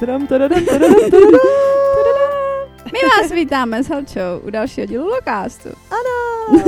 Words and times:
Tadam, 0.00 0.26
tadadam, 0.26 0.64
tadadam, 0.64 0.94
tadadam. 1.10 1.40
My 2.92 2.98
vás 3.08 3.32
vítáme 3.32 3.82
s 3.84 3.88
Helčou 3.88 4.38
u 4.46 4.50
dalšího 4.50 4.86
dílu 4.86 5.06
Lokástu. 5.06 5.68
Ano. 5.90 6.60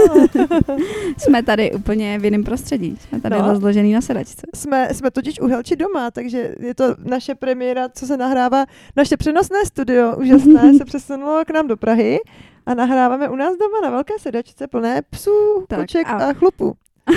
Jsme 1.19 1.43
tady 1.43 1.73
úplně 1.73 2.19
v 2.19 2.25
jiném 2.25 2.45
prostředí. 2.45 2.97
Jsme 3.01 3.21
tady 3.21 3.39
No. 3.39 3.49
rozložený 3.49 3.93
na 3.93 4.01
sedačce. 4.01 4.47
jsme, 4.55 4.89
jsme 4.93 5.11
totiž 5.11 5.41
u 5.41 5.47
Helči 5.47 5.77
doma, 5.77 6.11
takže 6.11 6.55
je 6.61 6.75
to 6.75 6.85
naše 7.05 7.35
premiéra, 7.35 7.89
co 7.89 8.07
se 8.07 8.17
nahrává. 8.17 8.65
Naše 8.97 9.17
přenosné 9.17 9.65
studio, 9.67 10.17
úžasné, 10.17 10.75
se 10.79 10.85
přesunulo 10.85 11.43
k 11.47 11.51
nám 11.51 11.69
do 11.69 11.77
Prahy 11.77 12.19
a 12.67 12.75
nahráváme 12.75 13.29
u 13.29 13.37
nás 13.37 13.57
doma 13.57 13.81
na 13.83 13.91
velké 13.91 14.15
sedačce 14.19 14.67
plné 14.67 15.03
psů, 15.11 15.65
Tak 15.69 15.79
koček 15.81 16.07
a- 16.07 16.17
a, 16.31 16.33
chlupů. 16.33 16.75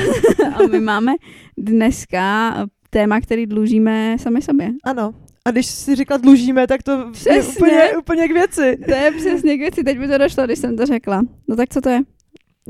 A 0.56 0.68
my 0.72 0.80
máme 0.80 1.12
dneska 1.58 2.54
téma, 2.90 3.22
který 3.22 3.46
dlužíme 3.46 4.16
sami 4.20 4.42
sobě. 4.42 4.70
Ano. 4.84 5.14
A 5.46 5.52
když 5.52 5.66
si 5.66 5.96
říkala 5.96 6.18
dlužíme, 6.18 6.68
tak 6.68 6.84
to 6.84 6.92
je 6.92 7.12
Přesně. 7.12 7.42
úplně, 7.58 7.98
úplně 8.00 8.28
k 8.28 8.32
věci. 8.32 8.78
To 8.86 8.94
je 8.94 9.12
přesně 9.12 9.56
k 9.56 9.60
věci, 9.60 9.84
teď 9.84 10.00
by 10.00 10.08
to 10.08 10.18
došlo, 10.18 10.46
když 10.46 10.60
jsem 10.60 10.78
to 10.78 10.86
řekla. 10.86 11.22
No 11.48 11.56
tak 11.56 11.70
co 11.70 11.82
to 11.82 11.90
je? 11.90 12.02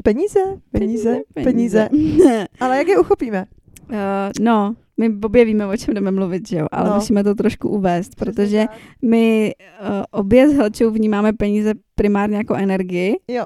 Peníze, 0.04 0.40
peníze, 0.72 1.18
peníze. 1.34 1.88
peníze. 1.92 2.48
Ale 2.60 2.78
jak 2.78 2.88
je 2.88 3.00
uchopíme? 3.00 3.46
Uh, 3.90 3.96
no, 4.42 4.76
my 4.98 5.10
obě 5.24 5.46
víme, 5.46 5.68
o 5.68 5.78
čem 5.78 5.94
jdeme 5.94 6.12
mluvit, 6.12 6.48
že 6.48 6.58
jo? 6.58 6.68
Ale 6.72 6.90
No. 6.90 6.96
musíme 6.96 7.24
to 7.24 7.36
trošku 7.36 7.70
uvést, 7.70 8.16
protože 8.16 8.66
my 9.06 9.54
uh, 9.82 9.88
obě 10.12 10.50
s 10.50 10.54
Helčou 10.54 10.90
vnímáme 10.92 11.34
peníze 11.34 11.74
primárně 11.96 12.38
jako 12.38 12.54
energii 12.56 13.16
Jo. 13.28 13.46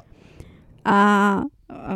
a 0.85 1.41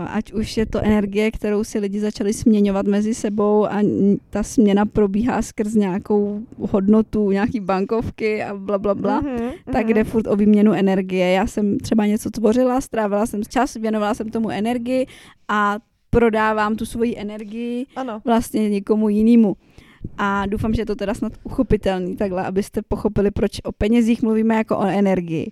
ať 0.07 0.33
už 0.33 0.57
je 0.57 0.65
to 0.65 0.79
energie, 0.79 1.31
kterou 1.31 1.63
si 1.63 1.79
lidi 1.79 1.99
začali 1.99 2.33
směňovat 2.33 2.85
mezi 2.85 3.13
sebou 3.13 3.65
a 3.65 3.81
ta 4.29 4.43
směna 4.43 4.85
probíhá 4.85 5.41
skrz 5.41 5.73
nějakou 5.73 6.41
hodnotu, 6.57 7.31
nějaký 7.31 7.59
bankovky 7.59 8.43
a 8.43 8.55
bla, 8.55 8.77
bla, 8.77 8.95
bla. 8.95 9.21
Mhm, 9.21 9.51
tak 9.65 9.85
mhm. 9.85 9.93
jde 9.93 10.03
furt 10.03 10.27
o 10.27 10.35
výměnu 10.35 10.73
energie. 10.73 11.31
Já 11.31 11.47
jsem 11.47 11.77
třeba 11.77 12.05
něco 12.05 12.31
tvořila, 12.31 12.81
strávila 12.81 13.25
jsem 13.25 13.43
čas, 13.43 13.73
věnovala 13.73 14.13
jsem 14.13 14.29
tomu 14.29 14.49
energii 14.49 15.07
a 15.47 15.77
prodávám 16.09 16.75
tu 16.75 16.85
svoji 16.85 17.17
energii 17.17 17.85
Ano. 17.95 18.21
vlastně 18.25 18.69
někomu 18.69 19.09
jinému. 19.09 19.55
A 20.17 20.45
doufám, 20.45 20.73
že 20.73 20.81
je 20.81 20.85
to 20.85 20.95
teda 20.95 21.13
snad 21.13 21.33
uchopitelný 21.43 22.15
takhle, 22.15 22.45
abyste 22.45 22.81
pochopili, 22.81 23.31
proč 23.31 23.51
o 23.63 23.71
penězích 23.71 24.21
mluvíme 24.21 24.55
jako 24.55 24.77
o 24.77 24.85
energii. 24.85 25.51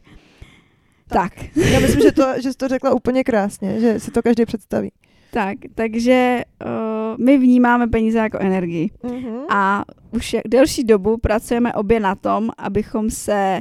Tak, 1.07 1.35
tak, 1.35 1.55
Já 1.55 1.79
myslím, 1.79 2.01
že, 2.01 2.11
to, 2.11 2.33
že 2.43 2.51
jsi 2.51 2.57
to 2.57 2.67
řekla 2.67 2.93
úplně 2.93 3.23
krásně, 3.23 3.79
že 3.79 3.99
si 3.99 4.11
to 4.11 4.21
každý 4.21 4.45
představí. 4.45 4.91
tak 5.31 5.57
takže 5.75 6.41
uh, 6.65 7.25
my 7.25 7.37
vnímáme 7.37 7.87
peníze 7.87 8.17
jako 8.17 8.37
energii. 8.37 8.89
Mhm. 9.03 9.37
A 9.49 9.85
už 10.11 10.35
delší 10.47 10.83
dobu 10.83 11.17
pracujeme 11.17 11.73
obě 11.73 11.99
na 11.99 12.15
tom, 12.15 12.49
abychom 12.57 13.09
se 13.09 13.59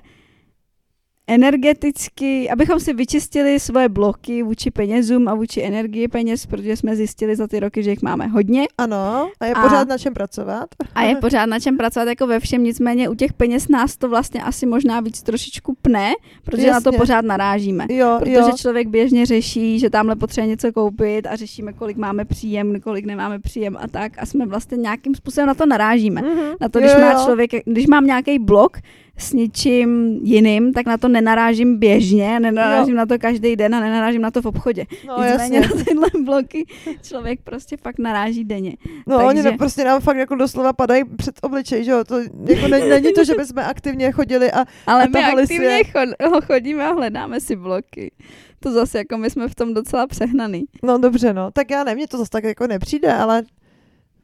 energeticky, 1.29 2.51
abychom 2.51 2.81
si 2.81 2.93
vyčistili 2.95 3.61
svoje 3.61 3.89
bloky 3.89 4.43
vůči 4.43 4.71
penězům 4.71 5.29
a 5.29 5.35
vůči 5.35 5.63
energii 5.63 6.09
peněz, 6.09 6.47
protože 6.47 6.77
jsme 6.77 6.97
zjistili 6.97 7.37
za 7.37 7.47
ty 7.47 7.61
roky, 7.61 7.83
že 7.83 7.91
jich 7.91 8.03
máme 8.03 8.27
hodně 8.27 8.67
Ano, 8.79 9.31
a 9.41 9.47
je 9.47 9.53
A- 9.55 9.63
pořád 9.63 9.89
na 9.89 9.99
čem 9.99 10.15
pracovat. 10.15 10.69
a 10.95 11.03
je 11.03 11.17
pořád 11.17 11.47
na 11.47 11.61
čem 11.61 11.77
pracovat 11.77 12.09
jako 12.09 12.27
ve 12.27 12.41
všem, 12.41 12.65
nicméně 12.65 13.09
u 13.09 13.15
těch 13.15 13.33
peněz 13.33 13.69
nás 13.69 13.97
to 13.97 14.09
vlastně 14.09 14.43
asi 14.43 14.67
možná 14.67 15.01
víc 15.01 15.23
trošičku 15.23 15.77
pne, 15.83 16.13
protože 16.45 16.71
na 16.71 16.81
to 16.81 16.89
Jasně. 16.89 16.99
pořád 16.99 17.25
narážíme. 17.25 17.87
Jo, 17.91 18.17
Protože 18.19 18.33
jo. 18.35 18.53
člověk 18.57 18.89
běžně 18.89 19.27
řeší, 19.27 19.79
že 19.79 19.91
tamhle 19.91 20.17
potřebuje 20.17 20.49
něco 20.51 20.73
koupit 20.73 21.27
a 21.27 21.37
řešíme, 21.37 21.73
kolik 21.73 21.97
máme 21.97 22.25
příjem, 22.25 22.81
kolik 22.81 23.05
nemáme 23.07 23.39
příjem 23.39 23.77
a 23.81 23.89
tak 23.89 24.13
a 24.19 24.27
jsme 24.27 24.47
vlastně 24.47 24.77
nějakým 24.77 25.15
způsobem 25.15 25.47
na 25.47 25.55
to 25.55 25.67
narážíme. 25.67 26.23
Mhm. 26.23 26.45
Na 26.61 26.69
to, 26.69 26.79
Jo, 26.79 26.85
když 26.85 26.95
má 27.05 27.13
jo. 27.13 27.19
člověk, 27.25 27.51
když 27.65 27.86
mám 27.86 28.07
nějaký 28.07 28.39
blok 28.39 28.77
s 29.19 29.33
něčím 29.33 30.19
jiným, 30.23 30.73
tak 30.73 30.87
na 30.87 30.97
to 30.99 31.09
nenarážím 31.09 31.79
běžně, 31.79 32.41
nenarážím 32.41 32.95
Jo. 32.95 32.97
na 32.99 33.07
to 33.07 33.19
každý 33.19 33.57
den 33.57 33.75
a 33.75 33.81
nenarážím 33.81 34.23
na 34.23 34.31
to 34.31 34.43
v 34.43 34.47
obchodě. 34.47 34.87
No, 35.07 35.17
Nicméně 35.25 35.57
jasně. 35.59 35.61
na 35.79 35.85
tyhle 35.85 36.07
bloky 36.25 36.65
člověk 37.03 37.41
prostě 37.45 37.77
fakt 37.77 37.99
naráží 37.99 38.45
denně. 38.45 38.77
No, 39.07 39.17
Takže- 39.17 39.29
oni 39.29 39.43
ne, 39.43 39.53
prostě 39.53 39.85
nám 39.85 40.01
fakt 40.01 40.17
jako 40.17 40.35
doslova 40.35 40.73
padají 40.73 41.03
před 41.17 41.35
obličej, 41.43 41.85
že 41.85 41.91
jo, 41.91 42.05
to 42.05 42.19
jako 42.49 42.69
ne, 42.69 42.89
není 42.89 43.13
to, 43.13 43.25
že 43.25 43.35
bychom 43.35 43.59
aktivně 43.59 44.13
chodili 44.13 44.53
a 44.53 44.65
Ale 44.87 45.05
A 45.05 45.07
my 45.09 45.25
aktivně 45.43 45.81
chod, 45.85 46.45
chodíme 46.45 46.85
a 46.85 46.93
hledáme 46.93 47.41
si 47.41 47.57
bloky. 47.57 48.13
To 48.61 48.73
zase 48.73 48.98
jako 48.98 49.19
my 49.19 49.31
jsme 49.31 49.48
v 49.48 49.55
tom 49.55 49.75
docela 49.75 50.07
přehnaný. 50.07 50.65
no 50.83 50.98
dobře, 50.98 51.33
no, 51.33 51.51
tak 51.51 51.71
já 51.71 51.85
nevím, 51.85 51.97
mně 51.98 52.07
to 52.09 52.19
zase 52.19 52.31
tak 52.31 52.45
jako 52.45 52.67
nepřijde, 52.67 53.13
ale 53.13 53.43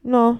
no, 0.03 0.39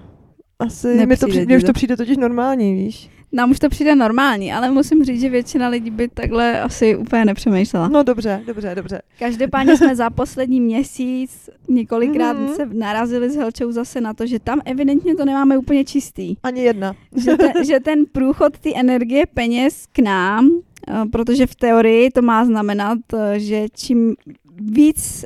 asi 0.58 1.06
mi 1.06 1.16
to, 1.16 1.26
mě 1.26 1.56
už 1.56 1.62
to. 1.62 1.66
to 1.66 1.72
přijde 1.72 1.96
totiž 1.96 2.16
normální, 2.16 2.74
víš. 2.74 3.10
Nám 3.34 3.50
už 3.50 3.58
to 3.58 3.68
přijde 3.68 3.94
normální, 3.94 4.52
ale 4.52 4.70
musím 4.70 5.04
říct, 5.04 5.20
že 5.20 5.30
většina 5.30 5.68
lidí 5.68 5.90
by 5.90 6.08
takhle 6.08 6.60
asi 6.60 6.96
úplně 6.96 7.24
nepřemýšlela. 7.24 7.88
No 7.88 8.02
dobře, 8.02 8.42
dobře, 8.46 8.74
dobře. 8.74 9.02
Každopádně 9.18 9.76
jsme 9.76 9.96
za 9.96 10.10
poslední 10.10 10.60
měsíc 10.60 11.50
několikrát 11.68 12.32
Mhm. 12.38 12.48
se 12.48 12.66
narazili 12.66 13.30
s 13.30 13.36
Helčou 13.36 13.72
zase 13.72 14.00
na 14.00 14.14
to, 14.14 14.26
že 14.26 14.38
tam 14.38 14.60
evidentně 14.64 15.14
to 15.16 15.24
nemáme 15.24 15.58
úplně 15.58 15.84
čistý. 15.84 16.36
Ani 16.42 16.60
jedna. 16.62 16.94
Že 17.16 17.36
ten, 17.36 17.52
že 17.66 17.80
ten 17.80 18.04
průchod 18.12 18.58
ty 18.58 18.72
energie 18.76 19.26
peněz 19.26 19.86
k 19.92 19.98
nám, 19.98 20.50
eh, 20.88 20.92
protože 21.12 21.46
v 21.46 21.54
teorii 21.54 22.10
to 22.10 22.22
má 22.22 22.44
znamenat, 22.44 22.98
eh, 23.14 23.40
že 23.40 23.66
čím 23.76 24.14
víc 24.60 25.24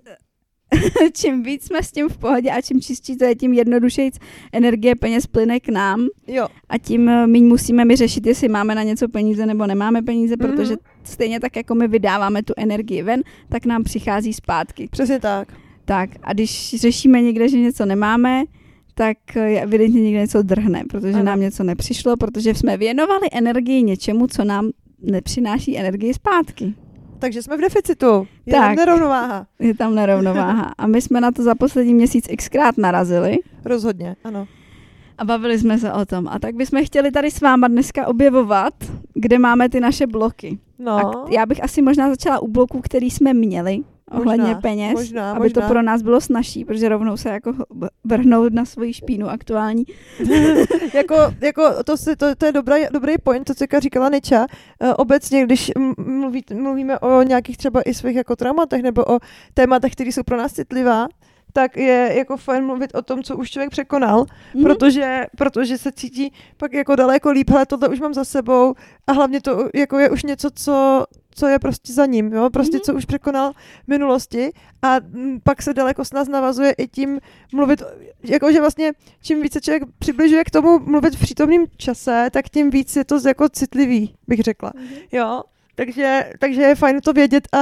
čím 1.12 1.42
víc 1.42 1.66
jsme 1.66 1.82
s 1.82 1.92
tím 1.92 2.08
v 2.08 2.18
pohodě 2.18 2.50
a 2.50 2.60
čím 2.60 2.80
čistší 2.80 3.16
to 3.16 3.24
je, 3.24 3.34
tím 3.34 3.52
jednodušeji 3.52 4.10
energie 4.52 4.94
peněz 4.96 5.26
plyne 5.26 5.60
k 5.60 5.68
nám 5.68 6.06
Jo, 6.26 6.46
a 6.68 6.78
tím 6.78 7.08
eh, 7.08 7.26
míň 7.26 7.44
musíme 7.46 7.84
my 7.84 7.96
řešit, 7.96 8.26
jestli 8.26 8.48
máme 8.48 8.74
na 8.74 8.82
něco 8.82 9.08
peníze 9.08 9.46
nebo 9.46 9.66
nemáme 9.66 10.02
peníze, 10.02 10.34
Mhm. 10.40 10.48
protože 10.48 10.74
stejně 11.04 11.40
tak, 11.40 11.56
jako 11.56 11.74
my 11.74 11.88
vydáváme 11.88 12.42
tu 12.42 12.52
energii 12.56 13.02
ven, 13.02 13.22
tak 13.48 13.66
nám 13.66 13.84
přichází 13.84 14.32
zpátky. 14.32 14.88
přesně 14.90 15.20
tak. 15.20 15.48
Tak 15.84 16.10
a 16.22 16.32
když 16.32 16.74
řešíme 16.80 17.22
někde, 17.22 17.48
že 17.48 17.58
něco 17.58 17.86
nemáme, 17.86 18.42
tak 18.94 19.16
eh, 19.36 19.60
evidentně 19.60 20.00
někde 20.02 20.20
něco 20.20 20.42
drhne, 20.42 20.82
protože 20.90 21.12
Ano. 21.14 21.22
nám 21.24 21.40
něco 21.40 21.64
nepřišlo, 21.64 22.16
protože 22.16 22.54
jsme 22.54 22.76
věnovali 22.76 23.28
energii 23.32 23.82
něčemu, 23.82 24.26
co 24.26 24.44
nám 24.44 24.70
nepřináší 25.02 25.78
energii 25.78 26.14
zpátky. 26.14 26.74
Takže 27.18 27.42
jsme 27.42 27.56
v 27.56 27.60
deficitu. 27.60 28.26
Je 28.46 28.52
Tak. 28.52 28.60
tak. 28.62 28.76
nerovnováha. 28.76 29.46
Je 29.58 29.74
tam 29.74 29.94
nerovnováha. 29.94 30.72
A 30.78 30.86
my 30.86 31.00
jsme 31.00 31.20
na 31.20 31.32
to 31.32 31.42
za 31.42 31.54
poslední 31.54 31.94
měsíc 31.94 32.26
xkrát 32.38 32.78
narazili 32.78 33.36
Rozhodně, 33.64 34.16
ano. 34.24 34.46
A 35.18 35.24
bavili 35.24 35.58
jsme 35.58 35.78
se 35.78 35.92
o 35.92 36.06
tom. 36.06 36.28
A 36.28 36.38
tak 36.38 36.54
bychom 36.54 36.84
chtěli 36.84 37.10
tady 37.10 37.30
s 37.30 37.40
váma 37.40 37.68
dneska 37.68 38.06
objevovat, 38.06 38.74
kde 39.14 39.38
máme 39.38 39.68
ty 39.68 39.80
naše 39.80 40.06
bloky. 40.06 40.58
No, 40.78 40.92
A 40.92 41.26
já 41.30 41.46
bych 41.46 41.64
asi 41.64 41.82
možná 41.82 42.08
začala 42.08 42.38
u 42.38 42.48
bloků, 42.48 42.80
který 42.80 43.10
jsme 43.10 43.34
měli 43.34 43.82
ohledně 44.10 44.44
Možná, 44.44 44.60
peněz, 44.60 44.94
možná, 44.94 45.30
aby 45.30 45.40
možná. 45.40 45.62
to 45.62 45.68
pro 45.68 45.82
nás 45.82 46.02
bylo 46.02 46.20
snažší, 46.20 46.64
protože 46.64 46.88
rovnou 46.88 47.16
se 47.16 47.28
jako 47.28 47.52
vrhnout 48.04 48.52
na 48.52 48.64
svoji 48.64 48.94
špínu 48.94 49.28
aktuální. 49.28 49.84
jako, 50.94 51.14
jako 51.40 51.82
to, 51.84 51.96
si, 51.96 52.16
to, 52.16 52.34
to 52.34 52.46
je 52.46 52.52
dobrý, 52.52 52.82
dobrý 52.92 53.18
point, 53.18 53.46
to, 53.46 53.54
co 53.54 53.80
říkala 53.80 54.08
Neča. 54.08 54.40
Uh, 54.40 54.92
obecně, 54.96 55.44
když 55.44 55.72
mluví, 55.98 56.44
mluvíme 56.54 56.98
o 56.98 57.22
nějakých 57.22 57.56
třeba 57.56 57.82
i 57.82 57.94
svých 57.94 58.16
jako 58.16 58.36
traumatech 58.36 58.82
nebo 58.82 59.04
o 59.04 59.18
tématech, 59.54 59.92
které 59.92 60.12
jsou 60.12 60.22
pro 60.22 60.36
nás 60.36 60.52
citlivá, 60.52 61.08
tak 61.52 61.76
je 61.76 62.12
jako 62.16 62.36
fajn 62.36 62.64
mluvit 62.64 62.94
o 62.94 63.02
tom, 63.02 63.22
co 63.22 63.36
už 63.36 63.50
člověk 63.50 63.70
překonal, 63.70 64.24
Mhm. 64.54 64.64
protože, 64.64 65.26
protože 65.36 65.78
se 65.78 65.92
cítí 65.92 66.32
pak 66.56 66.72
jako 66.72 66.96
daleko 66.96 67.30
líp, 67.30 67.50
hele, 67.50 67.66
tohle 67.66 67.88
už 67.88 68.00
mám 68.00 68.14
za 68.14 68.24
sebou 68.24 68.74
a 69.06 69.12
hlavně 69.12 69.40
to 69.40 69.68
jako 69.74 69.98
je 69.98 70.10
už 70.10 70.22
něco, 70.22 70.50
co, 70.54 71.04
co 71.30 71.46
je 71.46 71.58
prostě 71.58 71.92
za 71.92 72.06
ním, 72.06 72.32
jo? 72.32 72.50
prostě 72.50 72.76
Mhm. 72.76 72.80
co 72.84 72.94
už 72.94 73.04
překonal 73.04 73.52
v 73.84 73.88
minulosti 73.88 74.52
a 74.82 74.96
mm, 75.00 75.40
pak 75.42 75.62
se 75.62 75.74
daleko 75.74 76.04
s 76.04 76.12
nás 76.12 76.28
navazuje 76.28 76.72
i 76.72 76.88
tím 76.88 77.20
mluvit, 77.52 77.82
jako 78.24 78.52
že 78.52 78.60
vlastně 78.60 78.92
čím 79.22 79.42
více 79.42 79.60
člověk 79.60 79.82
přibližuje 79.98 80.44
k 80.44 80.50
tomu 80.50 80.78
mluvit 80.78 81.14
v 81.16 81.20
přítomném 81.20 81.64
čase, 81.76 82.28
tak 82.32 82.48
tím 82.48 82.70
víc 82.70 82.96
je 82.96 83.04
to 83.04 83.18
jako 83.28 83.48
citlivý, 83.48 84.14
bych 84.28 84.40
řekla. 84.40 84.72
Jo, 85.12 85.42
takže, 85.74 86.30
takže 86.38 86.62
je 86.62 86.74
fajn 86.74 87.00
to 87.00 87.12
vědět 87.12 87.48
a 87.52 87.58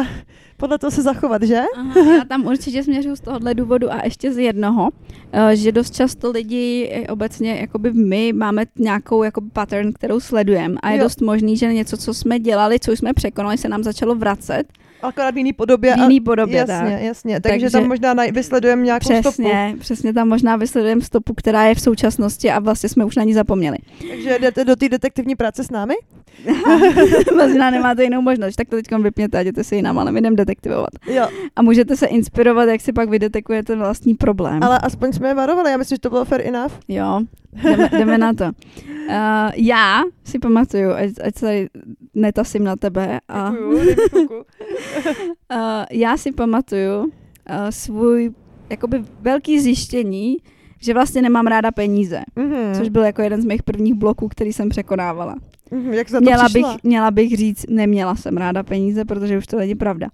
podle 0.56 0.78
toho 0.78 0.90
se 0.90 1.02
zachovat, 1.02 1.42
že? 1.42 1.60
Aha, 1.76 2.00
já 2.18 2.24
tam 2.24 2.46
určitě 2.46 2.82
směřuji 2.82 3.16
z 3.16 3.20
tohohle 3.20 3.54
důvodu 3.54 3.92
a 3.92 4.04
ještě 4.04 4.32
z 4.32 4.38
jednoho, 4.38 4.88
eh, 5.32 5.56
že 5.56 5.72
dost 5.72 5.94
často 5.94 6.30
lidi 6.30 6.90
eh, 6.92 7.08
obecně, 7.12 7.56
jakoby 7.60 7.92
my 7.92 8.32
máme 8.32 8.64
nějakou 8.78 9.22
jako 9.22 9.40
pattern, 9.52 9.92
kterou 9.92 10.20
sledujeme 10.20 10.74
a 10.82 10.90
je 10.90 10.98
Jo. 10.98 11.04
dost 11.04 11.20
možný, 11.20 11.56
že 11.56 11.74
něco, 11.74 11.96
co 11.96 12.14
jsme 12.14 12.38
dělali, 12.38 12.80
co 12.80 12.92
jsme 12.92 13.12
překonali, 13.12 13.58
se 13.58 13.68
nám 13.68 13.82
začalo 13.82 14.14
vracet 14.14 14.64
Akorát 15.02 15.34
v 15.34 15.38
jiný 15.38 15.52
podobě. 15.52 15.94
v 15.94 15.98
jiný 15.98 16.20
podobě. 16.20 16.56
jasně, 16.56 16.90
tak. 16.90 17.02
jasně. 17.02 17.40
Takže, 17.40 17.60
Takže- 17.64 17.70
tam 17.70 17.88
možná 17.88 18.14
vysledujeme 18.32 18.82
nějakou 18.82 19.06
stopu. 19.06 19.22
Přesně, 19.22 19.76
přesně 19.78 20.12
tam 20.12 20.28
možná 20.28 20.56
vysledujeme 20.56 21.00
stopu, 21.02 21.34
která 21.34 21.64
je 21.64 21.74
v 21.74 21.80
současnosti 21.80 22.50
a 22.50 22.58
vlastně 22.58 22.88
jsme 22.88 23.04
už 23.04 23.16
na 23.16 23.22
ní 23.22 23.34
zapomněli. 23.34 23.76
Takže 24.10 24.38
jdete 24.38 24.64
do 24.64 24.76
té 24.76 24.88
detektivní 24.88 25.36
práce 25.36 25.64
s 25.64 25.70
námi? 25.70 25.94
možná 27.36 27.70
nemáte 27.70 28.04
jinou 28.04 28.20
možnost, 28.20 28.56
tak 28.56 28.68
to 28.68 28.76
teď 28.76 28.86
vypněte 29.02 29.38
a 29.38 29.40
jděte 29.40 29.64
si 29.64 29.76
jinam, 29.76 29.98
ale 29.98 30.12
my 30.12 30.20
jdeme 30.20 30.36
do, 30.36 30.42
vydetektivovat. 30.42 30.90
Jo, 31.06 31.28
A 31.56 31.62
můžete 31.62 31.96
se 31.96 32.06
inspirovat, 32.06 32.68
jak 32.68 32.80
si 32.80 32.92
pak 32.92 33.08
vydetekujete 33.08 33.76
vlastní 33.76 34.14
problém. 34.14 34.62
ale 34.62 34.78
aspoň 34.78 35.12
jsme 35.12 35.28
je 35.28 35.34
varovali, 35.34 35.70
já 35.70 35.76
myslím, 35.76 35.96
že 35.96 36.00
to 36.00 36.10
bylo 36.10 36.24
fair 36.24 36.40
enough. 36.46 36.72
Jo, 36.88 37.20
jdeme, 37.62 37.88
jdeme 37.98 38.18
na 38.18 38.32
to. 38.32 38.44
Uh, 38.44 38.52
já 39.54 40.02
si 40.24 40.38
pamatuju, 40.38 40.90
ať, 40.90 41.10
ať 41.24 41.34
se 41.34 41.46
tady 41.46 41.68
netasím 42.14 42.64
na 42.64 42.76
tebe, 42.76 43.20
a 43.28 43.50
Děkuju, 43.50 44.28
uh, 44.38 45.58
já 45.90 46.16
si 46.16 46.32
pamatuju 46.32 46.98
uh, 47.00 47.08
svůj 47.70 48.30
jakoby 48.70 49.04
velký 49.20 49.60
zjištění, 49.60 50.36
že 50.80 50.94
vlastně 50.94 51.22
nemám 51.22 51.46
ráda 51.46 51.70
peníze, 51.70 52.20
Mhm. 52.36 52.74
což 52.74 52.88
byl 52.88 53.02
jako 53.04 53.22
jeden 53.22 53.42
z 53.42 53.44
mých 53.44 53.62
prvních 53.62 53.94
bloků, 53.94 54.28
který 54.28 54.52
jsem 54.52 54.68
překonávala. 54.68 55.34
Mhm, 55.70 55.92
Jak 55.92 56.10
za 56.10 56.18
to 56.18 56.22
Měla 56.24 56.44
přišla? 56.48 56.72
bych, 56.74 56.82
měla 56.84 57.10
bych 57.10 57.36
říct, 57.36 57.66
neměla 57.68 58.14
jsem 58.16 58.36
ráda 58.36 58.62
peníze, 58.62 59.04
protože 59.04 59.38
už 59.38 59.46
to 59.46 59.56
není 59.58 59.74
pravda. 59.74 60.06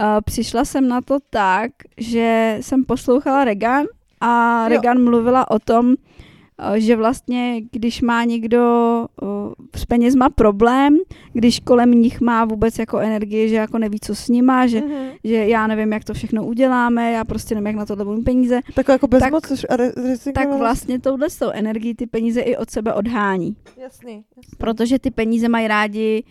Uh, 0.00 0.06
přišla 0.24 0.64
jsem 0.64 0.88
na 0.88 1.00
to 1.00 1.18
tak, 1.30 1.70
že 1.98 2.58
jsem 2.60 2.84
poslouchala 2.84 3.44
Regan 3.44 3.86
a 4.20 4.62
Jo. 4.62 4.68
Regan 4.68 5.04
mluvila 5.04 5.50
o 5.50 5.58
tom, 5.58 5.94
že 6.76 6.96
vlastně, 6.96 7.60
když 7.72 8.02
má 8.02 8.24
někdo 8.24 9.06
s 9.76 9.84
penězma 9.84 10.30
problém, 10.30 10.96
když 11.32 11.60
kolem 11.60 11.90
nich 11.90 12.20
má 12.20 12.44
vůbec 12.44 12.78
jako 12.78 12.98
energii, 12.98 13.48
že 13.48 13.54
jako 13.56 13.78
neví, 13.78 14.00
co 14.00 14.14
s 14.14 14.28
nima, 14.28 14.66
že, 14.66 14.80
Mhm. 14.80 15.06
že 15.24 15.34
já 15.34 15.66
nevím, 15.66 15.92
jak 15.92 16.04
to 16.04 16.14
všechno 16.14 16.46
uděláme, 16.46 17.12
já 17.12 17.24
prostě 17.24 17.54
nevím, 17.54 17.66
jak 17.66 17.76
na 17.76 17.86
to 17.86 18.04
budu 18.04 18.22
peníze, 18.22 18.60
Taková 18.74 18.92
jako 18.92 19.06
bezmoc 19.08 19.44
a 19.44 19.76
tak 19.76 19.94
rezignovanost. 19.96 20.58
vlastně 20.58 20.98
touhle 21.00 21.30
s 21.30 21.36
tou 21.38 21.50
energií 21.50 21.94
ty 21.94 22.06
peníze 22.06 22.40
i 22.40 22.56
od 22.56 22.70
sebe 22.70 22.94
odhání. 22.94 23.56
Jasný. 23.76 24.24
jasný. 24.36 24.56
Protože 24.58 24.98
ty 24.98 25.10
peníze 25.10 25.48
mají 25.48 25.68
rádi 25.68 26.24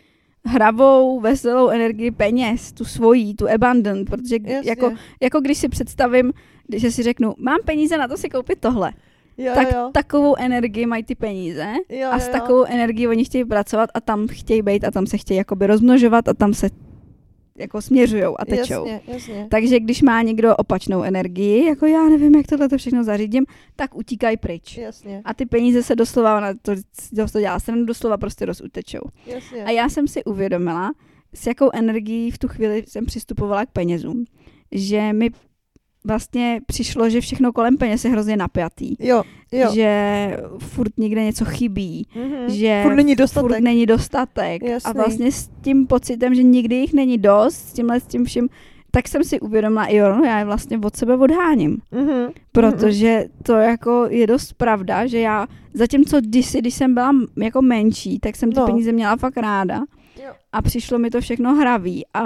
hravou, 0.46 1.20
veselou 1.20 1.70
energii 1.70 2.12
peněz, 2.12 2.72
tu 2.72 2.86
svojí, 2.86 3.36
tu 3.36 3.50
abundant, 3.50 4.10
protože 4.10 4.38
Jasně. 4.44 4.70
jako, 4.70 4.92
jako 5.22 5.40
když 5.42 5.58
si 5.58 5.70
představím, 5.70 6.34
když 6.68 6.96
si 6.96 7.04
řeknu, 7.04 7.34
mám 7.38 7.58
peníze 7.66 7.98
na 7.98 8.08
to 8.08 8.18
si 8.18 8.30
koupit 8.30 8.60
tohle, 8.60 8.92
jo, 9.38 9.52
tak 9.56 9.72
jo. 9.72 9.90
takovou 9.94 10.36
energii 10.38 10.86
mají 10.86 11.04
ty 11.04 11.16
peníze 11.16 11.74
jo, 11.90 12.10
a 12.12 12.20
s 12.20 12.28
jo. 12.28 12.32
takovou 12.32 12.64
energií 12.64 13.08
oni 13.08 13.26
chtějí 13.26 13.46
pracovat 13.46 13.90
a 13.94 14.02
tam 14.02 14.28
chtějí 14.28 14.62
být 14.62 14.84
a 14.84 14.92
tam 14.92 15.08
se 15.08 15.18
chtějí 15.18 15.38
jakoby 15.38 15.68
rozmnožovat 15.68 16.28
a 16.28 16.34
tam 16.34 16.54
se 16.54 16.70
jako 17.58 17.82
směřujou 17.82 18.36
a 18.40 18.46
tečou. 18.46 18.88
Jasně, 18.88 19.02
jasně. 19.08 19.48
Takže 19.52 19.80
když 19.80 20.02
má 20.02 20.22
někdo 20.22 20.56
opačnou 20.56 21.04
energii, 21.04 21.66
jako 21.66 21.86
já 21.86 22.10
nevím, 22.10 22.36
jak 22.36 22.48
tohle 22.48 22.70
to 22.70 22.78
všechno 22.78 23.04
zařídím, 23.04 23.46
tak 23.76 23.96
utíkají 23.96 24.38
pryč. 24.38 24.78
Jasně, 24.78 25.22
A 25.26 25.34
ty 25.34 25.46
peníze 25.46 25.84
se 25.84 25.96
doslova, 25.96 26.40
na 26.40 26.54
to, 26.54 26.76
to, 27.16 27.28
to 27.32 27.40
dělá 27.40 27.60
stranu, 27.60 27.86
doslova 27.86 28.18
prostě 28.18 28.46
rozutečou. 28.46 29.02
jasně. 29.26 29.64
A 29.64 29.72
já 29.72 29.90
jsem 29.90 30.08
si 30.08 30.24
uvědomila, 30.24 30.92
s 31.34 31.48
jakou 31.48 31.70
energií 31.74 32.32
v 32.32 32.38
tu 32.38 32.48
chvíli 32.48 32.84
jsem 32.88 33.06
přistupovala 33.06 33.66
k 33.66 33.72
penězům. 33.72 34.26
Že 34.72 35.14
mi 35.14 35.30
vlastně 36.06 36.62
přišlo, 36.66 37.10
že 37.10 37.22
všechno 37.22 37.54
kolem 37.54 37.78
peněz 37.78 38.06
je 38.06 38.12
hrozně 38.12 38.38
napjatý. 38.38 38.96
Jo, 39.00 39.24
jo. 39.52 39.72
Že 39.74 40.38
furt 40.60 40.98
někde 40.98 41.24
něco 41.24 41.46
chybí. 41.46 42.08
Mhm. 42.16 42.50
Že 42.50 42.80
Furt 42.84 42.96
není 42.96 43.16
dostatek. 43.16 43.48
Furt 43.52 43.60
není 43.62 43.86
dostatek. 43.86 44.64
Jasný. 44.64 44.90
A 44.90 44.94
vlastně 44.94 45.32
s 45.32 45.50
tím 45.62 45.88
pocitem, 45.88 46.36
že 46.36 46.44
nikdy 46.44 46.76
jich 46.76 46.94
není 46.94 47.18
dost, 47.18 47.56
s 47.56 47.74
tímhle 47.74 48.00
s 48.00 48.04
tím 48.06 48.26
vším, 48.26 48.50
tak 48.92 49.08
jsem 49.08 49.24
si 49.24 49.40
uvědomila, 49.40 49.88
jo, 49.90 50.16
no 50.16 50.24
já 50.26 50.40
je 50.40 50.46
vlastně 50.46 50.78
od 50.84 50.96
sebe 50.96 51.18
odháním. 51.18 51.78
Mhm. 51.92 52.30
Protože 52.52 53.26
to 53.44 53.54
jako 53.54 54.08
je 54.10 54.28
dost 54.28 54.54
pravda, 54.54 55.08
že 55.08 55.20
já, 55.20 55.48
zatímco 55.74 56.22
kdysi, 56.22 56.60
když 56.60 56.74
jsem 56.74 56.94
byla 56.94 57.12
jako 57.38 57.62
menší, 57.62 58.20
tak 58.20 58.36
jsem 58.36 58.52
ty 58.52 58.60
No. 58.60 58.66
peníze 58.66 58.92
měla 58.92 59.16
fakt 59.16 59.38
ráda 59.38 59.84
Jo. 60.26 60.32
a 60.54 60.62
přišlo 60.62 61.00
mi 61.00 61.10
to 61.10 61.22
všechno 61.22 61.56
hravý 61.56 62.04
a 62.14 62.26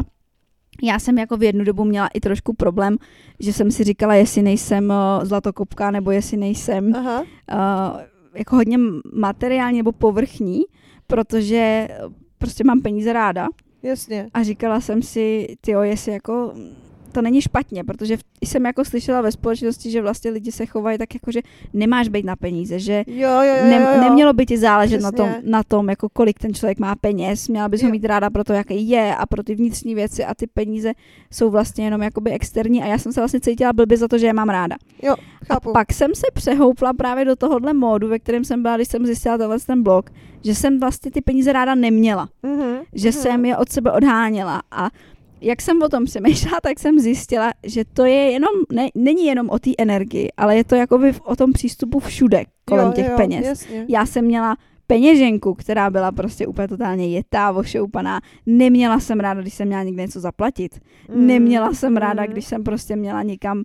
já 0.84 1.00
jsem 1.00 1.18
jako 1.18 1.38
v 1.38 1.44
jednu 1.44 1.64
dobu 1.64 1.84
měla 1.84 2.08
i 2.08 2.20
trošku 2.20 2.54
problém, 2.54 2.98
že 3.40 3.54
jsem 3.54 3.72
si 3.72 3.84
říkala, 3.84 4.16
jestli 4.16 4.42
nejsem 4.42 4.90
uh, 4.90 5.26
zlatokopka, 5.26 5.92
nebo 5.92 6.12
jestli 6.12 6.38
nejsem 6.38 6.96
Aha. 6.96 7.22
uh, 7.22 8.00
jako 8.34 8.56
hodně 8.56 8.78
materiální 9.14 9.78
nebo 9.78 9.92
povrchní, 9.92 10.62
protože 11.08 11.88
eh, 11.90 12.00
prostě 12.38 12.64
mám 12.64 12.82
peníze 12.82 13.14
ráda 13.14 13.48
Jasně. 13.84 14.30
a 14.34 14.44
říkala 14.44 14.82
jsem 14.82 15.02
si, 15.02 15.48
tyjo, 15.62 15.82
jestli 15.82 16.12
jako 16.12 16.54
to 17.12 17.22
není 17.22 17.42
špatně, 17.42 17.84
protože 17.84 18.18
jsem 18.46 18.66
jako 18.66 18.86
slyšela 18.86 19.22
ve 19.22 19.32
společnosti, 19.32 19.92
že 19.92 20.02
vlastně 20.02 20.32
lidi 20.32 20.52
se 20.52 20.66
chovají 20.66 20.98
tak 20.98 21.14
jako, 21.14 21.32
že 21.32 21.42
nemáš 21.74 22.08
být 22.08 22.26
na 22.26 22.36
peníze, 22.36 22.80
že 22.80 23.04
Jo, 23.08 23.30
jo, 23.30 23.44
jo, 23.44 23.66
ne, 23.70 23.88
jo. 23.96 24.02
nemělo 24.02 24.34
by 24.34 24.46
ti 24.46 24.58
záležet 24.58 25.02
na 25.02 25.12
tom, 25.12 25.30
na 25.44 25.64
tom, 25.64 25.90
jako 25.90 26.10
kolik 26.10 26.40
ten 26.40 26.54
člověk 26.54 26.80
má 26.80 26.96
peněz, 26.96 27.48
měla 27.48 27.70
bys 27.70 27.84
ho 27.84 27.90
mít 27.90 28.06
ráda 28.06 28.30
pro 28.30 28.44
to, 28.44 28.54
jaký 28.54 28.90
je 28.90 29.16
a 29.16 29.26
pro 29.26 29.44
ty 29.44 29.56
vnitřní 29.56 29.96
věci 29.96 30.26
a 30.26 30.36
ty 30.36 30.48
peníze 30.48 30.92
jsou 31.32 31.50
vlastně 31.50 31.86
jenom 31.86 32.02
jakoby 32.02 32.32
externí 32.32 32.84
a 32.84 32.86
já 32.86 32.98
jsem 32.98 33.14
se 33.14 33.22
vlastně 33.22 33.40
cítila 33.40 33.74
blbě 33.74 33.98
za 33.98 34.08
to, 34.08 34.18
že 34.18 34.28
je 34.28 34.34
mám 34.34 34.50
ráda. 34.50 34.76
Jo, 35.04 35.14
A 35.42 35.46
chápu. 35.54 35.74
pak 35.74 35.94
jsem 35.94 36.16
se 36.16 36.26
přehoupla 36.34 36.94
právě 36.94 37.26
do 37.26 37.36
tohohle 37.36 37.74
módu, 37.74 38.08
ve 38.08 38.20
kterém 38.20 38.44
jsem 38.46 38.62
byla, 38.62 38.76
když 38.76 38.88
jsem 38.88 39.06
zjistila 39.06 39.38
tenhle 39.38 39.60
ten 39.60 39.84
blog, 39.84 40.10
že 40.44 40.56
jsem 40.56 40.80
vlastně 40.80 41.12
ty 41.12 41.22
peníze 41.22 41.54
ráda 41.54 41.76
neměla 41.76 42.30
Mhm. 42.44 42.78
že 42.94 43.10
mhm. 43.10 43.18
jsem 43.18 43.46
je 43.46 43.58
od 43.58 43.70
sebe 43.70 43.92
odháněla 43.92 44.62
a 44.72 44.90
jak 45.42 45.62
jsem 45.62 45.82
o 45.82 45.90
tom 45.90 46.06
přemýšlela, 46.06 46.60
tak 46.64 46.80
jsem 46.80 47.00
zjistila, 47.00 47.52
že 47.64 47.84
to 47.94 48.06
je 48.06 48.32
jenom, 48.32 48.50
ne, 48.74 48.88
není 48.96 49.26
jenom 49.26 49.50
o 49.50 49.60
té 49.60 49.70
energii, 49.78 50.30
ale 50.38 50.58
je 50.58 50.64
to 50.64 50.76
jakoby 50.76 51.14
v- 51.14 51.22
o 51.22 51.36
tom 51.36 51.54
přístupu 51.54 52.00
všude 52.00 52.44
kolem 52.66 52.86
jo, 52.88 52.94
těch 52.94 53.06
jo, 53.10 53.18
peněz. 53.18 53.46
Jasně. 53.46 53.86
Já 53.90 54.06
jsem 54.06 54.26
měla 54.26 54.58
peněženku, 54.88 55.54
která 55.54 55.90
byla 55.90 56.12
prostě 56.12 56.48
úplně 56.48 56.68
totálně 56.68 57.08
jetá, 57.08 57.52
ošoupaná. 57.52 58.22
Neměla 58.46 59.00
jsem 59.00 59.20
ráda, 59.20 59.42
když 59.42 59.54
jsem 59.54 59.68
měla 59.68 59.84
někde 59.84 60.02
něco 60.04 60.20
zaplatit. 60.20 60.80
Mm, 61.16 61.28
Neměla 61.28 61.74
jsem 61.74 61.98
ráda, 61.98 62.24
mm. 62.24 62.30
když 62.30 62.46
jsem 62.46 62.64
prostě 62.64 62.96
měla 62.96 63.24
někam 63.24 63.64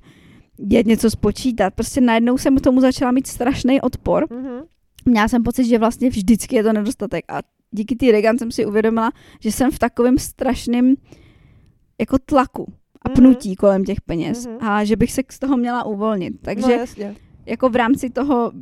jet 0.71 0.87
něco 0.87 1.11
spočítat. 1.11 1.75
Prostě 1.75 2.01
najednou 2.01 2.39
jsem 2.39 2.57
k 2.57 2.61
tomu 2.61 2.81
začala 2.81 3.11
mít 3.13 3.27
strašný 3.27 3.81
odpor 3.81 4.27
Mhm. 4.31 4.61
měla 5.07 5.29
jsem 5.29 5.43
pocit, 5.43 5.65
že 5.65 5.79
vlastně 5.79 6.11
vždycky 6.11 6.57
je 6.57 6.63
to 6.63 6.73
nedostatek 6.73 7.25
a 7.29 7.39
díky 7.71 7.97
té 7.97 8.13
Regan 8.13 8.39
jsem 8.39 8.51
si 8.53 8.67
uvědomila, 8.67 9.11
že 9.41 9.53
jsem 9.53 9.71
v 9.71 9.79
takovém 9.79 10.19
strašném 10.19 10.95
jako 12.01 12.17
tlaku 12.19 12.67
a 13.03 13.09
Mhm. 13.09 13.15
pnutí 13.17 13.57
kolem 13.57 13.85
těch 13.85 14.01
peněz 14.01 14.47
Mhm. 14.47 14.57
a 14.61 14.85
že 14.85 14.97
bych 14.97 15.13
se 15.13 15.23
z 15.31 15.39
toho 15.39 15.57
měla 15.57 15.85
uvolnit. 15.85 16.35
Takže 16.43 16.67
No 16.67 16.73
jasně. 16.73 17.15
jako 17.47 17.69
v 17.69 17.77
rámci 17.77 18.11
toho 18.11 18.53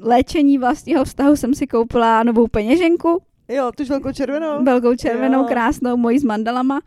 léčení 0.00 0.58
vlastního 0.58 1.04
vztahu 1.04 1.36
jsem 1.36 1.54
si 1.54 1.66
koupila 1.66 2.22
novou 2.22 2.46
peněženku, 2.48 3.22
Jo, 3.48 3.70
tu 3.76 3.84
velkou 3.84 4.12
červenou. 4.12 4.64
velkou 4.64 4.94
červenou, 4.94 5.38
Jo. 5.38 5.44
krásnou, 5.48 5.96
moji 5.96 6.18
s 6.18 6.24
mandalama, 6.24 6.80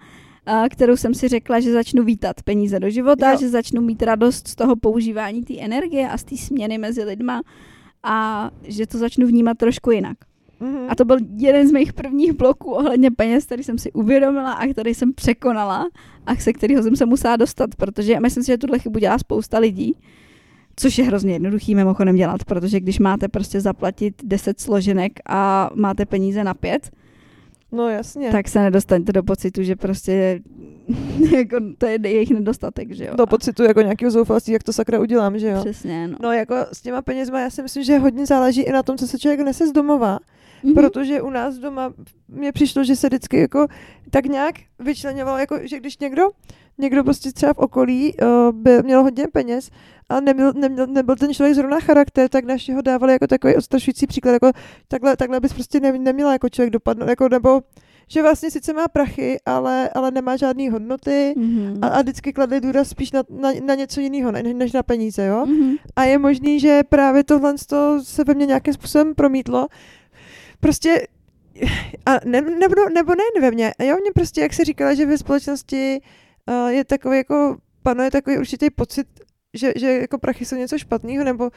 a 0.45 0.69
kterou 0.69 0.98
jsem 0.98 1.13
si 1.13 1.27
řekla, 1.27 1.59
že 1.59 1.74
začnu 1.74 2.03
vítat 2.03 2.42
peníze 2.44 2.80
do 2.80 2.89
života, 2.89 3.31
Jo. 3.31 3.38
že 3.39 3.50
začnu 3.50 3.81
mít 3.81 4.03
radost 4.03 4.48
z 4.48 4.56
toho 4.56 4.75
používání 4.75 5.44
té 5.44 5.60
energie 5.60 6.10
a 6.10 6.17
z 6.17 6.24
té 6.24 6.38
směny 6.38 6.77
mezi 6.77 7.03
lidma 7.03 7.41
a 8.03 8.50
že 8.63 8.88
to 8.88 8.98
začnu 8.98 9.27
vnímat 9.27 9.58
trošku 9.58 9.91
jinak. 9.91 10.17
Mhm. 10.62 10.86
A 10.89 10.96
to 10.96 11.06
byl 11.06 11.18
jeden 11.38 11.68
z 11.68 11.72
mých 11.72 11.94
prvních 11.94 12.34
bloků 12.34 12.72
ohledně 12.72 13.12
peněz, 13.12 13.46
který 13.46 13.63
jsem 13.63 13.77
si 13.77 13.91
uvědomila 13.91 14.51
a 14.51 14.68
který 14.68 14.94
jsem 14.94 15.13
překonala 15.13 15.88
a 16.25 16.36
se 16.36 16.53
kterého 16.53 16.84
jsem 16.84 16.96
se 16.96 17.06
musela 17.06 17.36
dostat, 17.36 17.75
protože 17.75 18.20
myslím 18.20 18.44
si, 18.44 18.48
že 18.51 18.58
tuhle 18.58 18.80
chybu 18.80 19.00
dělá 19.00 19.18
spousta 19.18 19.58
lidí, 19.60 19.96
což 20.75 20.98
je 20.98 21.03
hrozně 21.06 21.34
jednoduchý 21.34 21.75
mimochodem 21.75 22.15
dělat, 22.15 22.44
protože 22.44 22.80
když 22.80 23.00
máte 23.00 23.27
prostě 23.27 23.62
zaplatit 23.62 24.13
10 24.24 24.60
složenek 24.60 25.12
a 25.30 25.70
máte 25.75 26.06
peníze 26.06 26.44
na 26.44 26.53
pět, 26.53 26.89
No 27.72 27.89
jasně. 27.89 28.32
tak 28.32 28.48
se 28.48 28.60
nedostanete 28.60 29.12
do 29.13 29.24
pocitu, 29.24 29.63
že 29.63 29.75
prostě 29.75 30.39
jako 31.38 31.58
to 31.77 31.86
je 31.86 32.00
jejich 32.03 32.30
nedostatek, 32.30 32.91
že 32.91 33.06
jo. 33.06 33.15
Do 33.15 33.27
pocitu 33.27 33.63
jako 33.63 33.82
nějakého 33.82 34.12
zoufalství, 34.12 34.53
jak 34.53 34.63
to 34.63 34.74
sakra 34.74 35.00
udělám, 35.00 35.39
že 35.39 35.48
jo. 35.50 35.60
Přesně, 35.60 36.08
no. 36.08 36.18
No 36.22 36.32
jako 36.32 36.56
s 36.74 36.82
těma 36.82 37.01
penězma, 37.01 37.39
já 37.39 37.50
si 37.50 37.63
myslím, 37.63 37.84
že 37.84 37.98
hodně 37.98 38.25
záleží 38.25 38.62
i 38.62 38.72
na 38.72 38.84
tom, 38.84 38.98
co 38.98 39.08
se 39.08 39.20
člověk 39.20 39.39
nese 39.39 39.68
z 39.68 39.72
domova, 39.72 40.20
Mhm. 40.63 40.74
protože 40.74 41.22
u 41.22 41.30
nás 41.30 41.56
doma 41.56 41.94
mně 42.27 42.51
přišlo, 42.51 42.84
že 42.84 42.96
se 42.96 43.08
vždycky 43.08 43.38
jako 43.39 43.68
tak 44.10 44.25
nějak 44.25 44.56
vyčlenovalo, 44.80 45.38
jako 45.38 45.58
že 45.62 45.80
když 45.80 45.98
někdo, 45.98 46.30
někdo 46.77 47.03
prostě 47.03 47.32
třeba 47.32 47.53
v 47.53 47.58
okolí 47.58 48.13
uh, 48.22 48.27
byl, 48.51 48.84
měl 48.84 49.03
hodně 49.03 49.25
peněz 49.34 49.70
a 50.10 50.20
neměl, 50.20 50.53
neměl, 50.56 50.88
nebyl 50.88 51.15
ten 51.15 51.34
člověk 51.34 51.56
zrovna 51.56 51.80
charakter, 51.80 52.30
tak 52.30 52.46
naši 52.46 52.74
ho 52.74 52.82
dávali 52.82 53.13
jako 53.13 53.27
takový 53.27 53.56
odstrašující 53.56 54.08
příklad, 54.08 54.32
jako 54.32 54.51
takhle, 54.88 55.18
takhle 55.18 55.39
bys 55.39 55.53
prostě 55.53 55.80
ne, 55.80 55.91
neměla 55.91 56.32
jako 56.34 56.50
člověk 56.50 56.74
dopadnout, 56.74 57.10
jako 57.10 57.30
nebo 57.30 57.62
že 58.08 58.22
vlastně 58.22 58.51
sice 58.51 58.74
má 58.74 58.88
prachy, 58.88 59.39
ale, 59.46 59.89
ale 59.89 60.12
nemá 60.12 60.36
žádný 60.38 60.70
hodnoty 60.70 61.34
Mhm. 61.38 61.80
a, 61.82 61.88
a 61.88 62.01
vždycky 62.01 62.34
kladli 62.34 62.62
důraz 62.62 62.89
spíš 62.89 63.12
na, 63.12 63.24
na, 63.30 63.50
na 63.65 63.75
něco 63.75 64.01
jiného, 64.01 64.32
ne, 64.32 64.44
než 64.44 64.72
na 64.72 64.84
peníze, 64.84 65.25
jo? 65.25 65.46
Mhm. 65.46 65.75
A 65.96 66.03
je 66.03 66.18
možný, 66.18 66.60
že 66.60 66.82
právě 66.89 67.24
tohle 67.24 67.56
se 68.03 68.24
ve 68.24 68.34
mně 68.34 68.46
nějakým 68.46 68.74
způsobem 68.74 69.15
promítlo. 69.15 69.68
Prostě 70.62 71.08
a 72.06 72.12
ne, 72.25 72.41
nebo, 72.41 72.89
nebo 72.94 73.12
ne 73.15 73.41
ve 73.41 73.51
mně. 73.51 73.74
Jo, 73.80 73.98
mě 74.01 74.12
prostě, 74.15 74.41
jak 74.41 74.53
se 74.53 74.65
říkala, 74.65 74.94
že 74.94 75.06
ve 75.06 75.18
společnosti 75.18 76.01
uh, 76.46 76.68
je 76.68 76.86
takový 76.86 77.18
jako, 77.18 77.58
panuje 77.84 78.12
takový 78.12 78.38
určitý 78.38 78.70
pocit, 78.70 79.08
že, 79.53 79.74
že 79.75 79.91
jako 79.91 80.18
prachy 80.18 80.46
jsou 80.46 80.56
něco 80.56 80.77
špatného, 80.77 81.24
nebo, 81.24 81.50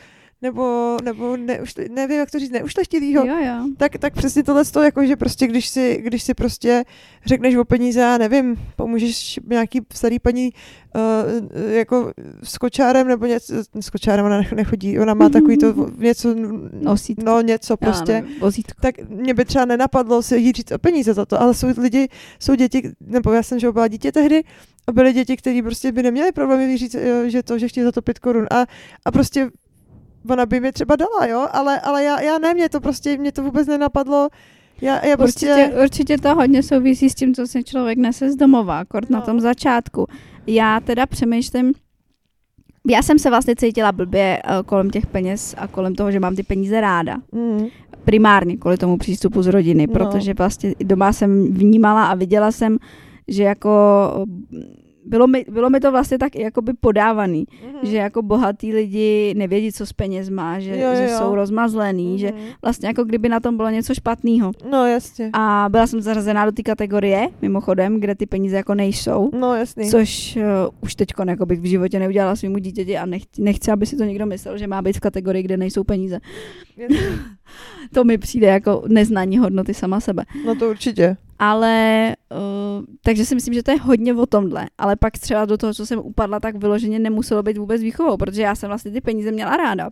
nebo, 0.45 0.97
nebo 1.05 1.37
neušle, 1.37 1.85
nevím, 1.91 2.19
jak 2.19 2.31
to 2.31 2.39
říct, 2.39 2.51
neušlechtilýho, 2.51 3.27
Jo, 3.27 3.35
jo. 3.47 3.67
tak, 3.77 3.99
tak 3.99 4.13
přesně 4.15 4.43
tohle 4.43 4.65
to, 4.65 4.83
jako, 4.83 5.07
že 5.07 5.17
prostě 5.17 5.47
když 5.47 5.69
si, 5.69 6.03
když 6.05 6.23
si 6.23 6.35
prostě 6.35 6.85
řekneš 7.27 7.55
o 7.57 7.65
peníze, 7.65 8.01
já 8.01 8.19
nevím, 8.19 8.57
pomůžeš 8.77 9.41
nějaký 9.47 9.81
starý 9.95 10.19
paní 10.19 10.53
uh, 10.53 11.73
jako 11.73 12.13
s 12.43 12.59
kočárem 12.59 13.09
nebo 13.09 13.27
něco, 13.27 13.55
s 13.81 13.91
kočárem 13.91 14.27
ona 14.27 14.41
nech- 14.43 14.53
nechodí, 14.53 14.99
ona 14.99 15.15
má 15.15 15.29
takový 15.29 15.59
to 15.59 15.91
něco, 15.99 16.35
Nosítko. 16.81 17.25
no 17.25 17.41
něco 17.41 17.77
prostě, 17.77 18.13
Já 18.13 18.21
nevím, 18.21 18.75
tak 18.81 18.95
mě 19.09 19.35
by 19.35 19.45
třeba 19.45 19.65
nenapadlo 19.65 20.23
si 20.23 20.37
jí 20.37 20.53
říct 20.53 20.73
o 20.73 20.79
peníze 20.79 21.15
za 21.15 21.25
to, 21.27 21.43
ale 21.43 21.55
jsou 21.55 21.69
lidi, 21.79 22.09
jsou 22.41 22.55
děti, 22.55 22.91
nebo 23.01 23.33
já 23.33 23.43
jsem, 23.43 23.59
že 23.59 23.73
byla 23.73 23.89
dítě 23.89 24.13
tehdy, 24.13 24.43
a 24.87 24.93
byly 24.93 25.13
děti, 25.13 25.37
kteří 25.37 25.63
prostě 25.63 25.93
by 25.93 26.03
neměli 26.03 26.33
problémy 26.33 26.77
říct, 26.79 26.95
jo, 26.95 27.29
že 27.29 27.43
to, 27.43 27.59
že 27.59 27.69
chtějí 27.69 27.85
za 27.85 27.93
to 27.93 28.03
pět 28.03 28.19
korun 28.19 28.47
a, 28.51 28.67
a 29.05 29.11
prostě 29.13 29.51
ona 30.31 30.47
by 30.47 30.61
mi 30.61 30.73
třeba 30.73 30.97
dala, 30.97 31.27
jo, 31.27 31.49
ale, 31.53 31.81
ale 31.81 32.05
já, 32.05 32.21
já 32.21 32.39
ne, 32.39 32.55
mě 32.55 32.69
to 32.69 32.81
prostě, 32.81 33.17
mě 33.19 33.33
to 33.33 33.43
vůbec 33.43 33.67
nenapadlo, 33.69 34.29
já, 34.81 35.07
já 35.07 35.17
prostě, 35.17 35.47
Určitě, 35.55 35.81
určitě 35.83 36.19
to 36.19 36.35
hodně 36.35 36.63
souvisí 36.63 37.11
s 37.11 37.15
tím, 37.15 37.35
co 37.35 37.47
si 37.47 37.65
člověk 37.65 37.99
nese 37.99 38.33
z 38.33 38.37
domova, 38.37 38.85
kort 38.85 39.11
na 39.11 39.19
No. 39.19 39.25
tom 39.27 39.41
začátku. 39.41 40.07
Já 40.47 40.81
teda 40.81 41.07
přemýšlím, 41.07 41.73
já 42.91 43.03
jsem 43.03 43.19
se 43.19 43.31
vlastně 43.31 43.57
cítila 43.57 43.93
blbě 43.93 44.43
eh, 44.45 44.63
kolem 44.67 44.91
těch 44.91 45.07
peněz 45.07 45.55
a 45.59 45.67
kolem 45.69 45.95
toho, 45.95 46.11
že 46.11 46.21
mám 46.21 46.37
ty 46.37 46.43
peníze 46.43 46.81
ráda. 46.81 47.17
mm, 47.33 47.67
Primárně 48.05 48.57
kvůli 48.57 48.77
tomu 48.77 48.99
přístupu 48.99 49.43
z 49.43 49.47
rodiny, 49.47 49.87
No. 49.87 49.93
protože 49.93 50.35
vlastně 50.35 50.75
doma 50.85 51.13
jsem 51.13 51.53
vnímala 51.55 52.07
a 52.07 52.15
viděla 52.15 52.53
jsem, 52.53 52.79
že 53.29 53.43
jako 53.43 53.71
bylo 55.07 55.27
mi, 55.27 55.45
bylo 55.51 55.71
mi 55.71 55.81
to 55.81 55.91
vlastně 55.91 56.19
tak 56.19 56.37
jakoby 56.37 56.73
podávaný, 56.81 57.45
mhm, 57.67 57.91
že 57.91 57.97
jako 57.97 58.23
bohatý 58.23 58.73
lidi 58.73 59.35
nevědí, 59.37 59.73
co 59.73 59.87
s 59.87 59.93
penězma, 59.93 60.61
že, 60.61 60.71
Jo, 60.79 60.89
jo, 60.89 60.97
že 60.97 61.09
jsou 61.09 61.35
rozmazlený, 61.35 62.19
že 62.19 62.33
mhm. 62.33 62.45
vlastně 62.63 62.89
jako 62.89 63.05
kdyby 63.05 63.29
na 63.29 63.41
tom 63.41 63.57
bylo 63.57 63.71
něco 63.71 63.95
špatného. 63.95 64.53
No 64.71 64.87
jasně, 64.87 65.31
A 65.33 65.67
byla 65.71 65.87
jsem 65.87 66.01
zařazená 66.01 66.45
do 66.45 66.53
té 66.53 66.63
kategorie, 66.63 67.29
mimochodem, 67.43 68.01
kde 68.01 68.15
ty 68.15 68.27
peníze 68.27 68.57
jako 68.57 68.75
nejsou. 68.75 69.31
no 69.39 69.55
jasný. 69.55 69.91
Což 69.91 70.37
uh, 70.37 70.43
už 70.81 70.95
teď 70.95 71.09
jako 71.29 71.47
bych 71.47 71.61
v 71.61 71.65
životě 71.65 71.99
neudělala 71.99 72.37
svýmu 72.37 72.59
dítěti 72.59 72.99
a 72.99 73.07
nechci, 73.07 73.43
nechci, 73.43 73.71
aby 73.71 73.87
si 73.87 73.97
to 73.97 74.05
někdo 74.05 74.27
myslel, 74.27 74.59
že 74.59 74.67
má 74.67 74.83
být 74.83 74.97
v 74.97 75.01
kategorii, 75.01 75.43
kde 75.43 75.57
nejsou 75.57 75.85
peníze. 75.85 76.21
To 77.93 78.05
mi 78.05 78.19
přijde 78.19 78.47
jako 78.47 78.83
neznání 78.89 79.39
hodnoty 79.39 79.75
sama 79.75 80.01
sebe. 80.01 80.25
No 80.47 80.55
to 80.55 80.71
určitě. 80.71 81.17
Ale, 81.39 82.15
uh, 82.33 82.85
takže 83.03 83.27
si 83.27 83.35
myslím, 83.35 83.55
že 83.55 83.63
to 83.63 83.71
je 83.71 83.81
hodně 83.81 84.15
o 84.15 84.27
tomhle. 84.27 84.67
Ale 84.79 84.97
pak 84.97 85.19
třeba 85.19 85.45
do 85.45 85.59
toho, 85.59 85.75
co 85.75 85.87
jsem 85.87 85.99
upadla, 85.99 86.41
tak 86.41 86.57
vyloženě 86.57 86.99
nemuselo 86.99 87.43
být 87.43 87.59
vůbec 87.59 87.83
výchovou, 87.83 88.17
protože 88.17 88.43
já 88.43 88.55
jsem 88.55 88.69
vlastně 88.69 88.91
ty 88.91 89.01
peníze 89.01 89.33
měla 89.33 89.57
ráda. 89.57 89.91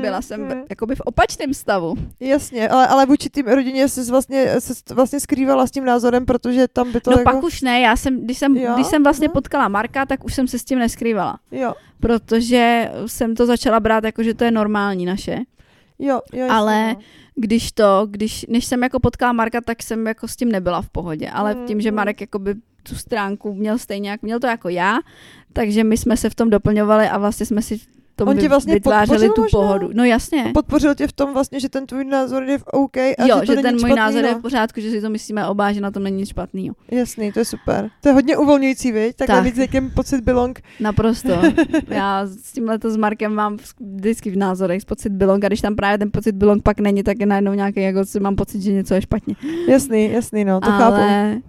Byla 0.00 0.16
Mm, 0.16 0.22
jsem 0.22 0.40
mm. 0.40 0.48
v, 0.48 0.66
jakoby 0.70 0.94
v 0.94 1.00
opačném 1.00 1.54
stavu. 1.54 1.94
Jasně, 2.20 2.68
ale, 2.68 2.86
ale 2.86 3.06
vůči 3.06 3.30
tým 3.30 3.46
rodině 3.46 3.88
se 3.88 4.10
vlastně, 4.10 4.60
se 4.60 4.74
vlastně 4.94 5.20
skrývala 5.20 5.66
s 5.66 5.70
tím 5.70 5.84
názorem, 5.84 6.26
protože 6.26 6.68
tam 6.68 6.92
by 6.92 7.00
to 7.00 7.10
no 7.10 7.18
jako... 7.18 7.32
pak 7.32 7.42
už 7.42 7.62
ne, 7.62 7.80
já 7.80 7.96
jsem, 7.96 8.20
když 8.20 8.38
jsem, 8.38 8.56
Jo, 8.56 8.72
když 8.74 8.86
jsem 8.86 9.02
vlastně 9.02 9.28
no. 9.28 9.32
potkala 9.32 9.68
Marka, 9.68 10.06
tak 10.06 10.24
už 10.24 10.34
jsem 10.34 10.48
se 10.48 10.58
s 10.58 10.64
tím 10.64 10.78
neskrývala. 10.78 11.38
Jo, 11.52 11.74
protože 12.00 12.90
jsem 13.06 13.34
to 13.34 13.46
začala 13.46 13.80
brát 13.80 14.04
jako, 14.04 14.22
že 14.22 14.34
to 14.34 14.44
je 14.44 14.50
normální 14.50 15.06
naše. 15.06 15.38
Jo, 16.00 16.20
jo. 16.32 16.38
jasně, 16.38 16.50
Ale- 16.56 16.94
no. 16.94 17.00
Když 17.34 17.72
to, 17.72 18.06
když, 18.10 18.46
než 18.48 18.64
jsem 18.64 18.82
jako 18.82 19.00
potkala 19.00 19.32
Marka, 19.32 19.60
tak 19.60 19.82
jsem 19.82 20.06
jako 20.06 20.28
s 20.28 20.36
tím 20.36 20.52
nebyla 20.52 20.82
v 20.82 20.88
pohodě. 20.90 21.30
Ale 21.30 21.54
Mm, 21.54 21.66
tím, 21.66 21.80
že 21.80 21.90
mm. 21.90 21.96
Marek 21.96 22.20
jakoby 22.20 22.54
tu 22.82 22.94
stránku 22.94 23.54
měl 23.54 23.78
stejně, 23.78 24.10
jak 24.10 24.22
měl 24.22 24.40
to 24.40 24.46
jako 24.46 24.68
já, 24.68 24.98
takže 25.52 25.84
my 25.84 25.96
jsme 25.96 26.16
se 26.16 26.30
v 26.30 26.34
tom 26.34 26.50
doplňovali 26.50 27.08
a 27.08 27.18
vlastně 27.18 27.46
jsme 27.46 27.62
si 27.62 27.80
tom 28.20 28.28
On 28.28 28.38
tě 28.38 28.48
vlastně 28.48 28.74
vytvářeli 28.74 29.28
tu 29.28 29.42
možná? 29.42 29.58
pohodu. 29.58 29.90
No 29.92 30.04
jasně. 30.04 30.50
Podpořil 30.54 30.94
tě 30.94 31.06
v 31.06 31.12
tom 31.12 31.32
vlastně, 31.32 31.60
že 31.60 31.68
ten 31.68 31.86
tvůj 31.86 32.04
názor 32.04 32.42
je 32.42 32.58
v 32.58 32.62
OK 32.66 32.96
a 32.96 33.26
jo, 33.26 33.40
že, 33.40 33.46
to 33.46 33.46
že 33.46 33.52
není 33.52 33.62
ten 33.62 33.74
můj 33.74 33.80
špatný, 33.80 33.96
názor 33.96 34.24
je 34.24 34.32
no. 34.32 34.38
v 34.38 34.42
pořádku, 34.42 34.80
že 34.80 34.90
si 34.90 35.00
to 35.00 35.10
myslíme 35.10 35.48
oba, 35.48 35.72
že 35.72 35.80
na 35.80 35.90
tom 35.90 36.02
není 36.02 36.16
nic 36.16 36.28
špatného. 36.28 36.74
Jasný, 36.90 37.32
to 37.32 37.38
je 37.38 37.44
super. 37.44 37.90
To 38.02 38.08
je 38.08 38.12
hodně 38.12 38.36
uvolňující, 38.36 38.92
viď? 38.92 39.16
Takhle 39.16 39.36
Tak. 39.36 39.44
víc 39.44 39.56
někým 39.56 39.90
pocit 39.90 40.20
belong. 40.20 40.60
Naprosto. 40.80 41.28
Já 41.88 42.26
s 42.26 42.52
tímhle 42.52 42.78
s 42.84 42.96
Markem 42.96 43.34
mám 43.34 43.56
vždycky 43.96 44.30
v 44.30 44.36
názorech 44.36 44.84
pocit 44.84 45.12
belong 45.12 45.44
a 45.44 45.48
když 45.48 45.60
tam 45.60 45.76
právě 45.76 45.98
ten 45.98 46.10
pocit 46.10 46.32
belong 46.32 46.62
pak 46.62 46.80
není, 46.80 47.02
tak 47.02 47.20
je 47.20 47.26
najednou 47.26 47.52
nějaký, 47.52 47.80
jako 47.80 48.04
si 48.04 48.20
mám 48.20 48.36
pocit, 48.36 48.62
že 48.62 48.72
něco 48.72 48.94
je 48.94 49.02
špatně. 49.02 49.34
Jasný, 49.68 50.12
jasný, 50.12 50.44
no, 50.44 50.60
to 50.60 50.70
chápu. 50.70 51.40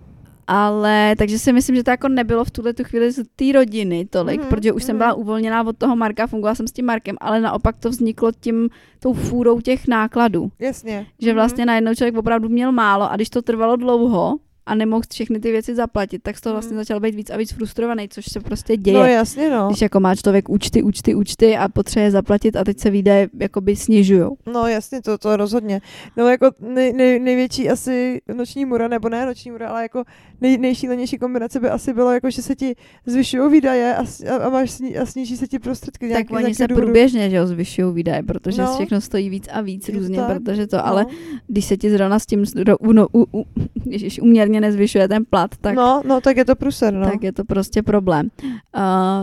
Ale, 0.54 1.16
takže 1.18 1.40
si 1.40 1.54
myslím, 1.54 1.76
že 1.76 1.84
to 1.84 1.92
jako 1.92 2.08
nebylo 2.08 2.46
v 2.46 2.52
tuhle 2.52 2.74
tu 2.74 2.84
chvíli 2.84 3.12
z 3.12 3.24
té 3.36 3.46
rodiny 3.54 4.06
tolik, 4.06 4.38
Mhm, 4.40 4.46
mm-hmm, 4.46 4.50
protože 4.50 4.72
už 4.72 4.84
jsem 4.84 4.96
mhm. 4.96 4.98
byla 4.98 5.14
uvolněná 5.14 5.64
od 5.68 5.78
toho 5.78 5.96
Marka, 5.96 6.28
fungovala 6.28 6.56
jsem 6.56 6.68
s 6.68 6.72
tím 6.72 6.86
Markem, 6.86 7.16
ale 7.22 7.42
naopak 7.42 7.76
to 7.80 7.90
vzniklo 7.90 8.32
tím, 8.40 8.70
tou 9.00 9.14
fůrou 9.14 9.62
těch 9.62 9.88
nákladů. 9.88 10.52
Jasně. 10.60 11.06
Že 11.22 11.30
Mhm. 11.30 11.36
vlastně 11.36 11.66
najednou 11.66 11.96
člověk 11.96 12.18
opravdu 12.18 12.50
měl 12.50 12.72
málo 12.72 13.12
a 13.12 13.16
když 13.16 13.30
to 13.30 13.42
trvalo 13.42 13.76
dlouho 13.76 14.36
a 14.66 14.76
nemohl 14.76 15.02
všechny 15.12 15.40
ty 15.40 15.52
věci 15.52 15.76
zaplatit, 15.76 16.24
tak 16.24 16.38
z 16.38 16.42
toho 16.42 16.54
vlastně 16.54 16.74
Mhm. 16.74 16.82
začal 16.84 17.00
být 17.00 17.16
víc 17.16 17.30
a 17.30 17.38
víc 17.38 17.52
frustrovaný, 17.54 18.10
což 18.10 18.26
se 18.32 18.40
prostě 18.40 18.78
děje. 18.78 18.98
No 18.98 19.06
jasně, 19.06 19.50
no. 19.50 19.68
Když 19.68 19.82
jako 19.82 20.00
má 20.00 20.16
člověk 20.16 20.50
účty, 20.50 20.84
účty, 20.84 21.16
účty 21.16 21.58
a 21.58 21.70
potřebuje 21.70 22.12
zaplatit 22.12 22.56
a 22.56 22.64
teď 22.64 22.80
se 22.80 22.90
výdaje 22.90 23.30
jakoby 23.40 23.76
snižujou. 23.76 24.38
No 24.54 24.68
jasně, 24.68 25.02
to, 25.02 25.18
to 25.18 25.38
rozhodně. 25.38 25.82
No 26.18 26.28
jako 26.30 26.50
nej, 26.60 26.94
nej, 26.94 27.20
největší 27.20 27.70
asi 27.70 28.22
noční 28.36 28.66
mura, 28.66 28.88
nebo 28.88 29.10
ne 29.10 29.26
noční 29.26 29.52
mura, 29.52 29.70
ale 29.70 29.82
jako 29.82 30.04
nej, 30.42 30.58
nejšílenější 30.58 31.18
kombinace 31.18 31.60
by 31.60 31.70
asi 31.70 31.94
bylo, 31.94 32.12
jako, 32.14 32.30
že 32.30 32.42
se 32.42 32.56
ti 32.56 32.76
zvyšují 33.06 33.52
výdaje 33.52 33.96
a, 33.96 34.04
a, 34.46 34.50
máš 34.50 34.72
sní, 34.72 34.98
a 34.98 35.06
sníží 35.06 35.38
se 35.38 35.48
ti 35.48 35.60
prostředky. 35.60 36.06
Tak 36.10 36.30
nějaký- 36.30 36.46
oni 36.46 36.56
se 36.56 36.68
důvodu. 36.68 36.86
průběžně 36.88 37.30
že 37.30 37.36
jo, 37.36 37.48
zvyšují 37.48 37.94
výdaje, 37.94 38.24
protože 38.24 38.62
No. 38.62 38.74
všechno 38.76 39.02
stojí 39.02 39.30
víc 39.30 39.48
a 39.52 39.62
víc 39.62 39.88
Je 39.88 39.94
různě, 39.96 40.18
tak. 40.18 40.28
protože 40.44 40.68
to, 40.68 40.86
ale 40.86 41.04
no. 41.04 41.10
když 41.48 41.66
se 41.66 41.78
ti 41.78 41.90
zrovna 41.92 42.20
s 42.20 42.26
tím 42.26 42.42
zro- 42.44 42.76
u, 42.80 42.92
no, 42.92 43.08
u, 43.14 43.26
u, 43.40 43.44
ježiš, 43.86 44.20
uměrně 44.22 44.51
nezvyšuje 44.60 45.08
ten 45.08 45.26
plat, 45.26 45.58
tak, 45.62 45.76
no, 45.76 46.02
no, 46.06 46.22
tak 46.22 46.38
je 46.38 46.46
to 46.46 46.56
pruser, 46.56 46.94
no. 46.94 47.10
tak 47.12 47.24
je 47.24 47.32
to 47.32 47.46
prostě 47.46 47.84
problém. 47.84 48.30
Uh, 48.44 48.52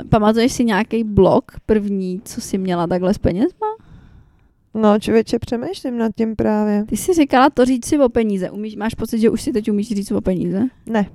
pamatuješ 0.08 0.52
si 0.52 0.64
nějaký 0.64 1.04
blok 1.04 1.52
první, 1.66 2.20
co 2.24 2.40
jsi 2.40 2.58
měla 2.58 2.86
takhle 2.86 3.14
s 3.14 3.18
penězma? 3.18 3.66
No, 4.74 4.98
člověče, 4.98 5.38
přemýšlím 5.38 5.98
nad 5.98 6.12
tím 6.16 6.36
právě. 6.36 6.84
Ty 6.84 6.96
jsi 6.96 7.14
říkala 7.14 7.50
to 7.50 7.64
říct 7.64 7.86
si 7.86 7.98
o 7.98 8.08
peníze. 8.08 8.50
Umíš, 8.50 8.76
máš 8.76 8.94
pocit, 8.94 9.18
že 9.18 9.30
už 9.30 9.42
si 9.42 9.52
teď 9.52 9.70
umíš 9.70 9.88
říct 9.88 10.10
o 10.10 10.20
peníze? 10.20 10.62
Ne. 10.86 11.06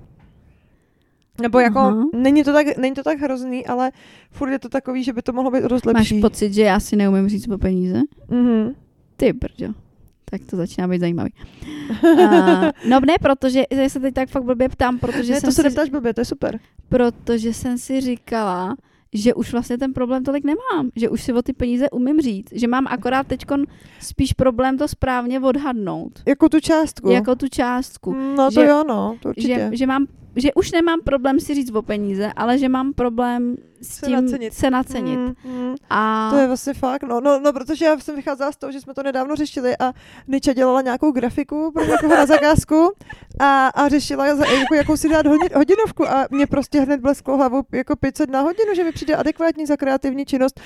Nebo 1.41 1.60
jako, 1.60 1.79
Aha. 1.79 2.05
není 2.13 2.43
to, 2.43 2.53
tak, 2.53 2.77
není 2.77 2.96
to 2.96 3.03
tak 3.03 3.20
hrozný, 3.20 3.65
ale 3.65 3.91
furt 4.32 4.51
je 4.51 4.60
to 4.60 4.70
takový, 4.70 5.03
že 5.03 5.13
by 5.13 5.22
to 5.22 5.34
mohlo 5.34 5.51
být 5.51 5.63
dost 5.63 5.86
Máš 5.86 6.13
pocit, 6.22 6.53
že 6.53 6.62
já 6.62 6.79
si 6.79 6.96
neumím 6.96 7.29
říct 7.29 7.48
o 7.48 7.58
peníze? 7.58 8.01
Mhm. 8.29 8.75
Ty 9.17 9.34
brďo. 9.34 9.74
Tak 10.34 10.42
to 10.50 10.58
začíná 10.58 10.88
být 10.88 11.00
zajímavý. 11.00 11.34
Uh, 12.04 12.20
no 12.90 13.00
ne, 13.00 13.13
protože 13.22 13.63
já 13.72 13.90
se 13.90 14.00
teď 14.00 14.13
tak 14.13 14.30
fakt 14.30 14.44
blbě 14.44 14.70
ptám, 14.70 15.00
protože 15.00 15.34
Ne, 15.34 15.40
jsem 15.40 15.48
to 15.48 15.52
se 15.52 15.62
si 15.62 15.63
neptáš 15.68 15.90
blbě, 15.90 16.13
to 16.13 16.22
je 16.22 16.25
super. 16.25 16.60
protože 16.90 17.54
jsem 17.54 17.78
si 17.78 18.02
říkala, 18.02 18.75
že 19.13 19.34
už 19.34 19.52
vlastně 19.52 19.78
ten 19.78 19.94
problém 19.94 20.24
tolik 20.24 20.44
nemám, 20.44 20.90
že 20.96 21.10
už 21.10 21.24
si 21.24 21.34
o 21.34 21.42
ty 21.42 21.54
peníze 21.54 21.90
umím 21.90 22.22
říct, 22.22 22.50
že 22.52 22.68
mám 22.68 22.88
akorát 22.90 23.28
teď 23.28 23.46
spíš 24.00 24.34
problém 24.34 24.78
to 24.78 24.88
správně 24.88 25.40
odhadnout, 25.40 26.20
Jako 26.28 26.50
tu 26.50 26.60
částku. 26.60 27.10
jako 27.12 27.36
tu 27.36 27.48
částku. 27.48 28.13
No 28.13 28.46
to 28.52 28.62
že- 28.62 28.68
jo, 28.68 28.84
no, 28.88 29.16
to 29.20 29.30
určitě. 29.30 29.68
Že, 29.72 29.78
že, 29.78 29.88
mám, 29.88 30.08
že 30.36 30.54
už 30.54 30.72
nemám 30.72 31.00
problém 31.02 31.40
si 31.40 31.56
říct 31.56 31.72
o 31.75 31.82
peníze, 31.82 32.32
ale 32.36 32.58
že 32.58 32.70
mám 32.70 32.94
problém 32.94 33.56
s 33.84 33.88
Se 33.88 34.06
tím 34.06 34.16
nacenit. 34.16 34.54
se 34.54 34.70
nacenit. 34.70 35.20
Mm, 35.20 35.34
mm. 35.46 35.75
A 35.90 36.30
To 36.32 36.38
je 36.38 36.48
vlastně 36.48 36.74
fakt, 36.74 37.04
no, 37.04 37.22
no, 37.22 37.40
no, 37.40 37.54
protože 37.54 37.86
já 37.86 38.00
jsem 38.00 38.16
vycházela 38.16 38.52
z 38.52 38.56
toho, 38.58 38.72
že 38.72 38.82
jsme 38.82 38.94
to 38.94 39.04
nedávno 39.04 39.36
řešili 39.36 39.78
a 39.78 39.94
Niča 40.28 40.54
dělala 40.54 40.82
nějakou 40.82 41.12
grafiku 41.12 41.72
pro 41.74 41.86
někoho 41.86 42.16
na 42.16 42.25
zakázku 42.25 42.92
a, 43.40 43.68
a 43.68 43.88
řešila, 43.90 44.36
za, 44.36 44.46
jako, 44.46 44.75
jakou 44.75 44.98
si 44.98 45.10
dát 45.10 45.25
hodin, 45.28 45.50
hodinovku 45.56 46.10
a 46.10 46.25
mě 46.32 46.48
prostě 46.48 46.80
hned 46.82 47.00
blesklo 47.02 47.38
hlavou 47.38 47.63
jako 47.72 47.96
500 47.96 48.30
na 48.30 48.42
hodinu, 48.42 48.74
že 48.75 48.84
mi 48.84 48.92
přijde 48.92 49.16
adekvátní 49.16 49.66
za 49.66 49.78
kreativní 49.78 50.25
činnost. 50.25 50.60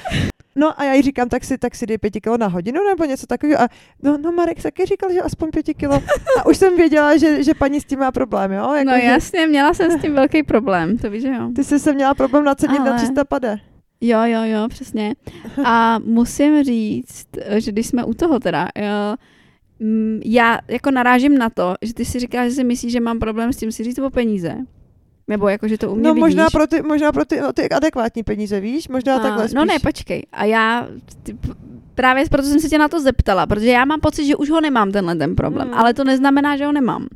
No 0.59 0.79
a 0.81 0.83
já 0.83 0.93
jí 0.93 1.01
říkám, 1.01 1.29
tak 1.29 1.43
si, 1.43 1.57
tak 1.57 1.75
si 1.75 1.85
dej 1.85 1.97
pěti 1.97 2.21
kilo 2.21 2.37
na 2.37 2.47
hodinu 2.47 2.81
nebo 2.89 3.05
něco 3.05 3.27
takového. 3.27 3.61
A 3.61 3.67
no, 4.03 4.17
no 4.17 4.31
Marek 4.31 4.61
taky 4.61 4.85
říkal, 4.85 5.11
že 5.13 5.21
aspoň 5.21 5.49
pěti 5.51 5.73
kilo. 5.73 5.95
A 6.39 6.45
už 6.45 6.57
jsem 6.57 6.75
věděla, 6.75 7.17
že, 7.17 7.43
že 7.43 7.53
paní 7.53 7.81
s 7.81 7.85
tím 7.85 7.99
má 7.99 8.11
problém, 8.11 8.51
jo? 8.51 8.73
Jako, 8.73 8.89
no 8.91 8.97
že 8.97 9.03
jasně, 9.05 9.47
měla 9.47 9.73
jsem 9.73 9.91
s 9.91 10.01
tím 10.01 10.13
velký 10.13 10.43
problém, 10.43 10.97
to 10.97 11.09
víš, 11.09 11.21
že 11.21 11.27
jo. 11.27 11.49
Ty 11.55 11.63
jsi 11.63 11.79
se 11.79 11.93
měla 11.93 12.13
problém 12.13 12.43
nacenit 12.43 12.79
Ale- 12.79 12.89
na 12.89 12.97
300 13.07 13.25
pade. 13.25 13.57
Jo, 14.01 14.19
jo, 14.23 14.39
jo, 14.43 14.67
přesně. 14.69 15.15
A 15.65 15.99
musím 15.99 16.63
říct, 16.63 17.27
že 17.57 17.71
když 17.71 17.87
jsme 17.87 18.03
u 18.03 18.13
toho 18.13 18.39
teda, 18.39 18.67
jo, 18.75 19.15
mm, 19.79 20.21
já 20.25 20.59
jako 20.67 20.91
narážím 20.91 21.37
na 21.37 21.49
to, 21.49 21.73
že 21.81 21.93
ty 21.93 22.05
si 22.05 22.19
říkáš, 22.19 22.49
že 22.49 22.55
si 22.55 22.63
myslíš, 22.63 22.91
že 22.91 22.99
mám 22.99 23.19
problém 23.19 23.53
s 23.53 23.57
tím 23.57 23.71
si 23.71 23.83
říct 23.83 23.99
o 23.99 24.09
peníze. 24.09 24.55
Nebo 25.27 25.47
jako, 25.47 25.67
že 25.67 25.77
to 25.77 25.91
u 25.91 25.95
mě 25.95 26.03
No 26.03 26.13
vidíš. 26.13 26.21
možná 26.21 26.49
pro 26.49 26.67
ty, 26.67 26.81
možná 26.81 27.11
pro 27.11 27.25
ty, 27.25 27.41
no, 27.41 27.53
ty 27.53 27.69
adekvátní 27.69 28.23
peníze, 28.23 28.59
víš? 28.59 28.87
Možná 28.87 29.15
A, 29.15 29.19
takhle 29.19 29.43
spíš. 29.47 29.53
No 29.53 29.65
ne, 29.65 29.79
počkej. 29.79 30.23
A 30.31 30.45
já 30.45 30.87
ty, 31.23 31.37
právě 31.95 32.23
proto 32.31 32.47
jsem 32.47 32.59
se 32.59 32.69
tě 32.69 32.77
na 32.77 32.87
to 32.87 32.99
zeptala, 33.01 33.45
protože 33.45 33.67
já 33.67 33.85
mám 33.85 33.99
pocit, 33.99 34.25
že 34.25 34.35
už 34.35 34.49
ho 34.49 34.61
nemám 34.61 34.91
tenhle 34.91 35.15
ten 35.15 35.35
problém, 35.35 35.67
Hmm. 35.67 35.77
ale 35.77 35.93
to 35.93 36.03
neznamená, 36.03 36.57
že 36.57 36.65
ho 36.65 36.71
nemám. 36.71 37.07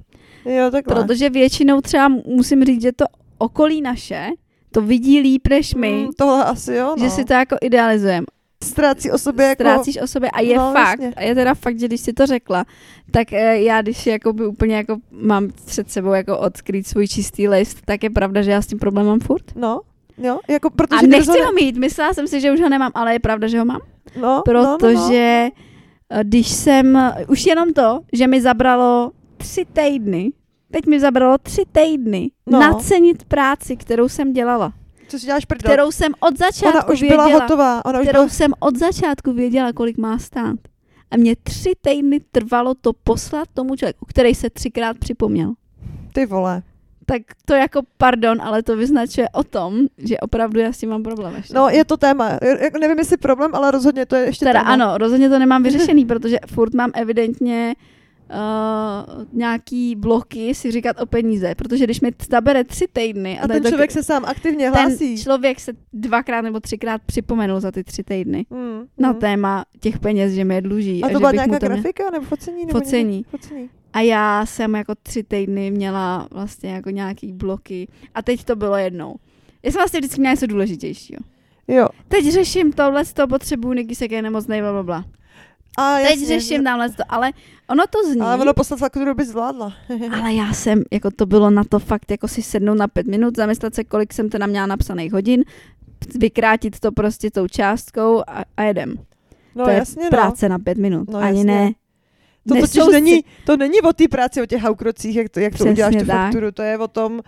Jo, 0.45 0.71
takhle. 0.71 0.95
Protože 0.95 1.29
většinou 1.29 1.81
třeba 1.81 2.07
musím 2.27 2.63
říct, 2.63 2.81
že 2.81 2.91
to 2.91 3.05
okolí 3.37 3.81
naše 3.81 4.27
to 4.71 4.81
vidí 4.81 5.19
líp 5.19 5.47
než 5.49 5.75
my, 5.75 5.91
Mm, 5.91 6.07
tohle 6.17 6.43
asi 6.45 6.73
jo, 6.73 6.95
no. 6.97 7.03
že 7.03 7.09
si 7.09 7.25
to 7.25 7.33
jako 7.33 7.55
idealizujeme. 7.61 8.25
Ztrácí 8.63 9.11
o 9.11 9.17
sobě 9.17 9.45
jako... 9.47 9.63
ztrácíš 9.63 9.97
o 10.01 10.07
sobě 10.07 10.29
a 10.31 10.41
je 10.41 10.57
No, 10.57 10.71
fakt, 10.73 10.99
jasně. 10.99 11.13
a 11.15 11.21
je 11.23 11.35
teda 11.35 11.53
fakt, 11.53 11.79
že 11.79 11.87
když 11.87 12.01
si 12.01 12.13
to 12.13 12.25
řekla, 12.25 12.65
tak 13.11 13.33
eh, 13.33 13.61
já 13.61 13.81
když 13.81 14.05
jako 14.07 14.33
by 14.33 14.45
úplně 14.47 14.75
jako 14.75 14.97
mám 15.11 15.47
před 15.65 15.91
sebou 15.91 16.11
jako 16.13 16.39
odkrýt 16.39 16.87
svůj 16.87 17.07
čistý 17.07 17.47
list, 17.47 17.77
tak 17.85 18.03
je 18.03 18.09
pravda, 18.09 18.41
že 18.41 18.51
já 18.51 18.61
s 18.61 18.67
tím 18.67 18.79
problém 18.79 19.05
mám 19.05 19.19
furt. 19.19 19.55
No, 19.55 19.81
jo, 20.17 20.39
jako 20.49 20.69
protože... 20.69 20.99
A 21.05 21.07
nechci 21.07 21.39
ne- 21.39 21.45
ho 21.45 21.51
mít, 21.53 21.77
myslela 21.77 22.13
jsem 22.13 22.27
si, 22.27 22.41
že 22.41 22.51
už 22.51 22.61
ho 22.61 22.69
nemám, 22.69 22.91
ale 22.95 23.13
je 23.13 23.19
pravda, 23.19 23.47
že 23.47 23.59
ho 23.59 23.65
mám. 23.65 23.81
no, 24.21 24.43
no, 24.47 24.63
no, 24.63 24.77
Protože 24.79 25.47
eh, 26.09 26.23
když 26.23 26.47
jsem, 26.51 27.11
už 27.27 27.45
jenom 27.45 27.73
to, 27.73 27.99
že 28.13 28.27
mi 28.27 28.41
zabralo 28.41 29.11
tři 29.37 29.65
týdny, 29.73 30.31
teď 30.71 30.85
mi 30.85 30.99
zabralo 30.99 31.37
tři 31.37 31.61
týdny 31.71 32.31
No. 32.45 32.59
nacenit 32.59 33.23
práci, 33.25 33.77
kterou 33.77 34.09
jsem 34.09 34.33
dělala. 34.33 34.73
Co 35.07 35.19
si 35.19 35.25
děláš 35.25 35.45
prdel? 35.45 35.71
Kterou 35.73 35.91
jsem 35.91 36.13
od 36.19 36.37
začátku 36.37 36.77
Ona 36.77 36.89
už 36.89 37.01
věděla, 37.01 37.27
byla 37.27 37.39
hotová. 37.39 37.85
Ona 37.85 37.99
už 37.99 38.05
kterou 38.07 38.19
byla... 38.19 38.29
jsem 38.29 38.51
od 38.59 38.77
začátku 38.77 39.33
věděla, 39.33 39.73
kolik 39.73 39.97
má 39.97 40.17
stát. 40.19 40.55
A 41.11 41.17
mě 41.17 41.35
tři 41.43 41.71
týdny 41.81 42.19
trvalo 42.31 42.73
to 42.81 42.91
poslat 43.03 43.47
tomu 43.53 43.75
člověku, 43.75 44.05
který 44.09 44.35
se 44.35 44.49
třikrát 44.49 44.97
připomněl. 44.97 45.53
Ty 46.13 46.25
vole. 46.25 46.61
Tak 47.05 47.21
to 47.45 47.53
jako 47.53 47.81
pardon, 47.97 48.41
ale 48.41 48.63
to 48.63 48.77
vyznačuje 48.77 49.29
o 49.29 49.43
tom, 49.43 49.79
že 49.97 50.19
opravdu 50.19 50.59
já 50.59 50.73
s 50.73 50.77
tím 50.77 50.89
mám 50.89 51.03
problém 51.03 51.35
ještě. 51.35 51.53
No, 51.53 51.69
je 51.69 51.85
to 51.85 51.97
téma. 51.97 52.29
Jako 52.61 52.77
nevím, 52.79 52.99
jestli 52.99 53.17
problém, 53.17 53.55
ale 53.55 53.71
rozhodně 53.71 54.05
to 54.05 54.15
je 54.15 54.25
ještě 54.25 54.45
Teda 54.45 54.59
téma. 54.59 54.73
ano, 54.73 54.97
rozhodně 54.97 55.29
to 55.29 55.39
nemám 55.39 55.63
vyřešený, 55.69 56.05
protože 56.05 56.37
furt 56.47 56.73
mám 56.73 56.91
evidentně 56.93 57.73
uh, 57.77 57.83
nějaký 59.33 59.95
bloky 59.95 60.55
si 60.55 60.71
říkat 60.71 61.01
o 61.01 61.05
peníze, 61.05 61.55
protože 61.55 61.83
když 61.83 62.01
mi 62.01 62.11
zabere 62.29 62.63
tři 62.63 62.85
týdny 62.93 63.39
A 63.39 63.47
tady 63.47 63.61
ten 63.61 63.71
člověk 63.71 63.91
se 63.91 64.03
sám 64.03 64.25
aktivně 64.25 64.71
ten 64.71 64.81
hlásí. 64.81 65.23
člověk 65.23 65.59
se 65.59 65.71
dvakrát 65.93 66.41
nebo 66.41 66.59
třikrát 66.59 67.01
připomenul 67.05 67.59
za 67.59 67.71
ty 67.71 67.83
tři 67.83 68.03
týdny 68.03 68.45
Hmm, 68.51 68.81
na 68.97 69.09
hmm. 69.09 69.19
téma 69.19 69.65
těch 69.79 69.99
peněz, 69.99 70.33
že 70.33 70.45
mi 70.45 70.55
je 70.55 70.61
dluží. 70.61 71.03
A 71.03 71.09
to 71.09 71.19
byla 71.19 71.31
nějaká 71.31 71.59
to 71.59 71.65
grafika 71.65 72.09
nebo 72.11 72.25
focení? 72.25 72.65
Nebo 72.65 72.79
Focení. 72.79 73.15
někde? 73.17 73.29
Focení. 73.31 73.69
A 73.93 74.01
já 74.01 74.45
jsem 74.45 74.75
jako 74.75 74.93
tři 75.03 75.23
týdny 75.23 75.71
měla 75.71 76.27
vlastně 76.31 76.71
jako 76.71 76.89
nějaký 76.89 77.31
bloky 77.33 77.87
a 78.15 78.21
teď 78.21 78.43
to 78.43 78.55
bylo 78.55 78.77
jednou. 78.77 79.15
Já 79.63 79.71
jsem 79.71 79.79
vlastně 79.79 79.99
vždycky 79.99 80.19
měla 80.19 80.33
něco 80.33 80.47
důležitějšího. 80.47 81.19
Jo. 81.67 81.87
Teď 82.07 82.25
řeším 82.25 82.71
tohle, 82.71 83.05
to 83.05 83.27
potřebuju, 83.27 83.73
Niky 83.73 83.95
se 83.95 84.05
je 84.05 84.21
nemocnej, 84.21 84.61
bla, 84.61 84.71
bla, 84.71 84.83
bla. 84.83 85.05
A 85.77 85.95
Teď 85.97 86.09
jasně, 86.09 86.27
řeším 86.27 86.63
tamhle 86.63 86.89
to, 86.89 87.03
ale 87.09 87.31
ono 87.67 87.83
to 87.89 88.11
zní. 88.11 88.21
Ale 88.21 88.37
ono 88.37 88.53
poslat 88.53 88.79
fakturu 88.79 89.13
by 89.13 89.25
zvládla. 89.25 89.73
Ale 90.19 90.33
já 90.33 90.53
jsem, 90.53 90.83
jako 90.91 91.11
to 91.11 91.25
bylo 91.25 91.49
na 91.49 91.63
to 91.63 91.79
fakt, 91.79 92.11
jako 92.11 92.27
si 92.27 92.41
sednout 92.41 92.75
na 92.77 92.87
pět 92.87 93.07
minut, 93.07 93.35
zamyslet 93.37 93.75
se, 93.75 93.83
kolik 93.83 94.13
jsem 94.13 94.29
teda 94.29 94.45
měla 94.45 94.67
napsaných 94.67 95.13
hodin, 95.13 95.43
vykrátit 96.19 96.79
to 96.79 96.91
prostě 96.91 97.31
tou 97.31 97.47
částkou 97.47 98.23
a, 98.27 98.43
a 98.57 98.63
jedem. 98.63 98.95
No 99.55 99.63
to 99.63 99.69
je 99.69 99.77
jasně, 99.77 100.03
no. 100.03 100.09
práce 100.09 100.49
na 100.49 100.59
pět 100.59 100.77
minut. 100.77 101.09
No, 101.09 101.19
Ani 101.19 101.37
jasně. 101.39 101.53
ne. 101.53 101.71
To 102.47 102.55
totiž 102.55 102.61
nesoustřed- 102.61 102.91
není, 102.91 103.23
to 103.45 103.57
není 103.57 103.81
o 103.81 103.93
té 103.93 104.07
práci, 104.07 104.41
o 104.41 104.45
těch 104.45 104.61
haukrocích, 104.61 105.15
jak 105.15 105.29
to, 105.29 105.39
jak 105.39 105.57
to 105.57 105.65
uděláš 105.65 105.95
tu 105.95 106.05
tak. 106.05 106.07
fakturu, 106.07 106.51
to 106.51 106.61
je 106.61 106.77
o 106.77 106.87
tom, 106.87 107.21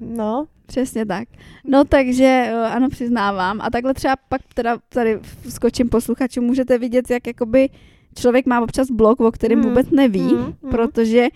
no, 0.00 0.46
Přesně 0.68 1.06
tak. 1.06 1.28
No 1.64 1.84
takže 1.84 2.24
eh, 2.24 2.52
ano, 2.52 2.88
přiznávám. 2.88 3.60
A 3.60 3.70
takhle 3.70 3.94
třeba 3.94 4.14
pak 4.28 4.40
teda 4.54 4.78
tady 4.88 5.18
skočím 5.48 5.88
posluchačům, 5.88 6.44
můžete 6.44 6.78
vidět, 6.78 7.10
jak 7.10 7.26
jakoby 7.26 7.68
člověk 8.18 8.46
má 8.46 8.60
občas 8.60 8.90
blok, 8.90 9.20
o 9.20 9.32
kterém 9.32 9.58
Mm, 9.58 9.64
vůbec 9.64 9.90
neví, 9.90 10.20
mm, 10.20 10.54
mm. 10.62 10.70
protože 10.70 11.28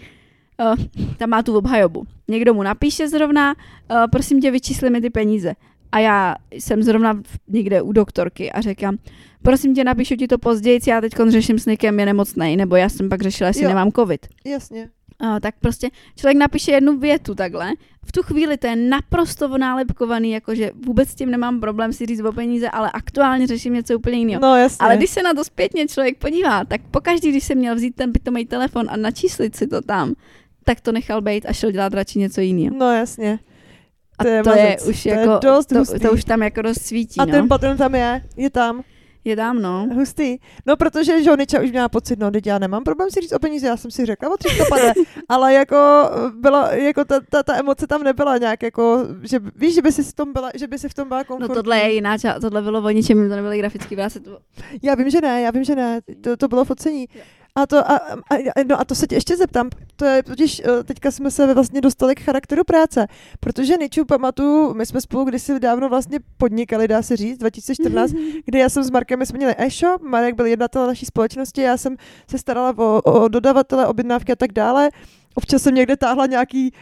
uh, 0.61 0.75
tam 1.17 1.31
má 1.31 1.43
tu 1.43 1.57
obhajobu. 1.57 2.05
Někdo 2.29 2.55
mu 2.55 2.63
napíše 2.63 3.09
zrovna, 3.09 3.55
uh, 3.55 3.97
prosím 4.11 4.41
tě, 4.41 4.51
vyčísli 4.51 4.91
mi 4.91 5.01
ty 5.01 5.11
peníze. 5.11 5.55
A 5.93 5.99
já 5.99 6.35
jsem 6.53 6.83
zrovna 6.83 7.21
někde 7.49 7.83
u 7.83 7.93
doktorky 7.93 8.53
a 8.53 8.61
říkám, 8.61 8.97
prosím 9.43 9.75
tě, 9.75 9.85
napíšu 9.85 10.17
ti 10.17 10.29
to 10.29 10.39
později, 10.39 10.81
já 10.87 11.01
teď 11.01 11.13
řeším 11.29 11.59
s 11.59 11.67
Nikem, 11.67 12.01
je 12.01 12.07
nemocnej, 12.07 12.57
nebo 12.57 12.77
já 12.77 12.89
jsem 12.89 13.09
pak 13.09 13.23
řešila, 13.23 13.49
jestli 13.49 13.63
Jo. 13.63 13.69
nemám 13.69 13.93
covid. 13.93 14.27
jasně. 14.47 14.89
A, 15.21 15.41
tak 15.41 15.55
prostě 15.61 15.89
člověk 16.17 16.39
napíše 16.39 16.73
jednu 16.73 16.99
větu 16.99 17.35
takhle. 17.35 17.71
V 18.07 18.13
tu 18.13 18.23
chvíli 18.23 18.57
to 18.57 18.67
je 18.67 18.77
naprosto 18.77 19.59
nálepkovaný, 19.59 20.31
jakože 20.31 20.71
vůbec 20.87 21.09
s 21.09 21.15
tím 21.15 21.31
nemám 21.31 21.61
problém 21.61 21.93
si 21.93 22.07
říct 22.07 22.21
o 22.21 22.33
peníze, 22.33 22.69
ale 22.71 22.91
aktuálně 22.95 23.47
řeším 23.47 23.75
něco 23.75 23.99
úplně 23.99 24.19
jiného. 24.19 24.41
No 24.43 24.57
jasně. 24.57 24.79
Ale 24.87 24.97
když 24.97 25.11
se 25.11 25.23
na 25.23 25.35
to 25.35 25.45
zpětně 25.45 25.89
člověk 25.89 26.19
podívá, 26.19 26.65
tak 26.65 26.81
pokaždý, 26.91 27.29
když 27.31 27.45
jsem 27.45 27.59
měl 27.59 27.75
vzít 27.75 27.95
ten 27.95 28.13
pitomý 28.13 28.47
telefon 28.47 28.87
a 28.91 28.97
načíslit 28.97 29.57
si 29.57 29.67
to 29.67 29.81
tam, 29.83 30.15
tak 30.65 30.81
to 30.81 30.93
nechal 30.93 31.21
být 31.23 31.47
a 31.47 31.53
šel 31.53 31.71
dělat 31.71 31.95
radši 31.95 32.19
něco 32.19 32.41
jiného. 32.41 32.77
No 32.79 32.93
jasně. 32.93 33.39
A 34.19 34.25
To 34.25 34.29
je 34.31 34.43
to 34.43 34.51
je 34.51 34.65
mazec. 34.65 34.89
už 34.89 35.03
To 35.03 35.09
je 35.09 35.15
jako, 35.15 35.39
dost 35.43 35.67
to, 35.67 35.79
hustý. 35.79 35.99
to 36.01 36.13
už 36.13 36.25
tam 36.25 36.43
jako 36.43 36.63
dost 36.63 36.83
svítí, 36.83 37.21
A 37.21 37.25
no. 37.25 37.31
ten 37.33 37.49
patron 37.49 37.77
tam 37.77 37.95
je, 37.95 38.23
je 38.37 38.51
tam, 38.51 38.83
Je 39.25 39.37
tam, 39.37 39.63
no. 39.63 39.87
hustý. 39.95 40.39
No 40.67 40.77
protože 40.77 41.23
Žoniča 41.23 41.61
už 41.63 41.71
měla 41.71 41.89
pocit, 41.89 42.19
no 42.19 42.31
teď 42.31 42.47
já 42.47 42.59
nemám 42.59 42.85
problém 42.85 43.11
si 43.11 43.21
říct 43.21 43.33
o 43.33 43.39
peníze, 43.39 43.67
já 43.67 43.77
jsem 43.77 43.91
si 43.91 44.07
řekla 44.07 44.31
o 44.31 44.37
300 44.37 44.65
pane, 44.69 44.93
ale 45.29 45.55
jako 45.55 45.77
byla, 46.41 46.73
jako 46.73 47.05
ta, 47.05 47.21
ta, 47.31 47.43
ta, 47.43 47.57
emoce 47.57 47.87
tam 47.87 48.03
nebyla 48.03 48.39
nějak 48.39 48.63
jako, 48.63 49.07
že 49.23 49.41
víš, 49.57 49.75
že 49.75 49.83
by 49.83 49.93
si 49.93 50.03
v 50.03 50.13
tom 50.15 50.33
byla, 50.33 50.51
že 50.55 50.67
by 50.67 50.79
si 50.79 50.89
v 50.89 50.95
tom 50.95 51.09
byla 51.09 51.21
No 51.21 51.25
komfortní. 51.25 51.55
tohle 51.55 51.79
je 51.79 51.93
jiná 51.95 52.17
ča- 52.17 52.41
tohle 52.41 52.63
bylo 52.63 52.81
o 52.83 52.91
ničem, 52.91 53.29
to 53.29 53.37
nebyly 53.37 53.59
grafický 53.59 53.95
obrázky, 53.95 54.21
to 54.21 54.39
Já 54.83 54.95
vím, 54.95 55.11
že 55.11 55.21
ne, 55.21 55.41
já 55.41 55.51
vím, 55.51 55.65
že 55.65 55.75
ne, 55.77 56.01
to, 56.21 56.37
to 56.37 56.49
bylo 56.49 56.65
focení. 56.65 57.07
Jo. 57.15 57.23
A 57.55 57.67
to, 57.67 57.91
a, 57.91 57.97
a, 58.31 58.65
no 58.67 58.81
a 58.81 58.85
to 58.85 58.95
se 58.95 59.07
tě 59.07 59.15
ještě 59.15 59.37
zeptám, 59.37 59.71
to 59.97 60.05
je 60.05 60.23
totiž, 60.23 60.63
eh, 60.65 60.85
teďka 60.85 61.11
jsme 61.11 61.31
se 61.31 61.55
vlastně 61.55 61.81
dostali 61.81 62.15
k 62.15 62.21
charakteru 62.21 62.65
práce, 62.65 63.07
protože 63.41 63.77
Niču 63.77 64.05
pamatuju, 64.05 64.75
my 64.75 64.87
jsme 64.87 65.01
spolu 65.01 65.25
kdysi 65.25 65.61
dávno 65.61 65.89
vlastně 65.89 66.19
podnikali, 66.37 66.89
dá 66.89 67.03
se 67.03 67.17
říct, 67.17 67.39
2014, 67.41 68.13
kdy 68.45 68.59
já 68.59 68.69
jsem 68.69 68.85
s 68.85 68.91
Markem, 68.91 69.19
my 69.19 69.27
jsme 69.27 69.37
měli 69.37 69.55
e-shop, 69.59 70.03
Marek 70.03 70.35
byl 70.35 70.47
jednatel 70.47 70.87
naší 70.87 71.07
společnosti, 71.07 71.63
já 71.63 71.77
jsem 71.77 71.97
se 72.31 72.39
starala 72.39 72.75
o, 72.79 73.03
o 73.03 73.29
dodavatele, 73.29 73.87
objednávky 73.87 74.33
a 74.33 74.37
tak 74.37 74.53
dále. 74.53 74.91
Občas 75.35 75.63
jsem 75.63 75.75
někde 75.75 75.97
táhla 75.97 76.27
nějaký 76.27 76.73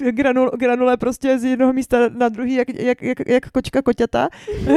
granul, 0.10 0.50
granule 0.58 0.96
prostě 0.96 1.38
z 1.38 1.44
jednoho 1.44 1.72
místa 1.72 2.08
na 2.08 2.28
druhý, 2.28 2.54
jak, 2.54 2.68
jak, 2.74 3.02
jak, 3.02 3.18
jak 3.26 3.50
kočka 3.50 3.82
koťata, 3.82 4.28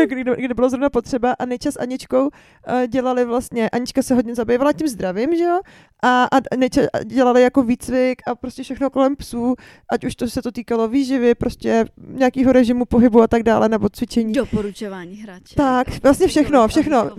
kde, 0.05 0.35
kde 0.37 0.53
bylo 0.53 0.69
zrovna 0.69 0.89
potřeba 0.89 1.35
a 1.39 1.45
Nejča 1.45 1.71
s 1.71 1.79
Aničkou 1.79 2.29
eh, 2.67 2.87
dělali 2.87 3.25
vlastně, 3.25 3.69
Anička 3.69 4.01
se 4.01 4.15
hodně 4.15 4.35
zabývala 4.35 4.73
tím 4.73 4.87
zdravím, 4.87 5.35
že 5.35 5.43
jo, 5.43 5.59
a, 6.03 6.23
a 6.23 6.55
Nejča 6.57 6.81
dělali 7.05 7.41
jako 7.41 7.63
výcvik 7.63 8.21
a 8.27 8.35
prostě 8.35 8.63
všechno 8.63 8.89
kolem 8.89 9.15
psů, 9.15 9.55
ať 9.91 10.05
už 10.05 10.15
to 10.15 10.27
se 10.27 10.41
to 10.41 10.51
týkalo 10.51 10.87
výživy, 10.87 11.35
prostě 11.35 11.85
nějakého 11.97 12.51
režimu 12.51 12.85
pohybu 12.85 13.21
a 13.21 13.27
tak 13.27 13.43
dále, 13.43 13.69
nebo 13.69 13.89
cvičení. 13.89 14.33
doporučování 14.33 15.15
hráče. 15.15 15.55
Tak, 15.55 16.03
vlastně 16.03 16.27
všechno, 16.27 16.67
všechno. 16.67 17.11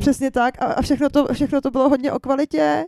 Přesně 0.00 0.30
tak. 0.30 0.62
A, 0.62 0.64
a 0.64 0.82
všechno, 0.82 1.10
to, 1.10 1.26
všechno 1.32 1.60
to 1.60 1.70
bylo 1.70 1.88
hodně 1.88 2.12
o 2.12 2.18
kvalitě, 2.18 2.84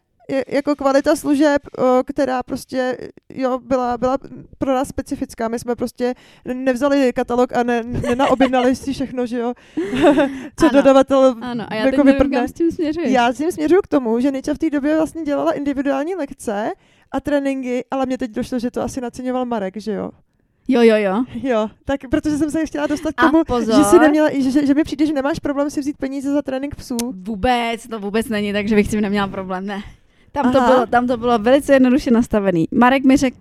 jako 0.49 0.77
kvalita 0.77 1.17
služeb, 1.17 1.63
která 2.07 2.43
prostě 2.43 2.97
jo, 3.35 3.59
byla, 3.59 3.99
byla 3.99 4.19
pro 4.59 4.75
nás 4.75 4.89
specifická. 4.89 5.49
My 5.49 5.59
jsme 5.59 5.77
prostě 5.77 6.15
nevzali 6.55 7.13
katalog 7.13 7.53
a 7.57 7.63
ne, 7.63 7.83
nenaobjednali 7.83 8.77
si 8.77 8.93
všechno, 8.93 9.27
že 9.27 9.39
jo, 9.39 9.53
co 10.57 10.67
Ano. 10.67 10.73
dodavatel 10.73 11.37
Ano, 11.41 11.65
a 11.69 11.75
já 11.75 11.87
jako 11.87 12.05
vyprdne. 12.05 12.49
s 12.49 12.53
tím 12.53 12.71
směřuješ. 12.71 13.13
Já 13.13 13.33
s 13.33 13.37
tím 13.37 13.53
směřuju 13.53 13.81
k 13.83 13.89
tomu, 13.89 14.21
že 14.21 14.31
Nejča 14.31 14.55
v 14.55 14.59
té 14.59 14.71
době 14.71 14.97
vlastně 14.97 15.23
dělala 15.23 15.53
individuální 15.53 16.15
lekce 16.15 16.71
a 17.13 17.21
tréninky, 17.21 17.85
ale 17.91 18.07
mě 18.07 18.19
teď 18.19 18.31
došlo, 18.31 18.59
že 18.59 18.71
to 18.71 18.83
asi 18.83 19.01
naceňoval 19.01 19.45
Marek, 19.45 19.75
že 19.77 19.93
jo. 19.93 20.11
Jo, 20.69 20.83
jo, 20.83 20.97
jo. 20.97 21.25
Jo, 21.43 21.69
tak 21.85 22.01
protože 22.11 22.39
jsem 22.39 22.51
se 22.51 22.67
chtěla 22.67 22.87
dostat 22.87 23.13
k 23.15 23.21
tomu, 23.21 23.45
pozor. 23.45 23.75
že 23.79 23.85
si 23.85 23.99
neměla, 23.99 24.29
že, 24.39 24.51
že, 24.51 24.67
že 24.67 24.75
mi 24.75 24.85
přijde, 24.85 25.07
že 25.07 25.13
nemáš 25.13 25.39
problém 25.39 25.71
si 25.71 25.81
vzít 25.81 25.97
peníze 25.97 26.33
za 26.33 26.43
trénink 26.43 26.75
psů. 26.75 26.97
Vůbec, 27.13 27.89
to 27.89 27.99
vůbec 28.01 28.29
není, 28.29 28.53
takže 28.53 28.75
bych 28.75 28.87
s 28.87 28.91
tím 28.91 29.01
neměla 29.01 29.27
problém, 29.29 29.67
ne. 29.67 29.83
Tam 30.33 30.53
to, 30.53 30.61
bylo, 30.61 30.87
tam 30.87 31.07
to 31.07 31.17
bylo 31.17 31.39
velice 31.39 31.73
jednoduše 31.73 32.11
nastavený. 32.11 32.69
Marek 32.71 33.05
mi 33.05 33.17
řekl, 33.17 33.37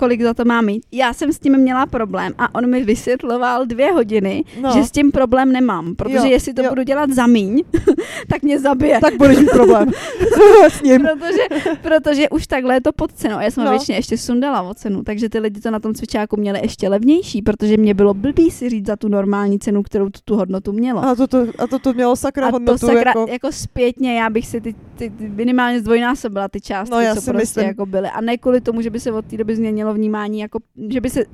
kolik 0.00 0.22
za 0.22 0.34
to 0.34 0.44
má 0.44 0.60
mít. 0.60 0.82
Já 0.92 1.12
jsem 1.12 1.32
s 1.32 1.38
tím 1.38 1.58
měla 1.58 1.86
problém 1.86 2.32
a 2.38 2.54
on 2.54 2.70
mi 2.70 2.84
vysvětloval 2.84 3.66
dvě 3.66 3.92
hodiny, 3.92 4.44
No. 4.60 4.70
že 4.74 4.84
s 4.84 4.90
tím 4.90 5.12
problém 5.12 5.52
nemám, 5.52 5.94
protože 5.94 6.16
Jo, 6.16 6.24
jestli 6.24 6.54
to 6.54 6.62
jo. 6.62 6.68
budu 6.68 6.82
dělat 6.82 7.10
za 7.10 7.26
míň, 7.26 7.62
tak 8.28 8.42
mě 8.42 8.60
zabije. 8.60 9.00
tak 9.00 9.16
budeš 9.16 9.38
mít 9.38 9.50
problém 9.50 9.88
s 10.70 10.82
ním. 10.82 11.00
protože, 11.00 11.42
protože 11.82 12.28
už 12.28 12.46
takhle 12.46 12.74
je 12.74 12.80
to 12.80 12.92
pod 12.92 13.12
cenou. 13.12 13.36
A 13.36 13.42
já 13.42 13.50
jsem 13.50 13.64
No. 13.64 13.70
většině 13.70 13.98
ještě 13.98 14.18
sundala 14.18 14.62
o 14.62 14.74
cenu, 14.74 15.02
takže 15.02 15.28
ty 15.28 15.38
lidi 15.38 15.60
to 15.60 15.70
na 15.70 15.78
tom 15.80 15.94
cvičáku 15.94 16.36
měli 16.36 16.60
ještě 16.62 16.88
levnější, 16.88 17.42
protože 17.42 17.76
mě 17.76 17.94
bylo 17.94 18.14
blbý 18.14 18.50
si 18.50 18.68
říct 18.70 18.86
za 18.86 18.96
tu 18.96 19.08
normální 19.08 19.58
cenu, 19.58 19.82
kterou 19.82 20.08
tu, 20.08 20.20
tu 20.24 20.36
hodnotu 20.36 20.72
mělo. 20.72 21.04
A 21.04 21.14
to, 21.14 21.26
to, 21.26 21.46
a 21.58 21.66
to, 21.66 21.78
to 21.78 21.92
mělo 21.92 22.16
sakra 22.16 22.46
A 22.46 22.50
hodnotu. 22.50 22.78
to 22.78 22.86
sakra, 22.86 22.98
jako, 23.10 23.20
jako... 23.20 23.32
jako 23.32 23.52
zpětně, 23.52 24.18
já 24.18 24.30
bych 24.30 24.46
si 24.46 24.60
ty, 24.60 24.74
ty, 24.96 25.10
ty 25.10 25.28
minimálně 25.28 25.80
zdvojnásobila 25.80 26.48
ty 26.48 26.60
částky, 26.60 26.94
No, 26.94 27.00
já 27.00 27.14
co 27.14 27.20
si 27.20 27.30
prostě 27.30 27.42
myslím. 27.42 27.66
jako 27.66 27.86
byly. 27.86 28.08
A 28.08 28.20
ne 28.20 28.36
kvůli 28.38 28.60
tomu, 28.60 28.82
že 28.82 28.90
by 28.90 29.00
se 29.00 29.12
od 29.12 29.24
té 29.24 29.36
doby 29.36 29.56
změnilo 29.56 29.89
vnímání, 29.94 30.40
jako, 30.40 30.58
že 30.88 31.00
by 31.00 31.10
se 31.10 31.24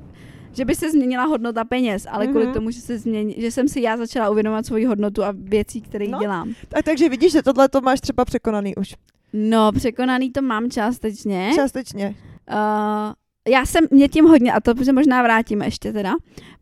že 0.53 0.65
by 0.65 0.75
se 0.75 0.91
změnila 0.91 1.23
hodnota 1.23 1.63
peněz, 1.63 2.07
ale 2.09 2.25
mm-hmm. 2.25 2.29
kvůli 2.29 2.45
Mhm. 2.45 2.53
tomu, 2.53 2.71
že, 2.71 2.81
se 2.81 2.97
změni, 2.97 3.35
že 3.37 3.51
jsem 3.51 3.67
si 3.67 3.81
já 3.81 3.97
začala 3.97 4.29
uvědomovat 4.29 4.65
svoji 4.65 4.85
hodnotu 4.85 5.23
a 5.23 5.33
věcí, 5.37 5.81
které 5.81 6.07
no. 6.07 6.19
dělám. 6.19 6.53
tak, 6.67 6.85
takže 6.85 7.09
vidíš, 7.09 7.31
že 7.31 7.43
tohle 7.43 7.69
to 7.69 7.81
máš 7.81 8.01
třeba 8.01 8.25
překonaný 8.25 8.75
už. 8.75 8.95
No, 9.33 9.71
překonaný 9.71 10.31
to 10.31 10.41
mám 10.41 10.69
částečně. 10.69 11.51
Částečně. 11.55 12.15
Uh, 12.51 13.13
já 13.47 13.65
jsem, 13.65 13.83
mě 13.91 14.07
tím 14.07 14.25
hodně, 14.25 14.51
a 14.53 14.59
to 14.59 14.75
se 14.83 14.93
možná 14.93 15.23
vrátíme 15.23 15.65
ještě 15.65 15.93
teda, 15.93 16.13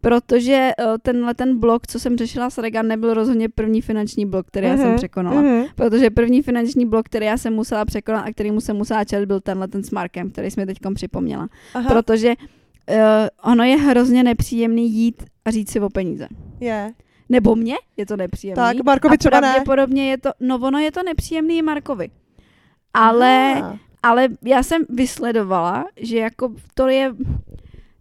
protože 0.01 0.71
uh, 0.79 0.85
tenhle 1.01 1.33
ten 1.33 1.59
blok, 1.59 1.87
co 1.87 1.99
jsem 1.99 2.17
řešila 2.17 2.49
s 2.49 2.57
Regan, 2.57 2.87
nebyl 2.87 3.13
rozhodně 3.13 3.49
první 3.49 3.81
finanční 3.81 4.25
blok, 4.25 4.47
který 4.47 4.67
já 4.67 4.77
jsem 4.77 4.87
Mhm, 4.87 4.95
překonala. 4.95 5.41
mhm. 5.41 5.65
Protože 5.75 6.09
první 6.09 6.41
finanční 6.41 6.85
blok, 6.85 7.05
který 7.05 7.25
já 7.25 7.37
jsem 7.37 7.53
musela 7.53 7.85
překonat 7.85 8.25
a 8.27 8.31
který 8.31 8.51
mu 8.51 8.61
jsem 8.61 8.75
musela 8.77 9.03
čelit, 9.03 9.25
byl 9.25 9.39
tenhle 9.41 9.67
ten 9.67 9.83
s 9.83 9.91
Markem, 9.91 10.29
který 10.31 10.51
jsme 10.51 10.65
teď 10.65 10.77
připomněla. 10.95 11.47
Aha, 11.73 11.89
Protože 11.89 12.29
uh, 12.89 13.51
ono 13.51 13.63
je 13.63 13.77
hrozně 13.77 14.23
nepříjemný 14.23 14.91
jít 14.91 15.23
a 15.45 15.51
říct 15.51 15.71
si 15.71 15.79
o 15.79 15.89
peníze. 15.89 16.27
je. 16.59 16.91
Nebo 17.29 17.55
mně 17.55 17.75
je 17.97 18.05
to 18.05 18.17
nepříjemný. 18.17 18.55
Tak, 18.55 18.83
Markovi 18.85 19.13
a 19.13 19.17
třeba 19.17 19.39
ne. 19.39 19.47
pravděpodobně 19.51 20.09
je 20.09 20.17
to, 20.17 20.29
no 20.39 20.55
ono 20.57 20.79
je 20.79 20.91
to 20.91 21.03
nepříjemný 21.03 21.61
Markovi. 21.61 22.09
Ale, 22.93 23.53
Aha. 23.55 23.77
Ale 24.05 24.27
já 24.45 24.63
jsem 24.63 24.81
vysledovala, 24.89 25.85
že 25.97 26.17
jako 26.17 26.53
to 26.73 26.87
je, 26.87 27.13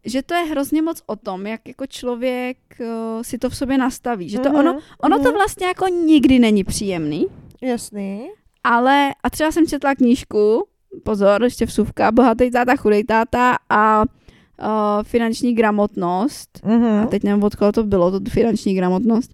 že 0.05 0.23
to 0.23 0.35
je 0.35 0.45
hrozně 0.45 0.83
moc 0.83 1.03
o 1.07 1.17
tom, 1.17 1.47
jak 1.47 1.69
jako 1.69 1.87
člověk 1.87 2.57
uh, 2.81 3.23
si 3.23 3.39
to 3.39 3.51
v 3.51 3.57
sobě 3.57 3.79
nastaví. 3.79 4.29
Že 4.29 4.39
to 4.39 4.49
Mhm, 4.49 4.59
ono, 4.59 4.79
ono 5.03 5.19
to 5.19 5.29
mhm. 5.29 5.35
vlastně 5.35 5.67
jako 5.67 5.89
nikdy 5.89 6.39
není 6.39 6.65
příjemný, 6.65 7.27
Jasný. 7.63 8.31
ale 8.65 9.15
a 9.23 9.31
třeba 9.31 9.53
jsem 9.53 9.67
četla 9.67 9.95
knížku, 9.95 10.67
pozor, 11.05 11.45
ještě 11.45 11.67
vsuvka, 11.67 12.13
bohatý 12.13 12.51
táta, 12.51 12.77
chudej 12.77 13.05
táta 13.05 13.57
a 13.69 14.03
uh, 14.03 15.03
finanční 15.03 15.55
gramotnost. 15.55 16.61
Mhm. 16.65 16.85
A 16.85 17.07
teď 17.07 17.23
nevím, 17.25 17.45
od 17.45 17.55
koho 17.57 17.73
to 17.73 17.85
bylo, 17.85 18.21
to 18.21 18.31
finanční 18.31 18.75
gramotnost. 18.75 19.31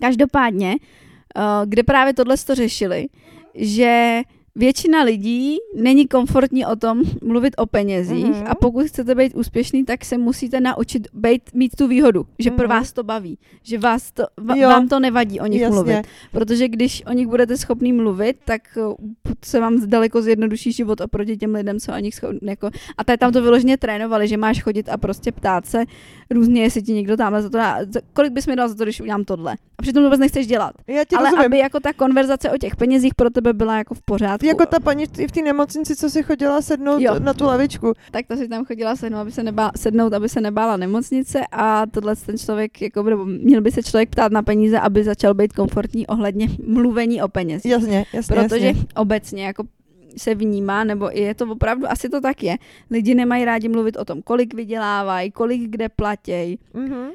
Každopádně, 0.00 0.76
uh, 1.36 1.42
kde 1.64 1.82
právě 1.82 2.14
tohle 2.14 2.36
to 2.36 2.54
řešili, 2.54 3.08
že 3.54 4.22
většina 4.58 5.02
lidí 5.02 5.56
není 5.76 6.06
komfortní 6.08 6.66
o 6.66 6.76
tom 6.76 7.02
mluvit 7.24 7.54
o 7.56 7.66
penězích 7.66 8.24
Mhm. 8.26 8.44
a 8.46 8.54
pokud 8.54 8.86
chcete 8.86 9.14
být 9.14 9.34
úspěšný, 9.34 9.84
tak 9.84 10.04
se 10.04 10.18
musíte 10.18 10.60
naučit 10.60 11.08
být, 11.12 11.42
mít 11.54 11.76
tu 11.76 11.86
výhodu, 11.88 12.26
že 12.38 12.50
pro 12.50 12.68
Mhm. 12.68 12.76
vás 12.76 12.92
to 12.92 13.02
baví, 13.02 13.38
že 13.62 13.78
vás 13.78 14.12
to, 14.12 14.24
va, 14.40 14.56
Jo. 14.56 14.68
vám 14.68 14.88
to 14.88 15.00
nevadí 15.00 15.40
o 15.40 15.46
nich 15.46 15.60
Jasně. 15.60 15.74
mluvit. 15.74 16.02
Protože 16.32 16.68
když 16.68 17.02
o 17.06 17.12
nich 17.12 17.26
budete 17.26 17.56
schopný 17.56 17.92
mluvit, 17.92 18.36
tak 18.44 18.60
uh, 18.76 18.94
se 19.44 19.60
vám 19.60 19.90
daleko 19.90 20.22
zjednoduší 20.22 20.72
život 20.72 21.00
oproti 21.00 21.36
těm 21.36 21.54
lidem, 21.54 21.80
co 21.80 21.92
o 21.92 21.98
nich 21.98 22.14
schopný, 22.14 22.38
jako, 22.42 22.70
a 22.98 23.04
tady 23.04 23.18
tam 23.18 23.32
to 23.32 23.42
vyloženě 23.42 23.76
trénovali, 23.76 24.28
že 24.28 24.36
máš 24.36 24.62
chodit 24.62 24.88
a 24.88 24.96
prostě 24.96 25.32
ptát 25.32 25.66
se 25.66 25.84
různě, 26.30 26.62
jestli 26.62 26.82
ti 26.82 26.92
někdo 26.92 27.16
tamhle 27.16 27.42
za 27.42 27.50
to 27.50 27.56
dá, 27.58 27.78
kolik 28.12 28.32
bys 28.32 28.46
mi 28.46 28.56
dal 28.56 28.68
za 28.68 28.74
to, 28.74 28.84
když 28.84 29.00
udělám 29.00 29.24
tohle. 29.24 29.52
A 29.78 29.82
přitom 29.82 30.02
to 30.02 30.06
vůbec 30.06 30.20
nechceš 30.20 30.46
dělat. 30.46 30.72
Já 30.86 31.02
Ale 31.16 31.24
rozumím. 31.30 31.46
aby 31.46 31.58
jako 31.58 31.80
ta 31.80 31.92
konverzace 31.92 32.50
o 32.50 32.56
těch 32.58 32.76
penězích 32.76 33.14
pro 33.14 33.30
tebe 33.30 33.52
byla 33.52 33.78
jako 33.78 33.94
v 33.94 34.02
pořádku. 34.02 34.46
Jako 34.48 34.66
ta 34.66 34.80
paní 34.80 35.06
v 35.06 35.08
té- 35.10 35.28
v 35.28 35.32
té 35.32 35.42
nemocnici, 35.42 35.96
co 35.96 36.10
si 36.10 36.22
chodila 36.22 36.62
sednout 36.62 37.00
Jo. 37.00 37.14
na 37.18 37.34
tu 37.34 37.44
lavičku. 37.44 37.92
tak 38.10 38.26
ta 38.26 38.36
si 38.36 38.48
tam 38.48 38.64
chodila 38.64 38.96
sednout, 38.96 39.18
aby 39.20 39.32
se 39.32 39.42
nebá, 39.42 39.70
sednout, 39.76 40.12
aby 40.12 40.28
se 40.28 40.40
nebála 40.40 40.76
nemocnice 40.76 41.40
a 41.52 41.86
tohle 41.86 42.16
ten 42.16 42.38
člověk, 42.38 42.82
jako, 42.82 43.02
nebo 43.02 43.24
měl 43.24 43.60
by 43.60 43.70
se 43.72 43.82
člověk 43.82 44.10
ptát 44.10 44.32
na 44.32 44.42
peníze, 44.42 44.80
aby 44.80 45.04
začal 45.04 45.34
být 45.34 45.52
komfortní 45.52 46.06
ohledně 46.06 46.48
mluvení 46.66 47.22
o 47.22 47.28
penězích. 47.28 47.72
Jasně, 47.72 48.04
jasně. 48.12 48.36
Protože 48.36 48.66
jasně. 48.66 48.84
obecně 48.96 49.46
jako 49.46 49.64
se 50.16 50.34
vnímá, 50.34 50.84
nebo 50.84 51.10
je 51.12 51.34
to 51.34 51.46
opravdu, 51.46 51.90
asi 51.90 52.08
to 52.08 52.20
tak 52.20 52.42
je. 52.42 52.56
Lidi 52.90 53.14
nemají 53.14 53.44
rádi 53.44 53.68
mluvit 53.68 53.96
o 53.96 54.04
tom, 54.04 54.22
kolik 54.22 54.54
vydělávají, 54.54 55.30
kolik 55.30 55.70
kde 55.70 55.88
platějí, 55.88 56.58
Mhm. 56.74 57.08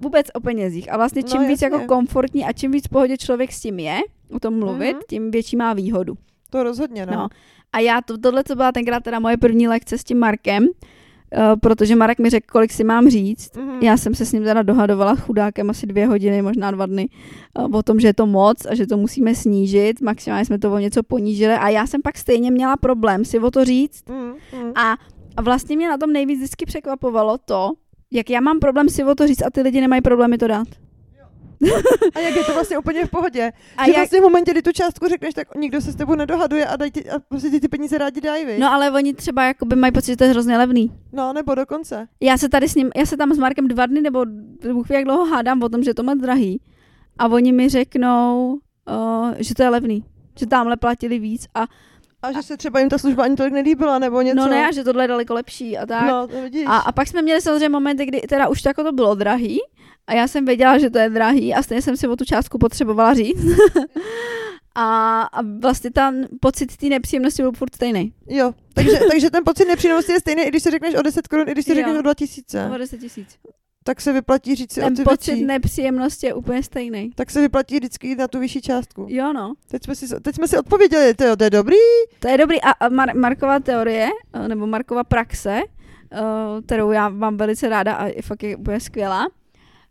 vůbec 0.00 0.26
o 0.34 0.40
penězích. 0.40 0.92
A 0.92 0.96
vlastně 0.96 1.22
čím 1.22 1.42
No, 1.42 1.48
víc 1.48 1.62
jasně. 1.62 1.76
jako 1.76 1.86
komfortní 1.86 2.44
a 2.44 2.52
čím 2.52 2.70
víc 2.70 2.86
v 2.86 2.90
pohodě 2.90 3.16
člověk 3.16 3.52
s 3.52 3.60
tím 3.60 3.78
je, 3.78 3.98
o 4.32 4.40
tom 4.40 4.58
mluvit, 4.58 4.92
Mhm. 4.92 5.00
tím 5.08 5.30
větší 5.30 5.56
má 5.56 5.72
výhodu. 5.72 6.14
To 6.50 6.62
rozhodně, 6.62 7.06
no. 7.06 7.12
No. 7.12 7.28
A 7.72 7.78
já, 7.78 8.00
to, 8.00 8.18
tohle 8.18 8.44
to 8.44 8.54
byla 8.54 8.72
tenkrát 8.72 9.02
teda 9.02 9.18
moje 9.18 9.36
první 9.36 9.68
lekce 9.68 9.98
s 9.98 10.04
tím 10.04 10.18
Markem, 10.18 10.62
uh, 10.64 10.70
protože 11.60 11.96
Marek 11.96 12.18
mi 12.18 12.30
řekl, 12.30 12.46
kolik 12.52 12.72
si 12.72 12.84
mám 12.84 13.08
říct. 13.08 13.56
Mhm. 13.56 13.78
Já 13.82 13.96
jsem 13.96 14.14
se 14.14 14.26
s 14.26 14.32
ním 14.32 14.44
teda 14.44 14.62
dohadovala 14.62 15.14
chudákem 15.14 15.70
asi 15.70 15.86
dvě 15.86 16.06
hodiny, 16.06 16.42
možná 16.42 16.70
dva 16.70 16.86
dny, 16.86 17.08
uh, 17.58 17.76
o 17.76 17.82
tom, 17.82 18.00
že 18.00 18.08
je 18.08 18.14
to 18.14 18.26
moc 18.26 18.66
a 18.66 18.74
že 18.74 18.86
to 18.86 18.96
musíme 18.96 19.34
snížit. 19.34 20.00
Maximálně 20.00 20.44
jsme 20.44 20.58
to 20.58 20.72
o 20.72 20.78
něco 20.78 21.02
ponížili 21.02 21.54
a 21.54 21.68
já 21.68 21.86
jsem 21.86 22.02
pak 22.02 22.18
stejně 22.18 22.50
měla 22.50 22.76
problém 22.76 23.24
si 23.24 23.38
o 23.38 23.50
to 23.50 23.64
říct. 23.64 24.08
Mhm, 24.08 24.34
mhm. 24.62 24.72
A, 24.74 24.96
a 25.36 25.42
vlastně 25.42 25.76
mě 25.76 25.88
na 25.88 25.98
tom 25.98 26.12
nejvíc 26.12 26.38
vždycky 26.38 26.66
překvapovalo 26.66 27.38
to, 27.38 27.72
jak 28.12 28.30
já 28.30 28.40
mám 28.40 28.58
problém 28.58 28.88
si 28.88 29.04
o 29.04 29.14
to 29.14 29.26
říct 29.26 29.42
a 29.42 29.50
ty 29.50 29.62
lidi 29.62 29.80
nemají 29.80 30.02
problém 30.02 30.30
mi 30.30 30.38
to 30.38 30.46
dát. 30.46 30.68
A 32.14 32.20
jak 32.20 32.36
je 32.36 32.44
to 32.44 32.54
vlastně 32.54 32.78
úplně 32.78 33.06
v 33.06 33.10
pohodě. 33.10 33.52
A 33.76 33.84
že 33.84 33.90
jak, 33.90 33.96
vlastně 33.96 34.20
v 34.20 34.22
momentě, 34.22 34.50
kdy 34.52 34.62
tu 34.62 34.72
částku 34.72 35.08
řekneš, 35.08 35.34
tak 35.34 35.54
nikdo 35.54 35.80
se 35.80 35.92
s 35.92 35.96
tebou 35.96 36.14
nedohaduje 36.14 36.66
a, 36.66 36.76
daj 36.76 36.90
ti, 36.90 37.10
a 37.10 37.18
prostě 37.18 37.50
ti 37.50 37.60
ty 37.60 37.68
peníze 37.68 37.98
rádi 37.98 38.20
dají, 38.20 38.44
viď? 38.44 38.58
no 38.58 38.72
ale 38.72 38.90
oni 38.90 39.14
třeba 39.14 39.44
jakoby 39.44 39.76
mají 39.76 39.92
pocit, 39.92 40.12
že 40.12 40.16
to 40.16 40.24
je 40.24 40.30
hrozně 40.30 40.58
levný. 40.58 40.92
no, 41.12 41.32
nebo 41.32 41.54
dokonce. 41.54 42.08
Já 42.20 42.38
se 42.38 42.48
tady 42.48 42.68
s 42.68 42.74
ním, 42.74 42.90
já 42.96 43.06
se 43.06 43.16
tam 43.16 43.32
s 43.32 43.38
Markem 43.38 43.68
dva 43.68 43.86
dny 43.86 44.00
nebo 44.00 44.24
Bůh 44.72 44.88
ví, 44.88 44.94
jak 44.94 45.04
dlouho 45.04 45.24
hádám 45.24 45.62
o 45.62 45.68
tom, 45.68 45.82
že 45.82 45.94
to 45.94 46.02
moc 46.02 46.18
drahý. 46.20 46.60
A 47.18 47.28
oni 47.28 47.52
mi 47.52 47.68
řeknou, 47.68 48.58
uh, 48.88 49.34
že 49.38 49.54
to 49.54 49.62
je 49.62 49.68
levný. 49.68 50.04
Že 50.38 50.46
tamhle 50.46 50.76
platili 50.76 51.18
víc 51.18 51.46
a 51.54 51.64
A 52.22 52.32
že 52.32 52.42
se 52.42 52.56
třeba 52.56 52.80
jim 52.80 52.88
ta 52.88 52.98
služba 52.98 53.24
ani 53.24 53.36
tolik 53.36 53.52
nelíbila, 53.52 53.98
nebo 53.98 54.20
něco. 54.20 54.36
no 54.36 54.46
ne, 54.46 54.68
a 54.68 54.72
že 54.72 54.84
tohle 54.84 55.04
je 55.04 55.08
daleko 55.08 55.34
lepší 55.34 55.78
a 55.78 55.86
tak. 55.86 56.08
No, 56.08 56.26
to 56.28 56.42
vidíš. 56.42 56.64
A, 56.66 56.76
a 56.76 56.92
pak 56.92 57.08
jsme 57.08 57.22
měli 57.22 57.40
samozřejmě 57.40 57.68
momenty, 57.68 58.06
kdy 58.06 58.20
teda 58.20 58.48
už 58.48 58.62
to 58.62 58.68
jako 58.68 58.84
to 58.84 58.92
bylo 58.92 59.14
drahý 59.14 59.60
a 60.06 60.14
já 60.14 60.28
jsem 60.28 60.44
věděla, 60.44 60.78
že 60.78 60.90
to 60.90 60.98
je 60.98 61.10
drahý 61.10 61.54
a 61.54 61.62
stejně 61.62 61.82
jsem 61.82 61.96
si 61.96 62.08
o 62.08 62.16
tu 62.16 62.24
částku 62.24 62.58
potřebovala 62.58 63.14
říct. 63.14 63.44
a, 64.74 65.22
a 65.22 65.42
vlastně 65.60 65.90
ten 65.90 66.28
pocit 66.40 66.76
té 66.76 66.86
nepříjemnosti 66.86 67.42
byl 67.42 67.52
furt 67.52 67.74
stejný. 67.74 68.12
Jo, 68.28 68.52
takže, 68.74 68.98
takže 69.10 69.30
ten 69.30 69.44
pocit 69.44 69.64
nepříjemnosti 69.64 70.12
je 70.12 70.20
stejný, 70.20 70.42
i 70.42 70.48
když 70.48 70.62
si 70.62 70.70
řekneš 70.70 70.94
o 70.94 71.02
10 71.02 71.28
korun, 71.28 71.48
i 71.48 71.52
když 71.52 71.64
si 71.64 71.70
Jo. 71.70 71.74
řekneš 71.76 71.98
o 71.98 72.02
2000. 72.02 72.70
O 72.74 72.78
10 72.78 73.00
tisíc. 73.00 73.38
Tak 73.84 74.00
se 74.00 74.12
vyplatí 74.12 74.54
říct 74.54 74.72
si 74.72 74.80
o 74.80 74.84
Ten 74.84 74.96
ty 74.96 75.02
pocit 75.02 75.30
větší. 75.30 75.44
nepříjemnosti 75.44 76.26
je 76.26 76.34
úplně 76.34 76.62
stejný. 76.62 77.10
Tak 77.14 77.30
se 77.30 77.40
vyplatí 77.40 77.76
vždycky 77.76 78.08
jít 78.08 78.18
na 78.18 78.28
tu 78.28 78.38
vyšší 78.38 78.60
částku. 78.60 79.06
Jo 79.08 79.32
no. 79.32 79.54
Teď 79.68 79.84
jsme 79.84 79.94
si, 79.94 80.20
teď 80.20 80.34
jsme 80.34 80.48
si 80.48 80.58
odpověděli, 80.58 81.14
to, 81.14 81.36
to 81.36 81.44
je 81.44 81.50
dobrý. 81.50 81.76
To 82.20 82.28
je 82.28 82.38
dobrý. 82.38 82.62
A, 82.62 82.70
a 82.70 82.88
Mar- 82.88 83.18
Markova 83.18 83.60
teorie, 83.60 84.08
eh, 84.32 84.48
nebo 84.48 84.66
Markova 84.66 85.04
praxe, 85.04 85.60
eh, 86.12 86.18
kterou 86.66 86.90
já 86.90 87.08
mám 87.08 87.36
velice 87.36 87.68
ráda 87.68 87.94
a 87.94 88.06
je 88.06 88.22
fakt 88.22 88.42
je 88.42 88.56
úplně 88.56 88.80
skvělá, 88.80 89.26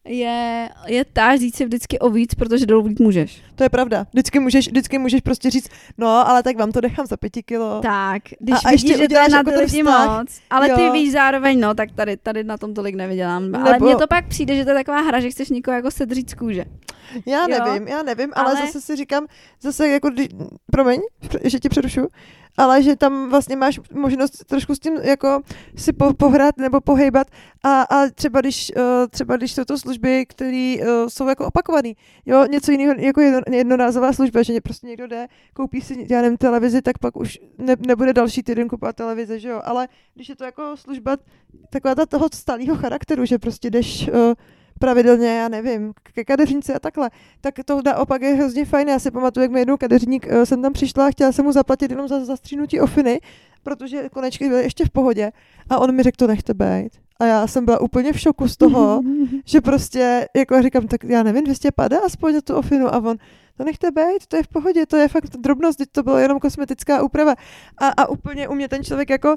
je, 0.06 0.70
je 0.88 1.06
ta 1.06 1.36
říct 1.38 1.56
si 1.56 1.66
vždycky 1.66 2.00
o 2.00 2.10
víc, 2.10 2.36
protože 2.36 2.66
dolů 2.66 2.84
víc 2.84 3.00
můžeš. 3.00 3.42
To 3.56 3.64
je 3.64 3.70
pravda. 3.70 4.08
Vždycky 4.14 4.40
můžeš, 4.40 4.68
vždycky 4.68 4.98
můžeš 4.98 5.22
prostě 5.22 5.50
říct, 5.50 5.70
no, 5.98 6.08
ale 6.30 6.44
tak 6.44 6.58
vám 6.58 6.72
to 6.72 6.82
nechám 6.82 7.06
za 7.06 7.18
pěti 7.18 7.44
kilo. 7.44 7.80
Tak, 7.82 8.22
když 8.40 8.56
a 8.66 8.70
vidíš, 8.70 8.84
ještě 8.84 8.98
že 9.04 9.08
to 9.08 9.18
je 9.18 9.30
na 9.30 9.38
jako 9.38 9.52
ty 9.52 9.58
lidi 9.58 9.84
moc, 9.84 10.28
ale 10.50 10.70
ty 10.70 10.82
Jo. 10.84 10.92
víš 10.94 11.12
zároveň, 11.12 11.60
no, 11.60 11.74
tak 11.74 11.92
tady, 11.92 12.18
tady 12.18 12.44
na 12.44 12.58
tom 12.58 12.74
tolik 12.74 12.96
nevydělám. 12.96 13.56
Ale 13.56 13.72
Nebo- 13.72 13.86
mně 13.86 13.96
to 13.96 14.08
pak 14.08 14.28
přijde, 14.28 14.56
že 14.56 14.64
to 14.64 14.70
je 14.70 14.76
taková 14.76 15.02
hra, 15.02 15.20
že 15.20 15.30
chceš 15.30 15.50
někoho 15.50 15.76
jako 15.76 15.92
sedřít 15.92 16.30
z 16.30 16.34
kůže. 16.34 16.66
Já 17.26 17.42
Jo. 17.50 17.66
nevím, 17.66 17.88
já 17.88 18.04
nevím, 18.04 18.30
ale, 18.36 18.52
Ale- 18.52 18.62
zase 18.66 18.82
si 18.82 18.96
říkám, 18.96 19.26
zase 19.62 19.88
jako, 19.90 20.10
promiň, 20.72 21.02
že 21.44 21.60
tě 21.60 21.70
přerušu, 21.70 22.08
ale 22.58 22.84
že 22.84 22.96
tam 22.96 23.30
vlastně 23.30 23.56
máš 23.56 23.80
možnost 23.94 24.46
trošku 24.46 24.76
s 24.76 24.80
tím 24.80 24.94
jako 25.04 25.42
si 25.76 25.94
po, 25.94 26.14
pohrát 26.14 26.58
nebo 26.58 26.82
pohejbat 26.82 27.28
a, 27.64 27.82
a 27.82 28.10
třeba 28.16 28.42
když, 28.42 28.72
uh, 28.78 28.84
třeba 29.10 29.38
když 29.38 29.52
jsou 29.52 29.64
to 29.64 29.78
služby, 29.78 30.26
které 30.26 30.76
uh, 30.80 30.88
jsou 31.08 31.28
jako 31.28 31.46
opakované, 31.46 31.94
jo, 32.26 32.46
něco 32.46 32.72
jiného 32.72 32.94
jako 32.98 33.22
jedno, 33.22 33.42
jednorázová 33.52 34.14
služba, 34.14 34.44
že 34.44 34.62
prostě 34.62 34.88
někdo 34.88 35.08
jde, 35.08 35.28
koupí 35.54 35.82
si, 35.82 36.08
já 36.10 36.22
nevím, 36.22 36.38
televizi, 36.38 36.82
tak 36.82 36.98
pak 36.98 37.18
už 37.18 37.40
ne, 37.58 37.76
nebude 37.88 38.14
další 38.14 38.44
týden 38.44 38.68
kupovat 38.68 38.96
televize, 38.96 39.40
že 39.40 39.50
jo, 39.50 39.62
ale 39.64 39.88
když 40.16 40.30
je 40.30 40.36
to 40.36 40.44
jako 40.44 40.78
služba 40.78 41.18
taková 41.70 41.96
ta 41.96 42.06
toho 42.06 42.28
stálého 42.34 42.76
charakteru, 42.76 43.26
že 43.26 43.40
prostě 43.40 43.70
jdeš 43.70 44.08
uh, 44.08 44.34
pravidelně, 44.80 45.28
já 45.28 45.48
nevím, 45.48 45.94
ke 46.14 46.26
kadeřnici 46.26 46.74
a 46.74 46.80
takhle, 46.80 47.10
tak 47.42 47.56
to 47.66 47.82
naopak 47.86 48.22
je 48.22 48.34
hrozně 48.34 48.66
fajn. 48.66 48.88
Já 48.88 49.00
si 49.00 49.12
pamatuju, 49.12 49.42
jak 49.42 49.52
mi 49.52 49.60
jednou 49.60 49.78
kadeřník 49.78 50.28
eh, 50.30 50.46
jsem 50.46 50.62
tam 50.62 50.74
přišla 50.74 51.08
a 51.08 51.12
chtěla 51.12 51.32
jsem 51.32 51.46
mu 51.46 51.52
zaplatit 51.52 51.92
jenom 51.92 52.08
za 52.08 52.26
zastřínutí 52.26 52.80
ofiny, 52.80 53.20
protože 53.64 54.10
konečky 54.10 54.50
byly 54.50 54.64
ještě 54.64 54.86
v 54.86 54.90
pohodě 54.90 55.32
a 55.70 55.80
on 55.80 55.96
mi 55.96 56.04
řekl, 56.04 56.16
to 56.18 56.28
nechte 56.28 56.54
být. 56.54 57.05
A 57.20 57.26
já 57.26 57.48
jsem 57.48 57.66
byla 57.66 57.82
úplně 57.82 58.14
v 58.14 58.20
šoku 58.20 58.48
z 58.48 58.58
toho, 58.58 59.02
že 59.46 59.62
prostě, 59.62 60.28
jako 60.36 60.62
říkám, 60.62 60.88
tak 60.88 61.04
já 61.04 61.24
nevím, 61.24 61.44
250 61.44 61.98
aspoň 62.06 62.34
za 62.34 62.42
tu 62.42 62.56
ofinu 62.56 62.88
a 62.94 62.98
on, 62.98 63.18
to 63.58 63.64
nechte 63.64 63.92
být, 63.92 64.28
to 64.28 64.38
je 64.38 64.44
v 64.44 64.48
pohodě, 64.48 64.86
to 64.86 64.98
je 64.98 65.08
fakt 65.08 65.30
drobnost, 65.38 65.80
to 65.92 66.04
bylo 66.04 66.18
jenom 66.18 66.40
kosmetická 66.40 67.04
úprava. 67.04 67.36
A, 67.78 67.88
a 67.88 68.06
úplně 68.10 68.48
u 68.48 68.54
mě 68.56 68.68
ten 68.70 68.84
člověk 68.84 69.10
jako 69.10 69.36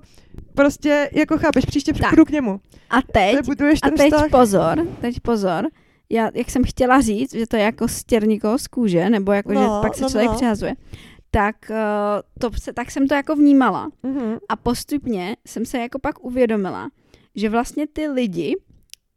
prostě, 0.55 1.11
jako 1.12 1.38
chápeš, 1.38 1.64
příště 1.64 1.93
přijdu 1.93 2.25
k 2.25 2.31
němu. 2.31 2.61
A 2.91 2.97
teď, 3.12 3.38
a 3.83 3.91
teď 3.91 4.12
vztah. 4.12 4.31
pozor, 4.31 4.87
teď 5.01 5.21
pozor, 5.21 5.67
já, 6.11 6.31
jak 6.35 6.51
jsem 6.51 6.64
chtěla 6.64 7.01
říct, 7.01 7.35
že 7.35 7.47
to 7.47 7.57
je 7.57 7.62
jako 7.62 7.88
stěrníko 7.88 8.59
z 8.59 8.67
kůže, 8.67 9.11
nebo 9.11 9.33
jako, 9.33 9.53
že 9.53 9.59
No, 9.59 9.79
pak 9.83 9.95
se 9.95 10.03
no, 10.03 10.09
člověk 10.11 10.31
no. 10.31 10.37
přihazuje, 10.37 10.75
tak, 11.31 11.57
uh, 11.71 11.77
to, 12.38 12.51
se- 12.61 12.73
tak 12.73 12.91
jsem 12.91 13.09
to 13.09 13.14
jako 13.14 13.37
vnímala. 13.37 13.88
Mhm. 14.03 14.37
A 14.49 14.57
postupně 14.57 15.37
jsem 15.47 15.64
se 15.67 15.79
jako 15.79 15.99
pak 15.99 16.25
uvědomila, 16.25 16.88
že 17.38 17.48
vlastně 17.48 17.87
ty 17.87 18.09
lidi, 18.09 18.57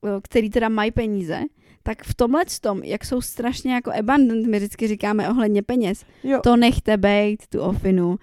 eh, 0.06 0.10
který 0.24 0.50
teda 0.50 0.70
mají 0.70 0.92
peníze, 0.92 1.40
tak 1.84 2.04
v 2.04 2.14
tomhle 2.16 2.44
tom, 2.62 2.84
jak 2.84 3.06
jsou 3.06 3.22
strašně 3.22 3.74
jako 3.74 3.92
abundant, 3.92 4.48
my 4.48 4.58
vždycky 4.58 4.88
říkáme 4.88 5.30
ohledně 5.30 5.62
peněz, 5.64 6.06
Jo. 6.24 6.40
to 6.44 6.56
nechte 6.56 6.98
bejt, 6.98 7.48
tu 7.48 7.62
ofinu, 7.62 8.18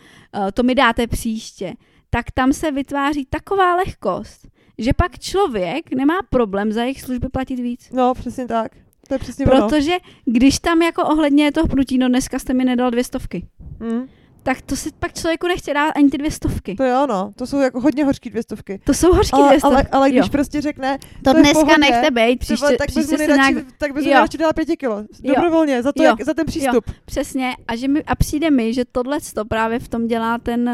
eh, 0.48 0.52
to 0.52 0.62
mi 0.62 0.74
dáte 0.74 1.06
příště, 1.06 1.74
tak 2.11 2.30
tam 2.30 2.52
se 2.52 2.70
vytváří 2.70 3.26
taková 3.30 3.76
lehkost, 3.76 4.48
že 4.78 4.92
pak 4.92 5.18
člověk 5.18 5.94
nemá 5.94 6.14
problém 6.30 6.72
za 6.72 6.82
jejich 6.82 7.00
služby 7.02 7.28
platit 7.28 7.56
víc. 7.56 7.90
No, 7.92 8.14
přesně 8.14 8.46
tak. 8.46 8.72
To 9.08 9.14
je 9.14 9.18
přesně 9.18 9.46
ono. 9.46 9.68
Protože 9.68 9.92
když 10.24 10.58
tam 10.58 10.82
jako 10.82 11.02
ohledně 11.02 11.52
toho 11.52 11.66
pnutí, 11.68 11.98
no 11.98 12.08
dneska 12.08 12.38
jste 12.38 12.54
mi 12.54 12.64
nedal 12.64 12.90
dvě 12.90 13.04
stovky, 13.04 13.46
Mm, 13.80 14.08
tak 14.42 14.62
to 14.62 14.77
si 14.77 14.90
pak 14.98 15.12
člověku 15.14 15.46
nechce 15.46 15.74
dát 15.74 15.90
ani 15.96 16.11
ty 16.11 16.18
dvě 16.18 16.31
stovky. 16.31 16.74
to 16.74 16.83
je 16.83 16.98
ono. 16.98 17.33
To 17.37 17.46
jsou 17.46 17.61
jako 17.61 17.81
hodně 17.81 18.05
hořký 18.05 18.31
dvě 18.31 18.42
stovky. 18.42 18.81
To 18.85 18.94
jsou 18.94 19.12
hořký 19.12 19.33
Ale, 19.33 19.46
dvě 19.48 19.59
stovky. 19.61 19.74
ale, 19.77 19.87
ale 19.92 20.09
když 20.11 20.20
jo. 20.24 20.29
prostě 20.33 20.61
řekne, 20.61 20.98
To, 20.98 21.33
to 21.33 21.38
dneska 21.40 21.61
pohodě, 21.61 21.79
nechte 21.79 22.11
být, 22.11 22.38
Příště, 22.38 22.55
příště, 22.66 22.77
tak 22.77 22.87
bys 22.87 22.96
mu 22.96 23.03
příště 23.03 23.16
se 23.18 23.29
nejradši, 23.29 23.53
nějak... 23.55 23.66
tak 23.79 23.92
bys 23.94 24.05
mu 24.05 24.11
Jo. 24.11 24.14
nejradši 24.14 24.38
dala 24.38 24.53
pěti 24.53 24.77
kilo. 24.77 24.96
Jo. 25.22 25.35
Dobrovolně, 25.35 25.83
za, 25.83 25.92
to, 25.92 26.03
Jo. 26.03 26.09
jak, 26.09 26.22
za 26.24 26.35
ten 26.35 26.46
přístup. 26.46 26.85
Přesně, 27.05 27.53
a, 27.68 27.77
že 27.77 27.88
mi, 27.88 28.05
a 28.05 28.14
přijde 28.14 28.51
mi, 28.51 28.74
že 28.74 28.85
tohle 28.92 29.18
to 29.35 29.44
právě 29.44 29.79
v 29.79 29.88
tom 29.88 30.07
dělá 30.07 30.38
ten, 30.38 30.68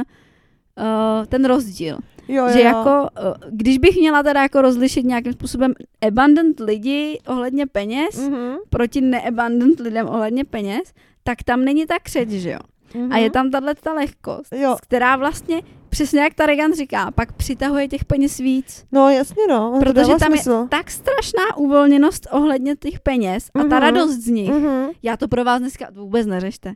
uh, 0.78 1.26
ten 1.26 1.44
rozdíl. 1.44 1.98
Jo, 2.28 2.46
jo, 2.46 2.52
že 2.52 2.60
jo. 2.60 2.66
jako, 2.66 3.08
uh, 3.26 3.34
když 3.50 3.78
bych 3.78 3.96
měla 3.96 4.22
teda 4.22 4.42
jako 4.42 4.62
rozlišit 4.62 5.04
nějakým 5.06 5.32
způsobem 5.32 5.74
abundant 6.06 6.60
lidi 6.60 7.18
ohledně 7.26 7.66
peněz 7.66 8.28
Mhm, 8.28 8.56
proti 8.70 9.00
neabundant 9.00 9.80
lidem 9.80 10.08
ohledně 10.08 10.44
peněz, 10.44 10.92
tak 11.22 11.42
tam 11.42 11.64
není 11.64 11.86
ta 11.86 11.94
křeč, 12.02 12.28
že 12.28 12.50
jo? 12.50 12.58
Mhm. 12.94 13.12
A 13.12 13.18
je 13.18 13.30
tam 13.30 13.50
tahle 13.50 13.74
ta 13.74 13.92
lehkost, 13.92 14.52
Jo. 14.52 14.76
která 14.82 15.16
vlastně, 15.16 15.62
přesně 15.88 16.20
jak 16.20 16.34
ta 16.34 16.46
Regan 16.46 16.72
říká, 16.72 17.10
pak 17.10 17.32
přitahuje 17.32 17.88
těch 17.88 18.04
peněz 18.04 18.38
víc. 18.38 18.84
No 18.92 19.10
jasně 19.10 19.42
no, 19.48 19.76
Protože 19.80 20.12
tam 20.18 20.32
je 20.32 20.38
smysl. 20.42 20.66
tak 20.70 20.90
strašná 20.90 21.56
uvolněnost 21.56 22.26
ohledně 22.32 22.76
těch 22.76 23.00
peněz 23.00 23.50
a 23.54 23.58
ta 23.58 23.64
Mhm. 23.64 23.78
radost 23.78 24.10
z 24.14 24.26
nich. 24.28 24.50
Mhm. 24.50 24.86
Já 25.02 25.16
to 25.16 25.28
pro 25.28 25.44
vás 25.44 25.60
dneska 25.60 25.88
vůbec 25.94 26.26
neřešte. 26.26 26.72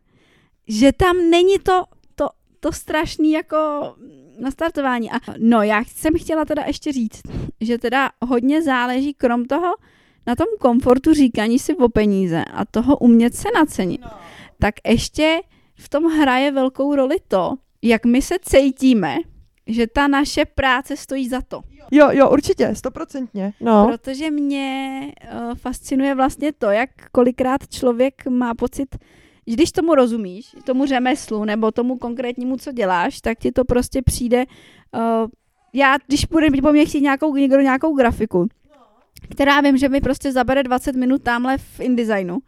Že 0.69 0.93
tam 0.93 1.17
není 1.31 1.59
to, 1.59 1.85
to, 2.15 2.29
to 2.61 2.73
strašný 2.73 3.33
jako 3.33 3.57
nastartování. 4.41 5.11
A 5.11 5.15
no, 5.39 5.63
já 5.63 5.85
jsem 5.87 6.15
chtěla 6.19 6.45
teda 6.45 6.63
ještě 6.67 6.93
říct, 6.93 7.23
že 7.61 7.79
teda 7.79 8.11
hodně 8.27 8.63
záleží 8.63 9.15
krom 9.15 9.45
toho 9.45 9.75
na 10.27 10.37
tom 10.37 10.47
komfortu 10.61 11.15
říkaní 11.15 11.59
si 11.59 11.77
o 11.77 11.89
peníze 11.89 12.45
a 12.45 12.65
toho 12.65 12.97
umět 12.97 13.35
se 13.35 13.49
nacenit. 13.55 14.01
No. 14.01 14.11
Tak 14.59 14.75
ještě 14.89 15.41
v 15.79 15.89
tom 15.89 16.05
hraje 16.05 16.53
velkou 16.53 16.95
roli 16.95 17.17
to, 17.29 17.55
jak 17.83 18.05
my 18.05 18.23
se 18.23 18.35
cítíme, 18.43 19.17
že 19.67 19.87
ta 19.87 20.09
naše 20.09 20.45
práce 20.45 20.97
stojí 20.97 21.29
za 21.29 21.41
to. 21.41 21.61
Jo, 21.91 22.09
jo, 22.11 22.31
určitě, 22.31 22.75
stoprocentně. 22.75 23.53
No. 23.61 23.87
Protože 23.87 24.31
mě 24.31 25.01
uh, 25.33 25.55
fascinuje 25.55 26.15
vlastně 26.15 26.53
to, 26.53 26.67
jak 26.67 26.91
kolikrát 27.13 27.69
člověk 27.69 28.27
má 28.27 28.55
pocit, 28.55 28.97
že 29.47 29.55
když 29.55 29.73
tomu 29.73 29.95
rozumíš, 29.95 30.57
tomu 30.65 30.87
řemeslu 30.87 31.45
nebo 31.45 31.71
tomu 31.71 31.99
konkrétnímu, 31.99 32.57
co 32.57 32.73
děláš, 32.73 33.21
tak 33.21 33.39
ti 33.39 33.53
to 33.53 33.65
prostě 33.65 34.03
přijde. 34.03 34.45
Uh, 34.95 35.31
já, 35.73 35.97
když 36.07 36.25
bude 36.25 36.49
po 36.63 36.73
mně 36.73 36.87
chtít 36.87 37.01
nějakou, 37.01 37.37
někdo 37.37 37.61
nějakou 37.61 37.97
grafiku, 37.97 38.49
která 39.31 39.61
vím, 39.61 39.77
že 39.77 39.89
mi 39.89 40.01
prostě 40.01 40.33
zabere 40.33 40.63
20 40.63 40.97
minut 40.97 41.23
tamhle 41.23 41.59
v 41.59 41.81
InDesignu, 41.81 42.39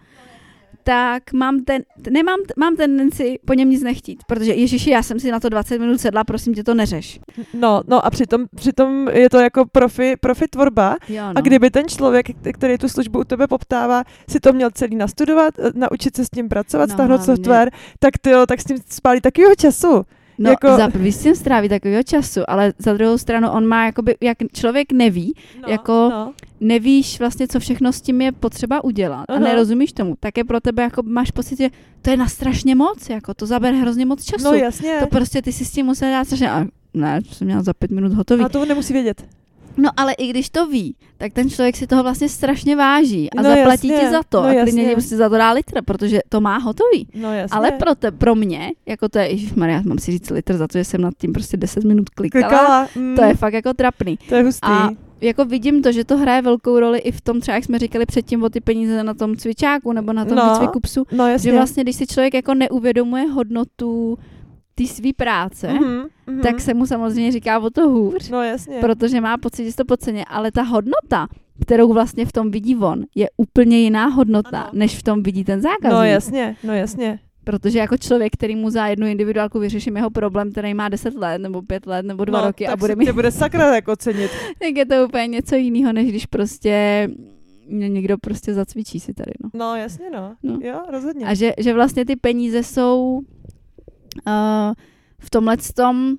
tak 0.84 1.32
mám 1.32 1.60
ten, 1.64 1.82
nemám, 2.10 2.38
mám 2.56 2.76
tendenci 2.76 3.38
po 3.46 3.54
něm 3.54 3.70
nic 3.70 3.82
nechtít, 3.82 4.24
protože 4.26 4.54
Ježiši, 4.54 4.90
já 4.90 5.02
jsem 5.02 5.20
si 5.20 5.30
na 5.30 5.40
to 5.40 5.48
20 5.48 5.78
minut 5.78 6.00
sedla, 6.00 6.24
prosím 6.24 6.54
tě 6.54 6.64
to 6.64 6.74
neřeš. 6.74 7.20
No, 7.54 7.82
no 7.88 8.06
a 8.06 8.10
přitom, 8.10 8.46
přitom 8.56 9.08
je 9.08 9.30
to 9.30 9.38
jako 9.40 9.64
profi, 9.72 10.14
profi 10.20 10.48
tvorba. 10.48 10.96
Jo, 11.08 11.22
no. 11.22 11.32
A 11.36 11.40
kdyby 11.40 11.70
ten 11.70 11.88
člověk, 11.88 12.26
který 12.54 12.78
tu 12.78 12.88
službu 12.88 13.18
u 13.20 13.24
tebe 13.24 13.46
poptává, 13.46 14.04
si 14.28 14.40
to 14.40 14.52
měl 14.52 14.70
celý 14.70 14.96
nastudovat, 14.96 15.54
eh, 15.58 15.70
naučit 15.74 16.16
se 16.16 16.24
s 16.24 16.30
tím 16.30 16.48
pracovat, 16.48 16.88
No, 16.88 16.94
stáhnout 16.94 17.22
software, 17.24 17.70
tak 17.98 18.18
ty 18.18 18.30
jo, 18.30 18.46
tak 18.46 18.60
s 18.60 18.64
tím 18.64 18.76
spálí 18.88 19.20
takového 19.20 19.54
času. 19.54 20.04
No, 20.42 20.50
Jako- 20.50 20.76
za 20.76 20.88
prvý 20.88 21.12
s 21.12 21.22
tím 21.22 21.34
stráví 21.34 21.68
takového 21.68 22.02
času, 22.02 22.40
ale 22.48 22.72
za 22.78 22.92
druhou 22.92 23.18
stranu 23.18 23.50
on 23.50 23.66
má, 23.66 23.84
jakoby, 23.86 24.14
jak 24.20 24.38
člověk 24.52 24.92
neví, 24.92 25.34
No, 25.62 25.68
Jako- 25.72 26.08
no. 26.10 26.32
nevíš 26.60 27.18
vlastně, 27.18 27.48
co 27.48 27.60
všechno 27.60 27.92
s 27.92 28.00
tím 28.00 28.20
je 28.20 28.32
potřeba 28.32 28.84
udělat 28.84 29.24
a 29.28 29.32
Aha. 29.34 29.38
nerozumíš 29.44 29.92
tomu, 29.92 30.14
tak 30.20 30.36
je 30.38 30.44
pro 30.44 30.60
tebe, 30.60 30.82
jako 30.82 31.02
máš 31.02 31.30
pocit, 31.30 31.58
že 31.58 31.68
to 32.02 32.10
je 32.10 32.16
na 32.16 32.28
strašně 32.28 32.74
moc, 32.74 33.08
jako 33.10 33.34
to 33.34 33.46
zabere 33.46 33.76
hrozně 33.76 34.06
moc 34.06 34.24
času. 34.24 34.44
no 34.44 34.52
jasně. 34.54 34.96
to 35.00 35.06
prostě 35.06 35.42
ty 35.42 35.52
si 35.52 35.64
s 35.64 35.70
tím 35.72 35.86
musel 35.86 36.10
dát 36.10 36.24
strašně, 36.24 36.50
a 36.50 36.64
ne, 36.94 37.22
to 37.28 37.34
jsem 37.34 37.46
měla 37.46 37.62
za 37.62 37.72
pět 37.72 37.90
minut 37.90 38.12
hotový. 38.12 38.44
A 38.44 38.48
to 38.48 38.60
on 38.62 38.68
nemusí 38.68 38.92
vědět. 38.92 39.24
No 39.80 39.90
ale 39.96 40.12
i 40.12 40.26
když 40.28 40.50
to 40.50 40.66
ví, 40.66 40.94
tak 41.16 41.32
ten 41.32 41.50
člověk 41.50 41.76
si 41.76 41.86
toho 41.86 42.02
vlastně 42.02 42.28
strašně 42.28 42.76
váží 42.76 43.30
a 43.30 43.42
No, 43.42 43.48
zaplatí 43.48 43.88
jasně, 43.88 44.06
ti 44.06 44.10
za 44.12 44.20
to 44.28 44.42
no, 44.42 44.48
a 44.48 44.62
klidně 44.62 44.84
ti 44.84 44.92
prostě 44.92 45.16
za 45.16 45.28
to 45.28 45.36
dá 45.36 45.52
litr, 45.52 45.82
protože 45.84 46.20
to 46.28 46.40
má 46.40 46.58
hotový. 46.58 47.06
No 47.14 47.34
jasně. 47.34 47.56
Ale 47.58 47.70
pro, 47.70 47.94
te, 47.94 48.10
pro 48.10 48.34
mě, 48.34 48.72
jako 48.86 49.08
to 49.08 49.18
je, 49.18 49.30
Maria, 49.56 49.82
mám 49.84 49.98
si 49.98 50.10
říct 50.12 50.30
litr 50.30 50.56
za 50.56 50.68
to, 50.68 50.78
že 50.78 50.84
jsem 50.84 51.00
nad 51.00 51.14
tím 51.18 51.32
prostě 51.32 51.56
10 51.56 51.84
minut 51.84 52.08
klikala, 52.08 52.48
Klikala, 52.48 52.88
mm, 52.96 53.16
to 53.16 53.24
je 53.24 53.34
fakt 53.34 53.54
jako 53.54 53.74
trapný. 53.74 54.18
to 54.28 54.34
je 54.34 54.42
hustý. 54.42 54.66
A 54.68 54.90
jako 55.20 55.44
vidím 55.44 55.82
to, 55.82 55.92
že 55.92 56.04
to 56.04 56.16
hraje 56.16 56.42
velkou 56.42 56.80
roli 56.80 56.98
i 56.98 57.12
v 57.12 57.20
tom, 57.20 57.40
třeba 57.40 57.54
jak 57.54 57.64
jsme 57.64 57.78
říkali 57.78 58.06
předtím 58.06 58.42
o 58.42 58.48
ty 58.48 58.60
peníze 58.60 59.02
na 59.04 59.14
tom 59.14 59.36
cvičáku 59.36 59.92
nebo 59.92 60.12
na 60.12 60.24
tom 60.24 60.36
No, 60.36 60.46
no, 60.46 60.52
výcviku 60.52 60.80
psu, 60.80 61.04
no 61.12 61.28
jasně. 61.28 61.50
že 61.50 61.56
vlastně, 61.56 61.82
když 61.82 61.96
si 61.96 62.06
člověk 62.06 62.34
jako 62.34 62.54
neuvědomuje 62.54 63.26
hodnotu 63.26 64.18
té 64.74 64.86
své 64.86 65.10
práce, 65.16 65.72
Mhm, 65.72 66.02
mhm. 66.26 66.40
tak 66.40 66.60
se 66.60 66.74
mu 66.74 66.86
samozřejmě 66.86 67.32
říká 67.32 67.58
o 67.58 67.70
to 67.70 67.88
hůř, 67.88 68.30
No 68.30 68.42
jasně. 68.42 68.76
protože 68.80 69.20
má 69.20 69.38
pocit, 69.38 69.70
že 69.70 69.76
to 69.76 69.84
podceně, 69.84 70.24
ale 70.24 70.52
ta 70.52 70.62
hodnota, 70.62 71.28
kterou 71.62 71.92
vlastně 71.92 72.26
v 72.26 72.32
tom 72.32 72.50
vidí 72.50 72.76
on, 72.76 73.04
je 73.14 73.28
úplně 73.36 73.78
jiná 73.80 74.06
hodnota, 74.06 74.60
Ano. 74.60 74.70
než 74.72 74.98
v 74.98 75.02
tom 75.02 75.22
vidí 75.22 75.44
ten 75.44 75.60
zákazník. 75.60 75.92
No 75.92 76.04
jasně, 76.04 76.56
no 76.64 76.72
jasně. 76.74 77.18
Protože 77.44 77.78
jako 77.78 77.96
člověk, 77.96 78.32
který 78.32 78.56
mu 78.56 78.70
za 78.70 78.86
jednu 78.86 79.06
individuálku 79.06 79.58
vyřeším 79.58 79.96
jeho 79.96 80.10
problém, 80.10 80.50
který 80.52 80.74
má 80.74 80.88
10 80.88 81.14
let, 81.14 81.38
nebo 81.38 81.62
5 81.62 81.86
let, 81.86 82.06
nebo 82.06 82.24
2 82.24 82.40
no, 82.40 82.46
roky 82.46 82.66
a 82.66 82.76
bude 82.76 82.96
mít 82.96 83.10
bude 83.10 83.30
sakra 83.30 83.74
jako 83.74 83.96
cenit. 83.96 84.30
tak 84.58 84.76
je 84.76 84.86
to 84.86 84.94
úplně 85.06 85.26
něco 85.26 85.54
jiného, 85.56 85.92
než 85.92 86.08
když 86.08 86.26
prostě 86.26 87.08
mě 87.68 87.88
někdo 87.88 88.18
prostě 88.18 88.54
zacvičí 88.54 89.00
si 89.00 89.14
tady, 89.14 89.30
no. 89.44 89.50
No 89.54 89.76
jasně, 89.76 90.10
no. 90.10 90.34
No. 90.42 90.58
Jo, 90.62 90.80
rozhodně. 90.90 91.26
A 91.26 91.34
že, 91.34 91.52
že 91.58 91.74
vlastně 91.74 92.04
ty 92.04 92.16
peníze 92.16 92.62
jsou 92.62 93.20
uh, 94.26 94.74
v 95.18 95.30
tomhle 95.30 95.56
tom 95.56 96.16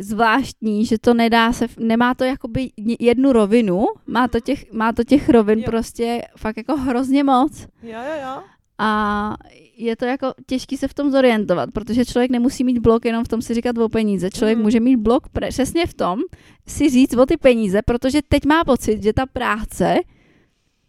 zvláštní, 0.00 0.86
že 0.86 0.98
to 0.98 1.14
nedá 1.14 1.52
se, 1.52 1.66
nemá 1.78 2.14
to 2.14 2.24
jakoby 2.24 2.70
jednu 3.00 3.32
rovinu, 3.32 3.84
má 4.06 4.28
to 4.28 4.40
těch, 4.40 4.72
má 4.72 4.92
to 4.92 5.04
těch 5.04 5.28
rovin 5.28 5.58
Jo. 5.58 5.64
prostě 5.66 6.22
fakt 6.36 6.56
jako 6.56 6.76
hrozně 6.76 7.24
moc. 7.24 7.60
Jo, 7.82 7.90
jo, 7.92 8.22
jo. 8.22 8.42
A 8.78 9.34
je 9.76 9.96
to 9.96 10.04
jako 10.04 10.32
těžký 10.46 10.76
se 10.76 10.88
v 10.88 10.94
tom 10.94 11.10
zorientovat, 11.10 11.70
protože 11.72 12.04
člověk 12.04 12.30
nemusí 12.30 12.64
mít 12.64 12.78
blok 12.78 13.04
jenom 13.04 13.24
v 13.24 13.28
tom 13.28 13.42
si 13.42 13.54
říkat 13.54 13.78
o 13.78 13.88
peníze. 13.88 14.30
Člověk 14.30 14.58
Mhm. 14.58 14.64
může 14.64 14.80
mít 14.80 14.96
blok 14.96 15.28
přesně 15.50 15.86
v 15.86 15.94
tom 15.94 16.20
si 16.68 16.90
říct 16.90 17.14
o 17.14 17.26
ty 17.26 17.36
peníze, 17.36 17.82
protože 17.82 18.20
teď 18.28 18.44
má 18.46 18.64
pocit, 18.64 19.02
že 19.02 19.12
ta 19.12 19.26
práce 19.26 19.96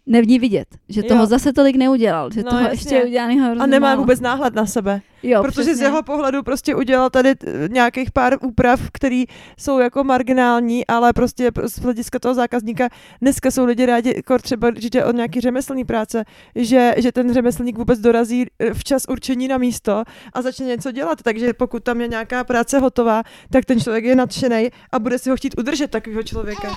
nevní 0.08 0.40
vidět, 0.40 0.68
že 0.90 1.04
toho 1.04 1.20
Jo. 1.22 1.26
zase 1.26 1.54
tolik 1.54 1.76
neudělal, 1.76 2.32
že 2.32 2.44
No, 2.44 2.50
toho 2.50 2.62
jasně. 2.62 2.76
ještě 2.76 3.04
udělaný 3.08 3.40
hrozně 3.40 3.64
A 3.64 3.66
nemá 3.66 3.88
málo. 3.88 4.00
vůbec 4.02 4.20
náhled 4.20 4.56
na 4.56 4.66
sebe. 4.66 5.02
jo, 5.24 5.42
Protože 5.42 5.64
z 5.64 5.66
přesně. 5.66 5.86
jeho 5.86 6.04
pohledu 6.04 6.44
prostě 6.44 6.76
udělal 6.76 7.10
tady 7.10 7.36
t- 7.36 7.48
nějakých 7.72 8.12
pár 8.12 8.38
úprav, 8.42 8.80
které 8.94 9.24
jsou 9.60 9.80
jako 9.80 10.04
marginální, 10.04 10.88
ale 10.88 11.14
prostě 11.14 11.52
z 11.66 11.80
hlediska 11.80 12.20
toho 12.20 12.34
zákazníka 12.34 12.90
dneska 13.22 13.52
jsou 13.52 13.66
lidi 13.66 13.86
rádi, 13.86 14.14
jako 14.16 14.38
třeba 14.38 14.70
když 14.72 14.90
jde 14.90 15.06
o 15.06 15.12
nějaký 15.12 15.42
řemeslný 15.42 15.86
práce, 15.86 16.24
že, 16.56 16.96
že 16.98 17.12
ten 17.12 17.34
řemeslník 17.34 17.78
vůbec 17.78 18.00
dorazí 18.00 18.46
eh, 18.60 18.74
včas 18.74 19.04
určení 19.10 19.48
na 19.48 19.58
místo 19.58 20.04
a 20.34 20.42
začne 20.42 20.66
něco 20.66 20.92
dělat. 20.92 21.22
Takže 21.24 21.54
pokud 21.54 21.84
tam 21.84 22.02
je 22.02 22.08
nějaká 22.08 22.44
práce 22.44 22.80
hotová, 22.80 23.24
tak 23.52 23.66
ten 23.66 23.80
člověk 23.80 24.06
je 24.06 24.16
nadšený 24.16 24.70
a 24.92 25.00
bude 25.00 25.20
si 25.20 25.30
ho 25.30 25.36
chtít 25.36 25.56
udržet 25.60 25.92
takového 25.92 26.24
člověka. 26.24 26.74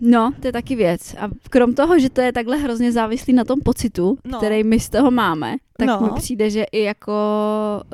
No, 0.00 0.32
to 0.40 0.46
je 0.48 0.52
taky 0.52 0.76
věc. 0.76 1.14
A 1.18 1.28
krom 1.50 1.74
toho, 1.74 1.98
že 1.98 2.10
to 2.10 2.20
je 2.20 2.32
takhle 2.32 2.56
hrozně 2.56 2.92
závislý 2.92 3.32
na 3.32 3.44
tom 3.44 3.60
pocitu, 3.60 4.18
No. 4.24 4.38
který 4.38 4.64
my 4.64 4.80
z 4.80 4.88
toho 4.88 5.10
máme, 5.10 5.54
tak 5.78 5.86
No. 5.86 6.00
mi 6.00 6.10
přijde, 6.16 6.50
že 6.50 6.64
i 6.72 6.82
jako 6.82 7.12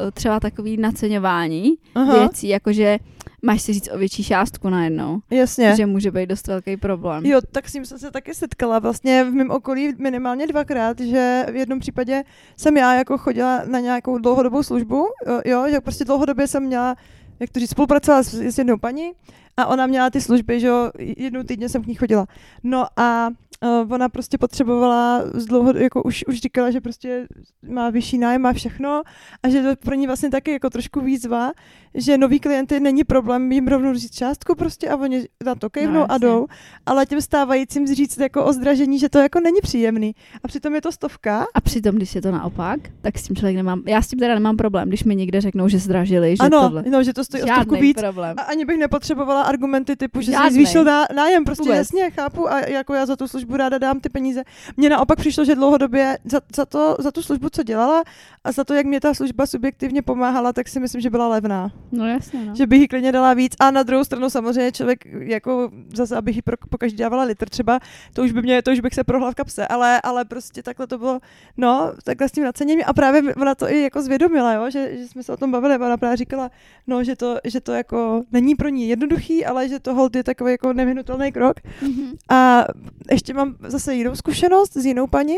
eh, 0.09 0.11
třeba 0.11 0.41
takový 0.41 0.77
naceňování 0.77 1.75
Aha, 1.95 2.19
věcí, 2.19 2.49
jakože 2.49 2.99
máš 3.43 3.63
si 3.63 3.73
říct 3.73 3.89
o 3.95 3.99
větší 3.99 4.25
částku 4.25 4.69
najednou, 4.69 5.21
jasně. 5.31 5.77
že 5.77 5.87
může 5.87 6.11
být 6.11 6.27
dost 6.29 6.47
velký 6.47 6.77
problém. 6.77 7.27
Jo, 7.27 7.41
tak 7.53 7.69
s 7.69 7.73
tím 7.73 7.85
jsem 7.85 7.99
se 7.99 8.11
taky 8.11 8.35
setkala 8.35 8.79
vlastně 8.79 9.25
v 9.25 9.33
mém 9.33 9.51
okolí 9.51 9.93
minimálně 9.99 10.47
dvakrát, 10.47 11.01
že 11.01 11.47
v 11.53 11.57
jednom 11.57 11.81
případě 11.81 12.23
jsem 12.57 12.77
já 12.77 12.95
jako 12.95 13.19
chodila 13.19 13.63
na 13.67 13.81
nějakou 13.81 14.19
dlouhodobou 14.19 14.63
službu, 14.63 15.07
jo, 15.27 15.41
jo 15.45 15.65
že 15.71 15.81
prostě 15.81 16.05
dlouhodobě 16.05 16.47
jsem 16.47 16.63
měla 16.63 16.97
jak 17.41 17.51
to 17.51 17.61
říct, 17.61 17.71
spolupracovala 17.71 18.23
s, 18.23 18.35
s 18.35 18.59
jednou 18.59 18.77
paní 18.79 19.13
a 19.57 19.67
ona 19.67 19.87
měla 19.87 20.11
ty 20.11 20.21
služby, 20.21 20.61
že 20.61 20.67
jo, 20.67 20.91
jednou 20.99 21.43
týdně 21.43 21.69
jsem 21.69 21.85
k 21.85 21.87
ní 21.87 21.95
chodila. 21.95 22.27
No 22.63 22.87
a 22.97 23.29
uh, 23.65 23.93
ona 23.93 24.09
prostě 24.09 24.39
potřebovala 24.39 25.23
z 25.35 25.47
dlouho, 25.47 25.77
jako 25.77 26.03
už, 26.03 26.25
už 26.29 26.41
říkala, 26.41 26.71
že 26.71 26.81
prostě 26.81 27.27
má 27.69 27.91
vyšší 27.91 28.19
nájem, 28.19 28.43
má 28.43 28.53
všechno 28.53 29.03
a 29.43 29.49
že 29.49 29.63
to 29.63 29.77
pro 29.77 29.95
ní 29.95 30.07
vlastně 30.07 30.31
taky 30.31 30.53
jako 30.53 30.71
trošku 30.71 31.01
výzva, 31.01 31.53
že 31.95 32.19
noví 32.19 32.41
klienty 32.41 32.81
není 32.81 33.05
problém 33.05 33.53
jim 33.53 33.69
rovnou 33.69 33.95
říct 33.95 34.15
částku 34.15 34.55
prostě 34.55 34.89
a 34.89 34.97
oni 34.97 35.29
na 35.45 35.55
to 35.55 35.71
kejvnou 35.71 36.01
No, 36.01 36.13
a 36.13 36.19
jdou, 36.19 36.47
ale 36.87 37.07
těm 37.07 37.21
stávajícím 37.21 37.87
říct 37.87 38.19
jako 38.19 38.45
o 38.45 38.53
zdražení, 38.53 38.99
že 38.99 39.09
to 39.09 39.19
jako 39.19 39.41
není 39.41 39.61
příjemný. 39.63 40.15
A 40.45 40.49
přitom 40.49 40.75
je 40.75 40.81
to 40.81 40.93
stovka. 40.93 41.47
A 41.55 41.61
přitom, 41.61 41.95
když 41.95 42.15
je 42.15 42.23
to 42.23 42.31
naopak, 42.31 42.81
tak 43.01 43.19
s 43.19 43.23
tím 43.23 43.37
člověk 43.37 43.57
nemám, 43.57 43.83
já 43.87 44.03
s 44.03 44.09
tím 44.09 44.19
teda 44.19 44.35
nemám 44.35 44.57
problém, 44.57 44.89
když 44.89 45.05
mi 45.05 45.17
někde 45.17 45.41
řeknou, 45.41 45.69
že 45.69 45.79
zdražili, 45.79 46.37
že 46.37 46.43
ano, 46.43 46.61
tohle. 46.61 46.85
no, 46.91 47.03
že 47.03 47.13
to 47.13 47.25
stojí 47.25 47.43
o 47.43 47.47
stovku 47.47 47.75
víc. 47.75 48.01
problém. 48.01 48.37
A 48.39 48.43
ani 48.43 48.65
bych 48.65 48.79
nepotřebovala 48.79 49.43
argumenty 49.45 49.97
typu, 49.97 50.21
že 50.21 50.33
Žádnej. 50.33 50.51
si 50.51 50.55
zvýšil 50.55 50.85
ná, 50.85 51.05
nájem, 51.17 51.45
prostě 51.45 51.63
Vůbec. 51.63 51.79
jasně, 51.79 52.11
chápu 52.11 52.53
a 52.53 52.61
jako 52.61 52.95
já 52.95 53.07
za 53.07 53.17
tu 53.17 53.29
službu 53.29 53.57
ráda 53.57 53.79
dám 53.79 54.01
ty 54.01 54.09
peníze. 54.09 54.43
Mně 54.77 54.89
naopak 54.89 55.19
přišlo, 55.19 55.45
že 55.45 55.55
dlouhodobě 55.55 56.19
za, 56.25 56.41
za, 56.57 56.67
to, 56.67 56.97
za 56.99 57.11
tu 57.11 57.23
službu, 57.23 57.49
co 57.51 57.63
dělala 57.63 58.03
a 58.45 58.53
za 58.53 58.65
to, 58.65 58.75
jak 58.75 58.87
mě 58.87 59.01
ta 59.01 59.15
služba 59.15 59.47
subjektivně 59.47 60.03
pomáhala, 60.03 60.53
tak 60.53 60.69
si 60.69 60.81
myslím, 60.81 61.01
že 61.01 61.11
byla 61.11 61.29
levná. 61.29 61.71
No 61.93 62.07
jasně, 62.07 62.45
no. 62.45 62.55
Že 62.55 62.67
bych 62.67 62.81
jí 62.81 62.89
klidně 62.89 63.13
dala 63.13 63.35
víc 63.35 63.53
a 63.61 63.71
na 63.71 63.83
druhou 63.83 64.05
stranu 64.05 64.31
samozřejmě 64.31 64.73
člověk 64.73 65.05
jako 65.07 65.71
zase, 65.95 66.17
abych 66.17 66.37
jí 66.37 66.43
pro, 66.43 66.57
po 66.71 66.79
každý 66.79 66.97
dávala 66.99 67.25
litr 67.25 67.49
třeba, 67.49 67.81
to 68.13 68.23
už 68.23 68.33
by 68.33 68.43
mě, 68.43 68.63
to 68.63 68.71
už 68.71 68.81
bych 68.81 68.95
se 68.95 69.05
prohla 69.05 69.31
v 69.31 69.35
kapse, 69.35 69.67
ale, 69.67 70.01
ale 70.01 70.25
prostě 70.25 70.63
takhle 70.63 70.87
to 70.87 70.99
bylo, 70.99 71.21
no, 71.57 71.93
takhle 72.05 72.29
s 72.29 72.33
tím 72.33 72.45
naceněním 72.45 72.85
a 72.87 72.93
právě 72.93 73.35
ona 73.35 73.55
to 73.55 73.71
i 73.71 73.83
jako 73.83 74.03
zvědomila, 74.03 74.53
jo, 74.53 74.71
že, 74.71 74.99
že 74.99 75.09
jsme 75.09 75.23
se 75.23 75.33
o 75.33 75.37
tom 75.37 75.51
bavili, 75.51 75.75
ona 75.79 75.97
právě 75.97 76.17
říkala, 76.17 76.51
no, 76.87 77.05
že 77.05 77.17
to, 77.17 77.39
že 77.45 77.61
to 77.61 77.73
jako 77.73 78.23
není 78.33 78.55
pro 78.55 78.69
ní 78.69 78.89
jednoduchý, 78.89 79.34
ale 79.45 79.69
že 79.69 79.81
to 79.81 79.95
hold 79.95 80.17
je 80.17 80.25
takový 80.25 80.51
jako 80.53 80.73
nevyhnutelný 80.73 81.33
krok. 81.33 81.57
Mhm. 81.83 82.13
A 82.31 82.65
ještě 83.11 83.35
mám 83.35 83.57
zase 83.67 83.95
jinou 83.95 84.15
zkušenost 84.15 84.77
s 84.77 84.87
jinou 84.87 85.07
paní 85.07 85.37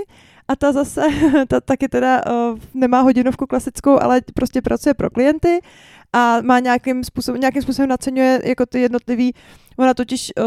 a 0.48 0.56
ta 0.56 0.72
zase, 0.72 1.02
ta 1.48 1.61
taky 1.61 1.88
teda 1.88 2.22
uh, 2.26 2.59
nemá 2.74 3.00
hodinovku 3.00 3.46
klasickou, 3.46 4.02
ale 4.02 4.20
prostě 4.35 4.62
pracuje 4.62 4.94
pro 4.94 5.11
klienty 5.11 5.61
a 6.12 6.40
má 6.40 6.59
nějakým 6.59 7.04
způsobem, 7.04 7.40
nějakým 7.40 7.62
způsobem 7.62 7.88
naceňuje 7.88 8.40
jako 8.44 8.66
ty 8.66 8.80
jednotlivý, 8.80 9.35
ona 9.76 9.94
totiž 9.94 10.32
uh, 10.38 10.44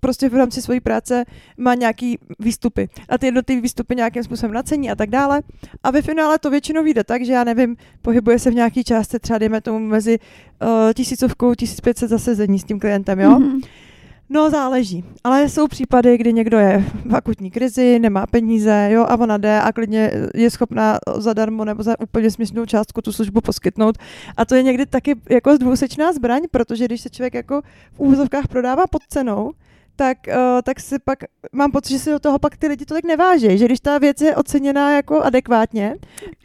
prostě 0.00 0.28
v 0.28 0.34
rámci 0.34 0.62
své 0.62 0.80
práce 0.80 1.24
má 1.56 1.74
nějaký 1.74 2.18
výstupy 2.38 2.88
a 3.08 3.18
ty 3.18 3.26
jednotlivé 3.26 3.62
výstupy 3.62 3.96
nějakým 3.96 4.24
způsobem 4.24 4.52
nacení 4.52 4.90
a 4.90 4.94
tak 4.94 5.10
dále. 5.10 5.42
A 5.82 5.90
ve 5.90 6.02
finále 6.02 6.38
to 6.38 6.50
většinou 6.50 6.82
vyjde 6.84 7.04
tak, 7.04 7.24
že 7.24 7.32
já 7.32 7.44
nevím, 7.44 7.76
pohybuje 8.02 8.38
se 8.38 8.50
v 8.50 8.54
nějaký 8.54 8.84
částce, 8.84 9.18
třeba 9.18 9.38
dejme 9.38 9.60
tomu 9.60 9.78
mezi 9.78 10.18
uh, 10.18 10.68
tisícovkou, 10.94 11.54
1500 11.54 12.10
zasezení 12.10 12.58
s 12.58 12.64
tím 12.64 12.80
klientem, 12.80 13.20
jo? 13.20 13.30
Mhm. 13.30 13.60
No, 14.34 14.50
záleží. 14.50 15.04
Ale 15.24 15.48
jsou 15.48 15.68
případy, 15.68 16.18
kdy 16.18 16.32
někdo 16.32 16.58
je 16.58 16.84
v 17.04 17.16
akutní 17.16 17.50
krizi, 17.50 17.98
nemá 17.98 18.26
peníze, 18.26 18.88
jo, 18.90 19.04
a 19.08 19.20
ona 19.20 19.36
jde 19.36 19.60
a 19.60 19.72
klidně 19.72 20.10
je 20.34 20.50
schopná 20.50 20.98
zadarmo 21.16 21.64
nebo 21.64 21.82
za 21.82 22.00
úplně 22.00 22.30
směšnou 22.30 22.66
částku 22.66 23.02
tu 23.02 23.12
službu 23.12 23.40
poskytnout. 23.40 23.98
A 24.36 24.44
to 24.44 24.54
je 24.54 24.62
někdy 24.62 24.86
taky 24.86 25.14
jako 25.30 25.56
dvousečná 25.56 26.12
zbraň, 26.12 26.42
protože 26.50 26.84
když 26.84 27.00
se 27.00 27.10
člověk 27.10 27.34
jako 27.34 27.62
v 27.92 28.00
úvozovkách 28.00 28.48
prodává 28.48 28.86
pod 28.86 29.02
cenou, 29.08 29.52
tak, 29.96 30.18
uh, 30.28 30.62
tak 30.62 30.80
si 30.80 30.98
pak, 30.98 31.18
mám 31.52 31.72
pocit, 31.72 31.92
že 31.92 31.98
si 31.98 32.10
do 32.10 32.18
toho 32.18 32.38
pak 32.38 32.56
ty 32.56 32.66
lidi 32.66 32.84
tolik 32.84 33.04
nevážejí, 33.04 33.58
že 33.58 33.64
když 33.64 33.80
ta 33.80 33.98
věc 33.98 34.20
je 34.20 34.36
oceněná 34.36 34.96
jako 34.96 35.22
adekvátně, 35.22 35.96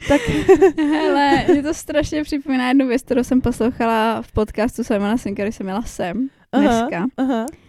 tak 0.07 0.21
Hele, 0.77 1.45
mě 1.51 1.63
to 1.63 1.73
strašně 1.73 2.23
připomíná 2.23 2.67
jednu 2.67 2.87
věc, 2.87 3.01
kterou 3.01 3.23
jsem 3.23 3.41
poslouchala 3.41 4.21
v 4.21 4.31
podcastu 4.31 4.83
Simona 4.83 5.17
Sinka, 5.17 5.43
když 5.43 5.55
jsem 5.55 5.65
měla 5.65 5.81
sem 5.81 6.29
dneska, 6.53 7.05
aha, 7.17 7.45
a 7.45 7.68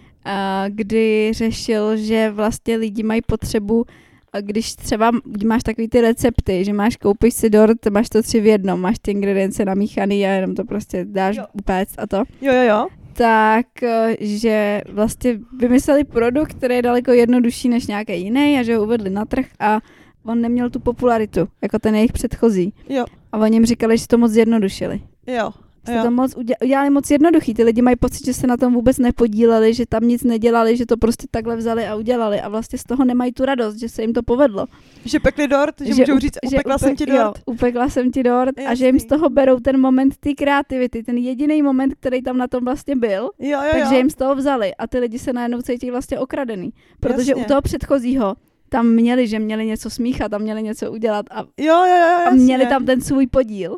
kdy 0.68 1.30
řešil, 1.34 1.96
že 1.96 2.30
vlastně 2.30 2.76
lidi 2.76 3.02
mají 3.02 3.20
potřebu 3.26 3.84
a 4.32 4.40
když 4.40 4.74
třeba 4.74 5.10
máš 5.46 5.62
takový 5.62 5.88
ty 5.88 6.00
recepty, 6.00 6.64
že 6.64 6.72
máš, 6.72 6.96
koupíš 6.96 7.34
si 7.34 7.50
dort, 7.50 7.86
máš 7.90 8.08
to 8.08 8.22
tři 8.22 8.40
v 8.40 8.46
jednom, 8.46 8.80
máš 8.80 8.98
ty 9.02 9.10
ingredience 9.10 9.64
namíchaný 9.64 10.26
a 10.26 10.30
jenom 10.30 10.54
to 10.54 10.64
prostě 10.64 11.04
dáš 11.04 11.36
Jo. 11.36 11.44
upéct 11.52 11.94
a 11.98 12.06
to, 12.06 12.16
jo, 12.16 12.52
jo, 12.54 12.62
jo, 12.68 12.86
tak 13.12 13.82
eh, 13.82 14.16
že 14.20 14.80
vlastně 14.92 15.38
vymysleli 15.58 16.04
produkt, 16.04 16.54
který 16.54 16.74
je 16.74 16.82
daleko 16.82 17.12
jednodušší 17.12 17.68
než 17.68 17.86
nějaký 17.86 18.20
jiný 18.22 18.58
a 18.58 18.62
že 18.62 18.76
ho 18.76 18.82
uvedli 18.82 19.10
na 19.10 19.24
trh 19.24 19.46
a 19.60 19.78
on 20.24 20.40
neměl 20.40 20.70
tu 20.70 20.80
popularitu, 20.80 21.48
jako 21.62 21.78
ten 21.78 21.94
jejich 21.94 22.12
předchozí. 22.12 22.72
jo, 22.88 23.04
A 23.32 23.38
oni 23.38 23.56
jim 23.56 23.66
říkali, 23.66 23.98
že 23.98 24.06
to 24.08 24.18
moc 24.18 24.32
zjednodušili. 24.32 25.00
jo, 25.26 25.50
Jste 25.82 25.94
jo. 25.96 26.02
to 26.02 26.10
moc 26.10 26.34
udělali, 26.36 26.90
moc 26.90 27.10
jednoduchý. 27.10 27.54
Ty 27.54 27.64
lidi 27.64 27.82
mají 27.82 27.96
pocit, 27.96 28.24
že 28.26 28.34
se 28.34 28.46
na 28.46 28.56
tom 28.56 28.74
vůbec 28.74 28.98
nepodíleli, 28.98 29.74
že 29.74 29.86
tam 29.88 30.02
nic 30.08 30.24
nedělali, 30.24 30.76
že 30.76 30.86
to 30.86 30.96
prostě 30.96 31.26
takhle 31.30 31.56
vzali 31.56 31.86
a 31.86 31.94
udělali 31.96 32.40
a 32.40 32.48
vlastně 32.48 32.78
z 32.78 32.84
toho 32.84 33.04
nemají 33.04 33.32
tu 33.32 33.44
radost, 33.44 33.76
že 33.76 33.88
se 33.88 34.02
jim 34.02 34.12
to 34.12 34.22
povedlo. 34.22 34.66
Že 35.04 35.20
pekli 35.20 35.48
dort, 35.48 35.74
že, 35.80 35.94
že 35.94 36.02
můžou 36.02 36.18
říct, 36.18 36.38
upekla 36.46 36.76
upe- 36.76 36.78
jsem 36.78 36.96
ti 36.96 37.10
Jo, 37.10 37.16
dort. 37.24 37.38
upekla 37.46 37.88
jsem 37.88 38.10
ti 38.12 38.22
dort 38.22 38.58
a 38.66 38.74
že 38.74 38.86
jim 38.86 38.98
z 38.98 39.02
Jasný. 39.02 39.08
toho 39.08 39.30
berou 39.30 39.60
ten 39.60 39.80
moment 39.80 40.16
té 40.20 40.34
kreativity, 40.34 41.02
ten 41.02 41.16
jediný 41.18 41.62
moment, 41.62 41.94
který 42.00 42.22
tam 42.22 42.38
na 42.38 42.46
tom 42.48 42.64
vlastně 42.64 42.96
byl, 42.96 43.30
Jo, 43.38 43.50
jo, 43.62 43.68
takže 43.72 43.94
jo. 43.94 43.98
jim 43.98 44.10
z 44.10 44.14
toho 44.14 44.34
vzali 44.34 44.74
a 44.74 44.86
ty 44.86 44.98
lidi 44.98 45.18
se 45.18 45.32
najednou 45.32 45.62
cítí 45.62 45.90
vlastně 45.90 46.18
okradený. 46.18 46.70
Protože 47.00 47.30
Jasně. 47.30 47.34
u 47.34 47.44
toho 47.44 47.62
předchozího 47.62 48.34
tam 48.68 48.86
měli, 48.88 49.26
že 49.28 49.38
měli 49.38 49.66
něco 49.66 49.90
smíchat, 49.90 50.30
tam 50.30 50.42
měli 50.42 50.62
něco 50.62 50.92
udělat 50.92 51.26
a, 51.30 51.40
Jo, 51.42 51.46
jo, 51.58 51.84
jo, 51.86 52.26
a 52.26 52.30
měli 52.30 52.66
tam 52.66 52.84
ten 52.86 53.00
svůj 53.00 53.26
podíl. 53.26 53.76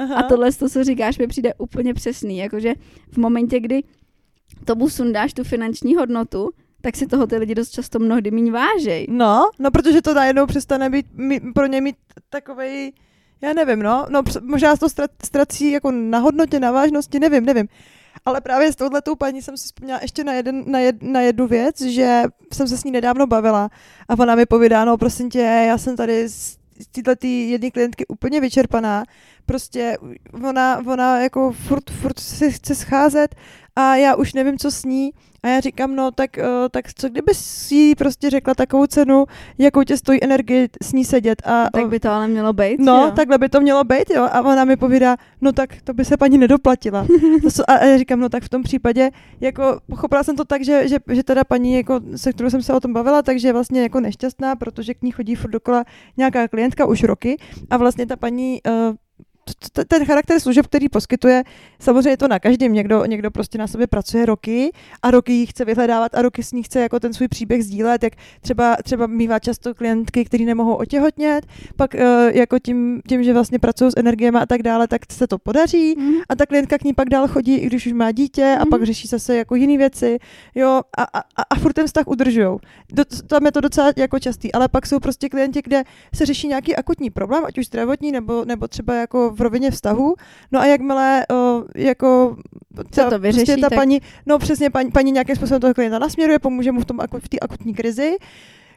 Aha. 0.00 0.14
A 0.14 0.22
tohle, 0.22 0.52
to, 0.52 0.68
co 0.68 0.84
říkáš, 0.84 1.18
mi 1.18 1.26
přijde 1.26 1.54
úplně 1.54 1.94
přesný. 1.94 2.38
Jakože 2.38 2.74
v 3.12 3.16
momentě, 3.16 3.60
kdy 3.60 3.82
tomu 4.64 4.88
sundáš 4.88 5.34
tu 5.34 5.44
finanční 5.44 5.94
hodnotu, 5.94 6.50
tak 6.80 6.96
si 6.96 7.06
toho 7.06 7.26
ty 7.26 7.36
lidi 7.36 7.54
dost 7.54 7.70
často 7.70 7.98
mnohdy 7.98 8.30
míň 8.30 8.50
vážej. 8.50 9.06
No, 9.10 9.50
no, 9.58 9.70
protože 9.70 10.02
to 10.02 10.14
najednou 10.14 10.46
přestane 10.46 10.90
být 10.90 11.06
mít, 11.14 11.42
pro 11.54 11.66
ně 11.66 11.80
mít 11.80 11.96
takovej, 12.30 12.92
já 13.42 13.52
nevím, 13.52 13.78
no, 13.78 14.06
no 14.10 14.22
možná 14.42 14.76
to 14.76 14.86
ztra- 14.86 15.08
ztrací 15.24 15.70
jako 15.70 15.90
na 15.90 16.18
hodnotě, 16.18 16.60
na 16.60 16.72
vážnosti, 16.72 17.20
nevím, 17.20 17.44
nevím. 17.44 17.68
Ale 18.24 18.40
právě 18.40 18.72
s 18.72 18.76
touhletou 18.76 19.14
paní 19.14 19.42
jsem 19.42 19.56
si 19.56 19.64
vzpomněla 19.64 19.98
ještě 20.02 20.24
na, 20.24 20.32
jeden, 20.32 20.64
na, 20.66 20.78
jed, 20.78 21.02
na 21.02 21.20
jednu 21.20 21.46
věc, 21.46 21.80
že 21.80 22.22
jsem 22.52 22.68
se 22.68 22.76
s 22.76 22.84
ní 22.84 22.90
nedávno 22.90 23.26
bavila 23.26 23.70
a 24.08 24.18
ona 24.18 24.34
mi 24.34 24.46
povídá, 24.46 24.84
no 24.84 24.98
prosím 24.98 25.30
tě, 25.30 25.38
já 25.38 25.78
jsem 25.78 25.96
tady 25.96 26.28
z 26.28 26.58
této 26.92 27.26
jedné 27.26 27.70
klientky 27.70 28.06
úplně 28.06 28.40
vyčerpaná, 28.40 29.04
prostě 29.50 29.98
ona, 30.48 30.82
ona 30.86 31.20
jako 31.20 31.52
furt, 31.52 31.90
furt 31.90 32.20
si 32.20 32.52
chce 32.52 32.74
scházet 32.74 33.34
a 33.76 33.96
já 33.96 34.14
už 34.14 34.34
nevím, 34.34 34.58
co 34.58 34.70
s 34.70 34.84
ní 34.84 35.10
a 35.42 35.48
já 35.48 35.60
říkám, 35.60 35.96
no 35.96 36.10
tak, 36.10 36.30
uh, 36.38 36.68
tak 36.70 36.94
co 36.94 37.08
kdyby 37.08 37.34
si 37.34 37.74
jí 37.74 37.94
prostě 37.94 38.30
řekla 38.30 38.54
takovou 38.54 38.86
cenu, 38.86 39.24
jakou 39.58 39.82
tě 39.82 39.96
stojí 39.96 40.24
energii 40.24 40.68
s 40.82 40.92
ní 40.92 41.04
sedět 41.04 41.42
a 41.44 41.70
Tak 41.72 41.88
by 41.88 42.00
to 42.00 42.10
ale 42.10 42.28
mělo 42.28 42.52
být. 42.52 42.80
No, 42.80 42.96
jo? 42.96 43.12
takhle 43.16 43.38
by 43.38 43.48
to 43.48 43.60
mělo 43.60 43.84
být, 43.84 44.10
jo. 44.10 44.28
A 44.32 44.42
ona 44.42 44.64
mi 44.64 44.76
povídá, 44.76 45.16
no 45.40 45.52
tak 45.52 45.70
to 45.84 45.94
by 45.94 46.04
se 46.04 46.16
paní 46.16 46.38
nedoplatila. 46.38 47.06
A 47.68 47.84
já 47.84 47.98
říkám, 47.98 48.20
no 48.20 48.28
tak 48.28 48.42
v 48.42 48.48
tom 48.48 48.62
případě, 48.62 49.10
jako 49.40 49.80
pochopila 49.86 50.22
jsem 50.22 50.36
to 50.36 50.44
tak, 50.44 50.64
že, 50.64 50.88
že, 50.88 50.96
že 51.12 51.22
teda 51.22 51.44
paní, 51.44 51.74
jako, 51.74 52.00
se 52.16 52.32
kterou 52.32 52.50
jsem 52.50 52.62
se 52.62 52.72
o 52.72 52.80
tom 52.80 52.92
bavila, 52.92 53.22
takže 53.22 53.48
je 53.48 53.52
vlastně 53.52 53.82
jako 53.82 54.00
nešťastná, 54.00 54.56
protože 54.56 54.94
k 54.94 55.02
ní 55.02 55.10
chodí 55.10 55.34
furt 55.34 55.50
dokola 55.50 55.84
nějaká 56.16 56.48
klientka 56.48 56.86
už 56.86 57.02
roky 57.02 57.36
a 57.70 57.76
vlastně 57.76 58.06
ta 58.06 58.16
paní 58.16 58.60
uh, 58.66 58.94
ten 59.88 60.04
charakter 60.06 60.40
služeb, 60.40 60.66
který 60.66 60.88
poskytuje, 60.88 61.42
samozřejmě 61.78 62.10
je 62.10 62.16
to 62.16 62.28
na 62.28 62.38
každém. 62.38 62.72
Někdo, 62.72 63.04
někdo 63.04 63.30
prostě 63.30 63.58
na 63.58 63.66
sobě 63.66 63.86
pracuje 63.86 64.26
roky 64.26 64.70
a 65.02 65.10
roky 65.10 65.32
ji 65.32 65.46
chce 65.46 65.64
vyhledávat 65.64 66.14
a 66.14 66.22
roky 66.22 66.42
s 66.42 66.52
ní 66.52 66.62
chce 66.62 66.80
jako 66.80 67.00
ten 67.00 67.12
svůj 67.12 67.28
příběh 67.28 67.64
sdílet, 67.64 68.02
jak 68.02 68.12
třeba, 68.40 68.76
třeba 68.84 69.06
mývá 69.06 69.38
často 69.38 69.74
klientky, 69.74 70.24
který 70.24 70.44
nemohou 70.44 70.74
otěhotnět, 70.74 71.46
pak 71.76 71.94
uh, 71.94 72.00
jako 72.36 72.58
tím, 72.58 73.00
tím, 73.08 73.22
že 73.24 73.32
vlastně 73.32 73.58
pracují 73.58 73.90
s 73.90 73.94
energiemi 73.96 74.38
a 74.38 74.46
tak 74.46 74.62
dále, 74.62 74.88
tak 74.88 75.00
se 75.12 75.26
to 75.26 75.38
podaří 75.38 75.94
Mhm. 75.98 76.14
a 76.28 76.36
ta 76.36 76.46
klientka 76.46 76.78
k 76.78 76.84
ní 76.84 76.94
pak 76.94 77.08
dál 77.08 77.28
chodí, 77.28 77.54
i 77.56 77.66
když 77.66 77.86
už 77.86 77.92
má 77.92 78.12
dítě 78.12 78.44
a 78.58 78.60
Mhm. 78.60 78.70
pak 78.70 78.82
řeší 78.82 79.08
zase 79.08 79.36
jako 79.36 79.54
jiné 79.54 79.78
věci, 79.78 80.18
jo, 80.54 80.80
a, 80.98 81.02
a, 81.02 81.18
a, 81.18 81.42
a 81.50 81.54
furt 81.54 81.72
ten 81.72 81.86
vztah 81.86 82.08
udržujou. 82.08 82.58
Do, 82.92 83.04
tam 83.26 83.46
je 83.46 83.52
to 83.52 83.60
docela 83.60 83.92
jako 83.96 84.18
častý, 84.18 84.52
ale 84.52 84.68
pak 84.68 84.86
jsou 84.86 84.98
prostě 85.00 85.28
klienti, 85.28 85.62
kde 85.64 85.82
se 86.14 86.26
řeší 86.26 86.48
nějaký 86.48 86.76
akutní 86.76 87.10
problém, 87.10 87.44
ať 87.46 87.58
už 87.58 87.66
zdravotní, 87.66 88.12
nebo, 88.12 88.44
nebo 88.44 88.68
třeba 88.68 88.94
jako 88.94 89.29
v 89.30 89.40
rovině 89.40 89.70
vztahu, 89.70 90.14
no 90.52 90.60
a 90.60 90.66
jakmile 90.66 91.26
uh, 91.32 91.62
jako 91.76 92.36
Co 92.90 93.10
to 93.10 93.18
vyřeší, 93.18 93.44
prostě 93.46 93.60
ta 93.60 93.68
tak- 93.68 93.78
paní, 93.78 94.00
no 94.26 94.38
přesně 94.38 94.70
paní, 94.70 94.90
paní 94.90 95.12
nějakým 95.12 95.36
způsobem 95.36 95.60
toho 95.60 95.74
klienta 95.74 95.98
nasměruje, 95.98 96.38
pomůže 96.38 96.72
mu 96.72 96.80
v 96.80 96.84
tom 96.84 96.98
v 97.18 97.28
té 97.28 97.38
akutní 97.38 97.74
krizi, 97.74 98.16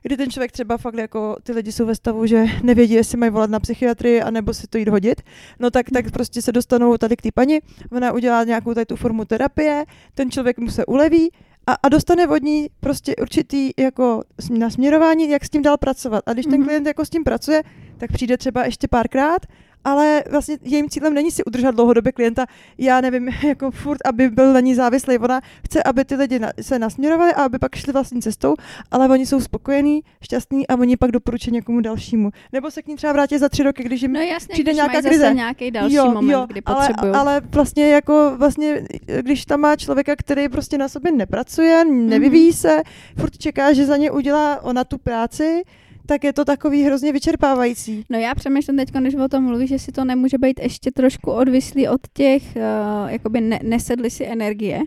kdy 0.05 0.17
ten 0.17 0.31
člověk 0.31 0.51
třeba 0.51 0.77
fakt 0.77 0.95
jako 0.97 1.35
ty 1.43 1.51
lidi 1.51 1.71
jsou 1.71 1.85
ve 1.85 1.95
stavu, 1.95 2.25
že 2.25 2.45
nevědí, 2.63 2.93
jestli 2.93 3.17
mají 3.17 3.31
volat 3.31 3.49
na 3.49 3.59
psychiatrii, 3.59 4.21
anebo 4.21 4.53
si 4.53 4.67
to 4.67 4.77
jít 4.77 4.87
hodit, 4.89 5.21
no 5.59 5.71
tak, 5.71 5.85
tak 5.93 6.11
prostě 6.11 6.41
se 6.41 6.51
dostanou 6.51 6.97
tady 6.97 7.15
k 7.15 7.21
té 7.21 7.29
paní, 7.33 7.59
ona 7.91 8.11
udělá 8.11 8.43
nějakou 8.43 8.73
tady 8.73 8.85
tu 8.85 8.95
formu 8.95 9.25
terapie, 9.25 9.85
ten 10.15 10.31
člověk 10.31 10.57
mu 10.59 10.69
se 10.69 10.85
uleví 10.85 11.31
a, 11.67 11.73
a 11.83 11.89
dostane 11.89 12.27
od 12.27 12.43
ní 12.43 12.67
prostě 12.79 13.15
určitý 13.15 13.71
jako 13.79 14.21
sm- 14.41 14.57
nasměrování, 14.57 15.29
jak 15.29 15.45
s 15.45 15.49
tím 15.49 15.61
dál 15.61 15.77
pracovat. 15.77 16.23
A 16.25 16.33
když 16.33 16.45
ten 16.45 16.53
Mhm. 16.59 16.63
klient 16.65 16.87
jako 16.87 17.05
s 17.05 17.09
tím 17.09 17.23
pracuje, 17.23 17.63
tak 17.97 18.11
přijde 18.11 18.37
třeba 18.37 18.65
ještě 18.65 18.87
párkrát 18.87 19.45
ale 19.83 20.23
vlastně 20.31 20.57
jejím 20.61 20.89
cílem 20.89 21.13
není 21.13 21.31
si 21.31 21.43
udržet 21.43 21.71
dlouhodobě 21.71 22.11
klienta, 22.11 22.45
já 22.77 23.01
nevím, 23.01 23.29
jako 23.47 23.71
furt, 23.71 23.99
aby 24.05 24.29
byl 24.29 24.53
na 24.53 24.59
ní 24.59 24.75
závislý. 24.75 25.17
Ona 25.17 25.41
chce, 25.65 25.83
aby 25.83 26.05
ty 26.05 26.15
lidi 26.15 26.39
na, 26.39 26.51
se 26.61 26.79
nasměrovali 26.79 27.33
a 27.33 27.43
aby 27.43 27.59
pak 27.59 27.75
šli 27.75 27.93
vlastní 27.93 28.21
cestou, 28.21 28.55
ale 28.91 29.09
oni 29.09 29.25
jsou 29.25 29.39
spokojení, 29.41 30.01
šťastní 30.21 30.67
a 30.67 30.75
oni 30.75 30.97
pak 30.97 31.11
doporučí 31.11 31.51
někomu 31.51 31.81
dalšímu. 31.81 32.31
Nebo 32.53 32.71
se 32.71 32.81
k 32.81 32.87
ní 32.87 32.95
třeba 32.95 33.13
vrátí 33.13 33.37
za 33.37 33.49
tři 33.49 33.63
roky, 33.63 33.83
když 33.83 34.01
jim 34.01 34.13
No 34.13 34.19
jasně, 34.19 34.53
přijde 34.53 34.71
když 34.71 34.75
nějaká 34.75 34.93
mají 34.93 35.03
krize. 35.03 35.19
zase 35.21 35.33
nějaký 35.33 35.71
další 35.71 35.95
jo, 35.95 36.05
moment, 36.11 36.31
jo, 36.31 36.45
kdy 36.47 36.61
ale, 36.65 36.87
potřebují. 36.87 37.13
ale 37.13 37.41
vlastně 37.51 37.89
jako 37.89 38.33
vlastně, 38.37 38.83
když 39.21 39.45
tam 39.45 39.59
má 39.59 39.75
člověka, 39.75 40.15
který 40.15 40.49
prostě 40.49 40.77
na 40.77 40.87
sobě 40.89 41.11
nepracuje, 41.11 41.83
Mhm. 41.85 42.09
nevyvíjí 42.09 42.53
se, 42.53 42.81
furt 43.19 43.37
čeká, 43.37 43.73
že 43.73 43.85
za 43.85 43.97
ně 43.97 44.11
udělá 44.11 44.63
ona 44.63 44.83
tu 44.83 44.97
práci, 44.97 45.63
tak 46.05 46.23
je 46.23 46.33
to 46.33 46.45
takový 46.45 46.83
hrozně 46.83 47.11
vyčerpávající. 47.11 48.05
No 48.09 48.19
já 48.19 48.35
přemýšlím 48.35 48.77
teď, 48.77 48.91
když 48.91 49.15
o 49.15 49.27
tom 49.27 49.43
mluvíš, 49.43 49.69
že 49.69 49.79
si 49.79 49.91
to 49.91 50.05
nemůže 50.05 50.37
být 50.37 50.59
ještě 50.59 50.91
trošku 50.91 51.31
odvislý 51.31 51.87
od 51.87 52.01
těch, 52.13 52.43
uh, 52.55 53.09
jakoby 53.11 53.41
ne- 53.41 53.59
nesedli 53.63 54.09
si 54.09 54.25
energie, 54.25 54.79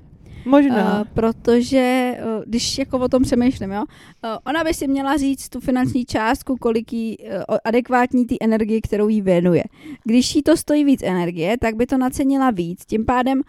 Možná. 0.44 1.00
uh, 1.00 1.06
protože 1.14 2.14
uh, 2.18 2.44
když 2.46 2.78
jako 2.78 2.98
o 2.98 3.08
tom 3.08 3.22
přemýšlím, 3.22 3.70
jo, 3.70 3.80
uh, 3.80 4.30
ona 4.46 4.64
by 4.64 4.74
si 4.74 4.88
měla 4.88 5.16
říct 5.16 5.48
tu 5.48 5.60
finanční 5.60 6.04
částku, 6.04 6.56
kolik 6.56 6.92
jí 6.92 7.18
uh, 7.18 7.56
adekvátní 7.64 8.26
ty 8.26 8.36
energie, 8.40 8.80
kterou 8.80 9.08
jí 9.08 9.22
věnuje. 9.22 9.64
Když 10.04 10.34
jí 10.34 10.42
to 10.42 10.56
stojí 10.56 10.84
víc 10.84 11.02
energie, 11.02 11.56
tak 11.60 11.76
by 11.76 11.86
to 11.86 11.98
nacenila 11.98 12.50
víc. 12.50 12.84
Tím 12.86 13.04
pádem 13.04 13.42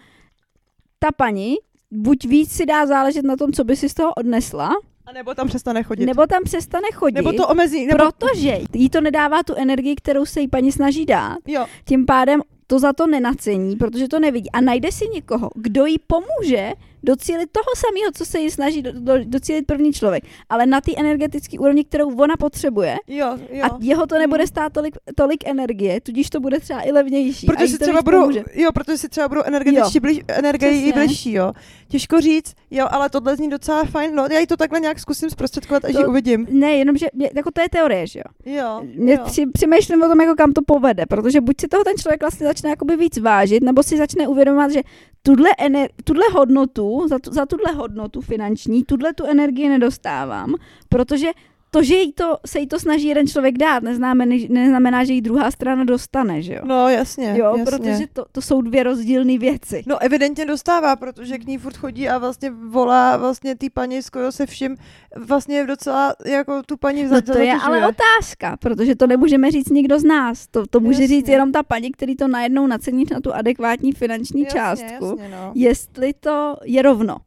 ta 0.99 1.07
paní 1.17 1.55
buď 1.91 2.25
víc 2.25 2.51
si 2.51 2.65
dá 2.65 2.85
záležet 2.85 3.25
na 3.25 3.35
tom, 3.35 3.51
co 3.53 3.63
by 3.63 3.75
si 3.75 3.89
z 3.89 3.93
toho 3.93 4.13
odnesla, 4.13 4.69
A 5.07 5.11
nebo 5.11 5.35
tam 5.35 5.47
přestane 5.47 5.83
chodit. 5.83 6.05
nebo 6.05 6.27
tam 6.27 6.43
přestane 6.43 6.87
chodit. 6.93 7.15
nebo 7.15 7.33
to 7.33 7.47
omezí. 7.47 7.85
Nebo... 7.85 7.97
Protože 7.97 8.59
jí 8.73 8.89
to 8.89 9.01
nedává 9.01 9.43
tu 9.43 9.53
energii, 9.55 9.95
kterou 9.95 10.25
se 10.25 10.41
jí 10.41 10.47
paní 10.47 10.71
snaží 10.71 11.05
dát. 11.05 11.37
Jo, 11.47 11.65
Tím 11.85 12.05
pádem 12.05 12.41
to 12.67 12.79
za 12.79 12.93
to 12.93 13.07
nenacení, 13.07 13.75
protože 13.75 14.07
to 14.07 14.19
nevidí. 14.19 14.51
A 14.51 14.61
najde 14.61 14.91
si 14.91 15.07
někoho, 15.07 15.49
kdo 15.55 15.85
jí 15.85 15.97
pomůže 16.07 16.73
docílit 17.03 17.49
toho 17.51 17.65
samého, 17.77 18.11
co 18.13 18.25
se 18.25 18.39
jí 18.39 18.51
snaží 18.51 18.81
do, 18.81 18.91
do, 18.93 19.13
docílit 19.23 19.61
první 19.65 19.93
člověk. 19.93 20.23
Ale 20.49 20.65
na 20.65 20.81
té 20.81 20.91
energetické 20.97 21.59
úrovni, 21.59 21.83
kterou 21.85 22.15
ona 22.15 22.33
potřebuje. 22.39 22.97
jo, 23.07 23.37
jo. 23.51 23.63
A 23.65 23.77
jeho 23.81 24.07
to 24.07 24.17
nebude 24.17 24.47
stát 24.47 24.73
tolik, 24.73 24.95
tolik 25.15 25.47
energie, 25.47 26.01
tudíž 26.01 26.29
to 26.29 26.39
bude 26.39 26.59
třeba 26.59 26.81
i 26.81 26.91
levnější. 26.91 27.45
Protože 27.45 27.67
si 27.67 27.77
to 27.77 27.85
třeba 27.85 28.01
budou, 28.01 28.19
pomůže. 28.19 28.43
jo, 28.53 28.71
protože 28.71 28.97
si 28.97 29.09
třeba 29.09 29.27
budou 29.27 29.41
energetičtí 29.45 29.99
blíž, 29.99 30.19
energii 30.27 30.93
blížší, 30.93 31.33
jo. 31.33 31.53
Těžko 31.87 32.21
říct, 32.21 32.53
jo, 32.71 32.87
ale 32.91 33.09
tohle 33.09 33.35
zní 33.35 33.49
docela 33.49 33.83
fajn, 33.83 34.15
no 34.15 34.27
já 34.31 34.39
jí 34.39 34.47
to 34.47 34.57
takhle 34.57 34.79
nějak 34.79 34.99
zkusím 34.99 35.29
zprostředkovat, 35.29 35.85
až 35.85 35.91
To- 35.93 35.99
ji 35.99 36.05
uvidím. 36.05 36.47
Ne, 36.49 36.71
jenom, 36.71 36.97
že 36.97 37.07
mě- 37.13 37.29
jako 37.35 37.51
to 37.51 37.61
je 37.61 37.69
teorie, 37.69 38.07
že 38.07 38.19
jo. 38.19 38.53
Jo, 38.55 38.81
Mě 38.95 39.13
jo. 39.13 39.19
při, 39.25 39.45
přemýšlím 39.53 40.03
o 40.03 40.07
tom, 40.07 40.21
jako 40.21 40.35
kam 40.35 40.53
to 40.53 40.61
povede, 40.65 41.05
protože 41.05 41.41
buď 41.41 41.55
si 41.61 41.67
toho 41.67 41.83
ten 41.83 41.97
člověk 41.97 42.21
vlastně 42.21 42.47
začne 42.47 42.69
jakoby 42.69 42.95
víc 42.97 43.17
vážit, 43.17 43.63
nebo 43.63 43.83
si 43.83 43.97
začne 43.97 44.27
uvědomovat, 44.27 44.71
že 44.71 44.81
tuhle, 45.27 45.49
ener, 45.57 45.89
tuhle 46.03 46.23
hodnotu, 46.33 47.07
za, 47.07 47.19
tu, 47.19 47.33
za 47.33 47.45
tuhle 47.45 47.73
hodnotu 47.73 48.21
finanční, 48.21 48.83
tuhle 48.83 49.13
tu 49.13 49.25
energii 49.25 49.69
nedostávám, 49.69 50.55
protože 50.89 51.27
to, 51.71 51.83
že 51.83 51.95
jí 51.95 52.13
to, 52.13 52.37
se 52.45 52.59
jí 52.59 52.67
to 52.67 52.79
snaží 52.79 53.07
jeden 53.07 53.27
člověk 53.27 53.57
dát, 53.57 53.83
neznamená, 53.83 54.35
neznamená, 54.49 55.03
že 55.03 55.13
jí 55.13 55.21
druhá 55.21 55.51
strana 55.51 55.83
dostane, 55.83 56.41
že 56.41 56.53
jo? 56.53 56.61
No 56.65 56.89
jasně, 56.89 57.33
jo, 57.37 57.57
jasně. 57.57 57.65
protože 57.65 58.07
to, 58.13 58.25
to 58.31 58.41
jsou 58.41 58.61
dvě 58.61 58.83
rozdílné 58.83 59.37
věci. 59.37 59.83
No 59.87 59.97
evidentně 60.01 60.45
dostává, 60.45 60.95
protože 60.95 61.37
k 61.37 61.47
ní 61.47 61.57
furt 61.57 61.77
chodí 61.77 62.09
a 62.09 62.17
vlastně 62.17 62.51
volá 62.51 63.17
vlastně 63.17 63.55
ty 63.55 63.69
paní 63.69 64.01
skoro 64.01 64.31
se 64.31 64.45
vším, 64.45 64.77
vlastně 65.15 65.65
docela 65.65 66.13
jako 66.25 66.63
tu 66.63 66.77
paní 66.77 67.03
No 67.03 67.09
za- 67.09 67.21
to 67.21 67.37
je 67.37 67.53
ale 67.53 67.87
otázka, 67.87 68.57
protože 68.57 68.95
to 68.95 69.07
nemůžeme 69.07 69.51
říct 69.51 69.69
nikdo 69.69 69.99
z 69.99 70.03
nás. 70.03 70.47
To, 70.47 70.67
to 70.67 70.79
může 70.79 71.01
Jasně. 71.03 71.07
říct 71.17 71.27
jenom 71.27 71.51
ta 71.51 71.63
paní, 71.63 71.91
který 71.91 72.15
to 72.15 72.27
najednou 72.27 72.67
nacení 72.67 73.03
na 73.11 73.19
tu 73.19 73.33
adekvátní 73.33 73.91
finanční 73.91 74.41
Jasně, 74.43 74.59
částku. 74.59 75.05
Jasně, 75.05 75.29
no. 75.31 75.51
jestli 75.55 76.13
to 76.13 76.55
je 76.65 76.81
rovno. 76.81 77.17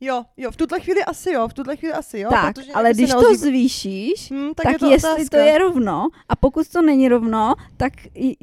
Jo, 0.00 0.24
jo, 0.36 0.50
v 0.50 0.56
tuhle 0.56 0.80
chvíli 0.80 1.04
asi 1.04 1.32
jo, 1.32 1.48
v 1.48 1.54
tuhle 1.54 1.76
chvíli 1.76 1.94
asi 1.94 2.18
jo. 2.18 2.30
tak, 2.30 2.54
protože 2.54 2.72
ale 2.72 2.88
jako 2.88 2.98
když 2.98 3.10
to 3.10 3.34
zvýšíš, 3.34 4.30
hm, 4.30 4.54
tak, 4.54 4.64
tak, 4.64 4.72
je 4.72 4.78
to 4.78 4.86
jestli 4.86 5.10
otázka. 5.10 5.36
to 5.36 5.36
je 5.36 5.58
rovno, 5.58 6.08
a 6.28 6.36
pokud 6.36 6.68
to 6.68 6.82
není 6.82 7.08
rovno, 7.08 7.54
tak 7.76 7.92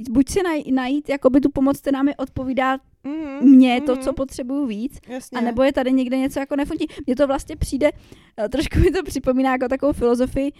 buď 0.09 0.29
si 0.29 0.43
naj, 0.43 0.63
najít 0.71 1.09
jakoby 1.09 1.41
tu 1.41 1.49
pomoc, 1.49 1.81
která 1.81 2.03
mi 2.03 2.15
odpovídá 2.15 2.77
Mhm, 3.03 3.49
mně, 3.49 3.81
to, 3.81 3.93
mhm, 3.95 4.01
co 4.01 4.13
potřebuju 4.13 4.65
víc, 4.65 4.99
jasně. 5.07 5.37
a 5.37 5.41
nebo 5.41 5.63
je 5.63 5.73
tady 5.73 5.91
někde 5.91 6.17
něco 6.17 6.39
jako 6.39 6.55
nefungí. 6.55 6.87
Mně 7.07 7.15
to 7.15 7.27
vlastně 7.27 7.55
přijde, 7.55 7.91
eh, 8.37 8.49
trošku 8.49 8.79
mi 8.79 8.91
to 8.91 9.03
připomíná 9.03 9.51
jako 9.51 9.67
takovou 9.67 9.93
filozofii, 9.93 10.51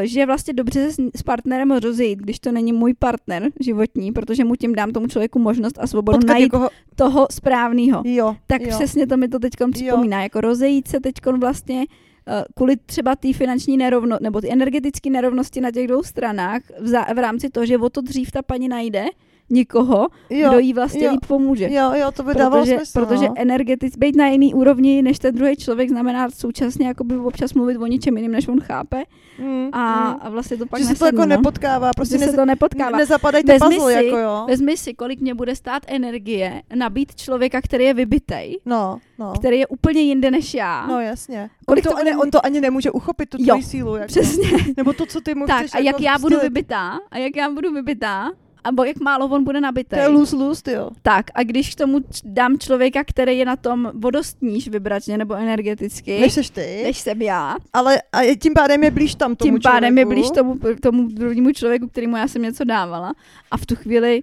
eh, 0.00 0.06
že 0.06 0.20
je 0.20 0.26
vlastně 0.26 0.54
dobře 0.54 0.90
se 0.92 1.02
s- 1.14 1.22
partnerem 1.22 1.70
rozejít, 1.70 2.18
když 2.18 2.38
to 2.40 2.52
není 2.52 2.72
můj 2.72 2.94
partner 2.94 3.50
životní, 3.60 4.12
protože 4.12 4.44
mu 4.44 4.56
tím 4.56 4.74
dám 4.74 4.90
tomu 4.92 5.06
člověku 5.06 5.38
možnost 5.38 5.78
a 5.80 5.86
svobodu 5.86 6.18
Potkat 6.18 6.32
najít 6.32 6.42
někoho, 6.44 6.70
toho 6.96 7.26
správného. 7.30 8.02
jo, 8.06 8.36
Tak 8.46 8.62
jo. 8.62 8.68
přesně 8.70 9.06
to 9.06 9.16
mi 9.16 9.28
to 9.28 9.38
teď 9.38 9.52
připomíná, 9.72 10.22
jako 10.22 10.40
rozejít 10.40 10.88
se 10.88 11.00
teď 11.00 11.14
vlastně 11.38 11.86
eh, 12.30 12.44
kvůli 12.56 12.76
třeba 12.76 13.16
té 13.16 13.32
finanční 13.32 13.76
nerovnosti, 13.76 14.24
nebo 14.24 14.40
ty 14.40 14.52
energetické 14.52 15.10
nerovnosti 15.10 15.60
na 15.60 15.70
těch 15.70 15.86
dvou 15.88 16.02
stranách 16.02 16.62
v, 16.80 16.86
za, 16.88 17.02
v 17.14 17.18
rámci 17.18 17.50
toho, 17.50 17.66
že 17.66 17.78
o 17.78 17.90
to 17.90 18.00
dřív 18.00 18.30
ta 18.30 18.42
paní 18.42 18.68
najde 18.68 19.04
někoho, 19.50 20.06
jo, 20.30 20.48
kdo 20.48 20.58
jí 20.58 20.72
vlastně 20.72 21.04
jo, 21.06 21.12
líp 21.12 21.26
pomůže. 21.26 21.68
Jo, 21.72 21.92
jo, 21.94 22.12
to 22.12 22.22
by 22.22 22.34
dávalo 22.34 22.62
protože, 22.62 22.76
smysl, 22.76 23.00
protože 23.06 23.28
no. 23.28 23.34
energetic, 23.36 23.96
být 23.96 24.16
na 24.16 24.26
jiný 24.26 24.54
úrovni 24.54 25.02
než 25.02 25.18
ten 25.18 25.34
druhý 25.34 25.56
člověk 25.56 25.88
znamená 25.88 26.30
současně 26.30 26.86
jakoby 26.86 27.16
občas 27.16 27.54
mluvit 27.54 27.76
o 27.76 27.86
něčem 27.86 28.16
jiným, 28.16 28.32
než 28.32 28.48
on 28.48 28.60
chápe 28.60 29.02
Mm, 29.40 29.68
a, 29.72 30.10
mm. 30.10 30.16
a 30.20 30.28
vlastně 30.30 30.56
to 30.56 30.66
pak 30.66 30.80
že 30.80 30.86
se 30.86 30.94
to 30.94 31.04
nesedne, 31.04 31.18
jako 31.22 31.28
no. 31.30 31.36
nepotkává, 31.36 31.90
prostě 31.96 32.18
že 32.18 32.24
se 32.24 32.32
to 32.36 32.44
nepotkává. 32.44 32.98
nezapadajte 32.98 33.52
Vezmi 33.52 33.74
puzzle, 33.76 33.94
si- 33.94 34.04
jako 34.06 34.18
jo. 34.18 34.44
Vezmi 34.48 34.76
si, 34.76 34.94
kolik 34.94 35.20
mě 35.20 35.34
bude 35.34 35.56
stát 35.56 35.82
energie 35.86 36.62
nabít 36.74 37.14
člověka, 37.14 37.60
který 37.60 37.84
je 37.84 37.94
vybitej, 37.94 38.58
No, 38.66 38.98
no. 39.18 39.32
který 39.38 39.58
je 39.58 39.66
úplně 39.66 40.00
jinde 40.00 40.30
než 40.30 40.54
já. 40.54 40.86
No 40.86 41.00
jasně. 41.00 41.50
Kolik 41.66 41.86
on, 41.86 41.90
to, 41.92 41.96
to 41.96 42.00
ani, 42.06 42.16
on 42.16 42.30
to 42.30 42.46
ani 42.46 42.60
nemůže 42.60 42.90
uchopit, 42.90 43.28
tu 43.28 43.38
tvoji 43.38 43.62
sílu. 43.62 43.94
Jako. 43.96 44.06
Přesně. 44.06 44.50
Nebo 44.76 44.92
to, 44.92 45.06
co 45.06 45.20
ty 45.20 45.34
mu 45.34 45.46
Tak 45.46 45.58
chceš 45.58 45.74
a 45.74 45.78
jak 45.78 45.86
jako 45.86 46.02
já 46.02 46.18
budu 46.18 46.38
vybitá, 46.40 46.98
a 47.10 47.18
jak 47.18 47.36
já 47.36 47.50
budu 47.50 47.72
vybitá, 47.72 48.30
a 48.64 48.84
jak 48.84 49.00
málo 49.00 49.26
on 49.26 49.44
bude 49.44 49.60
nabitý. 49.60 49.88
To 49.88 49.96
je 49.96 50.08
lose-lose, 50.08 50.72
jo. 50.72 50.90
Tak 51.02 51.26
a 51.34 51.42
když 51.42 51.74
k 51.74 51.78
tomu 51.78 52.00
dám 52.24 52.58
člověka, 52.58 53.04
který 53.04 53.38
je 53.38 53.44
na 53.44 53.56
tom 53.56 53.90
vodostníž 53.94 54.68
vybračně 54.68 55.18
nebo 55.18 55.34
energeticky, 55.34 56.20
Než 56.20 56.32
seš 56.32 56.50
ty, 56.50 56.80
než 56.84 56.98
jsem 56.98 57.22
já, 57.22 57.56
ale 57.72 58.02
a 58.12 58.22
je, 58.22 58.36
tím 58.36 58.54
pádem 58.54 58.84
je 58.84 58.90
blíž 58.90 59.14
tam 59.14 59.36
tomu 59.36 59.52
tím 59.52 59.60
pádem 59.62 59.98
je 59.98 60.04
člověku. 60.04 60.20
blíž 60.20 60.30
tomu, 60.30 60.58
tomu 60.82 61.08
druhému 61.08 61.52
člověku, 61.52 61.88
kterému 61.88 62.16
já 62.16 62.28
jsem 62.28 62.42
něco 62.42 62.64
dávala 62.64 63.12
a 63.50 63.56
v 63.56 63.66
tu 63.66 63.76
chvíli 63.76 64.22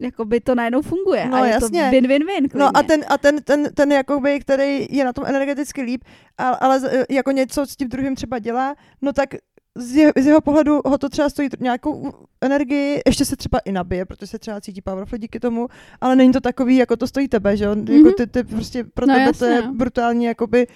jakoby 0.00 0.40
to 0.40 0.54
najednou 0.54 0.82
funguje. 0.82 1.26
No, 1.28 1.36
a 1.36 1.46
je 1.46 1.52
jasně. 1.52 1.90
to 1.90 1.96
win-win-win. 1.96 2.48
No 2.54 2.76
a 2.76 2.82
ten, 2.82 3.04
a 3.08 3.18
ten, 3.18 3.42
ten, 3.42 3.68
ten 3.74 3.92
jakoby, 3.92 4.40
který 4.40 4.86
je 4.90 5.04
na 5.04 5.12
tom 5.12 5.24
energeticky 5.26 5.82
líp, 5.82 6.04
ale, 6.38 6.56
ale 6.60 6.80
jako 7.10 7.30
něco 7.30 7.66
s 7.66 7.76
tím 7.76 7.88
druhým 7.88 8.14
třeba 8.16 8.38
dělá, 8.38 8.74
no 9.02 9.12
tak 9.12 9.34
z 9.74 9.96
jeho, 9.96 10.12
z 10.20 10.26
jeho 10.26 10.40
pohledu 10.40 10.80
ho 10.86 10.98
to 10.98 11.08
třeba 11.08 11.28
stojí 11.28 11.48
nějakou 11.60 12.12
energii, 12.40 13.00
ještě 13.06 13.24
se 13.24 13.36
třeba 13.36 13.58
i 13.58 13.72
nabije, 13.72 14.04
protože 14.04 14.26
se 14.26 14.38
třeba 14.38 14.60
cítí 14.60 14.82
powerful 14.82 15.18
díky 15.18 15.40
tomu, 15.40 15.68
ale 16.00 16.16
není 16.16 16.32
to 16.32 16.40
takový, 16.40 16.76
jako 16.76 16.96
to 16.96 17.06
stojí 17.06 17.28
tebe, 17.28 17.56
že 17.56 17.64
jo? 17.64 17.74
Mhm. 17.74 17.88
Jako 17.88 18.12
ty, 18.12 18.26
ty 18.26 18.44
prostě 18.44 18.84
pro 18.84 19.06
No 19.06 19.14
tebe 19.14 19.32
to 19.32 19.44
je 19.44 19.52
jasně, 19.52 19.66
no. 19.68 19.74
brutální, 19.74 20.24
jakoby 20.24 20.66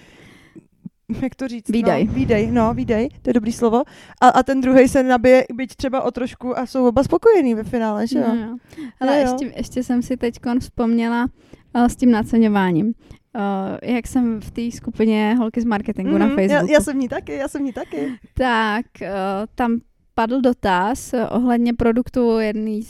jak 1.21 1.35
to 1.35 1.47
říct? 1.47 1.69
Výdej. 1.69 2.05
No, 2.05 2.13
výdej, 2.13 2.51
no, 2.51 2.73
výdej, 2.73 3.09
to 3.21 3.29
je 3.29 3.33
dobrý 3.33 3.51
slovo. 3.51 3.83
A, 4.21 4.29
a 4.29 4.43
ten 4.43 4.61
druhý 4.61 4.87
se 4.87 5.03
nabije, 5.03 5.45
byť 5.53 5.75
třeba 5.75 6.01
o 6.01 6.11
trošku 6.11 6.59
a 6.59 6.65
jsou 6.65 6.87
oba 6.87 7.03
spokojení 7.03 7.55
ve 7.55 7.63
finále, 7.63 8.07
že 8.07 8.19
jo? 8.19 8.25
No, 8.27 8.35
jo. 8.35 8.57
Ale 8.99 9.21
Jo, 9.21 9.27
jo. 9.27 9.31
ještě, 9.31 9.57
ještě 9.57 9.83
jsem 9.83 10.01
si 10.01 10.17
teď 10.17 10.35
vzpomněla 10.59 11.27
uh, 11.75 11.85
s 11.85 11.95
tím 11.95 12.11
naceňováním. 12.11 12.93
Uh, 13.35 13.89
jak 13.95 14.07
jsem 14.07 14.41
v 14.41 14.51
té 14.51 14.71
skupině 14.71 15.35
Holky 15.39 15.61
z 15.61 15.65
marketingu 15.65 16.17
na 16.17 16.25
Mhm, 16.25 16.35
Facebooku, 16.35 16.67
Já, 16.67 16.73
já 16.73 16.79
jsem 16.81 16.93
v 16.97 16.99
ní 16.99 17.09
taky, 17.09 17.33
já 17.35 17.47
jsem 17.47 17.61
v 17.61 17.65
ní 17.65 17.73
taky. 17.73 18.11
tak 18.33 18.85
uh, 19.01 19.07
tam 19.55 19.79
padl 20.13 20.41
dotaz 20.41 21.13
uh, 21.13 21.19
ohledně 21.29 21.73
produktu 21.73 22.39
jedný, 22.39 22.81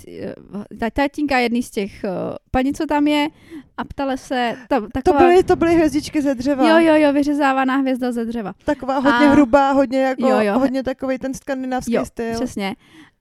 tatínka 0.93 1.37
jedný 1.37 1.63
z 1.63 1.71
těch 1.71 2.05
paní, 2.51 2.73
co 2.73 2.85
tam 2.85 3.07
je 3.07 3.27
a 3.77 3.83
ptala 3.83 4.17
se, 4.17 4.55
ta, 4.69 4.79
To 4.81 4.87
taková, 4.93 5.19
byly, 5.19 5.43
to 5.43 5.55
byly 5.55 5.73
hvězdičky 5.75 6.21
ze 6.21 6.35
dřeva. 6.35 6.69
jo, 6.69 6.87
jo, 6.87 7.01
jo, 7.01 7.13
vyřezávaná 7.13 7.75
hvězda 7.75 8.11
ze 8.11 8.25
dřeva. 8.25 8.53
Taková 8.65 8.95
hodně 8.95 9.27
A- 9.27 9.31
hrubá, 9.31 9.71
hodně 9.71 10.01
jako, 10.01 10.27
Jo, 10.27 10.39
jo. 10.41 10.59
hodně 10.59 10.83
takový 10.83 11.17
ten 11.17 11.33
skandinávský 11.33 11.93
Jo, 11.93 12.05
styl. 12.05 12.33
Přesně. 12.33 12.75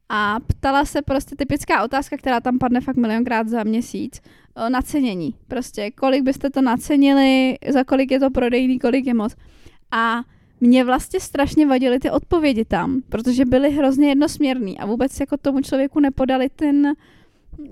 A 0.09 0.37
ptala 0.47 0.85
se 0.85 1.03
prostě 1.03 1.37
typická 1.37 1.85
otázka, 1.85 2.17
která 2.17 2.41
tam 2.41 2.59
padne 2.59 2.81
fakt 2.81 2.97
milionkrát 2.97 3.49
za 3.49 3.65
měsíc. 3.65 4.21
Nacenění. 4.69 5.35
Prostě 5.49 5.91
kolik 5.91 6.23
byste 6.23 6.51
to 6.51 6.63
nacenili, 6.63 7.59
za 7.69 7.85
kolik 7.85 8.11
je 8.11 8.21
to 8.21 8.31
prodejný, 8.31 8.79
kolik 8.79 9.07
je 9.07 9.15
moc. 9.15 9.37
A 9.91 10.23
mě 10.61 10.85
vlastně 10.85 11.21
strašně 11.21 11.67
vadily 11.67 11.99
ty 11.99 12.11
odpovědi 12.11 12.65
tam, 12.65 13.03
protože 13.09 13.45
byly 13.45 13.71
hrozně 13.71 14.09
jednosměrný 14.09 14.79
a 14.79 14.87
vůbec 14.87 15.21
jako 15.21 15.37
tomu 15.37 15.61
člověku 15.61 16.01
nepodali 16.01 16.49
ten, 16.49 16.93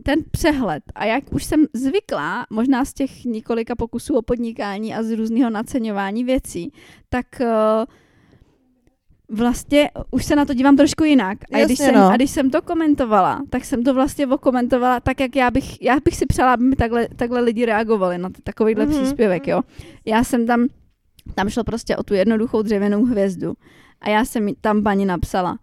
ten 0.02 0.18
přehled. 0.30 0.82
A 0.94 1.04
jak 1.04 1.32
už 1.32 1.44
jsem 1.44 1.66
zvyklá, 1.72 2.46
možná 2.50 2.84
z 2.84 2.92
těch 2.92 3.24
několika 3.24 3.74
pokusů 3.74 4.14
o 4.14 4.22
podnikání 4.22 4.94
a 4.94 5.02
z 5.02 5.16
různého 5.16 5.50
naceňování 5.50 6.24
věcí, 6.24 6.72
tak 7.08 7.26
uh, 7.40 7.46
vlastně 9.32 9.90
už 10.10 10.24
se 10.24 10.36
na 10.36 10.44
to 10.44 10.54
dívám 10.54 10.76
trošku 10.76 11.04
jinak. 11.04 11.38
A, 11.52 11.58
Jasně, 11.58 11.64
když 11.66 11.78
jsem, 11.78 11.94
no. 11.94 12.08
a 12.08 12.16
když 12.16 12.30
jsem 12.30 12.50
to 12.50 12.62
komentovala, 12.62 13.42
tak 13.50 13.64
jsem 13.64 13.84
to 13.84 13.94
vlastně 13.94 14.26
okomentovala 14.26 15.00
tak, 15.00 15.20
jak 15.20 15.36
já 15.36 15.50
bych, 15.50 15.82
já 15.82 15.96
bych 16.04 16.16
si 16.16 16.26
přála, 16.26 16.52
aby 16.54 16.64
mi 16.64 16.76
takhle, 16.76 17.08
takhle 17.16 17.40
lidi 17.40 17.66
reagovali 17.66 18.18
na 18.18 18.28
t- 18.30 18.42
takovýhle 18.44 18.86
Mhm, 18.86 18.94
mm-hmm. 18.94 19.02
příspěvek, 19.02 19.46
jo. 19.48 19.60
Já 20.06 20.24
jsem 20.24 20.46
tam, 20.46 20.66
tam 21.34 21.48
šlo 21.50 21.64
prostě 21.64 21.96
o 21.96 22.02
tu 22.02 22.14
jednoduchou 22.14 22.62
dřevěnou 22.62 23.04
hvězdu. 23.04 23.54
A 24.00 24.10
já 24.10 24.24
jsem 24.24 24.48
tam 24.60 24.82
paní 24.82 25.06
napsala 25.06 25.58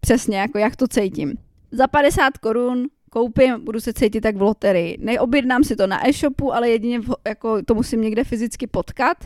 přesně, 0.00 0.38
jako 0.38 0.58
jak 0.58 0.76
to 0.76 0.88
cítím. 0.88 1.34
Za 1.72 1.86
50 1.86 2.38
korun 2.38 2.86
koupím, 3.14 3.64
budu 3.64 3.80
se 3.80 3.92
cítit 3.92 4.24
jak 4.24 4.36
v 4.36 4.42
loterii. 4.42 4.98
Neobjednám 5.00 5.64
si 5.64 5.76
to 5.76 5.86
na 5.86 6.08
e-shopu, 6.08 6.54
ale 6.54 6.70
jedině 6.70 7.00
v, 7.00 7.14
jako 7.28 7.62
to 7.62 7.74
musím 7.74 8.00
někde 8.00 8.24
fyzicky 8.24 8.66
potkat. 8.66 9.16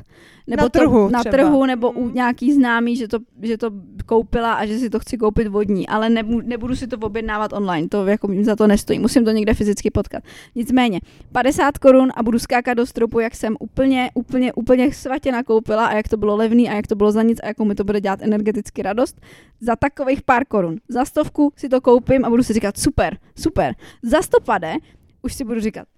Nebo 0.46 0.62
Na 0.62 0.68
trhu 0.68 1.06
to, 1.08 1.12
na 1.12 1.20
třeba. 1.20 1.32
trhu, 1.32 1.64
nebo 1.66 1.90
u 1.90 2.04
Mhm. 2.04 2.14
nějaký 2.14 2.52
známý, 2.52 2.96
že 2.96 3.08
to, 3.08 3.18
že 3.42 3.58
to 3.58 3.70
koupila 4.08 4.54
a 4.54 4.66
že 4.66 4.78
si 4.78 4.90
to 4.90 4.98
chci 4.98 5.18
koupit 5.18 5.48
vodní, 5.48 5.88
ale 5.88 6.08
nebu, 6.08 6.40
nebudu 6.40 6.76
si 6.76 6.86
to 6.86 6.96
objednávat 6.96 7.52
online, 7.52 7.88
to 7.88 8.06
jako 8.06 8.28
za 8.42 8.56
to 8.56 8.66
nestojí, 8.66 8.98
musím 8.98 9.24
to 9.24 9.30
někde 9.30 9.54
fyzicky 9.54 9.90
potkat. 9.90 10.24
Nicméně, 10.54 11.00
50 11.32 11.78
korun 11.78 12.08
a 12.16 12.22
budu 12.22 12.38
skákat 12.38 12.76
do 12.76 12.86
stropu, 12.86 13.20
jak 13.20 13.34
jsem 13.34 13.56
úplně, 13.60 14.10
úplně, 14.14 14.52
úplně 14.52 14.92
svatě 14.92 15.32
nakoupila 15.32 15.86
a 15.86 15.94
jak 15.94 16.08
to 16.08 16.16
bylo 16.16 16.36
levný 16.36 16.70
a 16.70 16.74
jak 16.74 16.86
to 16.86 16.94
bylo 16.94 17.12
za 17.12 17.22
nic 17.22 17.38
a 17.42 17.46
jakou 17.46 17.64
mi 17.64 17.74
to 17.74 17.84
bude 17.84 18.00
dělat 18.00 18.22
energeticky 18.22 18.82
radost. 18.82 19.20
Za 19.60 19.76
takových 19.76 20.22
pár 20.22 20.44
korun. 20.44 20.76
Za 20.88 21.04
stovku 21.04 21.52
si 21.56 21.68
to 21.68 21.80
koupím 21.80 22.24
a 22.24 22.30
budu 22.30 22.42
si 22.42 22.52
říkat 22.52 22.78
super, 22.78 23.18
super. 23.36 23.74
Za 24.02 24.22
stopade 24.22 24.74
už 25.22 25.34
si 25.34 25.44
budu 25.44 25.60
říkat 25.60 25.88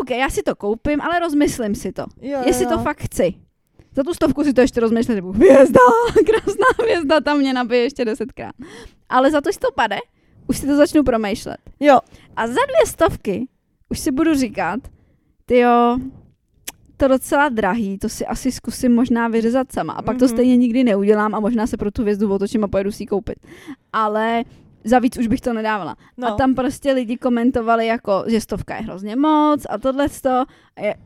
OK, 0.00 0.10
já 0.10 0.30
si 0.30 0.42
to 0.42 0.56
koupím, 0.56 1.00
ale 1.00 1.18
rozmyslím 1.18 1.74
si 1.74 1.92
to. 1.92 2.04
Jo, 2.22 2.42
Jestli 2.46 2.64
jo, 2.64 2.70
to 2.70 2.78
fakt 2.78 3.02
chci. 3.02 3.34
Za 3.96 4.02
tu 4.02 4.14
stovku 4.14 4.44
si 4.44 4.52
to 4.52 4.60
ještě 4.60 4.80
rozmyslím, 4.80 5.16
nebo 5.16 5.32
hvězda, 5.32 5.80
krásná 6.26 6.66
hvězda, 6.82 7.20
tam 7.20 7.38
mě 7.38 7.52
nabije 7.52 7.82
ještě 7.82 8.04
desetkrát. 8.04 8.54
Ale 9.08 9.30
za 9.30 9.40
to, 9.40 9.52
že 9.52 9.58
to 9.58 9.68
pade, 9.74 9.96
už 10.46 10.58
si 10.58 10.66
to 10.66 10.76
začnu 10.76 11.02
promýšlet. 11.02 11.56
Jo, 11.80 11.98
A 12.36 12.46
za 12.46 12.52
dvě 12.52 12.86
stovky 12.86 13.46
už 13.88 13.98
si 13.98 14.10
budu 14.10 14.34
říkat, 14.34 14.80
ty 15.46 15.58
jo, 15.58 15.98
to 16.96 17.08
docela 17.08 17.48
drahý, 17.48 17.98
to 17.98 18.08
si 18.08 18.26
asi 18.26 18.52
zkusím 18.52 18.94
možná 18.94 19.28
vyřezat 19.28 19.72
sama. 19.72 19.92
A 19.92 20.02
pak 20.02 20.18
to 20.18 20.24
Mhm. 20.24 20.28
stejně 20.34 20.56
nikdy 20.56 20.84
neudělám 20.84 21.34
a 21.34 21.40
možná 21.40 21.66
se 21.66 21.76
pro 21.76 21.90
tu 21.90 22.02
hvězdu 22.02 22.32
otočím 22.34 22.64
a 22.64 22.68
pojedu 22.68 22.92
si 22.92 23.02
ji 23.02 23.06
koupit. 23.06 23.38
Ale 23.92 24.44
za 24.84 24.98
víc 24.98 25.16
už 25.18 25.26
bych 25.26 25.40
to 25.40 25.52
nedávala. 25.52 25.96
no. 26.16 26.28
A 26.28 26.36
tam 26.36 26.54
prostě 26.54 26.92
lidi 26.92 27.16
komentovali 27.16 27.86
jako, 27.86 28.24
že 28.26 28.40
stovka 28.40 28.76
je 28.76 28.82
hrozně 28.82 29.16
moc 29.16 29.66
a 29.70 29.78
tohle 29.78 30.08
to. 30.22 30.44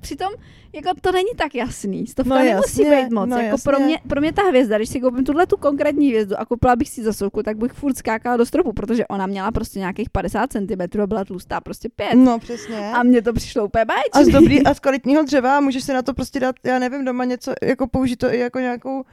Přitom 0.00 0.28
jako 0.72 0.90
to 1.00 1.12
není 1.12 1.28
tak 1.36 1.54
jasný. 1.54 2.06
Stovka 2.06 2.34
No 2.34 2.44
nemusí 2.44 2.82
jasně, 2.82 3.02
být 3.04 3.12
moc. 3.14 3.28
no 3.30 3.36
jako 3.38 3.56
pro, 3.64 3.78
mě, 3.78 3.98
pro 4.08 4.20
mě 4.20 4.32
ta 4.32 4.42
hvězda, 4.42 4.76
když 4.76 4.88
si 4.88 5.00
koupím 5.00 5.24
tuhle 5.24 5.46
tu 5.46 5.56
konkrétní 5.56 6.08
hvězdu 6.08 6.40
a 6.40 6.44
koupila 6.44 6.76
bych 6.76 6.88
si 6.88 7.02
za 7.02 7.12
stovku, 7.12 7.42
tak 7.42 7.56
bych 7.56 7.72
furt 7.72 7.96
skákala 7.98 8.36
do 8.36 8.46
stropu, 8.46 8.72
protože 8.72 9.06
ona 9.06 9.26
měla 9.26 9.50
prostě 9.50 9.78
nějakých 9.78 10.10
50 10.10 10.52
cm 10.52 11.00
a 11.02 11.06
byla 11.06 11.24
tlustá 11.24 11.60
prostě 11.60 11.88
pět. 11.96 12.14
no 12.14 12.38
přesně. 12.38 12.92
A 12.94 13.02
mně 13.02 13.22
to 13.22 13.32
přišlo 13.32 13.64
úplně 13.64 13.82
A 13.82 13.84
z 13.84 13.88
báječný. 14.18 14.32
dobrý 14.32 14.64
a 14.64 14.74
z 14.74 14.80
kvalitního 14.80 15.22
dřeva 15.22 15.60
můžeš 15.60 15.84
si 15.84 15.92
na 15.92 16.02
to 16.02 16.14
prostě 16.14 16.40
dát, 16.40 16.54
já 16.64 16.78
nevím, 16.78 17.04
doma 17.04 17.24
něco, 17.24 17.52
jako 17.62 17.86
použít 17.86 18.16
to 18.16 18.32
i 18.34 18.38
jako 18.38 18.58
nějakou 18.58 19.04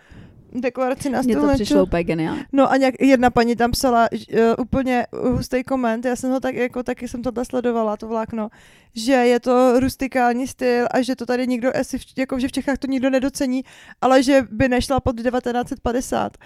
deklaraci 0.62 1.10
na 1.10 1.22
Mně 1.22 1.36
to 1.36 1.54
přišlo 1.54 1.84
úplně 1.84 2.04
geniální. 2.04 2.42
No 2.52 2.72
a 2.72 2.78
nějak, 2.78 2.96
jedna 3.02 3.30
paní 3.30 3.56
tam 3.56 3.72
psala 3.72 4.08
uh, 4.12 4.40
úplně 4.58 5.06
hustý 5.14 5.64
koment, 5.64 6.06
já 6.06 6.16
jsem 6.16 6.32
ho 6.32 6.40
tak, 6.40 6.56
jako 6.56 6.84
taky 6.84 7.08
jsem 7.08 7.22
tohle 7.22 7.46
sledovala, 7.46 7.98
to 7.98 8.08
vlákno, 8.08 8.50
že 8.96 9.14
je 9.14 9.40
to 9.40 9.80
rustikální 9.80 10.48
styl 10.48 10.88
a 10.92 11.02
že 11.02 11.16
to 11.16 11.26
tady 11.26 11.48
nikdo, 11.48 11.78
asi 11.78 11.98
v, 11.98 12.02
jako 12.18 12.40
že 12.40 12.48
v 12.48 12.52
Čechách 12.52 12.78
to 12.78 12.88
nikdo 12.88 13.10
nedocení, 13.10 13.64
ale 14.02 14.24
že 14.24 14.48
by 14.52 14.70
nešla 14.70 15.00
pod 15.00 15.16
1950. 15.16 16.38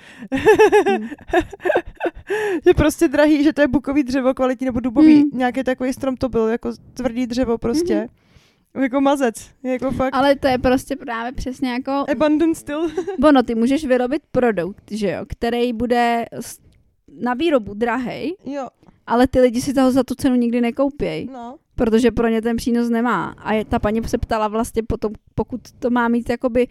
Hmm. 0.87 1.09
že 2.65 2.73
prostě 2.73 3.07
drahý, 3.07 3.43
že 3.43 3.53
to 3.53 3.61
je 3.61 3.67
bukový 3.67 4.03
dřevo 4.03 4.33
kvalitní 4.33 4.65
nebo 4.65 4.79
dubový, 4.79 5.19
Hmm. 5.19 5.29
nějaký 5.33 5.63
takový 5.63 5.93
strom 5.93 6.17
to 6.17 6.29
byl, 6.29 6.47
jako 6.47 6.71
tvrdý 6.93 7.27
dřevo 7.27 7.57
prostě. 7.57 8.07
Jako 8.75 9.01
mazec, 9.01 9.49
jako 9.63 9.91
fakt. 9.91 10.15
Ale 10.15 10.35
to 10.35 10.47
je 10.47 10.57
prostě 10.57 10.95
právě 10.95 11.31
přesně 11.31 11.71
jako 11.71 11.91
Abandon 12.11 12.55
styl. 12.55 12.87
Ono, 13.23 13.43
ty 13.43 13.55
můžeš 13.55 13.85
vyrobit 13.85 14.21
produkt, 14.31 14.91
že 14.91 15.11
jo, 15.11 15.25
který 15.29 15.73
bude 15.73 16.25
na 17.21 17.33
výrobu 17.33 17.73
drahej, 17.73 18.35
jo, 18.45 18.67
ale 19.07 19.27
ty 19.27 19.39
lidi 19.39 19.61
si 19.61 19.73
toho 19.73 19.91
za 19.91 20.03
tu 20.03 20.15
cenu 20.15 20.35
nikdy 20.35 20.61
nekoupějí, 20.61 21.29
no. 21.33 21.57
protože 21.75 22.11
pro 22.11 22.27
ně 22.27 22.41
ten 22.41 22.57
přínos 22.57 22.89
nemá. 22.89 23.35
A 23.37 23.53
je, 23.53 23.65
ta 23.65 23.79
paní 23.79 24.01
se 24.07 24.17
ptala 24.17 24.47
vlastně 24.47 24.83
potom, 24.83 25.13
pokud 25.35 25.61
to 25.79 25.89
má 25.89 26.07
mít 26.07 26.29
jakoby 26.29 26.67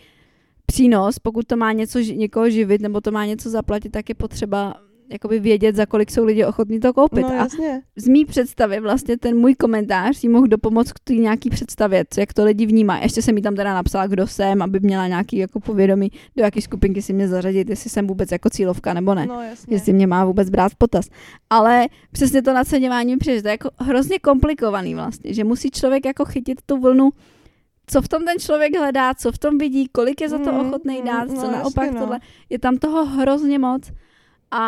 přínos, 0.67 1.19
pokud 1.19 1.47
to 1.47 1.57
má 1.57 1.73
něco 1.73 1.99
někoho 1.99 2.51
živit 2.51 2.81
nebo 2.81 3.01
to 3.01 3.11
má 3.11 3.27
něco 3.27 3.51
zaplatit, 3.51 3.93
tak 3.93 4.09
je 4.09 4.15
potřeba 4.15 4.75
jakoby 5.11 5.41
vědět, 5.41 5.77
za 5.77 5.87
kolik 5.87 6.11
jsou 6.11 6.25
lidi 6.25 6.45
ochotní 6.45 6.81
to 6.81 6.93
koupit. 6.93 7.23
No 7.23 7.29
a 7.31 7.35
jasně. 7.35 7.83
z 7.97 8.09
mý 8.09 8.25
představy 8.25 8.81
vlastně 8.81 9.17
ten 9.19 9.37
můj 9.39 9.55
komentář 9.55 10.23
jí 10.25 10.29
mohl 10.29 10.47
dopomoct 10.47 10.93
k 10.93 10.99
té 11.05 11.13
nějaký 11.13 11.51
představě, 11.51 12.05
co- 12.11 12.21
jak 12.21 12.33
to 12.33 12.45
lidi 12.45 12.67
vnímají. 12.67 13.03
Ještě 13.03 13.23
jsem 13.23 13.37
jí 13.37 13.43
tam 13.43 13.55
teda 13.55 13.75
napsala, 13.75 14.07
kdo 14.07 14.27
jsem, 14.27 14.63
aby 14.63 14.81
měla 14.81 15.07
nějaký 15.09 15.37
jako 15.37 15.61
povědomí, 15.61 16.11
do 16.37 16.45
jaký 16.45 16.61
skupinky 16.63 17.03
si 17.03 17.13
mě 17.13 17.29
zařadit, 17.29 17.71
jestli 17.71 17.91
jsem 17.91 18.07
vůbec 18.07 18.33
jako 18.33 18.51
cílovka 18.51 18.95
nebo 18.95 19.15
ne. 19.15 19.27
No 19.27 19.43
jasně. 19.43 19.75
Jestli 19.77 19.93
mě 19.93 20.07
má 20.07 20.25
vůbec 20.25 20.51
brát 20.51 20.73
v 20.73 20.77
potaz. 20.77 21.07
Ale 21.51 21.87
přesně 22.13 22.43
to 22.43 22.53
naceňování 22.55 23.13
mi 23.13 23.19
přijde, 23.19 23.43
to 23.43 23.49
je 23.49 23.53
jako 23.53 23.71
hrozně 23.79 24.19
komplikovaný 24.19 24.95
vlastně, 24.95 25.35
že 25.35 25.45
musí 25.45 25.71
člověk 25.71 26.05
jako 26.07 26.25
chytit 26.25 26.59
tu 26.67 26.81
vlnu, 26.81 27.11
co 27.87 28.03
v 28.03 28.09
tom 28.09 28.25
ten 28.25 28.39
člověk 28.39 28.77
hledá, 28.79 29.15
co 29.15 29.33
v 29.33 29.39
tom 29.39 29.59
vidí, 29.59 29.89
kolik 29.93 30.21
je 30.21 30.29
za 30.29 30.39
to 30.39 30.53
Mm, 30.53 30.59
ochotný 30.61 31.03
dát, 31.03 31.29
no 31.29 31.35
co 31.35 31.51
naopak 31.51 31.91
no. 31.93 32.01
tohle. 32.01 32.21
Je 32.51 32.59
tam 32.59 32.77
toho 32.79 33.05
hrozně 33.07 33.59
moc. 33.59 33.83
A, 34.51 34.59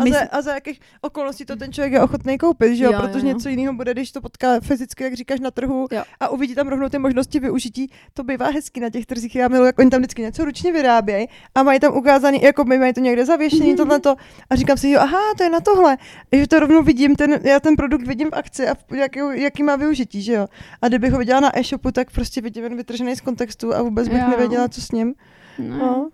A 0.00 0.04
my, 0.04 0.12
za, 0.12 0.18
a 0.30 0.42
za 0.42 0.54
jakých 0.54 0.80
okolností 1.00 1.44
to 1.44 1.56
ten 1.56 1.72
člověk 1.72 1.92
je 1.92 2.00
ochotný 2.00 2.38
koupit, 2.38 2.76
že 2.76 2.84
jo? 2.84 2.92
Jo, 2.92 2.98
jo, 3.02 3.06
Protože 3.08 3.26
jo. 3.26 3.32
něco 3.32 3.48
jiného 3.48 3.74
bude, 3.74 3.92
když 3.92 4.12
to 4.12 4.20
potká 4.20 4.60
fyzicky, 4.60 5.04
jak 5.04 5.14
říkáš, 5.14 5.40
na 5.40 5.50
trhu 5.50 5.86
Jo. 5.92 6.02
a 6.20 6.28
uvidí 6.28 6.54
tam 6.54 6.68
rovnou 6.68 6.88
ty 6.88 6.98
možnosti 6.98 7.40
využití. 7.40 7.90
To 8.14 8.24
bývá 8.24 8.46
hezky 8.50 8.80
na 8.80 8.90
těch 8.90 9.06
trzích. 9.06 9.36
Já 9.36 9.48
miluji, 9.48 9.66
jak 9.66 9.78
oni 9.78 9.90
tam 9.90 10.00
vždycky 10.00 10.22
něco 10.22 10.44
ručně 10.44 10.72
vyrábějí 10.72 11.26
a 11.54 11.62
mají 11.62 11.80
tam 11.80 11.96
ukázaný, 11.96 12.42
jako 12.42 12.64
my 12.64 12.78
mají 12.78 12.92
to 12.92 13.00
někde 13.00 13.24
zavěšený, 13.26 13.60
Mhm. 13.60 13.72
mm-hmm. 13.72 13.76
tohleto. 13.76 14.16
A 14.50 14.56
říkám 14.56 14.76
si, 14.76 14.90
jo, 14.90 15.00
aha, 15.00 15.18
to 15.36 15.42
je 15.42 15.50
na 15.50 15.60
tohle. 15.60 15.96
Že 16.32 16.46
to 16.48 16.60
rovnou 16.60 16.82
vidím, 16.82 17.16
ten, 17.16 17.40
já 17.42 17.60
ten 17.60 17.76
produkt 17.76 18.06
vidím 18.06 18.30
v 18.30 18.34
akci 18.34 18.68
a 18.68 18.74
jaký, 18.94 19.20
jaký 19.34 19.62
má 19.62 19.76
využití, 19.76 20.22
že 20.22 20.32
jo? 20.32 20.46
A 20.82 20.88
kdybych 20.88 21.12
ho 21.12 21.18
viděla 21.18 21.40
na 21.40 21.58
e-shopu, 21.58 21.90
tak 21.92 22.10
prostě 22.10 22.40
vidím 22.40 22.64
jen 22.64 22.76
vytržený 22.76 23.16
z 23.16 23.20
kontextu 23.20 23.74
a 23.74 23.82
vůbec 23.82 24.08
bych 24.08 24.18
Jo. 24.22 24.28
nevěděla, 24.28 24.68
co 24.68 24.80
s 24.80 24.90
ním. 24.92 25.14
no. 25.58 25.76
No. 25.78 26.08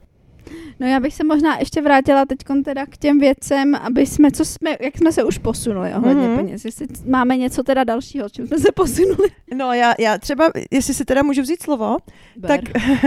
No 0.81 0.87
já 0.87 1.01
bych 1.01 1.15
se 1.15 1.25
možná 1.25 1.59
ještě 1.59 1.83
vrátila 1.83 2.25
teď 2.27 2.39
teda 2.65 2.87
k 2.87 2.97
těm 2.97 3.19
věcem, 3.19 3.75
aby 3.75 4.07
jsme, 4.07 4.31
co 4.31 4.45
jsme, 4.45 4.71
jak 4.81 4.97
jsme 4.99 5.13
se 5.13 5.25
už 5.25 5.39
posunuli 5.39 5.95
ohledně 5.95 6.23
Mhm. 6.23 6.33
mm-hmm. 6.33 6.37
peněz. 6.37 6.65
Jestli 6.65 6.87
máme 7.09 7.37
něco 7.37 7.63
teda 7.63 7.85
dalšího, 7.85 8.29
čím 8.29 8.47
jsme 8.47 8.59
se 8.59 8.73
posunuli. 8.73 9.29
no 9.55 9.73
já, 9.73 9.95
já 9.99 10.19
třeba, 10.19 10.51
jestli 10.71 10.95
si 10.95 11.05
teda 11.05 11.23
můžu 11.23 11.43
vzít 11.43 11.63
slovo, 11.63 11.97
tak, 12.47 12.61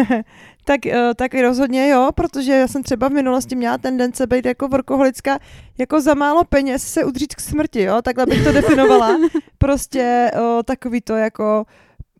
tak, 0.65 0.85
eh, 0.85 1.13
tak 1.15 1.33
rozhodně 1.33 1.89
jo, 1.89 2.09
protože 2.15 2.51
já 2.51 2.67
jsem 2.67 2.83
třeba 2.83 3.07
v 3.09 3.11
minulosti 3.11 3.55
měla 3.55 3.77
tendence 3.77 4.27
být 4.27 4.45
jako 4.45 4.67
workoholická, 4.67 5.39
jako 5.77 6.01
za 6.01 6.13
málo 6.13 6.43
peněz 6.43 6.83
se 6.83 7.05
udřít 7.05 7.35
k 7.35 7.39
smrti, 7.39 7.81
jo, 7.81 8.01
takhle 8.01 8.25
bych 8.25 8.43
to 8.43 8.51
definovala. 8.61 9.17
Prostě 9.57 10.31
o, 10.41 10.63
takový 10.63 11.01
to 11.01 11.15
jako 11.15 11.65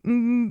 Mm, 0.04 0.50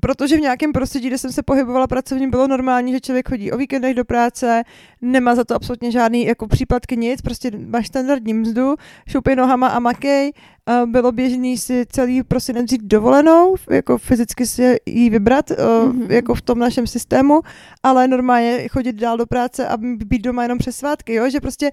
protože 0.00 0.36
v 0.36 0.40
nějakém 0.40 0.72
prostředí, 0.72 1.06
kde 1.06 1.18
jsem 1.18 1.32
se 1.32 1.42
pohybovala 1.42 1.86
pracovně, 1.86 2.28
bylo 2.28 2.48
normální, 2.48 2.92
že 2.92 3.00
člověk 3.00 3.28
chodí 3.28 3.52
o 3.52 3.56
víkendech 3.56 3.94
do 3.94 4.04
práce, 4.04 4.62
nemá 5.02 5.34
za 5.34 5.44
to 5.44 5.54
absolutně 5.54 5.90
žádný 5.90 6.26
jako 6.26 6.48
příplatky 6.48 6.96
nic, 6.96 7.22
prostě 7.22 7.50
máš 7.66 7.86
standardní 7.86 8.34
mzdu, 8.34 8.74
šoupej 9.08 9.36
nohama 9.36 9.68
a 9.68 9.78
makej. 9.78 10.32
A 10.66 10.86
bylo 10.86 11.12
běžný 11.12 11.58
si 11.58 11.86
celý 11.92 12.22
prosinec 12.22 12.64
vzít 12.64 12.82
dovolenou, 12.82 13.54
jako 13.70 13.98
fyzicky 13.98 14.46
si 14.46 14.76
ji 14.86 15.10
vybrat, 15.10 15.50
mm-hmm. 15.50 15.92
Mhm. 15.92 16.10
jako 16.10 16.34
v 16.34 16.42
tom 16.42 16.58
našem 16.58 16.86
systému, 16.86 17.40
ale 17.82 18.08
normálně 18.08 18.68
chodit 18.68 18.92
dál 18.96 19.16
do 19.16 19.26
práce 19.26 19.68
a 19.68 19.76
být 19.76 20.22
doma 20.22 20.42
jenom 20.42 20.58
přes 20.58 20.76
svátky, 20.76 21.14
jo? 21.14 21.30
že 21.30 21.40
prostě 21.40 21.70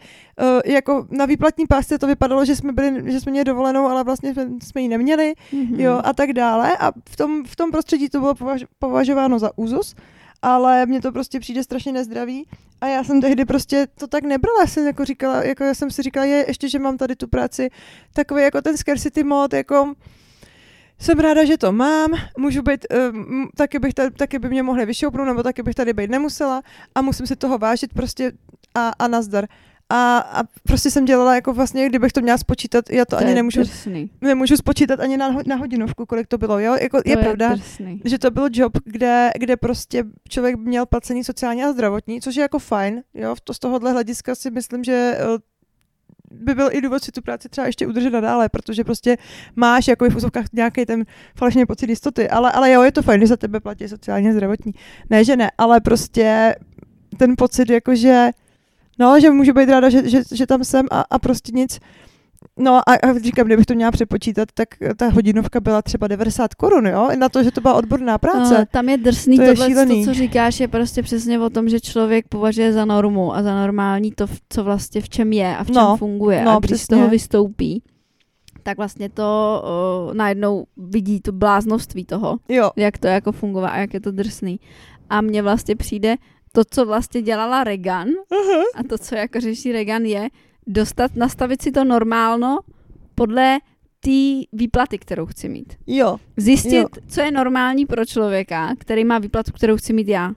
jako 0.66 1.08
na 1.10 1.26
výplatní 1.26 1.66
pásce 1.68 1.98
to 1.98 2.08
vypadalo, 2.08 2.46
že 2.46 2.56
jsme 2.56 2.72
byli, 2.72 3.12
že 3.12 3.20
jsme 3.20 3.32
měli 3.32 3.46
dovolenou, 3.46 3.86
ale 3.88 4.04
vlastně 4.04 4.34
jsme, 4.34 4.48
jsme 4.64 4.82
ji 4.82 4.88
neměli, 4.88 5.34
Mhm. 5.54 5.80
jo, 5.80 6.02
a 6.04 6.14
tak 6.14 6.34
dále. 6.34 6.78
A 6.78 6.92
v 7.10 7.16
tom, 7.16 7.44
v 7.46 7.56
tom 7.56 7.72
prostředí 7.72 8.10
to 8.10 8.20
bylo 8.20 8.36
považ, 8.36 8.66
považováno 8.80 9.40
za 9.40 9.58
úzus, 9.58 9.96
ale 10.44 10.86
mně 10.86 11.02
to 11.02 11.12
prostě 11.12 11.40
přijde 11.40 11.64
strašně 11.64 11.92
nezdravý. 11.92 12.48
A 12.82 12.88
já 12.88 13.04
jsem 13.04 13.22
tehdy 13.22 13.46
prostě 13.46 13.88
to 14.00 14.08
tak 14.08 14.24
nebrala, 14.24 14.62
já 14.62 14.68
jsem 14.68 14.88
jako 14.88 15.06
říkala, 15.06 15.44
jako 15.44 15.64
já 15.64 15.74
jsem 15.74 15.92
si 15.92 16.02
říkala, 16.02 16.26
je 16.26 16.46
ještě, 16.48 16.70
že 16.70 16.80
mám 16.80 16.98
tady 16.98 17.16
tu 17.16 17.28
práci, 17.28 17.70
takový 18.14 18.44
jako 18.44 18.62
ten 18.62 18.78
scarcity 18.78 19.24
mod, 19.24 19.54
jako 19.54 19.94
jsem 21.00 21.20
ráda, 21.20 21.46
že 21.46 21.58
to 21.58 21.72
mám, 21.72 22.12
můžu 22.38 22.62
být, 22.62 22.86
um, 23.14 23.50
taky, 23.56 23.80
bych 23.80 23.94
tady, 23.94 24.12
taky 24.12 24.40
by 24.40 24.50
mě 24.50 24.64
mohli 24.64 24.86
vyšoupnout, 24.86 25.28
nebo 25.28 25.44
taky 25.44 25.64
bych 25.64 25.76
tady 25.76 25.94
být 25.94 26.10
nemusela 26.10 26.62
a 26.96 27.02
musím 27.02 27.28
si 27.28 27.36
toho 27.36 27.58
vážit 27.58 27.94
prostě 27.94 28.32
a, 28.76 28.92
a 29.00 29.08
nazdar. 29.08 29.48
A, 29.96 30.18
a 30.18 30.44
prostě 30.68 30.92
jsem 30.92 31.06
dělala 31.06 31.36
jako 31.36 31.54
vlastně, 31.54 31.90
kdybych 31.90 32.12
to 32.14 32.22
měla 32.22 32.38
spočítat, 32.38 32.90
já 32.90 33.06
to, 33.06 33.10
To 33.10 33.18
ani 33.18 33.30
je 33.30 33.36
nemůžu, 33.36 33.60
drsný. 33.60 34.10
nemůžu 34.22 34.58
spočítat 34.58 35.00
ani 35.00 35.18
na, 35.18 35.36
na 35.48 35.56
hodinovku, 35.56 36.06
kolik 36.06 36.28
to 36.28 36.38
bylo, 36.38 36.60
jo? 36.60 36.76
Jako, 36.82 37.02
To 37.04 37.10
je, 37.10 37.18
pravda, 37.18 37.56
drsný. 37.56 38.02
že 38.06 38.20
to 38.20 38.32
byl 38.32 38.48
job, 38.52 38.74
kde, 38.86 39.30
kde 39.40 39.58
prostě 39.58 40.04
člověk 40.30 40.56
měl 40.56 40.86
placený 40.86 41.24
sociální 41.24 41.64
a 41.64 41.72
zdravotní, 41.74 42.22
což 42.22 42.36
je 42.36 42.42
jako 42.42 42.60
fajn, 42.60 43.04
jo? 43.14 43.36
To 43.44 43.54
z 43.54 43.60
tohohle 43.60 43.92
hlediska 43.92 44.36
si 44.36 44.52
myslím, 44.52 44.84
že 44.84 45.18
eh, 45.20 45.26
by 46.32 46.56
byl 46.56 46.70
i 46.72 46.82
důvod 46.82 47.04
si 47.04 47.12
tu 47.12 47.22
práci 47.22 47.50
třeba 47.50 47.68
ještě 47.68 47.88
udržet 47.88 48.10
nadále, 48.10 48.50
protože 48.50 48.84
prostě 48.84 49.18
máš 49.56 49.88
jako 49.88 50.10
v 50.10 50.16
úzovkách 50.16 50.46
nějaký 50.54 50.86
ten 50.86 51.06
falešný 51.38 51.66
pocit 51.66 51.90
jistoty, 51.90 52.30
ale, 52.30 52.52
ale 52.52 52.72
jo, 52.72 52.82
je 52.82 52.92
to 52.92 53.02
fajn, 53.02 53.22
že 53.22 53.28
za 53.28 53.38
tebe 53.38 53.60
platí 53.60 53.88
sociálně 53.88 54.30
a 54.30 54.34
zdravotní. 54.34 54.72
Ne, 55.10 55.24
že 55.24 55.36
ne, 55.36 55.52
ale 55.58 55.82
prostě 55.82 56.56
ten 57.18 57.34
pocit 57.38 57.70
jako, 57.70 57.96
že 57.96 58.30
no, 59.00 59.20
že 59.20 59.30
můžu 59.32 59.54
být 59.54 59.70
ráda, 59.70 59.90
že, 59.90 60.10
že, 60.10 60.22
že 60.34 60.48
tam 60.48 60.64
jsem 60.64 60.86
a, 60.92 61.02
a 61.10 61.20
prostě 61.20 61.52
nic. 61.56 61.80
No 62.60 62.76
a, 62.90 62.94
a 62.94 63.20
říkám, 63.20 63.46
kdybych 63.48 63.66
to 63.66 63.74
měla 63.76 63.92
přepočítat, 63.92 64.50
tak 64.54 64.68
ta 64.98 65.10
hodinovka 65.10 65.60
byla 65.60 65.82
třeba 65.82 66.08
90 66.08 66.54
korun, 66.54 66.88
jo? 66.88 67.10
I 67.14 67.18
na 67.18 67.30
to, 67.30 67.44
že 67.44 67.52
to 67.52 67.62
byla 67.62 67.74
odborná 67.74 68.18
práce. 68.18 68.58
Uh, 68.58 68.66
tam 68.72 68.90
je 68.90 68.98
drsný 68.98 69.36
To 69.38 69.42
je 69.44 69.48
tohle, 69.50 69.66
to, 69.66 69.70
šílený. 69.70 70.06
co 70.06 70.14
říkáš, 70.14 70.60
je 70.60 70.68
prostě 70.68 71.04
přesně 71.04 71.40
o 71.40 71.50
tom, 71.50 71.70
že 71.70 71.80
člověk 71.80 72.28
považuje 72.28 72.74
za 72.74 72.86
normu 72.86 73.36
a 73.36 73.44
za 73.44 73.56
normální 73.56 74.12
to, 74.12 74.26
co 74.50 74.64
vlastně 74.64 75.02
v 75.02 75.10
čem 75.10 75.34
je 75.34 75.58
a 75.58 75.64
v 75.64 75.68
čem 75.68 75.76
No, 75.76 75.98
funguje. 75.98 76.44
no, 76.46 76.52
a 76.52 76.60
když 76.60 76.70
z 76.72 76.74
přesně. 76.74 76.98
toho 76.98 77.10
vystoupí, 77.10 77.84
tak 78.64 78.78
vlastně 78.78 79.10
to 79.10 79.64
uh, 80.08 80.14
najednou 80.14 80.66
vidí 80.78 81.22
to 81.22 81.32
bláznovství 81.32 82.06
toho, 82.06 82.38
Jo, 82.50 82.72
jak 82.76 82.98
to 82.98 83.08
jako 83.08 83.32
funguje 83.32 83.68
a 83.68 83.78
jak 83.78 83.94
je 83.94 84.00
to 84.02 84.12
drsný. 84.12 84.60
A 85.10 85.22
mně 85.22 85.42
vlastně 85.42 85.76
přijde 85.76 86.16
to, 86.56 86.62
co 86.70 86.86
vlastně 86.86 87.22
dělala 87.22 87.64
Regan 87.64 88.08
uh-huh. 88.08 88.64
a 88.76 88.84
to, 88.90 88.98
co 88.98 89.16
jako 89.16 89.40
řeší 89.40 89.72
Regan, 89.72 90.04
je 90.04 90.30
dostat, 90.68 91.16
nastavit 91.16 91.62
si 91.62 91.72
to 91.72 91.84
normálno 91.84 92.60
podle 93.16 93.60
té 94.00 94.42
výplaty, 94.54 94.98
kterou 94.98 95.26
chci 95.26 95.50
mít. 95.50 95.74
jo. 95.88 96.18
Zjistit, 96.38 96.74
Jo. 96.76 96.88
co 97.08 97.22
je 97.22 97.32
normální 97.32 97.86
pro 97.86 98.06
člověka, 98.06 98.76
který 98.78 99.06
má 99.06 99.20
výplatu, 99.20 99.52
kterou 99.52 99.78
chci 99.78 99.94
mít 99.94 100.08
já. 100.08 100.32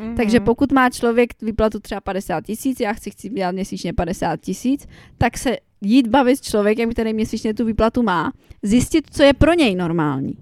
Mhm. 0.00 0.16
Takže 0.16 0.40
pokud 0.40 0.72
má 0.72 0.90
člověk 0.90 1.30
výplatu 1.42 1.80
třeba 1.80 2.00
50 2.00 2.44
tisíc, 2.44 2.80
já 2.80 2.92
chci, 2.92 3.10
chci 3.10 3.28
dělat 3.28 3.52
měsíčně 3.52 3.92
50 3.92 4.40
tisíc, 4.40 4.86
tak 5.18 5.38
se 5.38 5.56
jít 5.80 6.06
bavit 6.06 6.36
s 6.36 6.40
člověkem, 6.40 6.90
který 6.90 7.12
měsíčně 7.12 7.54
tu 7.54 7.64
výplatu 7.64 8.02
má, 8.02 8.32
zjistit, 8.62 9.04
co 9.10 9.22
je 9.22 9.34
pro 9.34 9.54
něj 9.54 9.74
normální. 9.74 10.34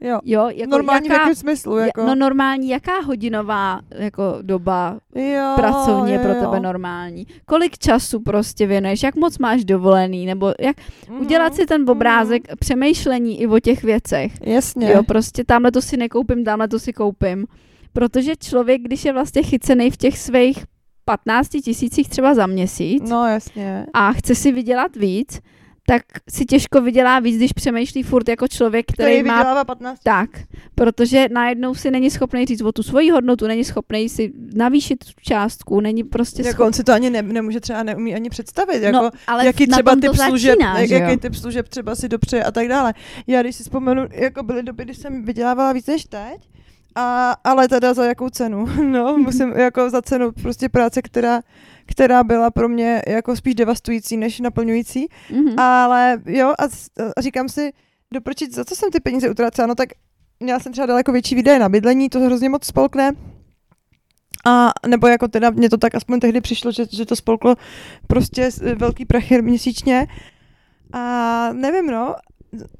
Jo. 0.00 0.18
Jo, 0.24 0.48
jako 0.54 0.70
Normální 0.70 1.08
v 1.08 1.12
jaká, 1.12 1.22
jakém 1.22 1.34
smyslu, 1.34 1.76
jako? 1.78 2.04
No 2.06 2.14
normální, 2.14 2.68
jaká 2.68 3.00
hodinová 3.00 3.80
jako 3.90 4.38
doba 4.42 4.98
jo, 5.14 5.52
pracovní 5.56 6.10
je 6.12 6.16
jo, 6.16 6.22
pro 6.22 6.34
jo. 6.34 6.40
tebe 6.40 6.60
normální? 6.60 7.26
Kolik 7.46 7.78
času 7.78 8.20
prostě 8.20 8.66
věnuješ? 8.66 9.02
Jak 9.02 9.16
moc 9.16 9.38
máš 9.38 9.64
dovolený? 9.64 10.26
Nebo 10.26 10.52
jak 10.60 10.76
Mhm. 11.10 11.20
udělat 11.20 11.54
si 11.54 11.66
ten 11.66 11.90
obrázek 11.90 12.42
přemýšlení 12.60 13.40
i 13.40 13.46
o 13.46 13.58
těch 13.60 13.82
věcech. 13.84 14.32
Jasně. 14.42 14.90
Jo, 14.90 15.02
prostě 15.02 15.44
tamhle 15.44 15.72
to 15.72 15.82
si 15.82 15.96
nekoupím, 15.96 16.44
tamhle 16.44 16.68
to 16.68 16.78
si 16.78 16.92
koupím. 16.92 17.46
Protože 17.92 18.36
člověk, 18.36 18.82
když 18.82 19.04
je 19.04 19.12
vlastně 19.12 19.42
chycený 19.42 19.90
v 19.90 19.96
těch 19.96 20.18
svých 20.18 20.64
15 21.04 21.48
tisících 21.48 22.08
třeba 22.08 22.34
za 22.34 22.46
měsíc 22.46 23.10
No 23.10 23.26
jasně. 23.26 23.86
a 23.94 24.12
chce 24.12 24.34
si 24.34 24.52
vydělat 24.52 24.96
víc, 24.96 25.40
tak 25.88 26.02
si 26.30 26.44
těžko 26.44 26.80
vydělá 26.80 27.18
víc, 27.18 27.36
když 27.36 27.52
přemýšlí 27.52 28.02
furt 28.02 28.28
jako 28.28 28.48
člověk, 28.48 28.86
který, 28.92 29.12
Který 29.14 29.28
má 29.28 29.36
vydělává 29.36 29.64
15. 29.64 30.00
tak, 30.02 30.30
protože 30.74 31.26
najednou 31.32 31.74
si 31.74 31.90
není 31.90 32.10
schopný 32.10 32.46
říct 32.46 32.60
o 32.60 32.72
tu 32.72 32.82
svoji 32.82 33.10
hodnotu, 33.10 33.46
není 33.46 33.64
schopný 33.64 34.08
si 34.08 34.32
navýšit 34.54 35.04
tu 35.04 35.10
částku, 35.22 35.80
není 35.80 36.04
prostě 36.04 36.42
Jako 36.42 36.50
schopný. 36.52 36.66
on 36.66 36.72
si 36.72 36.84
to 36.84 36.92
ani 36.92 37.10
ne, 37.10 37.22
nemůže 37.22 37.60
třeba 37.60 37.82
neumí 37.82 38.14
ani 38.14 38.30
představit, 38.30 38.82
jako 38.82 38.98
no, 39.02 39.10
ale 39.26 39.46
jaký 39.46 39.66
třeba 39.66 39.96
typ 39.96 40.14
služeb, 40.14 40.50
začíná, 40.58 40.78
jak, 40.78 40.88
že 40.88 40.94
jo? 40.94 41.00
jaký 41.00 41.16
typ 41.16 41.34
služeb 41.34 41.68
třeba 41.68 41.94
si 41.94 42.08
dopřeje 42.08 42.44
a 42.44 42.50
tak 42.50 42.68
dále. 42.68 42.94
Já 43.26 43.42
když 43.42 43.56
si 43.56 43.62
vzpomenu, 43.62 44.06
jako 44.12 44.42
byly 44.42 44.62
doby, 44.62 44.84
kdy 44.84 44.94
jsem 44.94 45.24
vydělávala 45.24 45.72
víc 45.72 45.86
než 45.86 46.04
teď, 46.04 46.48
a, 46.94 47.36
ale 47.44 47.68
teda 47.68 47.94
za 47.94 48.04
jakou 48.04 48.28
cenu? 48.28 48.66
No, 48.82 49.18
musím 49.18 49.52
jako 49.56 49.90
za 49.90 50.02
cenu 50.02 50.32
prostě 50.32 50.68
práce, 50.68 51.02
která, 51.02 51.42
která 51.86 52.24
byla 52.24 52.50
pro 52.50 52.68
mě 52.68 53.02
jako 53.06 53.36
spíš 53.36 53.54
devastující 53.54 54.16
než 54.16 54.40
naplňující. 54.40 55.08
Mhm. 55.30 55.58
Ale 55.58 56.22
jo, 56.26 56.48
a, 56.48 56.64
a 57.16 57.20
říkám 57.20 57.48
si, 57.48 57.72
dopročit, 58.12 58.54
za 58.54 58.64
co 58.64 58.76
jsem 58.76 58.90
ty 58.90 59.00
peníze 59.00 59.30
utracela, 59.30 59.66
no 59.66 59.74
tak 59.74 59.88
měla 60.40 60.60
jsem 60.60 60.72
třeba 60.72 60.86
daleko 60.86 61.12
větší 61.12 61.34
výdaje 61.34 61.58
na 61.58 61.68
bydlení, 61.68 62.08
to 62.08 62.20
hrozně 62.20 62.48
moc 62.48 62.64
spolkne. 62.64 63.12
A 64.46 64.72
nebo 64.86 65.06
jako 65.06 65.28
teda, 65.28 65.50
mně 65.50 65.70
to 65.70 65.76
tak 65.76 65.94
aspoň 65.94 66.20
tehdy 66.20 66.40
přišlo, 66.40 66.72
že, 66.72 66.84
že 66.92 67.06
to 67.06 67.16
spolklo 67.16 67.54
prostě 68.06 68.50
velký 68.76 69.04
prachy 69.04 69.42
měsíčně. 69.42 70.06
A 70.92 71.52
nevím, 71.52 71.86
no. 71.86 72.14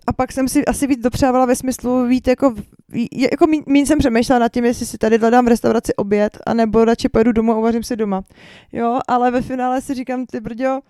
A 0.07 0.13
pak 0.13 0.33
jsem 0.33 0.49
si 0.49 0.65
asi 0.65 0.87
víc 0.87 1.01
dopřávala 1.01 1.47
ve 1.47 1.57
smyslu 1.57 2.07
víc 2.07 2.27
jako, 2.27 2.55
jako 3.33 3.47
míň, 3.47 3.63
míň 3.67 3.87
jsem 3.87 3.99
přemýšlela 3.99 4.39
nad 4.39 4.53
tím, 4.53 4.65
jestli 4.65 4.87
si 4.87 4.99
tady 4.99 5.19
dám 5.19 5.45
v 5.45 5.49
restauraci 5.49 5.95
oběd, 5.95 6.39
anebo 6.47 6.85
radši 6.85 7.09
pojedu 7.09 7.33
domů 7.33 7.53
a 7.53 7.59
uvařím 7.59 7.83
si 7.83 7.97
doma. 7.97 8.23
Jo, 8.73 8.99
ale 9.09 9.31
ve 9.31 9.43
finále 9.43 9.81
si 9.81 9.95
říkám, 9.95 10.27
ty 10.27 10.41
brďo, 10.41 10.81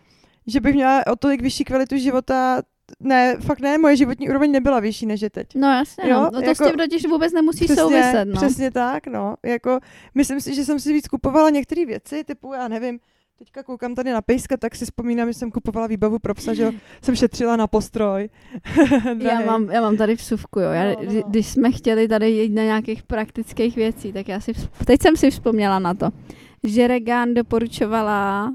že 0.46 0.60
bych 0.60 0.74
měla 0.74 1.06
o 1.06 1.16
tolik 1.16 1.42
vyšší 1.42 1.64
kvalitu 1.64 1.96
života, 1.96 2.62
ne, 3.00 3.36
fakt 3.40 3.60
ne, 3.60 3.78
moje 3.78 3.96
životní 3.96 4.28
úroveň 4.28 4.52
nebyla 4.52 4.80
vyšší 4.80 5.06
než 5.06 5.20
je 5.20 5.30
teď. 5.30 5.46
No 5.54 5.68
jasně, 5.68 6.10
Jo, 6.10 6.16
no. 6.16 6.24
no 6.24 6.30
to 6.42 6.48
jako- 6.48 6.64
s 6.64 6.68
tím 6.68 6.76
totiž 6.76 7.06
vůbec 7.06 7.32
nemusí 7.32 7.68
souviset, 7.68 8.24
no. 8.28 8.32
Přesně 8.36 8.70
tak, 8.70 9.06
no. 9.06 9.34
Jako, 9.44 9.78
myslím 10.14 10.40
si, 10.40 10.54
že 10.54 10.64
jsem 10.64 10.80
si 10.80 10.92
víc 10.92 11.08
kupovala 11.08 11.50
některé 11.50 11.86
věci, 11.86 12.24
typu, 12.24 12.52
já 12.52 12.68
nevím, 12.68 12.98
teďka 13.38 13.62
koukám 13.62 13.94
tady 13.94 14.12
na 14.12 14.22
pejska, 14.22 14.56
tak 14.56 14.74
si 14.76 14.84
vzpomínám, 14.84 15.28
že 15.28 15.34
jsem 15.38 15.50
kupovala 15.50 15.86
výbavu 15.86 16.18
pro 16.18 16.34
psa, 16.34 16.54
že 16.54 16.72
jsem 17.02 17.16
šetřila 17.16 17.56
na 17.56 17.66
postroj. 17.66 18.28
Já 19.18 19.40
mám, 19.40 19.70
já 19.70 19.80
mám 19.80 19.96
tady 19.96 20.14
vsuvku, 20.14 20.60
jo. 20.60 20.70
Já, 20.70 20.84
No, 20.84 20.90
no, 20.90 21.06
kdy- 21.06 21.16
no. 21.16 21.28
Když 21.28 21.46
jsme 21.46 21.72
chtěli 21.72 22.08
tady 22.08 22.30
jít 22.30 22.52
na 22.52 22.62
nějakých 22.62 23.02
praktických 23.02 23.76
věcí, 23.76 24.12
tak 24.12 24.28
já 24.28 24.40
si, 24.40 24.52
vzp- 24.52 24.68
teď 24.84 25.02
jsem 25.02 25.16
si 25.16 25.30
vzpomněla 25.30 25.78
na 25.78 25.94
to, 25.94 26.10
že 26.64 26.86
Regan 26.88 27.34
doporučovala 27.34 28.48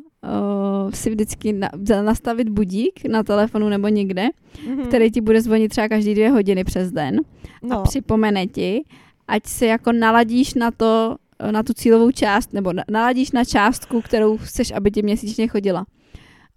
uh, 0.83 0.91
si 0.91 1.09
vždycky 1.09 1.53
na, 1.53 1.69
nastavit 2.01 2.49
budík 2.49 3.05
na 3.05 3.23
telefonu 3.23 3.69
nebo 3.69 3.87
někde, 3.87 4.27
Mhm. 4.67 4.85
který 4.85 5.11
ti 5.11 5.21
bude 5.21 5.41
zvonit 5.41 5.69
třeba 5.69 5.87
každý 5.89 6.13
dvě 6.13 6.29
hodiny 6.29 6.63
přes 6.63 6.91
den 6.91 7.19
no. 7.61 7.79
a 7.79 7.83
připomene 7.83 8.47
ti, 8.47 8.83
ať 9.27 9.45
se 9.45 9.65
jako 9.65 9.91
naladíš 9.91 10.53
na 10.53 10.71
to, 10.71 11.15
na 11.51 11.63
tu 11.63 11.73
cílovou 11.73 12.11
část, 12.11 12.53
nebo 12.53 12.73
na- 12.73 12.83
naladíš 12.91 13.31
na 13.31 13.45
částku, 13.45 14.01
kterou 14.01 14.37
chceš, 14.37 14.71
aby 14.71 14.91
ti 14.91 15.01
měsíčně 15.01 15.47
chodila. 15.47 15.85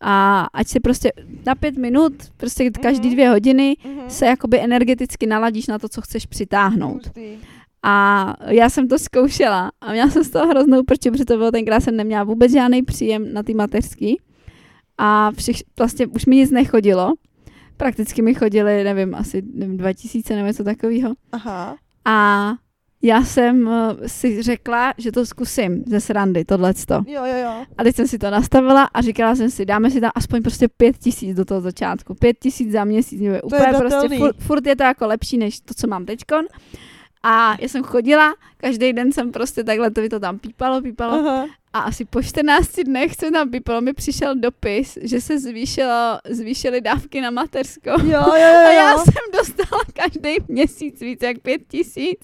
A 0.00 0.46
ať 0.52 0.66
si 0.68 0.80
prostě 0.80 1.12
na 1.46 1.54
pět 1.54 1.76
minut, 1.76 2.12
prostě 2.36 2.70
každý 2.70 3.08
Mhm. 3.08 3.14
dvě 3.14 3.28
hodiny 3.30 3.76
Mhm. 3.84 4.10
se 4.10 4.26
jakoby 4.26 4.60
energeticky 4.60 5.26
naladíš 5.26 5.66
na 5.66 5.78
to, 5.78 5.88
co 5.88 6.00
chceš 6.00 6.26
přitáhnout. 6.26 7.10
A 7.82 8.34
já 8.46 8.70
jsem 8.70 8.88
to 8.88 8.98
zkoušela 8.98 9.70
a 9.80 9.92
měla 9.92 10.10
jsem 10.10 10.24
z 10.24 10.30
toho 10.30 10.46
hroznou 10.48 10.82
prči, 10.82 11.10
protože 11.10 11.24
to 11.24 11.36
bylo 11.36 11.50
tenkrát 11.50 11.80
jsem 11.80 11.96
neměla 11.96 12.24
vůbec 12.24 12.52
žádný 12.52 12.82
příjem 12.82 13.32
na 13.34 13.42
ty 13.42 13.54
mateřský 13.54 14.20
a 14.98 15.30
všich, 15.30 15.62
vlastně 15.78 16.06
už 16.06 16.26
mi 16.26 16.36
nic 16.36 16.50
nechodilo. 16.50 17.12
Prakticky 17.76 18.22
mi 18.22 18.34
chodily, 18.34 18.84
nevím, 18.84 19.14
asi 19.14 19.42
nevím, 19.54 19.76
2000 19.76 20.36
nebo 20.36 20.46
něco 20.46 20.64
takového. 20.64 21.14
Aha. 21.32 21.76
A 22.04 22.48
já 23.02 23.24
jsem 23.24 23.68
eh, 23.68 24.08
si 24.08 24.42
řekla, 24.42 24.94
že 24.98 25.12
to 25.12 25.26
zkusím 25.26 25.84
ze 25.86 26.00
srandy, 26.00 26.44
tohleto. 26.44 26.94
Jo, 26.94 27.24
jo, 27.24 27.36
jo. 27.36 27.64
A 27.78 27.84
teď 27.84 27.96
jsem 27.96 28.08
si 28.08 28.18
to 28.18 28.30
nastavila 28.30 28.84
a 28.94 29.00
říkala 29.00 29.34
jsem 29.34 29.50
si, 29.50 29.64
dáme 29.66 29.90
si 29.90 30.00
tam 30.00 30.10
aspoň 30.14 30.42
prostě 30.42 30.68
pět 30.68 30.98
tisíc 30.98 31.36
do 31.36 31.44
toho 31.44 31.60
začátku. 31.60 32.14
Pět 32.14 32.38
tisíc 32.38 32.72
za 32.72 32.84
měsíc. 32.84 33.18
To 33.18 33.24
je 33.24 33.42
úplně 33.42 33.66
prostě 33.78 33.94
datelný. 33.94 34.18
furt, 34.18 34.36
furt, 34.38 34.66
je 34.66 34.76
to 34.76 34.82
jako 34.82 35.06
lepší, 35.06 35.38
než 35.38 35.60
to, 35.60 35.74
co 35.74 35.86
mám 35.86 36.04
teďkon. 36.04 36.44
A 37.22 37.56
já 37.60 37.68
jsem 37.68 37.82
chodila, 37.82 38.34
každý 38.56 38.92
den 38.92 39.12
jsem 39.12 39.32
prostě 39.32 39.64
takhle, 39.64 39.90
to 39.90 40.00
mi 40.00 40.08
to 40.08 40.20
tam 40.20 40.38
pípalo, 40.38 40.82
pípalo. 40.82 41.12
Aha. 41.12 41.46
A 41.76 41.78
asi 41.78 42.04
po 42.04 42.22
14 42.22 42.68
dnech, 42.84 43.16
co 43.16 43.30
tam 43.30 43.50
pípalo, 43.50 43.80
mi 43.80 43.92
přišel 43.92 44.34
dopis, 44.34 44.98
že 45.02 45.20
se 45.20 45.38
zvýšilo, 45.38 46.18
zvýšily 46.30 46.80
dávky 46.80 47.20
na 47.20 47.30
mateřskou. 47.30 47.90
Jo, 47.90 48.06
jo, 48.06 48.20
A 48.32 48.38
jo, 48.38 48.70
já 48.72 48.92
jo. 48.92 48.98
jsem 48.98 49.32
dostala 49.38 49.82
každý 49.94 50.34
měsíc 50.48 51.00
víc 51.00 51.22
jak 51.22 51.38
pět 51.38 51.60
tisíc. 51.68 52.18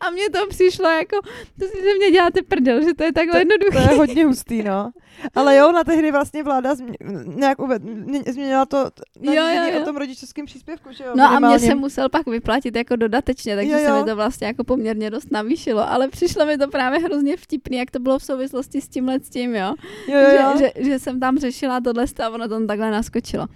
A 0.00 0.10
mně 0.10 0.30
to 0.30 0.46
přišlo 0.48 0.88
jako, 0.90 1.16
to 1.60 1.66
si 1.66 1.82
ze 1.82 1.94
mě 1.98 2.10
děláte 2.10 2.42
prdel, 2.42 2.84
že 2.84 2.94
to 2.94 3.04
je 3.04 3.12
takhle 3.12 3.32
To 3.32 3.38
jednoduché. 3.38 3.92
je 3.92 3.96
hodně 3.98 4.24
hustý, 4.26 4.62
no. 4.62 4.90
Ale 5.34 5.56
jo, 5.56 5.72
na 5.72 5.84
tehdy 5.84 6.12
vlastně 6.12 6.42
vláda 6.42 6.74
změ- 6.74 6.96
nějak 7.36 7.58
uved, 7.58 7.82
mě- 7.84 8.22
změnila 8.28 8.66
to 8.66 8.76
na 9.20 9.32
Jo, 9.32 9.42
jo, 9.46 9.72
jo. 9.74 9.82
o 9.82 9.84
tom 9.84 9.96
rodičovském 9.96 10.46
příspěvku, 10.46 10.88
že 10.92 11.04
jo? 11.04 11.10
No 11.16 11.24
a 11.24 11.38
mě 11.38 11.58
se 11.58 11.74
musel 11.74 12.08
pak 12.08 12.26
vyplatit 12.26 12.76
jako 12.76 12.96
dodatečně, 12.96 13.56
takže 13.56 13.72
Jo, 13.72 13.78
se 13.78 13.84
jo. 13.90 13.98
mi 13.98 14.04
to 14.10 14.16
vlastně 14.16 14.46
jako 14.46 14.64
poměrně 14.64 15.10
dost 15.10 15.30
navýšilo, 15.30 15.90
ale 15.90 16.08
přišlo 16.08 16.46
mi 16.46 16.58
to 16.58 16.68
právě 16.68 16.98
hrozně 17.00 17.36
vtipný, 17.36 17.76
jak 17.78 17.90
to 17.90 17.98
bylo 17.98 18.18
v 18.18 18.24
souvislosti 18.24 18.80
s 18.80 18.88
tímhle 18.98 19.20
s 19.20 19.30
tím, 19.30 19.54
jo. 19.54 19.74
Jo, 20.08 20.18
jo. 20.20 20.58
Že, 20.58 20.70
že, 20.76 20.84
že, 20.84 20.98
jsem 20.98 21.20
tam 21.20 21.38
řešila 21.38 21.80
tohle 21.80 22.04
a 22.24 22.28
ono 22.28 22.48
tam 22.48 22.66
takhle 22.66 22.90
naskočilo. 22.90 23.46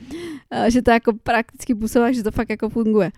Eh, 0.50 0.70
Že 0.70 0.82
to 0.82 0.90
jako 0.90 1.12
prakticky 1.22 1.74
působilo, 1.74 2.12
že 2.12 2.22
to 2.22 2.30
fakt 2.30 2.50
jako 2.50 2.68
funguje. 2.68 3.10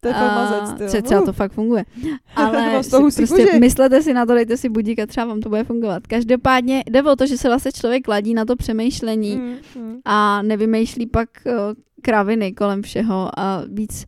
To 0.00 0.08
je 0.08 0.14
fakt 0.14 0.34
mazec. 0.34 1.04
Třeba 1.04 1.22
to 1.22 1.32
fakt 1.32 1.52
funguje. 1.52 1.84
Ale 2.36 2.82
si 2.84 2.90
prostě 2.90 3.26
kůži. 3.26 3.60
myslete 3.60 4.02
si 4.02 4.14
na 4.14 4.26
to, 4.26 4.34
dejte 4.34 4.56
si 4.56 4.68
budík 4.68 4.98
a 4.98 5.06
třeba 5.06 5.26
vám 5.26 5.40
to 5.40 5.48
bude 5.48 5.64
fungovat. 5.64 6.06
Každopádně 6.06 6.84
jde 6.86 7.02
o 7.02 7.16
to, 7.16 7.26
že 7.26 7.38
se 7.38 7.48
vlastně 7.48 7.72
člověk 7.72 8.08
ladí 8.08 8.34
na 8.34 8.44
to 8.44 8.56
přemýšlení 8.56 9.36
Mm, 9.36 9.56
mm. 9.82 10.00
a 10.04 10.42
nevymýšlí 10.42 11.06
pak 11.06 11.28
uh, 11.46 11.52
kraviny 12.02 12.52
kolem 12.52 12.82
všeho 12.82 13.30
a 13.38 13.62
víc. 13.68 14.06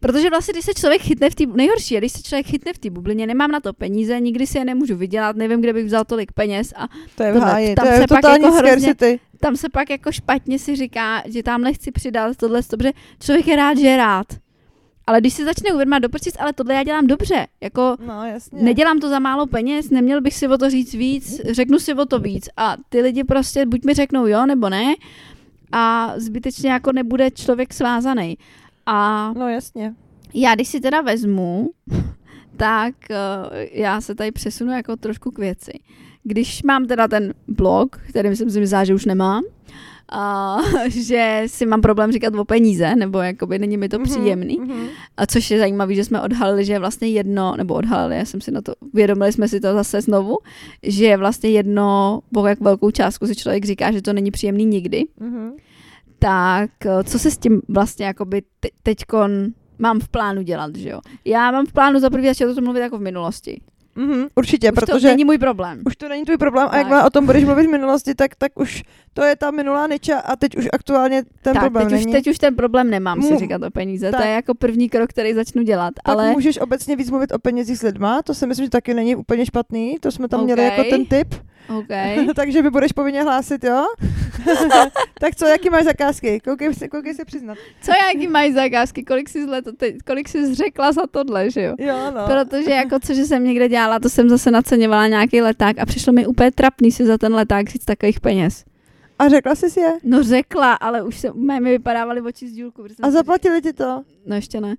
Protože 0.00 0.30
vlastně, 0.30 0.52
když 0.52 0.64
se 0.64 0.74
člověk 0.74 1.02
chytne 1.02 1.30
v 1.30 1.34
té, 1.34 1.46
nejhorší 1.46 1.94
je, 1.94 2.00
když 2.00 2.12
se 2.12 2.22
člověk 2.22 2.46
chytne 2.46 2.72
v 2.72 2.78
té 2.78 2.90
bublině, 2.90 3.26
nemám 3.26 3.50
na 3.50 3.60
to 3.60 3.72
peníze, 3.72 4.20
nikdy 4.20 4.46
si 4.46 4.58
je 4.58 4.64
nemůžu 4.64 4.96
vydělat, 4.96 5.36
nevím, 5.36 5.60
kde 5.60 5.72
bych 5.72 5.84
vzal 5.86 6.04
tolik 6.04 6.32
peněz 6.32 6.72
a 6.76 6.88
To 7.14 7.22
je 7.22 7.30
v 7.30 7.34
Tohle, 7.34 7.50
háji, 7.52 7.74
tam 7.74 7.86
to 7.86 7.92
se 7.92 8.00
je 8.00 8.06
pak 8.08 8.18
totální 8.20 8.44
jako 8.44 8.56
hrozně- 8.56 8.94
tam 9.40 9.56
se 9.56 9.68
pak 9.68 9.90
jako 9.90 10.12
špatně 10.12 10.58
si 10.58 10.76
říká, 10.76 11.22
že 11.26 11.42
tamhle 11.42 11.72
chci 11.72 11.90
přidat 11.92 12.36
tohle, 12.36 12.60
dobře, 12.70 12.92
člověk 13.20 13.46
je 13.46 13.56
rád, 13.56 13.78
že 13.78 13.86
je 13.86 13.96
rád. 13.96 14.26
Ale 15.06 15.20
když 15.20 15.34
si 15.34 15.44
začne 15.44 15.72
uvědomovat 15.72 15.98
do 16.02 16.08
prčic, 16.08 16.34
ale 16.38 16.52
tohle 16.52 16.74
já 16.74 16.82
dělám 16.82 17.06
dobře, 17.06 17.46
jako 17.60 17.96
No, 18.06 18.24
jasně. 18.26 18.62
nedělám 18.62 19.00
to 19.00 19.08
za 19.08 19.18
málo 19.18 19.46
peněz, 19.46 19.90
neměl 19.90 20.20
bych 20.20 20.34
si 20.34 20.48
o 20.48 20.58
to 20.58 20.70
říct 20.70 20.94
víc, 20.94 21.40
řeknu 21.50 21.78
si 21.78 21.94
o 21.94 22.04
to 22.06 22.18
víc 22.18 22.48
a 22.56 22.76
ty 22.88 23.00
lidi 23.00 23.24
prostě 23.24 23.66
buď 23.66 23.84
mi 23.84 23.94
řeknou 23.94 24.26
jo 24.26 24.46
nebo 24.46 24.68
ne 24.68 24.94
a 25.72 26.12
zbytečně 26.16 26.70
jako 26.70 26.92
nebude 26.92 27.30
člověk 27.30 27.74
svázaný. 27.74 28.38
A 28.90 29.32
No, 29.36 29.48
jasně. 29.48 29.94
já 30.34 30.54
když 30.54 30.68
si 30.68 30.80
teda 30.80 31.00
vezmu, 31.00 31.70
tak 32.56 32.94
uh, 33.10 33.16
já 33.72 34.00
se 34.00 34.14
tady 34.14 34.32
přesunu 34.32 34.72
jako 34.72 34.96
trošku 34.96 35.30
k 35.30 35.38
věci. 35.38 35.72
Když 36.24 36.62
mám 36.62 36.86
teda 36.86 37.08
ten 37.08 37.34
blog, 37.48 37.96
který 38.08 38.36
jsem 38.36 38.50
si 38.50 38.60
myslela, 38.60 38.84
že 38.84 38.94
už 38.94 39.04
nemám, 39.04 39.42
a 40.12 40.56
že 40.88 41.42
si 41.46 41.66
mám 41.66 41.80
problém 41.80 42.12
říkat 42.12 42.34
o 42.34 42.44
peníze, 42.44 42.96
nebo 42.96 43.18
jakoby 43.18 43.58
není 43.58 43.76
mi 43.76 43.88
to 43.88 43.98
Mhm, 43.98 44.04
příjemný. 44.04 44.58
mhm. 44.60 44.86
A 45.16 45.26
což 45.26 45.50
je 45.50 45.58
zajímavé, 45.58 45.94
že 45.94 46.04
jsme 46.04 46.20
odhalili, 46.20 46.64
že 46.64 46.72
je 46.72 46.78
vlastně 46.78 47.08
jedno, 47.08 47.54
nebo 47.56 47.74
odhalili, 47.74 48.16
já 48.16 48.24
jsem 48.24 48.40
si 48.40 48.50
na 48.50 48.60
to, 48.60 48.72
uvědomili 48.92 49.32
jsme 49.32 49.48
si 49.48 49.60
to 49.60 49.72
zase 49.74 50.00
znovu, 50.00 50.38
že 50.82 51.04
je 51.06 51.16
vlastně 51.16 51.50
jedno, 51.50 52.20
bo 52.32 52.46
jak 52.46 52.60
velkou 52.60 52.90
částku 52.90 53.26
si 53.26 53.36
člověk 53.36 53.64
říká, 53.64 53.92
že 53.92 54.02
to 54.02 54.12
není 54.12 54.30
příjemný 54.30 54.64
nikdy, 54.64 55.04
Mhm. 55.20 55.52
Tak 56.18 56.70
eh, 56.86 57.04
co 57.04 57.18
se 57.18 57.30
s 57.30 57.38
tím 57.38 57.62
vlastně 57.68 58.06
jakoby 58.06 58.42
te- 58.60 58.68
teďkon 58.82 59.46
mám 59.78 60.00
v 60.00 60.08
plánu 60.08 60.42
dělat, 60.42 60.76
že 60.76 60.88
jo? 60.88 61.00
Já 61.24 61.50
mám 61.50 61.66
v 61.66 61.72
plánu 61.72 61.98
za 62.00 62.10
první 62.10 62.26
začít 62.28 62.46
o 62.46 62.54
tom 62.54 62.64
mluvit 62.64 62.80
jako 62.80 62.98
v 62.98 63.00
minulosti. 63.00 63.60
Mhm, 63.94 64.26
určitě, 64.34 64.72
Už 64.72 64.74
protože 64.74 65.06
to 65.08 65.12
není 65.12 65.24
můj 65.24 65.38
problém. 65.38 65.82
už 65.86 65.96
to 65.96 66.08
není 66.08 66.24
tvůj 66.24 66.36
problém 66.36 66.68
a 66.70 66.76
jak 66.76 66.86
Tak. 66.88 66.90
má 66.90 67.06
o 67.06 67.10
tom 67.10 67.26
budeš 67.26 67.44
mluvit 67.44 67.66
v 67.66 67.70
minulosti, 67.70 68.14
tak, 68.14 68.34
tak 68.36 68.58
už 68.60 68.82
to 69.14 69.22
je 69.22 69.36
ta 69.36 69.50
minulá 69.50 69.86
niča 69.86 70.18
a 70.18 70.36
teď 70.36 70.56
už 70.56 70.68
aktuálně 70.72 71.22
ten 71.42 71.54
tak, 71.54 71.62
problém 71.62 71.88
teď 71.88 71.98
už, 71.98 72.04
není. 72.04 72.12
teď 72.12 72.26
už 72.30 72.38
ten 72.38 72.56
problém 72.56 72.90
nemám 72.90 73.22
si 73.22 73.36
říkat 73.38 73.62
o 73.62 73.70
peníze. 73.70 74.10
tak. 74.10 74.20
To 74.20 74.26
je 74.26 74.32
jako 74.34 74.54
první 74.54 74.88
krok, 74.88 75.10
který 75.10 75.34
začnu 75.34 75.62
dělat. 75.62 75.94
Pak 76.04 76.12
ale 76.14 76.30
můžeš 76.32 76.58
obecně 76.60 76.96
víc 76.96 77.10
mluvit 77.10 77.32
o 77.32 77.38
penězích 77.38 77.78
s 77.78 77.82
lidma, 77.82 78.22
to 78.22 78.34
si 78.34 78.46
myslím, 78.46 78.66
že 78.66 78.70
taky 78.70 78.94
není 78.94 79.16
úplně 79.16 79.46
špatný, 79.46 79.96
to 80.00 80.12
jsme 80.12 80.28
tam 80.28 80.44
měli 80.44 80.62
OK. 80.66 80.78
jako 80.78 80.90
ten 80.90 81.06
tip, 81.06 81.34
OK. 81.78 81.88
takže 82.36 82.62
mi 82.62 82.70
budeš 82.70 82.92
povinně 82.92 83.22
hlásit, 83.22 83.64
jo? 83.64 83.84
tak 85.20 85.36
co, 85.36 85.46
jaký 85.46 85.70
máš 85.70 85.84
zakázky? 85.84 86.40
Koukej 86.40 86.74
se, 86.74 86.88
koukej 86.88 87.14
se 87.14 87.24
přiznat. 87.24 87.58
Co 87.82 87.92
jaký 88.12 88.28
mají 88.28 88.52
zakázky? 88.52 89.04
Kolik 89.04 89.28
jsi, 89.28 89.44
zle, 89.44 89.62
teď, 89.62 89.96
kolik 90.06 90.28
jsi 90.28 90.54
řekla 90.54 90.92
za 90.92 91.06
tohle, 91.10 91.50
že 91.50 91.62
jo? 91.62 91.74
Jo, 91.78 91.96
no. 92.14 92.26
Protože 92.26 92.70
jako 92.70 92.98
co, 93.00 93.14
že 93.14 93.24
jsem 93.24 93.44
někde 93.44 93.68
dělala, 93.68 93.98
to 93.98 94.08
jsem 94.08 94.28
zase 94.28 94.50
naceňovala 94.50 95.06
nějaký 95.06 95.40
leták 95.40 95.78
a 95.78 95.86
přišlo 95.86 96.12
mi 96.12 96.26
úplně 96.26 96.50
trapný 96.50 96.92
si 96.92 97.06
za 97.06 97.18
ten 97.18 97.34
leták 97.34 97.68
říct 97.68 97.84
takových 97.84 98.20
peněz. 98.20 98.64
A 99.18 99.28
řekla 99.28 99.54
jsi 99.54 99.70
si 99.70 99.80
je? 99.80 99.92
No 100.04 100.22
řekla, 100.22 100.74
ale 100.74 101.02
už 101.02 101.18
se, 101.18 101.30
mé 101.34 101.60
mi 101.60 101.70
vypadávaly 101.70 102.20
oči 102.20 102.48
z 102.48 102.52
dílku. 102.52 102.84
A 103.02 103.10
zaplatili 103.10 103.62
ti 103.62 103.72
to? 103.72 104.02
No 104.26 104.36
ještě 104.36 104.60
ne, 104.60 104.74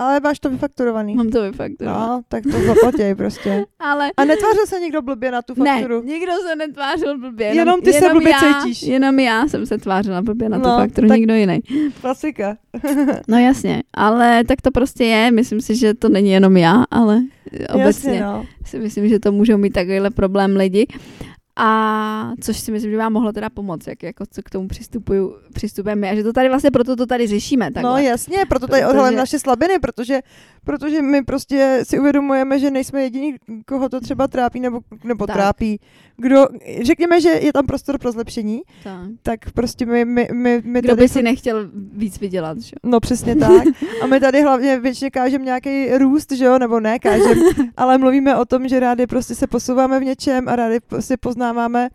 Ale 0.00 0.20
máš 0.20 0.38
to 0.40 0.50
vyfakturovaný. 0.50 1.14
mám 1.14 1.28
to 1.30 1.42
vyfakturovat. 1.42 2.00
No, 2.08 2.20
tak 2.28 2.42
to 2.44 2.50
zaplatí 2.66 3.14
prostě. 3.16 3.64
Ale 3.80 4.10
A 4.16 4.24
netvářil 4.24 4.66
se 4.66 4.80
někdo 4.80 5.02
blbě 5.02 5.30
na 5.30 5.42
tu 5.42 5.62
ne, 5.62 5.70
fakturu? 5.72 6.02
nikdo 6.02 6.32
se 6.48 6.56
netvářil 6.56 7.18
blbě. 7.18 7.46
Jenom 7.46 7.80
ty 7.80 7.92
se 7.92 8.08
blbě 8.12 8.30
já, 8.30 8.38
cítíš. 8.62 8.82
Jenom 8.82 9.18
já 9.18 9.48
jsem 9.48 9.66
se 9.66 9.78
tvářila 9.78 10.22
blbě 10.22 10.48
na 10.48 10.58
tu 10.58 10.68
No, 10.68 10.76
fakturu, 10.76 11.08
tak- 11.08 11.16
nikdo 11.18 11.34
jiný. 11.34 11.60
Klasika. 12.00 12.56
No 13.28 13.38
jasně, 13.38 13.82
ale 13.94 14.44
tak 14.44 14.60
to 14.62 14.70
prostě 14.70 15.04
je. 15.04 15.30
Myslím 15.30 15.60
si, 15.60 15.76
že 15.76 15.94
to 15.94 16.08
není 16.08 16.30
jenom 16.30 16.56
já, 16.56 16.84
ale 16.90 17.20
obecně 17.72 18.10
Jasně, 18.10 18.20
no. 18.22 18.46
si 18.66 18.78
myslím, 18.78 19.08
že 19.08 19.18
to 19.18 19.32
můžou 19.32 19.56
mít 19.58 19.70
takovýhle 19.72 20.10
problém 20.10 20.56
lidi. 20.56 20.86
A 21.56 22.32
což 22.40 22.60
si 22.60 22.72
myslím, 22.72 22.90
že 22.90 22.96
vám 22.96 23.12
mohlo 23.12 23.32
teda 23.32 23.50
pomoct, 23.50 23.86
jak 23.86 24.02
jako 24.02 24.24
co 24.30 24.42
k 24.42 24.50
tomu 24.50 24.68
přistupuju, 24.68 25.36
přistupujeme. 25.54 26.10
A 26.10 26.14
že 26.14 26.22
to 26.22 26.32
tady 26.32 26.48
vlastně 26.48 26.70
proto 26.70 26.96
to 26.96 27.06
tady 27.06 27.26
řešíme. 27.26 27.70
Takhle. 27.72 27.90
No 27.90 27.98
jasně, 27.98 28.36
proto 28.48 28.66
tady 28.66 28.82
Protože- 28.82 28.90
odhalujeme 28.90 29.16
naše 29.16 29.38
slabiny, 29.38 29.78
protože, 29.78 30.20
protože 30.64 31.02
my 31.02 31.22
prostě 31.24 31.80
si 31.82 31.98
uvědomujeme, 31.98 32.58
že 32.58 32.70
nejsme 32.70 33.02
jediní, 33.02 33.34
koho 33.66 33.88
to 33.88 34.00
třeba 34.00 34.28
trápí 34.28 34.60
nebo, 34.60 34.80
nebo 35.04 35.26
Tak. 35.26 35.36
trápí. 35.36 35.80
Kdo, 36.16 36.46
řekněme, 36.82 37.20
že 37.20 37.28
je 37.28 37.52
tam 37.52 37.66
prostor 37.66 37.98
pro 37.98 38.12
zlepšení, 38.12 38.60
tak. 38.84 39.08
tak 39.22 39.52
prostě 39.52 39.86
my, 39.86 40.04
my, 40.04 40.28
my, 40.32 40.62
my 40.64 40.80
Kdo 40.80 40.88
tady... 40.88 41.02
by 41.02 41.08
si 41.08 41.22
nechtěl 41.22 41.70
víc 41.92 42.20
vydělat, 42.20 42.58
že? 42.58 42.72
No 42.84 43.00
přesně 43.00 43.36
tak. 43.36 43.62
A 44.02 44.06
my 44.06 44.20
tady 44.20 44.42
hlavně 44.42 44.80
většině 44.80 45.10
kážeme 45.10 45.44
nějaký 45.44 45.98
růst, 45.98 46.32
že 46.32 46.44
jo, 46.44 46.58
nebo 46.58 46.80
ne 46.80 46.98
kážem, 46.98 47.38
ale 47.76 47.98
mluvíme 47.98 48.36
o 48.36 48.44
tom, 48.44 48.68
že 48.68 48.80
rádi 48.80 49.06
prostě 49.06 49.34
se 49.34 49.46
posouváme 49.46 50.00
v 50.00 50.04
něčem 50.04 50.48
a 50.48 50.56
rádi 50.56 50.80
prostě 50.80 51.16
poznáváme 51.44 51.88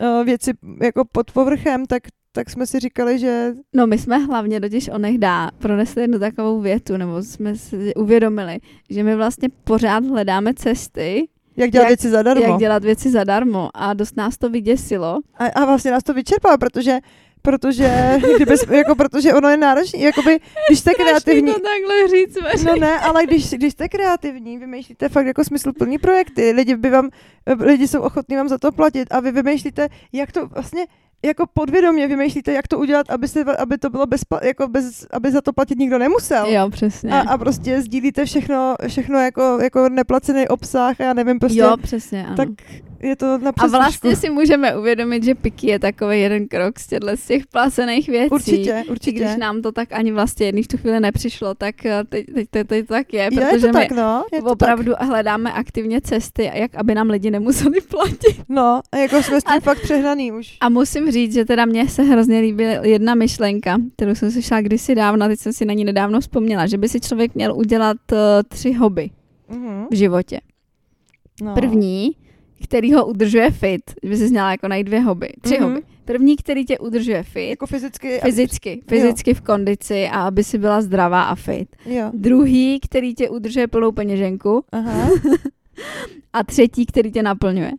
uh, 0.00 0.24
věci 0.24 0.52
jako 0.82 1.04
pod 1.12 1.30
povrchem, 1.30 1.86
tak, 1.86 2.02
tak 2.32 2.50
jsme 2.50 2.66
si 2.66 2.80
říkali, 2.80 3.18
že 3.18 3.52
No 3.74 3.86
my 3.86 3.98
jsme 3.98 4.18
hlavně 4.18 4.60
totiž 4.60 4.88
onehdá 4.88 5.50
pronesli 5.58 6.02
jednu 6.02 6.18
takovou 6.18 6.60
větu, 6.60 6.96
nebo 6.96 7.22
jsme 7.22 7.56
si 7.56 7.94
uvědomili, 7.94 8.58
že 8.90 9.02
my 9.02 9.16
vlastně 9.16 9.48
pořád 9.64 10.04
hledáme 10.04 10.54
cesty, 10.54 11.28
jak 11.56 11.70
dělat 11.70 11.82
Jak- 11.82 11.90
věci 11.90 12.10
zadarmo. 12.10 12.42
jak 12.44 12.58
dělat 12.58 12.84
věci 12.84 13.10
zadarmo 13.10 13.70
a 13.74 13.94
dost 13.94 14.16
nás 14.16 14.38
to 14.38 14.50
vyděsilo. 14.50 15.18
A, 15.38 15.44
a 15.46 15.64
vlastně 15.64 15.90
nás 15.90 16.02
to 16.02 16.14
vyčerpá, 16.14 16.56
protože 16.56 16.98
protože, 17.46 18.18
kdyby, 18.36 18.54
jako, 18.76 18.94
protože 18.94 19.34
ono 19.34 19.48
je 19.48 19.56
náročné, 19.56 19.98
jakoby, 19.98 20.40
když 20.68 20.78
jste 20.78 20.94
kreativní, 20.94 21.52
to 21.52 21.60
takhle 21.60 22.08
říct, 22.08 22.38
veřejně. 22.42 22.70
no 22.70 22.86
ne, 22.86 22.98
ale 23.00 23.26
když, 23.26 23.50
když 23.50 23.72
jste 23.72 23.88
kreativní, 23.88 24.58
vymýšlíte 24.58 25.08
fakt 25.08 25.26
jako 25.26 25.44
smysluplný 25.44 25.98
projekty, 25.98 26.50
lidi 26.52 26.76
by 26.76 26.90
vám, 26.90 27.08
lidi 27.60 27.88
jsou 27.88 28.00
ochotní 28.00 28.36
vám 28.36 28.48
za 28.48 28.58
to 28.58 28.72
platit 28.72 29.08
a 29.10 29.20
vy 29.20 29.32
vymýšlíte, 29.32 29.88
jak 30.12 30.32
to 30.32 30.46
vlastně, 30.46 30.86
jako 31.24 31.44
podvědomě 31.54 32.08
vymýšlíte, 32.08 32.52
jak 32.52 32.68
to 32.68 32.78
udělat, 32.78 33.10
aby, 33.10 33.28
se, 33.28 33.44
aby 33.44 33.78
to 33.78 33.90
bylo 33.90 34.06
bez, 34.06 34.20
jako 34.42 34.68
bez, 34.68 35.06
aby 35.12 35.30
za 35.30 35.40
to 35.40 35.52
platit 35.52 35.78
nikdo 35.78 35.98
nemusel. 35.98 36.46
Jo, 36.46 36.70
přesně. 36.70 37.10
A, 37.10 37.20
a 37.20 37.38
prostě 37.38 37.82
sdílíte 37.82 38.24
všechno, 38.24 38.74
všechno 38.88 39.18
jako, 39.18 39.58
jako 39.62 39.88
neplacený 39.88 40.48
obsah 40.48 41.00
a 41.00 41.04
já 41.04 41.12
nevím, 41.12 41.38
prostě, 41.38 41.58
jo, 41.58 41.76
přesně, 41.82 42.26
ano. 42.26 42.36
tak 42.36 42.48
je 43.02 43.16
to 43.16 43.38
na 43.38 43.52
A 43.58 43.66
vlastně 43.66 44.16
si 44.16 44.30
můžeme 44.30 44.76
uvědomit, 44.78 45.24
že 45.24 45.34
Piky 45.34 45.66
je 45.66 45.78
takový 45.78 46.20
jeden 46.20 46.48
krok 46.48 46.78
z 46.78 46.86
těchto 46.86 47.16
z 47.16 47.26
těch 47.26 47.46
placených 47.46 48.08
věcí. 48.08 48.30
Určitě, 48.30 48.82
I 48.86 48.88
určitě. 48.90 49.20
když 49.24 49.36
nám 49.36 49.62
to 49.62 49.72
tak 49.72 49.92
ani 49.92 50.12
vlastně 50.12 50.46
jedný 50.46 50.62
v 50.62 50.68
tu 50.68 50.76
chvíli 50.76 51.00
nepřišlo, 51.00 51.54
tak 51.54 51.86
eh, 51.86 52.04
teď, 52.08 52.26
teď, 52.34 52.48
teď, 52.50 52.66
teď 52.68 52.86
to 52.86 52.94
tak 52.94 53.12
je, 53.14 53.28
protože 53.30 53.40
je 53.56 53.58
to 53.60 53.66
my 53.66 53.72
tak, 53.72 53.90
no. 53.90 54.24
Je 54.32 54.42
to 54.42 54.50
opravdu 54.50 54.92
hledáme 55.00 55.52
aktivně 55.52 56.00
cesty, 56.00 56.50
jak 56.54 56.74
aby 56.74 56.94
nám 56.94 57.10
lidi 57.10 57.30
nemuseli 57.30 57.80
platit. 57.90 58.36
tak. 58.36 58.46
No, 58.48 58.80
a 58.92 58.96
jako 58.96 59.22
jsme 59.22 59.40
s 59.40 59.44
tím 59.44 59.56
A- 59.56 59.60
fakt 59.60 59.80
přehnaný 59.82 60.32
už. 60.32 60.56
A 60.60 60.68
musím 60.68 61.10
říct, 61.10 61.34
že 61.34 61.44
teda 61.44 61.64
mně 61.64 61.88
se 61.88 62.02
hrozně 62.02 62.40
líbí 62.40 62.64
jedna 62.82 63.14
myšlenka, 63.14 63.76
kterou 63.96 64.14
jsem 64.14 64.30
slyšela 64.30 64.60
kdysi 64.60 64.94
dávno, 64.94 65.24
a 65.24 65.28
teď 65.28 65.38
jsem 65.40 65.52
si 65.52 65.64
na 65.64 65.74
ní 65.74 65.84
nedávno 65.84 66.20
vzpomněla, 66.20 66.66
že 66.66 66.78
by 66.78 66.88
si 66.88 67.00
člověk 67.00 67.34
měl 67.34 67.56
udělat 67.56 67.96
uh, 68.12 68.18
tři 68.48 68.72
hobby 68.72 69.10
Mhm. 69.50 69.86
v 69.90 69.94
životě. 69.94 70.40
No. 71.42 71.54
První, 71.54 72.10
který 72.64 72.92
ho 72.92 73.06
udržuje 73.06 73.50
fit, 73.50 73.82
by 74.02 74.16
si 74.16 74.30
měla 74.30 74.50
jako 74.50 74.68
najít 74.68 74.84
dvě 74.86 75.00
hobby, 75.00 75.28
tři 75.40 75.54
Mhm. 75.60 75.68
hobby. 75.68 75.82
První, 76.04 76.36
který 76.36 76.64
tě 76.64 76.78
udržuje 76.78 77.22
fit, 77.22 77.48
Jako 77.50 77.66
fyzicky. 77.66 78.20
fyzicky, 78.22 78.82
fyzicky 78.88 79.34
v 79.34 79.40
kondici 79.40 80.08
a 80.08 80.20
aby 80.26 80.44
si 80.44 80.58
byla 80.58 80.80
zdravá 80.80 81.22
a 81.22 81.34
fit. 81.34 81.76
Jo. 81.86 82.10
Druhý, 82.14 82.80
který 82.80 83.14
tě 83.14 83.28
udržuje 83.30 83.66
plnou 83.66 83.92
peněženku 83.92 84.64
Aha. 84.72 85.08
a 86.32 86.44
třetí, 86.44 86.86
který 86.86 87.12
tě 87.12 87.22
naplňuje. 87.22 87.72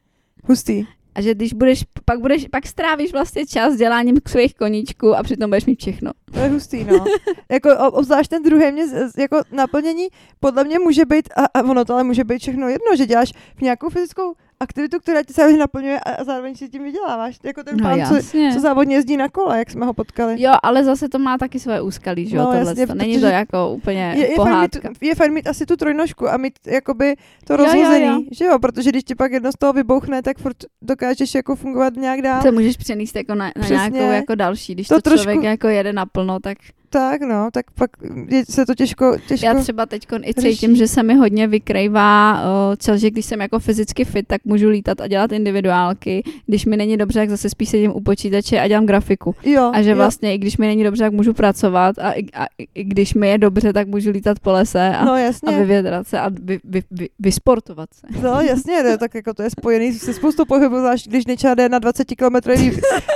Hustý. 0.43 0.86
A 1.15 1.21
že 1.21 1.36
když 1.36 1.53
budeš, 1.53 1.84
pak 2.05 2.19
budeš, 2.19 2.45
pak 2.51 2.67
strávíš 2.67 3.11
vlastně 3.13 3.45
čas 3.45 3.75
děláním 3.75 4.17
svých 4.28 4.53
koníčků 4.55 5.15
a 5.15 5.23
přitom 5.23 5.49
budeš 5.49 5.65
mít 5.65 5.80
všechno. 5.80 6.11
To 6.34 6.39
je 6.39 6.49
hustý, 6.49 6.84
no. 6.84 7.05
jako 7.51 7.69
obzvlášť 7.91 8.30
ten 8.30 8.43
druhý 8.43 8.71
mě, 8.71 8.84
jako 9.17 9.41
naplnění, 9.51 10.07
podle 10.39 10.63
mě 10.63 10.80
může 10.80 11.05
být, 11.05 11.30
a, 11.36 11.45
a 11.59 11.63
ono 11.63 11.86
to 11.86 11.93
ale 11.93 12.03
může 12.03 12.23
být 12.23 12.39
všechno 12.41 12.67
jedno, 12.69 12.95
že 12.97 13.05
děláš 13.05 13.32
v 13.55 13.61
nějakou 13.61 13.89
fyzickou 13.89 14.34
aktivitu, 14.60 14.99
která 14.99 15.24
tě 15.24 15.34
zároveň 15.34 15.60
naplňuje 15.60 15.99
a, 15.99 16.24
zároveň 16.24 16.55
si 16.55 16.70
tím 16.70 16.84
vyděláváš. 16.84 17.39
Jako 17.43 17.64
ten 17.64 17.78
pán, 17.82 17.99
co, 18.05 18.10
No 18.10 18.16
jasně. 18.16 18.53
co 18.53 18.60
závodně 18.60 18.95
jezdí 18.95 19.18
na 19.18 19.30
kole, 19.30 19.58
jak 19.60 19.70
jsme 19.72 19.86
ho 19.86 19.93
potkali. 19.93 20.41
Jo, 20.41 20.53
ale 20.64 20.84
zase 20.84 21.10
to 21.10 21.20
má 21.20 21.38
taky 21.38 21.60
svoje 21.60 21.82
úskalí, 21.82 22.28
že 22.30 22.38
jo, 22.38 22.41
No, 22.43 22.51
tohle. 22.51 22.60
jasně, 22.72 22.88
to. 22.88 22.95
Není 22.95 23.20
to 23.20 23.26
jako 23.26 23.70
úplně 23.70 24.14
Je, 24.16 24.20
je, 24.20 24.26
fajn 24.26 24.36
pohádka. 24.36 24.89
mít, 24.89 24.97
je 25.03 25.16
fajn 25.16 25.34
mít 25.34 25.47
asi 25.47 25.66
tu 25.66 25.76
trojnožku 25.76 26.30
a 26.30 26.38
mít 26.38 26.53
jakoby 26.68 27.16
to 27.45 27.53
Jo, 27.53 27.60
jo, 27.60 27.66
rozhozený, 27.66 28.05
jo. 28.05 28.22
že 28.32 28.45
jo, 28.45 28.60
protože 28.60 28.89
když 28.89 29.03
ti 29.03 29.16
pak 29.16 29.32
jedno 29.32 29.51
z 29.51 29.55
toho 29.60 29.74
vybouchne, 29.74 30.22
tak 30.22 30.38
furt 30.38 30.58
dokážeš 30.82 31.36
jako 31.36 31.55
fungovat 31.55 31.93
nějak 31.95 32.22
dál. 32.22 32.41
Se 32.41 32.51
můžeš 32.51 32.78
přenést 32.78 33.16
jako 33.16 33.36
na, 33.36 33.45
na 33.45 33.51
Přesně. 33.62 33.76
nějakou 33.76 34.12
jako 34.12 34.36
další. 34.36 34.74
Když 34.74 34.88
To 34.88 34.95
to, 34.95 35.01
trošku- 35.01 35.24
člověk 35.24 35.43
jako 35.43 35.68
jede 35.68 35.93
naplno, 35.93 36.39
tak 36.39 36.58
tak 36.89 37.21
no, 37.21 37.49
tak 37.53 37.71
pak 37.71 37.89
je, 38.27 38.45
se 38.49 38.65
to 38.65 38.75
těžko, 38.75 39.15
těžko... 39.27 39.45
Já 39.45 39.53
třeba 39.53 39.85
teď 39.85 40.07
i 40.23 40.33
cítím, 40.33 40.75
že 40.75 40.88
se 40.88 41.03
mi 41.03 41.15
hodně 41.15 41.47
vykrývá, 41.47 42.41
o, 42.43 42.75
cel, 42.77 42.97
že 42.97 43.09
když 43.11 43.25
jsem 43.25 43.41
jako 43.41 43.59
fyzicky 43.59 44.05
fit, 44.05 44.27
tak 44.27 44.41
můžu 44.45 44.69
lítat 44.69 45.01
a 45.01 45.07
dělat 45.07 45.31
individuálky. 45.31 46.23
Když 46.45 46.65
mi 46.65 46.77
není 46.77 46.97
dobře, 46.97 47.19
tak 47.19 47.29
zase 47.29 47.49
spíš 47.49 47.69
sedím 47.69 47.91
u 47.95 48.01
počítače 48.01 48.59
a 48.59 48.67
dělám 48.67 48.85
grafiku. 48.85 49.35
jo, 49.43 49.71
A 49.73 49.81
že 49.81 49.89
jo. 49.89 49.95
vlastně 49.95 50.33
i 50.33 50.38
když 50.38 50.57
mi 50.57 50.67
není 50.67 50.83
dobře, 50.83 51.03
tak 51.03 51.13
můžu 51.13 51.33
pracovat 51.33 51.99
a, 51.99 52.11
i- 52.11 52.31
a 52.33 52.45
i- 52.75 52.83
když 52.83 53.13
mi 53.13 53.29
je 53.29 53.38
dobře, 53.38 53.73
tak 53.73 53.88
můžu 53.88 54.09
lítat 54.11 54.39
po 54.39 54.51
lese 54.51 54.89
a, 54.97 55.05
No 55.05 55.11
a 55.11 55.19
jasně, 55.19 55.57
vyvědrat 55.57 56.07
se 56.07 56.19
a 56.19 56.29
vy, 56.29 56.59
vy, 56.63 56.81
vy, 56.91 57.09
vysportovat 57.19 57.89
se. 57.93 58.07
no 58.21 58.41
jasně, 58.41 58.83
ne, 58.83 58.97
tak 58.97 59.15
jako 59.15 59.33
to 59.33 59.43
je 59.43 59.49
spojený 59.49 59.93
se 59.93 60.13
spoustou 60.13 60.45
pohybu, 60.45 60.75
zvlášť 60.79 61.07
když 61.07 61.25
Neča 61.25 61.53
jde 61.53 61.69
na 61.69 61.79
20 61.79 62.05
km 62.15 62.35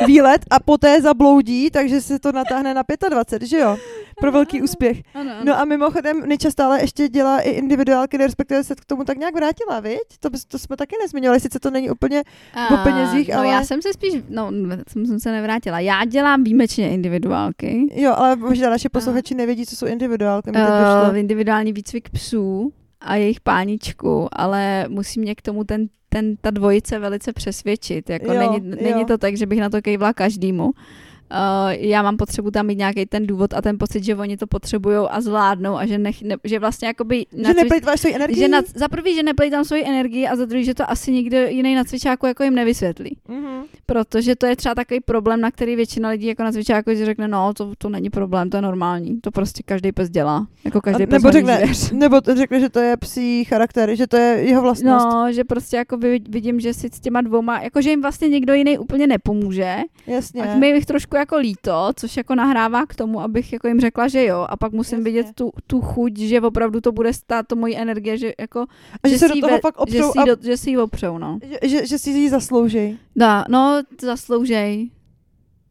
výlet 0.08 0.46
a 0.50 0.60
poté 0.60 1.02
zabloudí, 1.02 1.70
takže 1.72 2.02
se 2.02 2.20
to 2.20 2.32
natáhne 2.32 2.74
na 2.74 2.82
25, 3.10 3.48
že 3.48 3.58
jo? 3.62 3.78
Pro 4.20 4.32
velký 4.32 4.62
úspěch. 4.62 5.02
Ano, 5.14 5.32
No 5.44 5.60
a 5.60 5.66
mimochodem 5.66 6.20
Neča 6.28 6.52
stále 6.52 6.82
ještě 6.82 7.08
dělá 7.10 7.40
i 7.40 7.50
individuálky, 7.50 8.18
respektive 8.18 8.64
se 8.64 8.76
k 8.76 8.86
tomu 8.86 9.04
tak 9.04 9.18
nějak 9.18 9.36
vrátila, 9.36 9.80
viď? 9.80 10.00
To, 10.20 10.30
bys- 10.30 10.46
to 10.48 10.60
jsme 10.60 10.78
taky 10.78 10.96
nezmiňovali, 11.02 11.40
sice 11.40 11.60
to 11.60 11.72
není 11.72 11.90
úplně, 11.90 12.24
o 12.74 12.78
penězích, 12.84 13.30
no, 13.30 13.38
ale- 13.38 13.48
já 13.48 13.64
jsem 13.64 13.82
se 13.82 13.94
spíš, 13.94 14.14
no, 14.30 14.52
jsem, 14.88 15.06
jsem 15.06 15.20
se 15.20 15.32
nevrátila. 15.32 15.80
Já 15.80 16.06
dělám 16.06 16.44
výjimečně 16.44 16.90
individuálky. 16.90 17.88
jo, 17.96 18.14
ale 18.18 18.36
možná 18.36 18.70
naše 18.70 18.90
posluchači 18.90 19.36
nevědí, 19.36 19.66
co 19.66 19.76
jsou 19.76 19.86
individuálky. 19.86 20.52
Uh, 20.52 21.18
individuální 21.18 21.74
výcvik 21.74 22.10
psů 22.10 22.74
a 23.02 23.16
jejich 23.16 23.40
páničku, 23.42 24.28
ale 24.32 24.86
musí 24.90 25.20
mě 25.20 25.36
k 25.36 25.42
tomu 25.42 25.64
ten, 25.64 25.88
ten, 26.10 26.36
ta 26.42 26.50
dvojice 26.52 27.00
velice 27.00 27.34
přesvědčit. 27.34 28.10
Jako 28.10 28.34
Jo, 28.34 28.40
není, 28.40 28.70
jo. 28.70 28.76
není 28.82 29.06
to 29.06 29.18
tak, 29.18 29.38
že 29.38 29.46
bych 29.46 29.60
na 29.60 29.70
to 29.70 29.82
kejvla 29.82 30.14
každému. 30.14 30.72
Uh, 31.32 31.72
já 31.72 32.02
mám 32.02 32.18
potřebu 32.18 32.52
tam 32.52 32.66
mít 32.68 32.78
nějaký 32.78 33.06
ten 33.06 33.28
důvod 33.28 33.54
a 33.54 33.62
ten 33.62 33.78
pocit, 33.78 34.04
že 34.04 34.16
oni 34.16 34.38
to 34.38 34.48
potřebují 34.48 34.98
a 35.10 35.22
zvládnou 35.22 35.78
a 35.78 35.86
že, 35.86 35.98
nech, 35.98 36.22
ne, 36.22 36.36
že 36.44 36.60
vlastně 36.60 36.88
jakoby... 36.88 37.26
Že 37.32 37.44
nacvič- 37.44 37.56
neplýtváš 37.56 38.00
svoji 38.00 38.16
energii? 38.16 38.40
že 38.40 38.48
na, 38.48 38.62
za 38.76 38.88
prvý, 38.88 39.16
že 39.16 39.24
neplejtám 39.24 39.66
svoji 39.66 39.84
energii 39.86 40.28
a 40.28 40.36
za 40.36 40.46
druhý, 40.46 40.66
že 40.66 40.74
to 40.74 40.92
asi 40.92 41.12
nikdo 41.12 41.38
jiný 41.38 41.76
na 41.76 41.84
cvičáku 41.84 42.26
jako 42.26 42.44
jim 42.44 42.56
nevysvětlí. 42.56 43.18
Mhm. 43.28 43.62
Protože 43.86 44.36
to 44.36 44.46
je 44.46 44.56
třeba 44.56 44.76
takový 44.76 45.00
problém, 45.00 45.42
na 45.42 45.52
který 45.52 45.76
většina 45.76 46.10
lidí 46.10 46.28
jako 46.28 46.44
na 46.44 46.52
cvičáku 46.52 46.92
že 46.96 47.06
řekne, 47.06 47.28
no, 47.28 47.54
to, 47.54 47.74
to 47.78 47.90
není 47.90 48.10
problém, 48.10 48.50
to 48.50 48.58
je 48.58 48.62
normální. 48.62 49.22
To 49.22 49.32
prostě 49.32 49.64
každý 49.66 49.92
pes 49.92 50.10
dělá. 50.10 50.48
Jako 50.66 50.82
každý 50.82 51.04
A 51.04 51.08
pes 51.08 51.24
nebo 51.24 51.32
řekne, 51.32 51.56
zvěř. 51.58 51.92
nebo 51.92 52.22
to 52.22 52.36
řekne, 52.36 52.60
že 52.60 52.70
to 52.70 52.80
je 52.80 52.98
psí 52.98 53.44
charakter, 53.44 53.96
že 53.96 54.08
to 54.08 54.18
je 54.18 54.44
jeho 54.44 54.62
vlastnost. 54.62 55.06
No, 55.06 55.34
že 55.34 55.44
prostě 55.44 55.78
jako 55.78 55.98
vid- 55.98 56.26
vidím, 56.30 56.60
že 56.60 56.74
si 56.74 56.90
s 56.94 57.00
těma 57.00 57.22
dvouma, 57.22 57.62
jako 57.62 57.82
že 57.82 57.90
jim 57.90 58.02
vlastně 58.02 58.28
někdo 58.30 58.54
jiný 58.54 58.78
úplně 58.78 59.08
nepomůže. 59.08 59.76
Jasně. 60.08 60.44
Tak 60.44 60.58
mi 60.58 60.68
jich 60.68 60.86
trošku 60.86 61.16
jako 61.22 61.38
líto, 61.38 61.90
což 61.96 62.18
jako 62.18 62.36
nahrává 62.36 62.86
k 62.86 62.96
tomu, 62.96 63.22
abych 63.22 63.54
jako 63.54 63.68
jim 63.68 63.80
řekla, 63.80 64.08
že 64.08 64.26
jo. 64.26 64.46
A 64.50 64.58
pak 64.58 64.72
musím 64.72 64.98
Jasně. 64.98 65.04
vidět 65.12 65.28
tu, 65.36 65.52
tu 65.68 65.82
chuť, 65.82 66.18
že 66.18 66.42
opravdu 66.42 66.82
to 66.82 66.92
bude 66.92 67.14
stát 67.14 67.48
to 67.48 67.56
mojí 67.56 67.78
energie, 67.78 68.18
že 68.18 68.34
jako, 68.40 68.66
a 69.04 69.08
že, 69.08 69.18
se 69.18 69.28
si 69.28 69.34
do 69.34 69.42
toho 69.48 69.56
ve- 69.58 69.62
fakt 69.62 69.76
že, 69.90 70.04
opřou 70.04 70.12
si 70.12 70.20
a 70.20 70.26
do, 70.26 70.36
že 70.42 70.58
si 70.58 70.70
ji 70.70 70.78
opřou, 70.78 71.18
no. 71.18 71.40
že, 71.62 71.70
že, 71.70 71.88
že 71.88 71.98
si 72.00 72.10
ji 72.10 72.30
zaslouží. 72.30 73.00
Dá, 73.16 73.46
no, 73.50 73.82
zasloužej. 74.02 74.92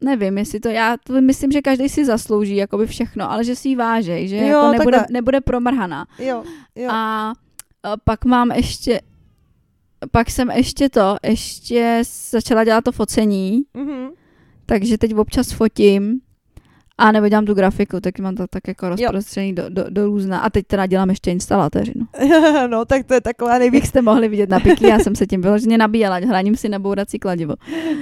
Nevím, 0.03 0.37
jestli 0.37 0.59
to, 0.59 0.69
já 0.69 0.95
to 1.03 1.21
myslím, 1.21 1.51
že 1.51 1.61
každý 1.61 1.89
si 1.89 2.05
zaslouží 2.05 2.55
jakoby 2.55 2.87
všechno, 2.87 3.31
ale 3.31 3.43
že 3.43 3.55
si 3.55 3.69
ji 3.69 3.75
vážej, 3.75 4.27
že 4.27 4.37
Jo, 4.37 4.43
jako 4.47 4.71
nebude, 4.71 4.97
takhle. 4.97 5.13
nebude 5.13 5.41
promrhaná. 5.41 6.05
Jo, 6.19 6.43
jo. 6.75 6.89
A, 6.91 7.33
a 7.83 7.97
pak 8.03 8.25
mám 8.25 8.51
ještě, 8.51 9.01
pak 10.11 10.29
jsem 10.29 10.51
ještě 10.51 10.89
to, 10.89 11.15
ještě 11.23 12.01
začala 12.31 12.63
dělat 12.63 12.83
to 12.83 12.91
focení, 12.91 13.61
Mhm. 13.73 14.09
Takže 14.71 14.97
teď 14.97 15.15
občas 15.15 15.51
fotím 15.51 16.21
a 16.97 17.11
nebo 17.11 17.27
dělám 17.27 17.45
tu 17.45 17.53
grafiku, 17.53 17.99
tak 17.99 18.19
mám 18.19 18.35
to 18.35 18.47
tak 18.47 18.67
jako 18.67 18.89
rozprostřený 18.89 19.55
do, 19.55 19.69
do, 19.69 19.85
do 19.89 20.05
různa. 20.05 20.39
A 20.39 20.49
teď 20.49 20.67
teda 20.67 20.85
dělám 20.85 21.09
ještě 21.09 21.31
instalatéřinu. 21.31 22.07
no, 22.67 22.85
tak 22.85 23.05
to 23.05 23.13
je 23.13 23.21
taková 23.21 23.57
nejvíc, 23.57 23.81
Jak 23.81 23.89
jste 23.89 24.01
mohli 24.01 24.27
vidět 24.27 24.49
na 24.49 24.59
piky, 24.59 24.87
já 24.87 24.99
jsem 24.99 25.15
se 25.15 25.27
tím 25.27 25.41
vyloženě 25.41 25.77
nabíjela, 25.77 26.15
hraním 26.15 26.55
si 26.55 26.69
na 26.69 26.79
bourací 26.79 27.19
kladivo. 27.19 27.55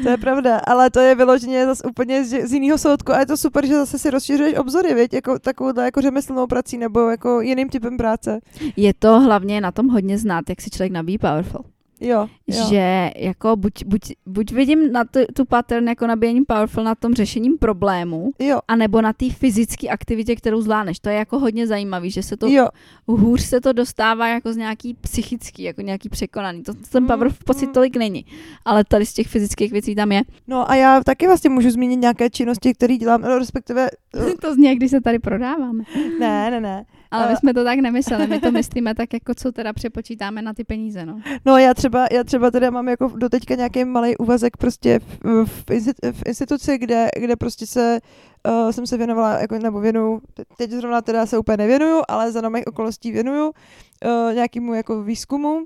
to 0.04 0.10
je 0.10 0.18
pravda, 0.18 0.58
ale 0.68 0.90
to 0.90 1.00
je 1.00 1.16
vyloženě 1.16 1.66
zase 1.66 1.84
úplně 1.88 2.26
z, 2.26 2.48
z 2.48 2.54
jiného 2.54 2.78
soudku 2.78 3.14
a 3.14 3.20
je 3.20 3.26
to 3.26 3.38
super, 3.38 3.66
že 3.66 3.74
zase 3.74 4.00
si 4.00 4.10
rozšiřuješ 4.10 4.56
obzory, 4.56 4.94
věď, 4.94 5.14
jako 5.14 5.40
takovouhle 5.40 5.86
jako 5.86 6.02
řemeslnou 6.02 6.48
prací 6.48 6.78
nebo 6.78 7.10
jako 7.10 7.42
jiným 7.42 7.70
typem 7.70 7.98
práce. 7.98 8.40
Je 8.76 8.94
to 8.94 9.20
hlavně 9.20 9.62
na 9.62 9.72
tom 9.72 9.88
hodně 9.88 10.18
znát, 10.18 10.50
jak 10.50 10.62
si 10.62 10.70
člověk 10.70 10.92
nabíjí 10.92 11.18
powerful. 11.18 11.66
Jo, 12.02 12.28
jo. 12.47 12.66
Že 12.70 13.12
jako 13.16 13.56
buď, 13.56 13.84
buď, 13.86 14.02
buď 14.26 14.52
vidím 14.52 14.91
na 14.91 15.04
tu, 15.04 15.20
tu 15.34 15.45
pattern 15.45 15.88
jako 15.88 16.08
nabíjením 16.08 16.45
powerful 16.45 16.84
na 16.84 16.95
tom 16.95 17.14
řešením 17.14 17.58
problému, 17.58 18.32
Jo, 18.39 18.60
anebo 18.68 19.02
na 19.02 19.14
té 19.14 19.30
fyzické 19.30 19.88
aktivitě, 19.88 20.36
kterou 20.36 20.62
zvládneš. 20.62 21.00
To 21.00 21.10
je 21.10 21.16
jako 21.16 21.39
hodně 21.39 21.68
zajímavý, 21.68 22.12
že 22.12 22.24
se 22.24 22.38
to 22.38 22.47
jo, 22.47 22.68
hůř 23.08 23.41
se 23.41 23.62
to 23.62 23.74
dostává 23.74 24.28
jako 24.28 24.54
z 24.54 24.58
nějaký 24.58 24.93
psychický, 24.93 25.64
jako 25.64 25.82
nějaký 25.82 26.10
překonaný. 26.10 26.64
To 26.64 26.74
ten 26.74 27.04
Mm, 27.04 27.08
power 27.08 27.32
pocit 27.45 27.66
mm. 27.66 27.74
tolik 27.74 27.95
není. 27.95 28.26
Ale 28.66 28.84
tady 28.84 29.06
z 29.06 29.14
těch 29.14 29.28
fyzických 29.28 29.72
věcí 29.72 29.95
tam 29.95 30.12
je. 30.12 30.22
no 30.47 30.72
a 30.72 30.76
já 30.76 31.04
taky 31.04 31.28
vlastně 31.28 31.50
můžu 31.50 31.70
zmínit 31.70 31.97
nějaké 31.97 32.30
činnosti, 32.30 32.74
které 32.74 32.97
dělám, 32.97 33.24
respektive, 33.24 33.89
to 34.41 34.54
zní, 34.54 34.66
jak 34.66 34.78
když 34.78 34.91
se 34.91 35.02
tady 35.02 35.20
prodáváme. 35.20 35.84
ne, 36.20 36.52
ne, 36.52 36.62
ne. 36.62 36.86
Ale 37.12 37.30
my 37.30 37.36
jsme 37.38 37.53
to 37.53 37.64
tak 37.64 37.80
nemysleli, 37.80 38.28
my 38.28 38.39
to 38.39 38.51
myslíme 38.60 38.95
tak, 38.95 39.14
jako 39.14 39.34
co 39.36 39.51
teda 39.51 39.74
přepočítáme 39.74 40.41
na 40.41 40.53
ty 40.53 40.64
peníze, 40.64 41.05
no. 41.05 41.22
No 41.45 41.57
já 41.57 41.74
třeba, 41.74 42.07
já 42.12 42.24
třeba 42.24 42.51
teda 42.51 42.70
mám 42.70 42.88
jako 42.89 43.12
doteďka 43.16 43.55
nějaký 43.55 43.86
malý 43.86 44.18
úvazek 44.18 44.57
prostě 44.57 44.99
v, 44.99 45.45
v, 45.45 45.66
insti- 45.66 46.12
v 46.12 46.24
instituci, 46.26 46.78
kde, 46.78 47.10
kde 47.20 47.36
prostě 47.36 47.68
se 47.68 47.99
uh, 48.47 48.72
jsem 48.72 48.88
se 48.88 48.97
věnovala, 48.97 49.39
jako, 49.39 49.60
nebo 49.60 49.80
věnuju, 49.80 50.22
te- 50.34 50.43
teď 50.57 50.72
zrovna 50.72 51.01
teda 51.01 51.26
se 51.26 51.38
úplně 51.38 51.57
nevěnuju, 51.57 52.01
ale 52.07 52.32
za 52.32 52.49
mých 52.49 52.68
okolností 52.68 53.12
věnuju 53.12 53.45
uh, 53.47 54.34
nějakému 54.34 54.74
jako 54.74 55.03
výzkumu. 55.03 55.55
Uh, 55.55 55.64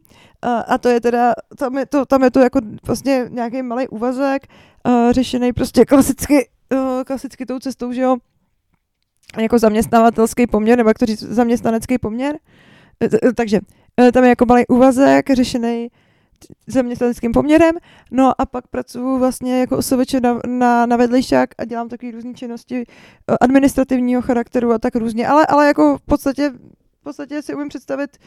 a 0.67 0.77
to 0.77 0.89
je 0.89 1.01
teda, 1.01 1.33
tam 1.57 1.77
je 1.77 1.85
to, 1.85 2.05
tam 2.05 2.23
je 2.23 2.31
to 2.31 2.39
jako 2.39 2.59
vlastně 2.85 3.25
nějaký 3.29 3.61
malý 3.61 3.87
úvazek, 3.87 4.47
uh, 4.87 5.11
řešený 5.11 5.53
prostě 5.53 5.85
klasicky, 5.85 6.49
uh, 6.73 7.03
klasicky 7.03 7.45
tou 7.45 7.59
cestou, 7.59 7.91
že 7.91 8.01
jo, 8.01 8.17
jako 9.41 9.59
zaměstnavatelský 9.59 10.47
poměr, 10.47 10.77
nebo 10.77 10.89
jak 10.89 10.99
to 10.99 11.05
říct, 11.05 11.23
zaměstnanecký 11.23 11.97
poměr. 11.97 12.37
T- 12.97 13.17
eh, 13.23 13.33
Takže 13.33 13.59
eh, 13.99 14.11
tam 14.11 14.23
je 14.23 14.29
jako 14.29 14.45
malý 14.45 14.67
úvazek 14.67 15.29
řešený 15.29 15.89
zaměstnaneckým 16.67 17.31
poměrem, 17.31 17.75
no 18.11 18.41
a 18.41 18.45
pak 18.45 18.67
pracuji 18.67 19.19
vlastně 19.19 19.59
jako 19.59 19.77
osoveče 19.77 20.19
na, 20.19 20.39
na, 20.47 20.85
na 20.85 20.97
vedlejšák 20.97 21.49
a 21.57 21.65
dělám 21.65 21.89
takové 21.89 22.11
různé 22.11 22.33
činnosti 22.33 22.83
administrativního 23.41 24.21
charakteru 24.21 24.71
a 24.71 24.79
tak 24.79 24.95
různě, 24.95 25.27
ale, 25.27 25.45
ale 25.45 25.67
jako 25.67 25.97
v 25.97 26.01
podstatě, 26.01 26.49
v 26.99 27.03
podstatě 27.03 27.41
si 27.41 27.55
umím 27.55 27.69
představit, 27.69 28.17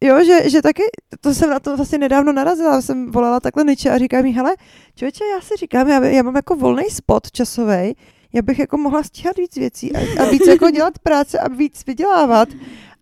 jo, 0.00 0.24
že, 0.24 0.50
že 0.50 0.62
taky, 0.62 0.82
to 1.20 1.34
jsem 1.34 1.50
na 1.50 1.60
to 1.60 1.76
vlastně 1.76 1.98
nedávno 1.98 2.32
narazila, 2.32 2.82
jsem 2.82 3.10
volala 3.10 3.40
takhle 3.40 3.64
Niče 3.64 3.90
a 3.90 3.98
říká 3.98 4.22
mi, 4.22 4.32
hele, 4.32 4.56
člověče, 4.94 5.24
já 5.24 5.40
si 5.40 5.56
říkám, 5.56 5.88
já, 5.88 6.04
já 6.04 6.22
mám 6.22 6.36
jako 6.36 6.56
volný 6.56 6.84
spot 6.90 7.30
časový, 7.30 7.94
já 8.32 8.42
bych 8.42 8.58
jako 8.58 8.78
mohla 8.78 9.02
stíhat 9.02 9.36
víc 9.36 9.56
věcí 9.56 9.96
a, 9.96 10.22
a 10.22 10.30
víc 10.30 10.46
jako 10.46 10.70
dělat 10.70 10.98
práce 10.98 11.38
a 11.38 11.48
víc 11.48 11.86
vydělávat, 11.86 12.48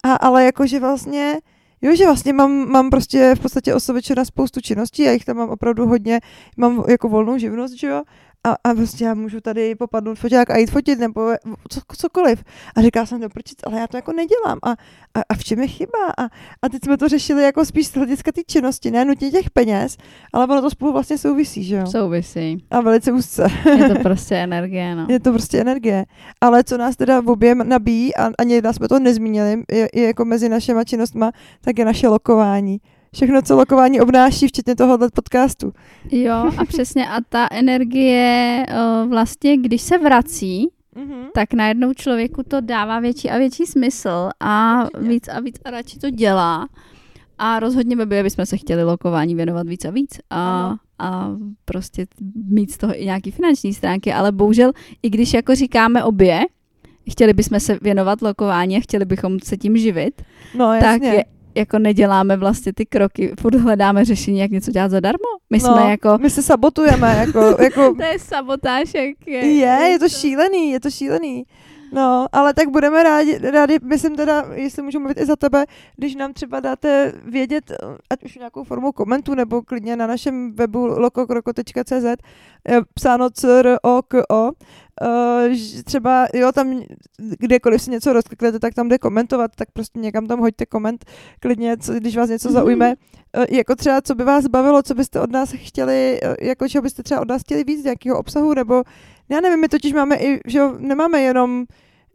a, 0.02 0.14
ale 0.14 0.44
jakože 0.44 0.80
vlastně, 0.80 1.38
jo, 1.82 1.96
že 1.96 2.04
vlastně 2.04 2.32
mám, 2.32 2.68
mám 2.68 2.90
prostě 2.90 3.34
v 3.34 3.40
podstatě 3.40 3.74
osobeče 3.74 4.14
na 4.14 4.24
spoustu 4.24 4.60
činností, 4.60 5.02
já 5.02 5.12
jich 5.12 5.24
tam 5.24 5.36
mám 5.36 5.50
opravdu 5.50 5.86
hodně, 5.86 6.20
mám 6.56 6.84
jako 6.88 7.08
volnou 7.08 7.38
živnost, 7.38 7.74
že 7.74 7.86
jo, 7.86 8.02
a, 8.46 8.56
a 8.64 8.74
prostě 8.74 9.04
já 9.04 9.14
můžu 9.14 9.40
tady 9.40 9.74
popadnout 9.74 10.18
foťák 10.18 10.50
a 10.50 10.56
jít 10.56 10.70
fotit 10.70 10.98
nebo 10.98 11.34
co, 11.68 11.80
cokoliv. 11.96 12.44
A 12.76 12.82
říká 12.82 13.06
jsem 13.06 13.20
to, 13.20 13.28
proč, 13.28 13.44
ale 13.66 13.80
já 13.80 13.86
to 13.86 13.96
jako 13.96 14.12
nedělám. 14.12 14.58
A, 14.62 14.70
a, 14.70 15.20
a 15.28 15.34
v 15.34 15.44
čem 15.44 15.60
je 15.60 15.66
chyba? 15.66 15.98
A, 16.18 16.24
a 16.62 16.68
teď 16.68 16.84
jsme 16.84 16.96
to 16.96 17.08
řešili 17.08 17.42
jako 17.42 17.64
spíš 17.64 17.86
z 17.86 17.94
hlediska 17.94 18.32
té 18.32 18.40
činnosti, 18.46 18.90
ne 18.90 19.04
nutně 19.04 19.30
těch 19.30 19.50
peněz, 19.50 19.96
ale 20.32 20.46
ono 20.46 20.62
to 20.62 20.70
spolu 20.70 20.92
vlastně 20.92 21.18
souvisí, 21.18 21.64
že 21.64 21.76
jo. 21.76 21.86
Souvisí. 21.86 22.64
A 22.70 22.80
velice 22.80 23.12
úzce. 23.12 23.46
Je 23.78 23.88
to 23.88 23.94
prostě 24.02 24.34
energie, 24.36 24.94
no. 24.94 25.06
Je 25.08 25.20
to 25.20 25.32
prostě 25.32 25.60
energie. 25.60 26.04
Ale 26.40 26.64
co 26.64 26.78
nás 26.78 26.96
teda 26.96 27.20
v 27.20 27.28
obě 27.28 27.54
nabíjí, 27.54 28.16
a 28.16 28.30
ani 28.38 28.54
jedna 28.54 28.72
jsme 28.72 28.88
to 28.88 28.98
nezmínili, 28.98 29.64
je, 29.72 29.88
je 29.94 30.06
jako 30.06 30.24
mezi 30.24 30.48
našima 30.48 30.84
činnostma, 30.84 31.32
tak 31.60 31.78
je 31.78 31.84
naše 31.84 32.08
lokování. 32.08 32.80
Všechno, 33.16 33.42
co 33.42 33.56
lokování 33.56 34.00
obnáší, 34.00 34.46
včetně 34.48 34.76
tohohle 34.76 35.08
podcastu. 35.14 35.72
Jo, 36.12 36.34
a 36.58 36.64
přesně, 36.68 37.08
a 37.08 37.16
ta 37.28 37.48
energie 37.50 38.66
o, 38.68 39.06
vlastně, 39.08 39.56
když 39.56 39.82
se 39.82 39.98
vrací, 39.98 40.68
Mm-hmm. 40.96 41.24
tak 41.34 41.52
najednou 41.54 41.92
člověku 41.94 42.42
to 42.42 42.60
dává 42.60 43.00
větší 43.00 43.30
a 43.30 43.38
větší 43.38 43.66
smysl 43.66 44.28
a 44.40 44.84
Určitě. 44.84 45.08
víc 45.08 45.28
a 45.28 45.40
víc 45.40 45.56
a 45.64 45.70
radši 45.70 45.98
to 45.98 46.10
dělá. 46.10 46.68
A 47.38 47.60
rozhodně 47.60 47.96
by 47.96 48.22
bychom 48.22 48.46
se 48.46 48.56
chtěli 48.56 48.84
lokování 48.84 49.34
věnovat 49.34 49.68
víc 49.68 49.84
a 49.84 49.90
víc 49.90 50.18
a, 50.30 50.74
a 50.98 51.30
prostě 51.64 52.06
mít 52.48 52.70
z 52.70 52.78
toho 52.78 53.00
i 53.02 53.04
nějaký 53.04 53.30
finanční 53.30 53.74
stránky, 53.74 54.12
ale 54.12 54.32
bohužel, 54.32 54.72
i 55.02 55.10
když 55.10 55.34
jako 55.34 55.54
říkáme 55.54 56.04
obě, 56.04 56.40
chtěli 57.10 57.32
bychom 57.32 57.60
se 57.60 57.78
věnovat 57.82 58.22
lokování 58.22 58.76
a 58.76 58.80
chtěli 58.80 59.04
bychom 59.04 59.40
se 59.40 59.56
tím 59.56 59.76
živit, 59.76 60.22
No, 60.58 60.72
jasně. 60.72 60.88
tak 60.88 61.02
je, 61.02 61.24
jako 61.56 61.78
neděláme 61.78 62.36
vlastně 62.36 62.72
ty 62.72 62.86
kroky, 62.86 63.32
furt 63.40 63.54
hledáme 63.54 64.04
řešení, 64.04 64.38
jak 64.38 64.50
něco 64.50 64.70
dělat 64.70 64.90
zadarmo. 64.90 65.28
My 65.50 65.58
no, 65.58 65.64
jsme 65.64 65.90
jako, 65.90 66.18
My 66.18 66.30
se 66.30 66.42
sabotujeme, 66.42 67.16
jako, 67.16 67.56
jako 67.62 67.94
to 67.94 68.02
je 68.02 68.18
sabotáž, 68.18 68.94
jak 68.94 69.26
je. 69.26 69.46
je, 69.46 69.88
je 69.90 69.98
to 69.98 70.08
šílený, 70.08 70.70
je 70.70 70.80
to 70.80 70.90
šílený. 70.90 71.44
No, 71.92 72.26
ale 72.32 72.54
tak 72.54 72.68
budeme 72.68 73.02
rádi, 73.02 73.38
rádi, 73.38 73.78
myslím 73.82 74.16
teda, 74.16 74.44
jestli 74.54 74.82
můžu 74.82 75.00
mluvit 75.00 75.20
i 75.20 75.26
za 75.26 75.36
tebe, 75.36 75.66
když 75.96 76.14
nám 76.14 76.32
třeba 76.32 76.60
dáte 76.60 77.12
vědět, 77.24 77.72
ať 78.10 78.24
už 78.24 78.36
nějakou 78.36 78.64
formou 78.64 78.92
komentu, 78.92 79.34
nebo 79.34 79.62
klidně 79.62 79.96
na 79.96 80.06
našem 80.06 80.52
webu 80.52 80.86
lokokroko.cz, 80.86 82.16
psáno 82.94 83.30
c 83.30 83.62
o 83.82 84.02
k 84.08 84.22
o 84.30 84.50
Uh, 85.02 85.56
třeba, 85.84 86.26
jo, 86.34 86.52
tam 86.52 86.82
kdekoliv 87.18 87.82
si 87.82 87.90
něco 87.90 88.12
rozkliknete, 88.12 88.58
tak 88.58 88.74
tam 88.74 88.88
jde 88.88 88.98
komentovat, 88.98 89.50
tak 89.56 89.70
prostě 89.72 89.98
někam 89.98 90.26
tam 90.26 90.40
hoďte 90.40 90.66
koment, 90.66 91.04
klidně, 91.40 91.76
co, 91.76 91.92
když 91.92 92.16
vás 92.16 92.30
něco 92.30 92.52
zaujme. 92.52 92.94
Uh, 93.36 93.44
jako 93.50 93.74
třeba, 93.74 94.00
co 94.00 94.14
by 94.14 94.24
vás 94.24 94.46
bavilo, 94.46 94.82
co 94.82 94.94
byste 94.94 95.20
od 95.20 95.30
nás 95.30 95.52
chtěli, 95.52 96.20
uh, 96.24 96.34
jako 96.48 96.68
čeho 96.68 96.82
byste 96.82 97.02
třeba 97.02 97.20
od 97.20 97.28
nás 97.28 97.42
chtěli 97.42 97.64
víc, 97.64 97.84
jakého 97.84 98.18
obsahu, 98.18 98.54
nebo 98.54 98.82
já 99.28 99.40
nevím, 99.40 99.60
my 99.60 99.68
totiž 99.68 99.92
máme 99.92 100.16
i, 100.16 100.40
že 100.46 100.58
jo, 100.58 100.74
nemáme 100.78 101.20
jenom 101.20 101.64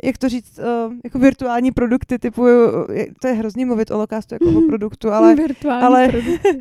jak 0.03 0.17
to 0.17 0.29
říct, 0.29 0.59
uh, 0.59 0.93
jako 1.03 1.19
virtuální 1.19 1.71
produkty 1.71 2.19
typu, 2.19 2.45
to 3.21 3.27
je 3.27 3.34
hrozný 3.34 3.65
mluvit 3.65 3.91
o 3.91 3.97
lokástu 3.97 4.36
jako 4.36 4.45
o 4.45 4.61
produktu, 4.61 5.11
ale, 5.11 5.36
ale 5.82 6.11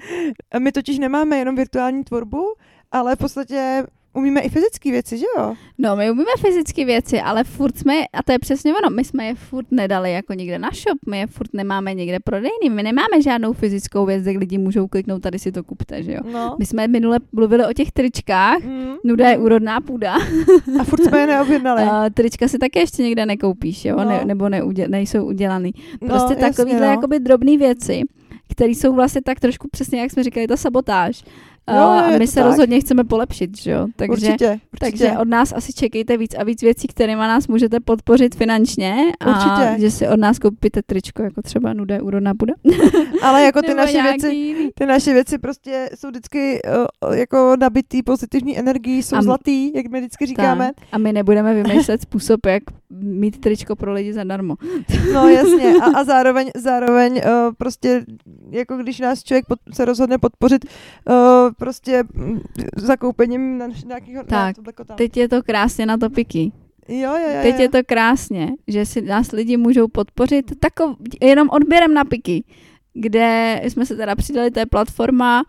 my 0.58 0.72
totiž 0.72 0.98
nemáme 0.98 1.36
jenom 1.36 1.56
virtuální 1.56 2.04
tvorbu, 2.04 2.46
ale 2.92 3.16
v 3.16 3.18
podstatě 3.18 3.86
umíme 4.14 4.40
i 4.40 4.48
fyzické 4.48 4.90
věci, 4.90 5.18
že 5.18 5.24
jo? 5.38 5.54
No, 5.78 5.96
my 5.96 6.10
umíme 6.10 6.30
fyzické 6.38 6.84
věci, 6.84 7.20
ale 7.20 7.44
furt 7.44 7.78
jsme, 7.78 7.92
a 8.12 8.22
to 8.22 8.32
je 8.32 8.38
přesně 8.38 8.72
ono, 8.74 8.96
my 8.96 9.04
jsme 9.04 9.24
je 9.24 9.34
furt 9.34 9.66
nedali 9.70 10.12
jako 10.12 10.32
někde 10.32 10.58
na 10.58 10.70
shop, 10.74 10.98
my 11.08 11.18
je 11.18 11.26
furt 11.26 11.54
nemáme 11.54 11.94
někde 11.94 12.18
prodejný, 12.24 12.70
my 12.70 12.82
nemáme 12.82 13.22
žádnou 13.22 13.52
fyzickou 13.52 14.06
věc, 14.06 14.22
kde 14.22 14.38
lidi 14.38 14.58
můžou 14.58 14.88
kliknout, 14.88 15.22
tady 15.22 15.38
si 15.38 15.52
to 15.52 15.64
kupte, 15.64 16.02
že 16.02 16.12
jo? 16.12 16.20
No. 16.32 16.56
My 16.58 16.66
jsme 16.66 16.88
minule 16.88 17.18
mluvili 17.32 17.66
o 17.66 17.72
těch 17.72 17.92
tričkách, 17.92 18.62
mm. 18.62 18.94
nuda 19.04 19.28
je 19.28 19.38
úrodná 19.38 19.80
půda. 19.80 20.14
A 20.80 20.84
furt 20.84 21.04
jsme 21.04 21.18
je 21.18 21.26
neobjednali. 21.26 21.82
uh, 21.82 21.90
trička 22.14 22.48
si 22.48 22.58
také 22.58 22.80
ještě 22.80 23.02
někde 23.02 23.26
nekoupíš, 23.26 23.84
jo? 23.84 23.96
No. 23.96 24.04
Ne, 24.04 24.24
nebo 24.24 24.48
neudě, 24.48 24.88
nejsou 24.88 25.24
udělaný. 25.24 25.72
No, 26.00 26.08
prostě 26.08 26.34
no, 26.34 26.40
takovýhle 26.40 26.86
no. 26.86 26.92
jakoby 26.92 27.20
drobné 27.20 27.56
věci, 27.56 28.02
které 28.50 28.70
jsou 28.70 28.94
vlastně 28.94 29.20
tak 29.22 29.40
trošku 29.40 29.68
přesně, 29.70 30.00
jak 30.00 30.10
jsme 30.10 30.22
říkali, 30.22 30.46
ta 30.46 30.56
sabotáž 30.56 31.24
Jo, 31.74 31.82
a 31.82 32.18
my 32.18 32.26
se 32.26 32.34
tak. 32.34 32.44
rozhodně 32.44 32.80
chceme 32.80 33.04
polepšit, 33.04 33.58
že 33.58 33.70
jo? 33.70 33.86
Takže, 33.96 34.12
určitě, 34.12 34.48
určitě. 34.50 34.60
takže 34.78 35.18
od 35.18 35.28
nás 35.28 35.52
asi 35.52 35.72
čekejte 35.72 36.16
víc 36.16 36.34
a 36.38 36.44
víc 36.44 36.62
věcí, 36.62 36.88
kterými 36.88 37.20
nás 37.20 37.48
můžete 37.48 37.80
podpořit 37.80 38.34
finančně 38.34 38.96
a 39.20 39.26
určitě. 39.30 39.80
že 39.80 39.90
si 39.90 40.08
od 40.08 40.20
nás 40.20 40.38
koupíte 40.38 40.82
tričko, 40.82 41.22
jako 41.22 41.42
třeba 41.42 41.72
nudé 41.72 42.00
úrodná 42.00 42.34
bude. 42.34 42.52
Ale 43.22 43.42
jako 43.42 43.62
ty 43.62 43.74
naše 43.74 44.02
věci, 44.02 44.54
ty 44.74 44.86
naše 44.86 45.12
věci 45.12 45.38
prostě 45.38 45.90
jsou 45.94 46.08
vždycky 46.08 46.60
uh, 47.02 47.14
jako 47.14 47.56
nabitý 47.60 48.02
pozitivní 48.02 48.58
energií, 48.58 49.02
jsou 49.02 49.16
a 49.16 49.22
zlatý, 49.22 49.72
jak 49.74 49.86
my 49.86 50.00
vždycky 50.00 50.26
říkáme. 50.26 50.70
Tak. 50.76 50.86
A 50.92 50.98
my 50.98 51.12
nebudeme 51.12 51.54
vymýšlet 51.62 52.02
způsob, 52.02 52.46
jak 52.46 52.62
mít 52.90 53.40
tričko 53.40 53.76
pro 53.76 53.92
lidi 53.92 54.12
zadarmo. 54.12 54.56
No 55.12 55.28
jasně 55.28 55.74
a, 55.82 55.98
a 55.98 56.04
zároveň, 56.04 56.50
zároveň 56.56 57.12
uh, 57.12 57.54
prostě 57.58 58.04
jako 58.50 58.76
když 58.76 59.00
nás 59.00 59.24
člověk 59.24 59.46
pod, 59.46 59.58
se 59.74 59.84
rozhodne 59.84 60.18
podpořit 60.18 60.64
uh, 60.64 61.14
prostě 61.58 62.04
mm, 62.14 62.40
zakoupením 62.76 63.58
na 63.58 63.68
nějakého... 63.86 64.24
Tak, 64.24 64.56
na 64.88 64.96
teď 64.96 65.16
je 65.16 65.28
to 65.28 65.42
krásně 65.42 65.86
na 65.86 65.96
topiky. 65.96 66.52
Jo, 66.88 67.16
jo, 67.16 67.34
jo, 67.34 67.42
Teď 67.42 67.58
je 67.58 67.68
to 67.68 67.78
krásně, 67.86 68.52
že 68.68 68.86
si 68.86 69.02
nás 69.02 69.32
lidi 69.32 69.56
můžou 69.56 69.88
podpořit 69.88 70.52
takov, 70.60 70.96
jenom 71.22 71.48
odběrem 71.50 71.94
na 71.94 72.04
piky, 72.04 72.44
kde 72.94 73.60
jsme 73.64 73.86
se 73.86 73.96
teda 73.96 74.14
přidali, 74.14 74.50
to 74.50 74.58
je 74.58 74.66
platforma, 74.66 75.42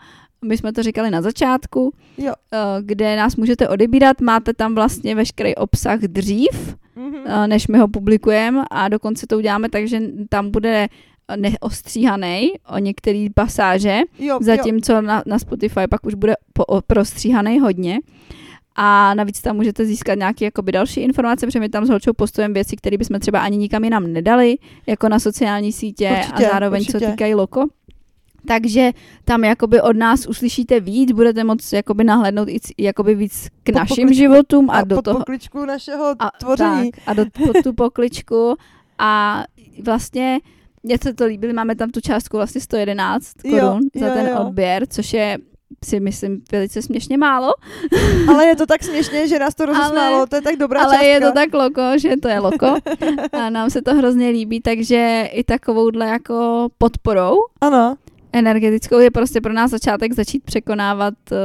my 0.45 0.57
jsme 0.57 0.73
to 0.73 0.83
říkali 0.83 1.11
na 1.11 1.21
začátku, 1.21 1.93
jo. 2.17 2.33
Eh, 2.53 2.57
kde 2.81 3.15
nás 3.15 3.35
můžete 3.35 3.69
odebírat, 3.69 4.21
máte 4.21 4.53
tam 4.53 4.75
vlastně 4.75 5.15
veškerý 5.15 5.55
obsah 5.55 5.99
dřív, 5.99 6.75
mm-hmm. 6.97 7.47
než 7.47 7.67
my 7.67 7.77
ho 7.77 7.87
publikujeme 7.87 8.63
a 8.71 8.89
dokonce 8.89 9.27
to 9.27 9.37
uděláme 9.37 9.69
tak, 9.69 9.87
že 9.87 10.01
tam 10.29 10.51
bude 10.51 10.87
neostříhaný 11.35 12.51
o 12.67 12.77
některé 12.77 13.27
pasáže, 13.35 13.99
jo, 14.19 14.39
zatímco 14.41 14.93
jo. 14.93 15.01
Na, 15.01 15.23
na 15.25 15.39
Spotify 15.39 15.87
pak 15.89 16.05
už 16.05 16.13
bude 16.13 16.35
po, 16.53 16.81
prostříhaný 16.87 17.59
hodně. 17.59 17.99
A 18.75 19.13
navíc 19.13 19.41
tam 19.41 19.55
můžete 19.55 19.85
získat 19.85 20.17
nějaké 20.17 20.45
jakoby 20.45 20.71
další 20.71 21.01
informace, 21.01 21.45
protože 21.45 21.59
my 21.59 21.69
tam 21.69 21.85
s 21.85 21.89
Holčou 21.89 22.13
postujeme 22.13 22.53
věci, 22.53 22.75
které 22.75 22.97
bychom 22.97 23.19
třeba 23.19 23.39
ani 23.39 23.57
nikam 23.57 23.83
jinam 23.83 24.13
nedali, 24.13 24.57
jako 24.87 25.09
na 25.09 25.19
sociální 25.19 25.71
sítě 25.71 26.09
určitě, 26.17 26.47
a 26.47 26.51
zároveň 26.51 26.81
určitě. 26.81 26.99
co 26.99 27.11
týkají 27.11 27.35
loko. 27.35 27.65
Takže 28.47 28.91
tam 29.25 29.43
jakoby 29.43 29.81
od 29.81 29.95
nás 29.97 30.25
uslyšíte 30.25 30.79
víc, 30.79 31.11
budete 31.11 31.43
moct 31.43 31.73
jakoby 31.73 32.03
nahlédnout 32.03 32.49
i 32.49 32.59
jakoby 32.77 33.15
víc 33.15 33.47
k 33.63 33.65
pod 33.65 33.75
našim 33.75 33.95
pokličku, 33.95 34.13
životům 34.13 34.69
a, 34.69 34.73
a 34.73 34.83
do 34.83 35.01
toho. 35.01 35.19
pokličku 35.19 35.65
našeho 35.65 36.15
a, 36.19 36.31
tvoření. 36.39 36.91
Tak, 36.91 37.01
a 37.07 37.13
do 37.13 37.25
pod 37.45 37.63
tu 37.63 37.73
pokličku 37.73 38.55
a 38.99 39.43
vlastně 39.83 40.39
mně 40.83 40.97
se 41.03 41.13
to 41.13 41.25
líbilo, 41.25 41.53
máme 41.53 41.75
tam 41.75 41.89
tu 41.89 42.01
částku 42.01 42.37
vlastně 42.37 42.61
111 42.61 43.33
korun 43.41 43.81
za 43.95 44.07
jo, 44.07 44.13
ten 44.13 44.27
jo. 44.27 44.39
odběr, 44.39 44.87
což 44.87 45.13
je 45.13 45.37
si 45.85 45.99
myslím 45.99 46.41
velice 46.51 46.81
směšně 46.81 47.17
málo. 47.17 47.53
Ale 48.29 48.45
je 48.45 48.55
to 48.55 48.65
tak 48.65 48.83
směšně, 48.83 49.27
že 49.27 49.39
nás 49.39 49.55
to 49.55 49.65
rozesmálo, 49.65 50.25
to 50.25 50.35
je 50.35 50.41
tak 50.41 50.55
dobrá 50.55 50.81
Ale 50.81 50.93
částka. 50.93 51.07
je 51.07 51.21
to 51.21 51.31
tak 51.31 51.53
loko, 51.53 51.81
že 51.97 52.17
to 52.17 52.27
je 52.27 52.39
loko. 52.39 52.75
A 53.31 53.49
nám 53.49 53.69
se 53.69 53.81
to 53.81 53.95
hrozně 53.95 54.29
líbí, 54.29 54.61
takže 54.61 55.29
i 55.31 55.43
takovouhle 55.43 56.05
jako 56.05 56.67
podporou. 56.77 57.37
Ano 57.61 57.97
energetickou 58.33 58.99
je 58.99 59.11
prostě 59.11 59.41
pro 59.41 59.53
nás 59.53 59.71
začátek 59.71 60.13
začít 60.13 60.43
překonávat 60.43 61.13
uh, 61.31 61.37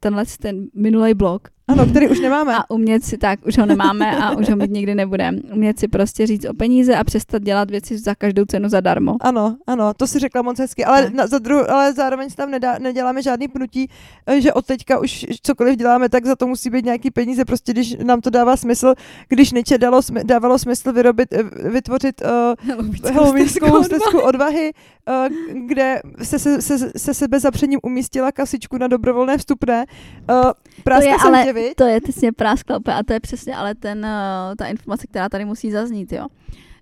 tenhle 0.00 0.24
ten 0.40 0.66
minulý 0.74 1.14
blok. 1.14 1.48
Ano, 1.68 1.86
který 1.86 2.08
už 2.08 2.20
nemáme. 2.20 2.56
A 2.56 2.70
umět 2.70 3.04
si 3.04 3.18
tak, 3.18 3.46
už 3.46 3.58
ho 3.58 3.66
nemáme 3.66 4.16
a 4.16 4.30
už 4.30 4.48
ho 4.48 4.56
mít 4.56 4.70
nikdy 4.70 4.94
nebudeme. 4.94 5.38
Umět 5.52 5.78
si 5.78 5.88
prostě 5.88 6.26
říct 6.26 6.44
o 6.44 6.54
peníze 6.54 6.96
a 6.96 7.04
přestat 7.04 7.42
dělat 7.42 7.70
věci 7.70 7.98
za 7.98 8.14
každou 8.14 8.44
cenu 8.44 8.68
zadarmo. 8.68 9.16
Ano, 9.20 9.56
ano, 9.66 9.94
to 9.94 10.06
si 10.06 10.18
řekla 10.18 10.42
moc 10.42 10.58
hezky, 10.58 10.84
ale, 10.84 11.10
na, 11.10 11.26
za 11.26 11.38
dru, 11.38 11.70
ale 11.70 11.92
zároveň 11.92 12.28
tam 12.36 12.50
nedá, 12.50 12.78
neděláme 12.78 13.22
žádný 13.22 13.48
pnutí, 13.48 13.90
eh, 14.26 14.40
že 14.40 14.52
od 14.52 14.66
teďka 14.66 14.98
už 14.98 15.26
cokoliv 15.42 15.76
děláme, 15.76 16.08
tak 16.08 16.26
za 16.26 16.36
to 16.36 16.46
musí 16.46 16.70
být 16.70 16.84
nějaký 16.84 17.10
peníze, 17.10 17.44
prostě 17.44 17.72
když 17.72 17.96
nám 18.04 18.20
to 18.20 18.30
dává 18.30 18.56
smysl, 18.56 18.94
když 19.28 19.52
Nietzsche 19.52 19.78
dalo, 19.78 20.00
dávalo 20.24 20.58
smysl 20.58 20.92
vyrobit, 20.92 21.32
eh, 21.32 21.42
vytvořit 21.70 22.22
uh, 22.22 23.10
helovínskou 23.12 23.82
stezku 23.82 24.20
odvahy, 24.20 24.72
uh, 25.08 25.26
kde 25.66 26.00
se, 26.22 26.38
se, 26.38 26.62
se, 26.62 26.90
se 26.96 27.14
sebe 27.14 27.40
zapřením 27.40 27.80
umístila 27.82 28.32
kasičku 28.32 28.78
na 28.78 28.88
dobrovolné 28.88 29.38
vstupné. 29.38 29.86
Uh, 30.30 30.52
to 30.84 31.02
je, 31.02 31.16
ale, 31.24 31.55
tě, 31.62 31.74
to 31.76 31.84
je 31.84 32.00
přesně 32.00 32.32
práskla 32.32 32.78
a 32.94 33.02
to 33.02 33.12
je 33.12 33.20
přesně 33.20 33.56
ale 33.56 33.74
ten, 33.74 33.98
uh, 33.98 34.54
ta 34.56 34.66
informace, 34.66 35.06
která 35.06 35.28
tady 35.28 35.44
musí 35.44 35.70
zaznít, 35.70 36.12
jo. 36.12 36.26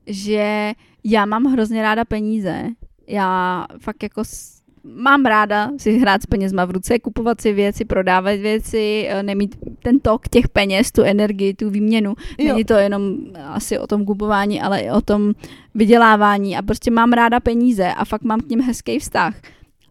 Že 0.06 0.72
já 1.04 1.26
mám 1.26 1.44
hrozně 1.44 1.82
ráda 1.82 2.04
peníze. 2.04 2.64
Já 3.06 3.66
fakt 3.80 4.02
jako 4.02 4.22
mám 4.84 5.24
ráda 5.24 5.70
si 5.78 5.98
hrát 5.98 6.22
s 6.22 6.26
penězma 6.26 6.64
v 6.64 6.70
ruce, 6.70 6.98
kupovat 6.98 7.40
si 7.40 7.52
věci, 7.52 7.84
prodávat 7.84 8.34
věci, 8.34 9.06
eh, 9.08 9.22
nemít 9.22 9.56
ten 9.82 10.00
tok 10.00 10.28
těch 10.28 10.48
peněz, 10.48 10.92
tu 10.92 11.02
energii, 11.02 11.54
tu 11.54 11.70
výměnu. 11.70 12.14
Jo. 12.38 12.52
Není 12.52 12.64
to 12.64 12.74
jenom 12.74 13.16
asi 13.48 13.78
o 13.78 13.86
tom 13.86 14.04
kupování, 14.04 14.62
ale 14.62 14.80
i 14.80 14.90
o 14.90 15.00
tom 15.00 15.32
vydělávání 15.74 16.56
a 16.56 16.62
prostě 16.62 16.90
mám 16.90 17.12
ráda 17.12 17.40
peníze 17.40 17.86
a 17.94 18.04
fakt 18.04 18.22
mám 18.22 18.40
k 18.40 18.48
ním 18.48 18.60
hezký 18.60 18.98
vztah. 18.98 19.34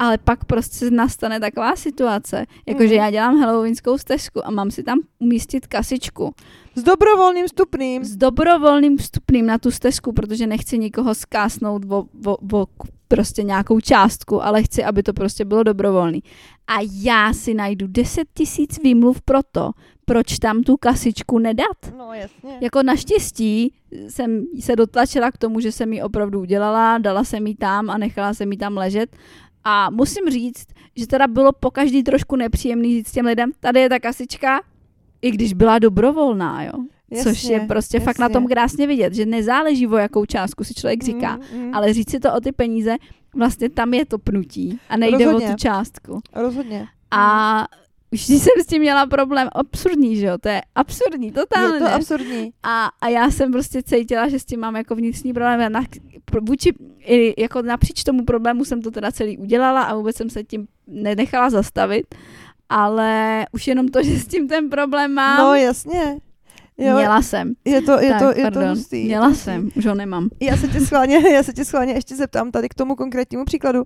Ale 0.04 0.18
pak 0.18 0.46
prostě 0.46 0.92
nastane 0.92 1.40
taková 1.40 1.76
situace, 1.76 2.46
jakože 2.68 2.88
mm. 2.88 2.94
já 2.94 3.12
dělám 3.12 3.38
halloweenskou 3.38 3.98
stezku 3.98 4.48
a 4.48 4.52
mám 4.52 4.72
si 4.72 4.84
tam 4.84 5.00
umístit 5.20 5.68
kasičku. 5.68 6.34
S 6.76 6.84
dobrovolným 6.84 7.48
vstupným. 7.48 8.04
S 8.04 8.16
dobrovolným 8.16 8.98
vstupným 8.98 9.46
na 9.46 9.58
tu 9.58 9.72
stezku, 9.72 10.14
protože 10.14 10.48
nechci 10.48 10.78
nikoho 10.78 11.16
skásnout 11.16 11.86
o, 11.90 12.06
o, 12.26 12.38
o 12.58 12.66
prostě 13.08 13.44
nějakou 13.44 13.80
částku, 13.80 14.44
ale 14.44 14.64
chci, 14.64 14.84
aby 14.84 15.04
to 15.04 15.14
prostě 15.14 15.46
bylo 15.46 15.64
dobrovolný. 15.64 16.24
A 16.68 16.74
já 16.94 17.34
si 17.34 17.54
najdu 17.54 17.88
10 17.88 18.28
tisíc 18.34 18.80
výmluv 18.84 19.22
pro 19.22 19.40
to, 19.52 19.72
proč 20.06 20.40
tam 20.40 20.64
tu 20.64 20.78
kasičku 20.78 21.40
nedat. 21.40 21.94
No 21.98 22.14
jasně. 22.14 22.58
Jako 22.62 22.84
naštěstí 22.84 23.74
jsem 24.08 24.46
se 24.60 24.76
dotlačila 24.76 25.32
k 25.32 25.38
tomu, 25.38 25.60
že 25.60 25.72
jsem 25.72 25.94
ji 25.94 26.02
opravdu 26.02 26.40
udělala, 26.40 26.98
dala 26.98 27.24
jsem 27.24 27.48
ji 27.48 27.56
tam 27.56 27.90
a 27.90 27.98
nechala 27.98 28.34
jsem 28.34 28.52
ji 28.52 28.58
tam 28.58 28.78
ležet. 28.78 29.16
A 29.64 29.90
musím 29.90 30.30
říct, 30.30 30.68
že 30.96 31.08
teda 31.08 31.28
bylo 31.28 31.52
po 31.52 31.72
každý 31.72 32.04
trošku 32.04 32.36
nepříjemný 32.36 32.94
říct 32.94 33.12
těm 33.12 33.26
lidem, 33.26 33.52
tady 33.60 33.80
je 33.80 33.90
ta 33.90 34.00
kasička, 34.00 34.62
i 35.22 35.32
když 35.32 35.54
byla 35.54 35.80
dobrovolná, 35.80 36.64
jo. 36.64 36.72
Jasně, 37.12 37.34
Což 37.34 37.44
je 37.44 37.60
prostě 37.60 37.98
jasně. 37.98 38.06
fakt 38.06 38.20
na 38.20 38.30
tom 38.30 38.48
krásně 38.48 38.88
vidět, 38.88 39.14
že 39.14 39.26
nezáleží 39.26 39.88
o 39.88 39.98
jakou 39.98 40.26
částku 40.26 40.64
si 40.64 40.74
člověk 40.74 41.04
říká, 41.04 41.40
mm, 41.54 41.60
mm. 41.62 41.76
ale 41.76 41.94
říct 41.94 42.12
si 42.12 42.20
to 42.20 42.34
o 42.34 42.40
ty 42.40 42.52
peníze, 42.52 42.96
vlastně 43.36 43.70
tam 43.70 43.94
je 43.94 44.06
to 44.06 44.18
pnutí 44.18 44.80
a 44.90 44.98
nejde 44.98 45.26
Rozhodně. 45.26 45.48
o 45.48 45.52
tu 45.52 45.58
částku. 45.58 46.22
Rozhodně. 46.34 46.88
A 47.12 47.68
už 48.14 48.22
jsem 48.22 48.54
s 48.64 48.66
tím 48.66 48.82
měla 48.82 49.06
problém, 49.06 49.48
absurdní, 49.52 50.16
že 50.18 50.26
jo, 50.26 50.38
to 50.38 50.50
je 50.50 50.62
absurdní, 50.76 51.32
totálně. 51.32 51.76
Je 51.76 51.80
to 51.80 51.94
absurdní. 51.94 52.54
A, 52.64 52.90
a 53.02 53.08
já 53.08 53.32
jsem 53.32 53.52
prostě 53.52 53.84
cítila, 53.84 54.30
že 54.30 54.40
s 54.40 54.46
tím 54.46 54.60
mám 54.60 54.76
jako 54.76 54.96
vnitřní 54.96 55.34
problém. 55.34 55.72
Na, 55.72 55.82
vůči, 56.42 56.74
jako 57.38 57.62
napříč 57.62 58.04
tomu 58.04 58.26
problému 58.26 58.66
jsem 58.66 58.82
to 58.82 58.92
teda 58.92 59.12
celý 59.12 59.38
udělala 59.38 59.84
a 59.84 59.96
vůbec 59.96 60.16
jsem 60.16 60.30
se 60.30 60.44
tím 60.44 60.68
nenechala 60.88 61.50
zastavit, 61.50 62.16
ale 62.70 63.46
už 63.52 63.68
jenom 63.68 63.88
to, 63.88 64.04
že 64.04 64.20
s 64.20 64.28
tím 64.28 64.48
ten 64.48 64.70
problém 64.70 65.14
mám. 65.14 65.38
No 65.38 65.56
jasně. 65.56 66.18
Jo, 66.78 66.98
Měla 66.98 67.22
jsem. 67.22 67.54
je 67.66 67.82
to, 67.82 68.00
je 68.00 68.10
tak, 68.10 68.20
to, 68.20 68.40
je 68.40 68.44
pardon. 68.44 68.64
to 68.64 68.70
hustý. 68.70 69.06
Měla 69.06 69.34
jsem, 69.34 69.70
už 69.76 69.86
ho 69.86 69.96
nemám. 69.96 70.30
Já 70.40 70.58
se 70.58 70.68
tě 70.68 70.82
schválně, 70.82 71.30
já 71.34 71.44
se 71.44 71.54
tě 71.54 71.66
schválně 71.66 71.94
ještě 71.94 72.16
zeptám 72.16 72.52
tady 72.52 72.70
k 72.70 72.74
tomu 72.74 72.96
konkrétnímu 72.96 73.46
příkladu. 73.46 73.84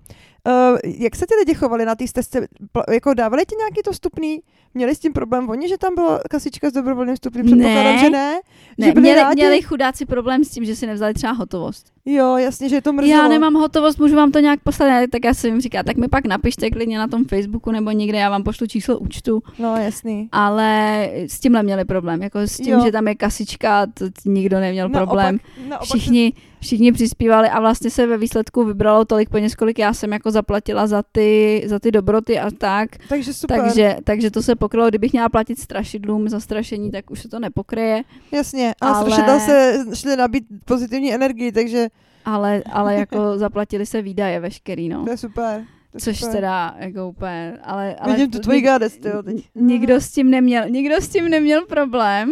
Uh, 0.48 0.78
jak 0.98 1.16
se 1.16 1.26
ty 1.28 1.36
lidi 1.40 1.54
chovali 1.54 1.86
na 1.86 1.96
té 1.96 2.08
stezce? 2.08 2.48
Jako 2.94 3.14
dávali 3.14 3.46
ti 3.46 3.56
nějaký 3.56 3.82
to 3.86 3.92
vstupný? 3.92 4.40
Měli 4.74 4.96
s 4.96 5.00
tím 5.00 5.14
problém 5.14 5.50
oni, 5.50 5.70
že 5.70 5.78
tam 5.78 5.96
byla 5.96 6.20
kasička 6.30 6.70
s 6.70 6.74
dobrovolným 6.74 7.16
vstupným? 7.16 7.46
Předpokládám, 7.46 7.84
Ne. 7.96 8.00
že 8.00 8.10
ne? 8.10 8.40
Ne, 8.78 8.88
že 8.88 8.94
měli, 9.02 9.22
rádi? 9.22 9.36
měli 9.36 9.62
chudáci 9.62 10.06
problém 10.06 10.44
s 10.44 10.50
tím, 10.50 10.66
že 10.66 10.76
si 10.76 10.88
nevzali 10.88 11.14
třeba 11.14 11.34
hotovost. 11.34 11.86
Jo, 12.06 12.38
jasně, 12.38 12.70
že 12.70 12.76
je 12.76 12.82
to 12.82 12.94
mrzelo. 12.94 13.22
Já 13.22 13.28
nemám 13.28 13.54
hotovost, 13.54 14.00
můžu 14.00 14.16
vám 14.16 14.32
to 14.32 14.40
nějak 14.40 14.60
poslat, 14.64 14.88
Ne, 14.88 15.08
tak 15.08 15.26
já 15.26 15.34
jsem 15.34 15.52
jim 15.52 15.62
říká, 15.62 15.84
tak 15.84 15.98
mi 15.98 16.08
pak 16.08 16.26
napište 16.26 16.70
klidně 16.70 16.98
na 16.98 17.08
tom 17.08 17.26
Facebooku 17.26 17.72
nebo 17.72 17.92
někde, 17.92 18.18
já 18.18 18.30
vám 18.30 18.44
pošlu 18.44 18.68
číslo 18.68 19.00
účtu, 19.00 19.44
No, 19.60 19.76
jasný. 19.78 20.30
ale 20.32 21.02
s 21.28 21.40
tímhle 21.40 21.64
měli 21.64 21.86
problém, 21.86 22.22
jako 22.24 22.40
s 22.40 22.58
tím, 22.58 22.74
Jo. 22.74 22.86
že 22.86 22.92
tam 22.92 23.08
je 23.08 23.16
kasička, 23.16 23.86
to 23.94 24.06
nikdo 24.26 24.60
neměl 24.60 24.90
problém. 24.90 25.40
Naopak, 25.58 25.70
naopak 25.70 25.86
Všichni, 25.88 26.34
všichni 26.62 26.92
přispívali 26.92 27.50
a 27.50 27.60
vlastně 27.60 27.90
se 27.90 28.08
ve 28.08 28.18
výsledku 28.18 28.64
vybralo 28.66 29.06
tolik 29.06 29.30
peněz, 29.30 29.56
kolik 29.56 29.80
já 29.80 29.94
jsem 29.94 30.12
jako 30.14 30.32
zaplatila 30.32 30.88
za 30.88 31.04
ty, 31.12 31.64
za 31.66 31.80
ty 31.80 31.92
dobroty 31.92 32.40
a 32.40 32.52
tak. 32.52 32.90
Takže 33.10 33.34
super. 33.34 33.62
Takže, 33.62 33.98
takže 34.04 34.32
to 34.32 34.42
se 34.44 34.56
pokrylo. 34.56 34.90
Kdybych 34.90 35.12
měla 35.12 35.30
platit 35.30 35.60
strašidlům 35.60 36.30
za 36.30 36.40
strašení, 36.40 36.92
tak 36.92 37.12
už 37.12 37.22
se 37.22 37.30
to 37.30 37.40
nepokryje. 37.40 38.04
Jasně, 38.32 38.74
a 38.82 38.88
Ale- 38.88 39.02
strašitel 39.12 39.40
se 39.40 39.84
šli 39.94 40.16
nabít 40.16 40.44
pozitivní 40.66 41.14
energii, 41.14 41.52
takže 41.52 41.88
Ale, 42.26 42.64
ale 42.72 42.96
jako 43.00 43.38
zaplatili 43.38 43.86
se 43.86 44.02
výdaje 44.02 44.40
veškerý, 44.40 44.90
no. 44.90 45.04
to 45.04 45.10
je 45.12 45.18
super. 45.18 45.64
To 45.92 45.98
je 45.98 46.02
Což 46.02 46.20
super. 46.20 46.36
teda 46.36 46.76
jako 46.80 47.10
úplně, 47.10 47.58
ale, 47.64 47.96
ale 47.96 48.14
Vidím 48.14 48.32
tu 48.32 48.40
tvoji 48.40 48.62
nik- 48.62 48.72
goddess, 48.74 48.98
tyjo, 48.98 49.24
teď. 49.24 49.36
Nikdo 49.56 49.96
s 49.96 50.12
tím 50.12 50.30
neměl, 50.30 50.70
nikdo 50.70 50.96
s 50.96 51.10
tím 51.10 51.30
neměl 51.30 51.66
problém 51.66 52.32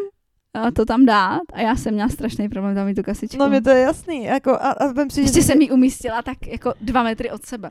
to 0.76 0.86
tam 0.86 1.06
dát 1.06 1.41
a 1.53 1.62
já 1.62 1.76
jsem 1.76 1.93
měla 1.93 2.10
strašný 2.10 2.49
problém 2.49 2.76
tam 2.76 2.86
mít 2.86 2.95
tu 2.95 3.03
kasičku. 3.03 3.38
No 3.38 3.49
mě 3.49 3.62
to 3.62 3.70
je 3.70 3.80
jasný, 3.82 4.24
jako 4.24 4.51
a, 4.51 4.56
a 4.72 4.88
vem 4.88 5.10
si, 5.10 5.22
Ještě 5.22 5.41
že... 5.41 5.47
jsem 5.47 5.62
ji 5.62 5.72
umístila 5.72 6.22
tak 6.22 6.47
jako 6.47 6.74
dva 6.82 7.03
metry 7.03 7.32
od 7.32 7.45
sebe. 7.45 7.70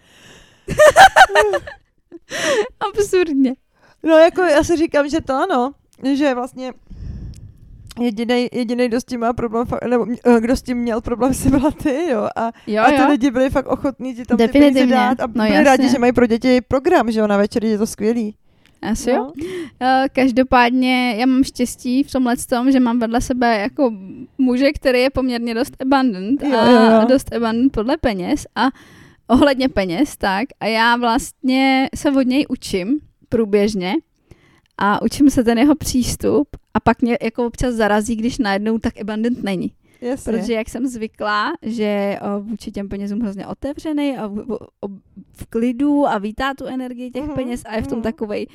Absurdně. 2.90 3.54
No 4.02 4.16
jako 4.18 4.42
já 4.42 4.64
si 4.64 4.76
říkám, 4.76 5.08
že 5.08 5.20
to 5.20 5.34
ano, 5.34 5.72
že 6.14 6.34
vlastně 6.34 6.72
jedinej, 8.00 8.48
jedinej, 8.52 8.88
kdo 8.88 9.00
s 9.00 9.04
tím 9.04 9.20
má 9.20 9.32
problém, 9.32 9.66
nebo 9.90 10.06
eh, 10.24 10.40
kdo 10.40 10.56
s 10.56 10.62
tím 10.62 10.78
měl 10.78 11.00
problém, 11.00 11.34
si 11.40 11.50
byla 11.50 11.70
ty, 11.70 12.10
jo, 12.10 12.28
a, 12.36 12.52
Jo, 12.66 12.82
a 12.82 12.90
ty 12.90 13.00
jo. 13.00 13.08
lidi 13.08 13.30
byli 13.30 13.50
fakt 13.50 13.66
ochotní 13.66 14.14
ti 14.14 14.24
tam 14.24 14.38
ty 14.38 14.48
peníze 14.48 14.86
dát 14.86 15.20
a 15.20 15.26
No 15.26 15.32
byli 15.32 15.48
jasně. 15.48 15.64
rádi, 15.64 15.88
že 15.88 15.98
mají 15.98 16.12
pro 16.12 16.26
děti 16.26 16.60
program, 16.60 17.10
že 17.10 17.20
jo, 17.20 17.26
na 17.26 17.36
večer, 17.36 17.64
je 17.64 17.78
to 17.78 17.86
skvělý. 17.86 18.36
Asi 18.84 19.10
jo. 19.10 19.16
No. 19.16 19.32
Eh, 19.80 20.06
Každopádně 20.12 21.14
já 21.18 21.26
mám 21.26 21.44
štěstí 21.44 22.02
v 22.02 22.12
tomhle 22.12 22.36
tom, 22.36 22.72
že 22.72 22.80
mám 22.80 22.98
vedle 22.98 23.20
sebe 23.20 23.58
jako 23.58 23.92
muže, 24.38 24.72
který 24.72 25.00
je 25.00 25.10
poměrně 25.10 25.54
dost 25.54 25.76
abundant 25.80 26.42
Jo, 26.42 26.58
a 26.58 26.70
jo, 26.70 27.00
jo. 27.00 27.06
dost 27.08 27.32
abundant 27.32 27.72
podle 27.72 27.96
peněz 27.96 28.46
a 28.56 28.68
ohledně 29.28 29.68
peněz, 29.68 30.16
tak 30.16 30.48
a 30.60 30.66
já 30.66 30.96
vlastně 30.96 31.88
se 31.94 32.10
od 32.10 32.26
něj 32.26 32.46
učím 32.48 33.00
průběžně 33.28 33.94
a 34.78 35.02
učím 35.02 35.30
se 35.30 35.44
ten 35.44 35.58
jeho 35.58 35.74
přístup 35.74 36.48
a 36.74 36.80
pak 36.80 37.02
mě 37.02 37.18
jako 37.22 37.46
občas 37.46 37.74
zarazí, 37.74 38.16
když 38.16 38.38
najednou 38.38 38.78
tak 38.78 39.00
abundant 39.00 39.42
není. 39.42 39.72
Jasně. 40.00 40.32
Protože 40.32 40.52
jak 40.52 40.68
jsem 40.68 40.86
zvyklá, 40.86 41.52
že 41.62 42.18
o, 42.36 42.40
vůči 42.40 42.70
těm 42.72 42.88
penězům 42.88 43.20
hrozně 43.20 43.46
otevřený 43.46 44.16
a 44.16 44.26
v, 44.26 44.34
v, 44.34 44.58
v 45.32 45.46
klidu 45.46 46.06
a 46.06 46.18
vítá 46.18 46.54
tu 46.54 46.66
energii 46.66 47.10
těch 47.10 47.24
Mhm, 47.24 47.34
peněz 47.34 47.62
a 47.66 47.76
je 47.76 47.82
v 47.82 47.86
tom 47.86 47.98
mhm. 47.98 48.02
takovej 48.02 48.46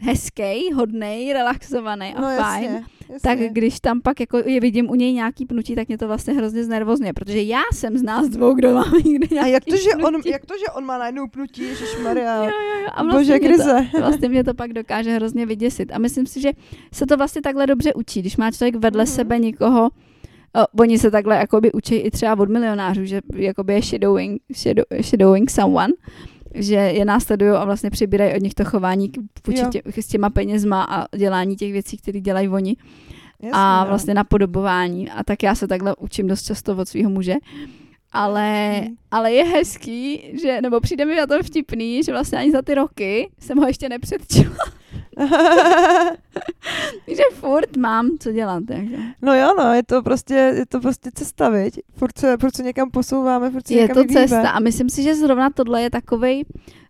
hezký, 0.00 0.72
hodnej, 0.74 1.32
relaxovaný 1.32 2.14
a 2.14 2.20
no, 2.20 2.26
fajn. 2.42 2.64
jasně, 2.64 2.84
jasně. 3.00 3.18
Tak 3.22 3.38
když 3.38 3.80
tam 3.80 4.00
pak 4.00 4.20
jako 4.20 4.38
je 4.46 4.60
vidím 4.60 4.90
u 4.90 4.94
něj 4.94 5.12
nějaký 5.12 5.46
pnutí, 5.46 5.74
tak 5.74 5.88
mě 5.88 5.98
to 5.98 6.06
vlastně 6.06 6.34
hrozně 6.34 6.64
znervozně, 6.64 7.12
protože 7.12 7.42
já 7.42 7.60
jsem 7.74 7.98
z 7.98 8.02
nás 8.02 8.28
dvou, 8.28 8.54
kdo 8.54 8.74
má 8.74 8.84
někde 9.04 9.26
a 9.40 9.46
nějaký 9.46 9.52
jak 9.52 9.64
to, 9.64 9.76
že 9.76 9.90
on, 10.06 10.14
jak 10.26 10.46
to, 10.46 10.54
že 10.58 10.66
on 10.76 10.84
má 10.84 10.98
najednou 10.98 11.26
pnutí, 11.28 11.62
ježišmarja, 11.62 12.36
Jo, 12.36 12.42
jo, 12.44 12.80
jo. 12.82 12.88
A 12.94 13.04
bože 13.04 13.14
vlastně 13.14 13.38
mě, 13.38 13.48
krize. 13.48 13.86
to, 13.92 13.98
vlastně 13.98 14.28
mě 14.28 14.44
to 14.44 14.54
pak 14.54 14.72
dokáže 14.72 15.14
hrozně 15.14 15.46
vyděsit. 15.46 15.92
A 15.92 15.98
myslím 15.98 16.26
si, 16.26 16.40
že 16.40 16.50
se 16.92 17.06
to 17.06 17.16
vlastně 17.16 17.42
takhle 17.42 17.66
dobře 17.66 17.94
učí, 17.94 18.20
když 18.20 18.36
má 18.36 18.50
člověk 18.50 18.76
vedle 18.76 19.04
Mhm. 19.04 19.12
sebe 19.12 19.38
někoho, 19.38 19.88
O, 20.56 20.80
oni 20.82 20.98
se 20.98 21.10
takhle 21.10 21.36
jakoby 21.36 21.72
učí 21.72 21.94
i 21.94 22.10
třeba 22.10 22.38
od 22.38 22.48
milionářů, 22.48 23.04
že 23.04 23.20
jakoby 23.36 23.74
je 23.74 23.82
shadowing, 23.82 24.42
shadow, 24.54 24.84
shadowing 25.02 25.50
someone, 25.50 25.92
že 26.54 26.74
je 26.74 27.04
následují 27.04 27.50
a 27.50 27.64
vlastně 27.64 27.90
přibírají 27.90 28.34
od 28.34 28.42
nich 28.42 28.54
to 28.54 28.64
chování 28.64 29.08
tě, 29.70 29.82
s 29.96 30.06
těma 30.06 30.30
penězma 30.30 30.82
a 30.84 31.16
dělání 31.16 31.56
těch 31.56 31.72
věcí, 31.72 31.96
které 31.96 32.20
dělají 32.20 32.48
oni 32.48 32.76
Jasně, 33.40 33.50
a 33.52 33.84
vlastně 33.84 34.14
napodobování. 34.14 35.10
A 35.10 35.24
tak 35.24 35.42
já 35.42 35.54
se 35.54 35.68
takhle 35.68 35.96
učím 35.96 36.26
dost 36.26 36.42
často 36.42 36.76
od 36.76 36.88
svého 36.88 37.10
muže. 37.10 37.34
Ale, 38.12 38.82
ale 39.10 39.32
je 39.32 39.44
hezký, 39.44 40.22
že, 40.42 40.60
nebo 40.62 40.80
přijde 40.80 41.04
mi 41.04 41.16
na 41.16 41.26
to 41.26 41.42
vtipný, 41.42 42.02
že 42.02 42.12
vlastně 42.12 42.38
ani 42.38 42.50
za 42.50 42.62
ty 42.62 42.74
roky 42.74 43.30
jsem 43.38 43.58
ho 43.58 43.66
ještě 43.66 43.88
nepředčila. 43.88 44.56
že 47.08 47.22
furt 47.32 47.76
mám 47.76 48.10
co 48.20 48.32
dělat. 48.32 48.62
Takže. 48.68 48.96
no 49.22 49.34
jo, 49.34 49.54
no, 49.58 49.72
je 49.74 49.82
to 49.82 50.02
prostě, 50.02 50.34
je 50.34 50.66
to 50.66 50.80
prostě 50.80 51.10
cesta, 51.14 51.48
viď? 51.48 51.80
Furt 51.94 52.18
se, 52.18 52.36
furt 52.40 52.56
se 52.56 52.62
někam 52.62 52.90
posouváme, 52.90 53.50
furt 53.50 53.66
se 53.66 53.74
Je 53.74 53.82
někam 53.82 53.94
to 53.94 54.00
vyvíjíme. 54.00 54.28
cesta 54.28 54.50
a 54.50 54.60
myslím 54.60 54.90
si, 54.90 55.02
že 55.02 55.14
zrovna 55.14 55.50
tohle 55.50 55.82
je 55.82 55.90
takovej 55.90 56.44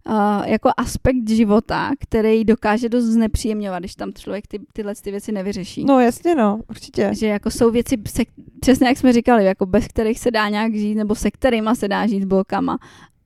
uh, 0.08 0.14
jako 0.44 0.70
aspekt 0.76 1.28
života, 1.28 1.90
který 2.00 2.44
dokáže 2.44 2.88
dost 2.88 3.04
znepříjemňovat, 3.04 3.78
když 3.78 3.94
tam 3.94 4.12
člověk 4.12 4.46
ty, 4.46 4.60
tyhle 4.72 4.94
ty 4.94 5.10
věci 5.10 5.32
nevyřeší. 5.32 5.84
No 5.84 6.00
jasně, 6.00 6.34
no, 6.34 6.60
určitě. 6.70 7.10
Že 7.12 7.26
jako 7.26 7.50
jsou 7.50 7.70
věci, 7.70 7.96
se, 8.08 8.22
přesně 8.60 8.88
jak 8.88 8.98
jsme 8.98 9.12
říkali, 9.12 9.44
jako 9.44 9.66
bez 9.66 9.88
kterých 9.88 10.18
se 10.20 10.30
dá 10.30 10.48
nějak 10.48 10.74
žít, 10.74 10.94
nebo 10.94 11.14
se 11.14 11.30
kterýma 11.30 11.74
se 11.74 11.88
dá 11.88 12.06
žít 12.06 12.22
s 12.22 12.26
blokama, 12.26 12.78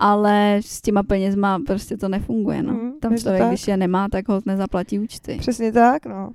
ale 0.03 0.61
s 0.65 0.81
těma 0.83 1.03
penězma 1.03 1.59
prostě 1.67 1.97
to 1.97 2.09
nefunguje. 2.09 2.63
No. 2.63 2.73
Mhm, 2.73 2.93
Tam 3.01 3.17
člověk, 3.17 3.43
tak. 3.43 3.49
když 3.51 3.69
je 3.69 3.77
nemá, 3.77 4.09
tak 4.09 4.29
ho 4.29 4.41
nezaplatí 4.47 4.99
účty. 4.99 5.37
Přesně 5.41 5.73
tak, 5.73 6.07
no. 6.07 6.31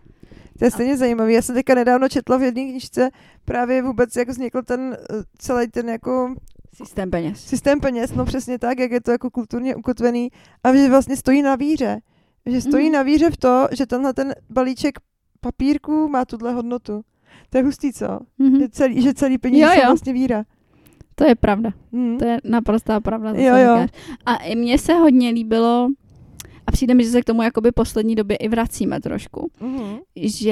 To 0.59 0.65
je 0.65 0.71
stejně 0.71 0.97
zajímavé. 0.97 1.33
Já 1.33 1.41
jsem 1.41 1.55
teďka 1.55 1.75
nedávno 1.75 2.09
četla 2.09 2.37
v 2.37 2.43
jedné 2.43 2.63
knižce 2.63 3.09
právě 3.45 3.81
vůbec, 3.81 4.15
jak 4.15 4.29
vznikl 4.29 4.61
ten 4.61 4.97
eh, 5.11 5.23
celý 5.37 5.67
ten 5.67 5.89
jako 5.89 6.35
Systém 6.73 7.11
peněz. 7.11 7.39
systém 7.45 7.79
peněz, 7.79 8.13
no 8.13 8.25
přesně 8.25 8.59
tak, 8.59 8.79
jak 8.79 8.91
je 8.91 9.01
to 9.01 9.11
jako 9.11 9.29
kulturně 9.29 9.75
ukotvený 9.75 10.29
a 10.63 10.75
že 10.75 10.89
vlastně 10.89 11.17
stojí 11.17 11.41
na 11.41 11.55
víře. 11.55 11.99
Že 12.45 12.61
stojí 12.61 12.85
Mhm. 12.85 12.93
na 12.93 13.03
víře 13.03 13.29
v 13.29 13.37
to, 13.37 13.67
že 13.71 13.85
tenhle 13.85 14.13
ten 14.13 14.33
balíček 14.49 14.99
papírku 15.41 16.09
má 16.09 16.25
tuhle 16.25 16.53
hodnotu. 16.53 17.01
To 17.49 17.57
je 17.57 17.63
hustý, 17.63 17.93
co? 17.93 18.19
Mhm. 18.37 18.59
Že 18.59 18.69
celý, 18.69 19.01
že 19.01 19.13
celý 19.13 19.37
peníze 19.37 19.63
Jo, 19.65 19.69
jsou 19.73 19.79
jo. 19.81 19.85
vlastně 19.87 20.13
víra. 20.13 20.43
To 21.17 21.23
je 21.23 21.35
pravda. 21.35 21.69
Hmm. 21.93 22.17
To 22.17 22.25
je 22.25 22.37
naprostá 22.43 22.99
pravda. 22.99 23.33
To, 23.33 23.39
Jo, 23.39 23.55
jo. 23.55 23.75
říkáš. 23.81 23.89
A 24.25 24.35
i 24.35 24.55
mně 24.55 24.77
se 24.77 24.93
hodně 24.93 25.29
líbilo, 25.29 25.87
a 26.67 26.71
přijde 26.71 26.93
mi, 26.93 27.03
že 27.03 27.09
se 27.09 27.21
k 27.21 27.25
tomu 27.25 27.41
jakoby 27.41 27.71
poslední 27.71 28.15
době 28.15 28.37
i 28.37 28.47
vracíme 28.49 29.01
trošku, 29.01 29.51
Mhm. 29.61 29.97
že 30.15 30.49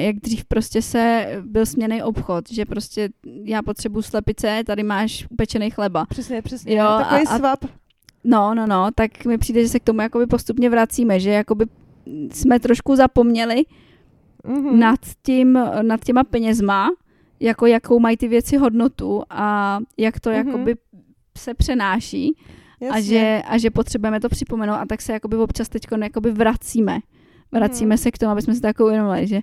jak 0.00 0.16
dřív 0.16 0.44
prostě 0.44 0.82
se 0.82 1.26
byl 1.46 1.66
směný 1.66 2.02
obchod, 2.02 2.50
že 2.50 2.64
prostě 2.64 3.08
já 3.44 3.62
potřebuji 3.62 4.02
slepice, 4.02 4.62
tady 4.66 4.82
máš 4.82 5.26
upečený 5.30 5.70
chleba. 5.70 6.06
Přesně, 6.08 6.42
přesně. 6.42 6.74
Jo, 6.76 6.84
Takový 6.98 7.26
a- 7.26 7.30
a- 7.30 7.38
svap. 7.38 7.64
No, 8.24 8.54
no, 8.54 8.66
no, 8.66 8.88
tak 8.94 9.24
mi 9.24 9.38
přijde, 9.38 9.62
že 9.62 9.68
se 9.68 9.80
k 9.80 9.84
tomu 9.84 10.00
jakoby 10.00 10.26
postupně 10.26 10.70
vracíme, 10.70 11.20
že 11.20 11.30
jakoby 11.30 11.64
jsme 12.32 12.60
trošku 12.60 12.96
zapomněli 12.96 13.64
Mhm. 14.46 14.78
nad, 14.78 15.00
tím, 15.22 15.58
nad 15.82 16.04
těma 16.04 16.24
penězma, 16.24 16.88
jako 17.40 17.66
jakou 17.66 17.98
mají 17.98 18.16
ty 18.16 18.28
věci 18.28 18.56
hodnotu 18.56 19.22
a 19.30 19.78
jak 19.98 20.20
to 20.20 20.30
Mhm. 20.30 20.46
jakoby 20.48 20.74
se 21.38 21.54
přenáší 21.54 22.36
a 22.90 23.00
že, 23.00 23.42
a 23.48 23.58
že 23.58 23.70
potřebujeme 23.70 24.20
to 24.20 24.28
připomenout 24.28 24.74
a 24.74 24.84
tak 24.88 25.02
se 25.02 25.12
jakoby 25.12 25.36
občas 25.36 25.68
teď 25.68 25.82
jakoby 26.02 26.30
vracíme. 26.30 26.98
Vracíme 27.52 27.88
Mhm. 27.94 27.98
se 27.98 28.10
k 28.10 28.18
tomu, 28.18 28.32
aby 28.32 28.42
jsme 28.42 28.54
si 28.54 28.60
to 28.60 28.66
jako 28.66 28.84
uvědomili, 28.84 29.26
že 29.26 29.40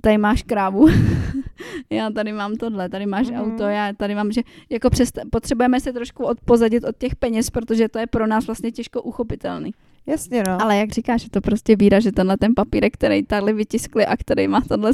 tady 0.00 0.18
máš 0.18 0.42
krávu, 0.42 0.86
já 1.90 2.10
tady 2.10 2.32
mám 2.32 2.56
tohle, 2.56 2.88
tady 2.88 3.06
máš 3.06 3.30
Mhm. 3.30 3.40
auto, 3.40 3.62
já 3.62 3.92
tady 3.92 4.14
mám, 4.14 4.32
že 4.32 4.42
jako 4.70 4.90
přest, 4.90 5.18
potřebujeme 5.32 5.80
se 5.80 5.92
trošku 5.92 6.24
odpozadit 6.24 6.84
od 6.84 6.96
těch 6.98 7.16
peněz, 7.16 7.50
protože 7.50 7.88
to 7.88 7.98
je 7.98 8.06
pro 8.06 8.26
nás 8.26 8.46
vlastně 8.46 8.72
těžko 8.72 9.02
uchopitelný. 9.02 9.70
Jasně, 10.06 10.42
no. 10.46 10.62
Ale 10.62 10.76
jak 10.76 10.90
říkáš, 10.90 11.22
je 11.24 11.30
to 11.30 11.40
prostě 11.40 11.76
víra, 11.76 12.00
že 12.00 12.12
tenhle 12.12 12.36
ten 12.36 12.54
papírek, 12.54 12.94
který 12.94 13.22
tady 13.22 13.52
vytiskli 13.52 14.06
a 14.06 14.16
který 14.16 14.48
má 14.48 14.60
tohle, 14.60 14.90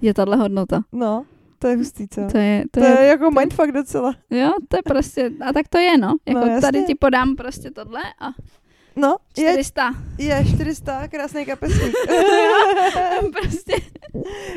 je 0.00 0.14
tahle 0.14 0.36
hodnota. 0.36 0.82
No, 0.92 1.24
to 1.58 1.68
je 1.68 1.76
hustý, 1.76 2.08
co? 2.08 2.20
To 2.32 2.38
je, 2.38 2.64
to 2.70 2.80
To 2.80 2.86
je, 2.86 2.92
je 3.00 3.06
jako 3.06 3.30
mindfuck 3.30 3.72
docela. 3.72 4.14
jo, 4.30 4.52
to 4.68 4.76
je 4.76 4.82
prostě, 4.82 5.30
a 5.48 5.52
tak 5.52 5.68
to 5.68 5.78
je, 5.78 5.98
no. 5.98 6.14
Jako 6.26 6.40
No, 6.40 6.46
jasně. 6.46 6.60
tady 6.60 6.84
ti 6.84 6.94
podám 6.94 7.36
prostě 7.36 7.70
tohle 7.70 8.00
a 8.20 8.26
No, 8.98 9.16
je, 9.38 9.50
400. 9.50 9.90
je 10.18 10.44
400, 10.54 11.08
krásný 11.08 11.46
kapesník. 11.46 11.94
prostě. 13.40 13.72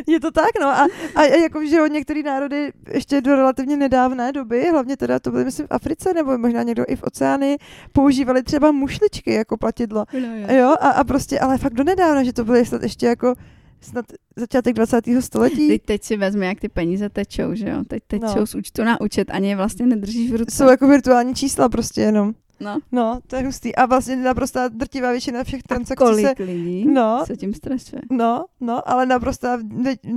je 0.08 0.20
to 0.20 0.32
tak, 0.32 0.50
no. 0.62 0.68
A, 0.68 0.88
a, 1.16 1.22
a 1.22 1.24
jako, 1.24 1.66
že 1.66 1.82
od 1.82 1.88
některé 1.88 2.24
národy 2.24 2.72
ještě 2.94 3.22
do 3.22 3.36
relativně 3.36 3.78
nedávné 3.78 4.32
doby, 4.32 4.70
hlavně 4.70 4.98
teda 4.98 5.20
to 5.20 5.32
byly, 5.32 5.46
myslím, 5.46 5.68
v 5.68 5.72
Africe, 5.72 6.14
nebo 6.14 6.38
možná 6.38 6.64
někdo 6.64 6.84
i 6.88 6.96
v 6.96 7.04
oceány, 7.04 7.58
používali 7.92 8.44
třeba 8.44 8.72
mušličky 8.72 9.34
jako 9.34 9.58
platidlo. 9.58 10.06
Jo, 10.48 10.76
a, 10.80 10.90
a 10.90 11.04
prostě, 11.04 11.40
ale 11.40 11.58
fakt 11.58 11.74
do 11.74 11.84
nedávna, 11.84 12.24
že 12.24 12.34
to 12.34 12.46
byly 12.46 12.64
ještě 12.82 13.06
jako 13.06 13.36
snad 13.82 14.06
začátek 14.36 14.76
20. 14.76 15.06
století. 15.20 15.68
Teď, 15.68 15.82
teď 15.86 16.04
si 16.04 16.18
vezme, 16.18 16.46
jak 16.46 16.60
ty 16.60 16.70
peníze 16.70 17.10
tečou, 17.10 17.54
že 17.56 17.70
jo? 17.70 17.84
Teď 17.88 18.04
tečou 18.08 18.40
No. 18.40 18.48
z 18.48 18.56
účtu 18.56 18.84
na 18.84 19.02
účet, 19.02 19.28
ani 19.32 19.50
je 19.50 19.56
vlastně 19.56 19.86
nedržíš 19.86 20.32
v 20.32 20.36
ruce. 20.36 20.56
Jsou 20.58 20.70
jako 20.70 20.88
virtuální 20.88 21.36
čísla 21.36 21.70
prostě 21.70 22.02
jenom. 22.02 22.34
No. 22.62 22.80
No, 22.92 23.20
to 23.28 23.36
je 23.36 23.46
hustý. 23.46 23.76
A 23.76 23.86
vlastně 23.86 24.16
naprostá 24.16 24.68
drtivá 24.68 25.12
většina 25.12 25.44
všech 25.44 25.60
A 25.60 25.68
transakcí 25.68 25.96
kolik 26.06 26.38
se... 26.38 26.44
lidí 26.44 26.86
No, 26.88 27.24
se 27.28 27.38
tím 27.38 27.54
stresuje? 27.54 28.02
no, 28.12 28.46
no, 28.62 28.90
ale 28.90 29.06
naprostá 29.06 29.58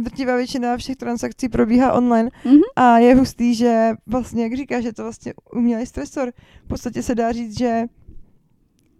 drtivá 0.03 0.37
většina 0.37 0.77
všech 0.77 0.97
transakcí 0.97 1.49
probíhá 1.49 1.93
online. 1.93 2.31
Mhm. 2.45 2.61
A 2.77 2.99
je 2.99 3.15
hustý, 3.15 3.55
že 3.55 3.91
vlastně, 4.07 4.43
jak 4.43 4.55
říkáš, 4.57 4.83
že 4.83 4.93
to 4.93 5.03
vlastně 5.03 5.33
umělý 5.55 5.87
stresor. 5.87 6.33
V 6.65 6.69
podstatě 6.69 7.03
se 7.03 7.15
dá 7.15 7.33
říct, 7.33 7.59
že 7.59 7.83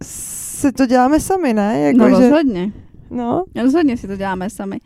si 0.03 0.71
to 0.71 0.85
děláme 0.85 1.19
sami, 1.19 1.53
ne? 1.53 1.79
Jako, 1.79 1.97
No 1.97 2.07
že, 2.09 2.11
rozhodně. 2.29 2.71
No, 3.13 3.43
Rozhodně 3.55 3.97
si 3.97 4.07
to 4.07 4.15
děláme 4.15 4.49
sami. 4.49 4.79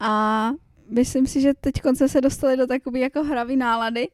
A 0.00 0.50
myslím 0.90 1.26
si, 1.26 1.40
že 1.40 1.54
teď 1.60 1.74
jsme 1.94 2.08
se 2.08 2.20
dostali 2.20 2.56
do 2.56 2.66
takové 2.66 2.98
jako 2.98 3.24
hravý 3.24 3.56
nálady, 3.56 4.08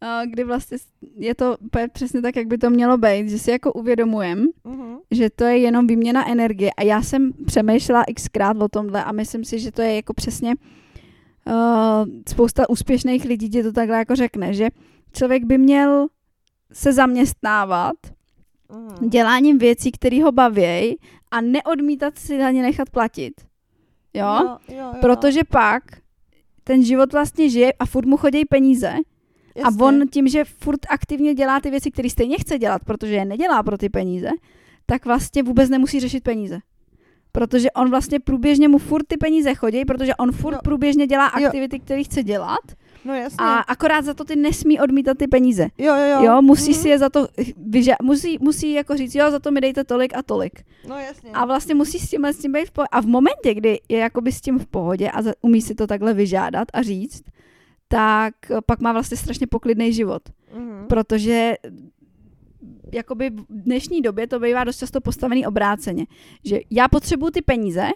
a 0.00 0.24
kdy 0.24 0.44
vlastně 0.44 0.78
je 1.16 1.34
to 1.34 1.56
přesně 1.92 2.22
tak, 2.22 2.36
jak 2.36 2.46
by 2.46 2.58
to 2.58 2.70
mělo 2.70 2.98
být, 2.98 3.28
že 3.28 3.38
si 3.38 3.50
jako 3.50 3.72
uvědomujem, 3.72 4.46
uh-huh. 4.64 4.98
že 5.10 5.30
to 5.30 5.44
je 5.44 5.58
jenom 5.58 5.86
výměna 5.86 6.28
energie. 6.28 6.70
A 6.76 6.82
já 6.82 7.02
jsem 7.02 7.32
přemýšlela 7.46 8.04
xkrát 8.14 8.62
o 8.62 8.68
tomhle 8.68 9.04
a 9.04 9.12
myslím 9.12 9.44
si, 9.44 9.58
že 9.58 9.72
to 9.72 9.82
je 9.82 9.96
jako 9.96 10.14
přesně 10.14 10.54
uh, 11.46 11.54
spousta 12.28 12.68
úspěšných 12.68 13.24
lidí 13.24 13.48
ti 13.48 13.62
to 13.62 13.72
takhle 13.72 13.96
jako 13.96 14.16
řekne, 14.16 14.54
že 14.54 14.68
člověk 15.12 15.44
by 15.44 15.58
měl 15.58 16.06
se 16.72 16.92
zaměstnávat 16.92 17.96
Uh-huh. 18.68 19.08
děláním 19.08 19.58
věcí, 19.58 19.92
které 19.92 20.22
ho 20.22 20.32
baví 20.32 20.96
a 21.34 21.40
neodmítat 21.40 22.18
si 22.18 22.38
za 22.38 22.50
ně 22.50 22.62
nechat 22.62 22.90
platit. 22.90 23.32
Jo? 24.14 24.26
jo, 24.42 24.58
jo, 24.68 24.76
jo. 24.76 24.92
Protože 25.00 25.40
pak 25.44 25.82
ten 26.64 26.84
život 26.84 27.12
vlastně 27.12 27.48
žije 27.50 27.72
a 27.72 27.86
furt 27.86 28.06
mu 28.06 28.16
chodí 28.16 28.44
peníze 28.44 28.94
Jasně. 29.56 29.82
a 29.82 29.84
on 29.86 30.08
tím, 30.08 30.28
že 30.28 30.44
furt 30.44 30.80
aktivně 30.88 31.34
dělá 31.34 31.60
ty 31.60 31.70
věci, 31.70 31.90
které 31.90 32.10
stejně 32.10 32.36
chce 32.38 32.58
dělat, 32.58 32.82
protože 32.84 33.14
je 33.14 33.24
nedělá 33.24 33.62
pro 33.62 33.78
ty 33.78 33.88
peníze, 33.88 34.30
tak 34.86 35.04
vlastně 35.06 35.42
vůbec 35.42 35.70
nemusí 35.70 36.00
řešit 36.00 36.24
peníze. 36.24 36.58
Protože 37.32 37.70
on 37.70 37.90
vlastně 37.90 38.20
průběžně 38.20 38.68
mu 38.68 38.78
furt 38.78 39.04
ty 39.06 39.16
peníze 39.16 39.54
chodí, 39.54 39.84
protože 39.84 40.14
on 40.14 40.32
furt 40.32 40.52
Jo. 40.54 40.58
průběžně 40.64 41.06
dělá 41.06 41.26
aktivity, 41.26 41.80
které 41.80 42.02
chce 42.04 42.22
dělat 42.22 42.60
No 43.04 43.14
jasně. 43.14 43.36
a 43.44 43.58
akorát 43.58 44.04
za 44.04 44.14
to 44.14 44.24
ty 44.24 44.36
nesmí 44.36 44.80
odmítat 44.80 45.18
ty 45.18 45.26
peníze. 45.26 45.66
jo, 45.78 45.94
jo, 45.94 46.06
jo. 46.14 46.22
Jo, 46.24 46.42
musí 46.42 46.70
Mhm. 46.70 46.80
si 46.80 46.88
je 46.88 46.98
za 46.98 47.08
to, 47.08 47.28
vyža- 47.70 47.96
musí, 48.02 48.38
musí 48.40 48.72
jako 48.72 48.96
říct, 48.96 49.14
jo, 49.14 49.30
za 49.30 49.38
to 49.38 49.50
mi 49.50 49.60
dejte 49.60 49.84
tolik 49.84 50.16
a 50.16 50.22
tolik. 50.22 50.62
No 50.88 50.96
jasně. 50.98 51.30
A 51.34 51.44
vlastně 51.44 51.74
musí 51.74 51.98
s 51.98 52.10
tímhle 52.10 52.32
s 52.32 52.38
tím 52.38 52.52
být 52.52 52.66
v 52.68 52.70
pohodě. 52.70 52.88
A 52.92 53.00
v 53.00 53.06
momentě, 53.06 53.54
kdy 53.54 53.80
je 53.88 53.98
jakoby 53.98 54.32
s 54.32 54.40
tím 54.40 54.58
v 54.58 54.66
pohodě 54.66 55.10
a 55.10 55.22
za- 55.22 55.34
umí 55.42 55.62
si 55.62 55.74
to 55.74 55.86
takhle 55.86 56.14
vyžádat 56.14 56.68
a 56.72 56.82
říct, 56.82 57.22
tak 57.88 58.34
eh, 58.50 58.56
pak 58.66 58.80
má 58.80 58.92
vlastně 58.92 59.16
strašně 59.16 59.46
poklidný 59.46 59.92
život. 59.92 60.22
Mhm. 60.56 60.86
Protože 60.88 61.54
jakoby 62.92 63.30
v 63.30 63.44
dnešní 63.62 64.00
době 64.02 64.26
to 64.26 64.40
bývá 64.40 64.64
dost 64.64 64.78
často 64.78 65.00
postavený 65.00 65.46
obráceně. 65.46 66.06
Že 66.44 66.60
já 66.70 66.88
potřebuju 66.88 67.30
ty 67.30 67.42
peníze, 67.42 67.88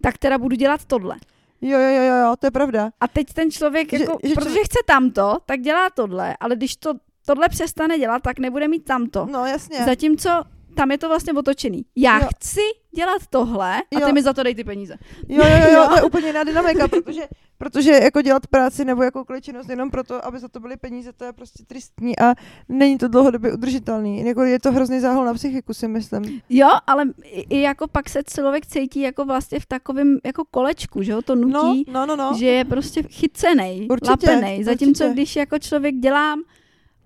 tak 0.00 0.18
teda 0.18 0.38
budu 0.38 0.56
dělat 0.56 0.84
tohle. 0.84 1.16
Jo, 1.60 1.78
jo, 1.78 2.02
jo, 2.02 2.14
jo, 2.14 2.34
to 2.38 2.46
je 2.46 2.50
pravda. 2.50 2.90
A 3.00 3.08
teď 3.08 3.32
ten 3.32 3.50
člověk, 3.50 3.90
Že- 3.92 3.98
jako, 3.98 4.18
že 4.24 4.34
protože 4.34 4.44
člověk- 4.44 4.64
chce 4.64 4.78
tamto, 4.86 5.36
tak 5.46 5.60
dělá 5.60 5.90
tohle, 5.90 6.36
ale 6.40 6.56
když 6.56 6.76
to 6.76 6.94
tohle 7.26 7.48
přestane 7.48 7.98
dělat, 7.98 8.22
tak 8.22 8.38
nebude 8.38 8.68
mít 8.68 8.84
tamto. 8.84 9.26
No 9.30 9.46
jasně. 9.46 9.84
Zatímco 9.84 10.44
tam 10.76 10.90
je 10.90 10.98
to 10.98 11.08
vlastně 11.08 11.32
otočený. 11.32 11.84
Já 11.96 12.18
Jo. 12.20 12.28
chci 12.36 12.60
dělat 12.96 13.22
tohle 13.30 13.76
a 13.76 14.00
Jo. 14.00 14.06
ty 14.06 14.12
mi 14.12 14.22
za 14.22 14.32
to 14.32 14.42
dej 14.42 14.54
ty 14.54 14.64
peníze. 14.64 14.94
Jo, 15.28 15.44
jo, 15.44 15.56
jo, 15.64 15.72
jo, 15.72 15.72
Jo. 15.82 15.88
to 15.88 15.96
je 15.96 16.02
úplně 16.02 16.26
jiná 16.26 16.44
dynamika, 16.44 16.88
protože, 16.88 17.28
protože 17.58 17.90
jako 17.90 18.22
dělat 18.22 18.46
práci 18.46 18.84
nebo 18.84 19.02
jako 19.02 19.24
činnost 19.40 19.68
jenom 19.68 19.90
proto, 19.90 20.26
aby 20.26 20.38
za 20.38 20.48
to 20.48 20.60
byly 20.60 20.76
peníze, 20.76 21.12
to 21.12 21.24
je 21.24 21.32
prostě 21.32 21.64
tristní 21.66 22.18
a 22.18 22.34
není 22.68 22.98
to 22.98 23.08
dlouhodobě 23.08 23.52
udržitelný. 23.52 24.26
Jako 24.26 24.42
je 24.42 24.60
to 24.60 24.72
hrozný 24.72 25.00
záhul 25.00 25.24
na 25.24 25.34
psychiku, 25.34 25.74
si 25.74 25.88
myslím. 25.88 26.40
Jo, 26.50 26.68
ale 26.86 27.04
i, 27.24 27.60
jako 27.60 27.88
pak 27.88 28.08
se 28.08 28.22
člověk 28.34 28.66
cítí 28.66 29.00
jako 29.00 29.24
vlastně 29.24 29.60
v 29.60 29.66
takovém 29.66 30.18
jako 30.24 30.44
kolečku, 30.50 31.02
že 31.02 31.12
jo, 31.12 31.22
to 31.22 31.34
No, 31.34 31.62
nutí, 31.66 31.84
no, 31.92 32.06
no, 32.06 32.16
no. 32.16 32.32
že 32.38 32.46
je 32.46 32.64
prostě 32.64 33.02
chycenej, 33.02 33.86
Určitě, 33.90 34.10
lapenej. 34.30 34.64
Zatímco 34.64 35.04
určitě. 35.04 35.14
když 35.14 35.36
jako 35.36 35.58
člověk 35.58 35.94
dělám, 35.94 36.40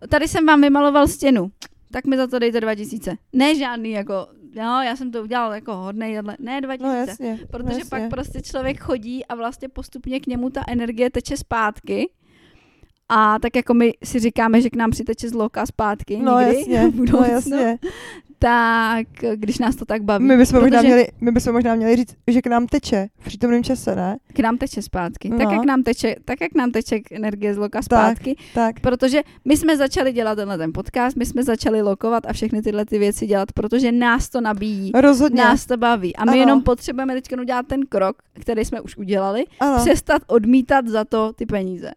tady 0.09 0.29
jsem 0.29 0.47
vám 0.47 0.61
vymaloval 0.61 1.09
stěnu, 1.09 1.51
tak 1.91 2.07
mi 2.07 2.17
za 2.17 2.27
to 2.27 2.39
dejte 2.39 2.61
2000. 2.61 3.17
Ne 3.33 3.55
žádný 3.55 3.91
jako, 3.91 4.27
jo, 4.53 4.81
já 4.83 4.97
jsem 4.97 5.11
to 5.11 5.23
udělal 5.23 5.53
jako 5.55 5.77
hodnej, 5.77 6.19
ne 6.39 6.61
2000. 6.61 6.83
No 6.83 6.95
jasně. 6.95 7.39
Protože 7.51 7.73
no, 7.73 7.79
jasně. 7.79 7.91
pak 7.91 8.11
prostě 8.11 8.41
člověk 8.41 8.81
chodí 8.81 9.27
a 9.27 9.35
vlastně 9.35 9.69
postupně 9.69 10.21
k 10.21 10.27
němu 10.27 10.51
ta 10.51 10.65
energie 10.69 11.11
teče 11.11 11.37
zpátky. 11.37 12.11
A 13.09 13.39
tak 13.39 13.57
jako 13.57 13.75
my 13.75 13.93
si 14.05 14.19
říkáme, 14.19 14.61
že 14.61 14.71
k 14.71 14.77
nám 14.77 14.91
přiteče 14.91 15.29
zloka 15.29 15.67
zpátky 15.67 16.17
No 16.17 16.39
někdy 16.39 16.59
jasně, 16.59 16.83
no 16.85 16.91
budoucnu, 16.91 17.29
jasně. 17.29 17.79
Tak 18.43 19.07
když 19.35 19.59
nás 19.59 19.77
to 19.77 19.85
tak 19.85 20.03
baví. 20.03 20.25
My 20.25 20.37
bychom, 20.37 20.61
možná 20.61 20.79
protože 20.79 20.89
měli, 20.89 21.09
my 21.21 21.31
bychom 21.31 21.53
možná 21.53 21.75
měli 21.75 21.97
říct, 21.97 22.17
že 22.27 22.43
k 22.43 22.47
nám 22.47 22.67
teče 22.67 23.09
v 23.19 23.25
přítomném 23.25 23.65
čase, 23.65 23.97
ne? 23.97 24.17
K 24.33 24.39
nám 24.39 24.59
teče 24.59 24.83
zpátky. 24.83 25.31
Tak, 25.31 25.39
No. 25.45 25.51
jak 25.51 25.65
nám 25.65 25.83
teče, 25.83 26.17
tak 26.25 26.41
jak 26.41 26.55
nám 26.55 26.71
teče 26.71 27.01
energie 27.13 27.55
z 27.55 27.59
loka 27.59 27.83
zpátky. 27.83 28.37
Tak. 28.55 28.81
Protože 28.81 29.21
my 29.45 29.57
jsme 29.57 29.77
začali 29.77 30.13
dělat 30.13 30.35
tenhle 30.35 30.59
ten 30.59 30.73
podcast, 30.75 31.17
my 31.17 31.27
jsme 31.27 31.43
začali 31.45 31.83
lokovat 31.83 32.27
a 32.27 32.33
všechny 32.33 32.63
tyhle 32.63 32.85
ty 32.87 32.99
věci 32.99 33.27
dělat, 33.27 33.53
protože 33.53 33.93
nás 33.93 34.29
to 34.29 34.41
nabíjí. 34.41 34.91
Rozhodně. 34.95 35.43
Nás 35.43 35.67
to 35.67 35.77
baví. 35.77 36.17
A 36.17 36.25
my 36.25 36.31
Ano. 36.31 36.41
jenom 36.41 36.63
potřebujeme 36.63 37.15
teď 37.15 37.39
udělat 37.41 37.67
ten 37.67 37.87
krok, 37.87 38.17
který 38.41 38.65
jsme 38.65 38.81
už 38.81 38.97
udělali, 38.97 39.45
ano. 39.61 39.77
přestat 39.85 40.23
odmítat 40.27 40.87
za 40.87 41.05
to 41.05 41.33
ty 41.33 41.47
peníze. 41.47 41.91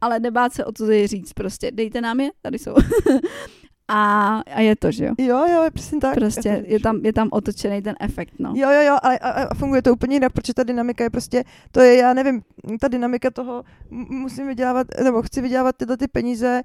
Ale 0.00 0.20
nebát 0.20 0.52
se 0.52 0.64
o 0.64 0.72
to 0.72 0.84
říct 1.06 1.32
prostě, 1.32 1.70
dejte 1.70 2.00
nám 2.00 2.20
je, 2.20 2.30
tady 2.42 2.58
jsou. 2.58 2.74
a, 3.88 4.42
a 4.54 4.60
je 4.60 4.76
to, 4.76 4.92
že 4.92 5.04
jo? 5.04 5.14
Jo, 5.18 5.46
jo, 5.52 5.62
je 5.62 5.70
přesně 5.70 6.00
tak. 6.00 6.14
Prostě 6.14 6.64
je 6.66 6.80
tam, 6.80 7.00
je 7.04 7.12
tam 7.12 7.28
otočený 7.32 7.82
ten 7.82 7.94
efekt, 8.00 8.34
no. 8.38 8.52
Jo, 8.56 8.70
jo, 8.70 8.82
jo, 8.82 8.96
ale 9.02 9.18
a, 9.18 9.30
a 9.30 9.54
funguje 9.54 9.82
to 9.82 9.92
úplně 9.92 10.16
jinak, 10.16 10.32
protože 10.32 10.54
ta 10.54 10.62
dynamika 10.62 11.04
je 11.04 11.10
prostě, 11.10 11.44
to 11.72 11.80
je, 11.80 11.96
já 11.96 12.14
nevím, 12.14 12.42
ta 12.80 12.88
dynamika 12.88 13.30
toho, 13.30 13.64
musím 13.90 14.46
vydělávat, 14.46 14.86
nebo 15.04 15.22
chci 15.22 15.40
vydělávat 15.40 15.76
tyhle 15.76 15.96
ty 15.96 16.08
peníze, 16.08 16.62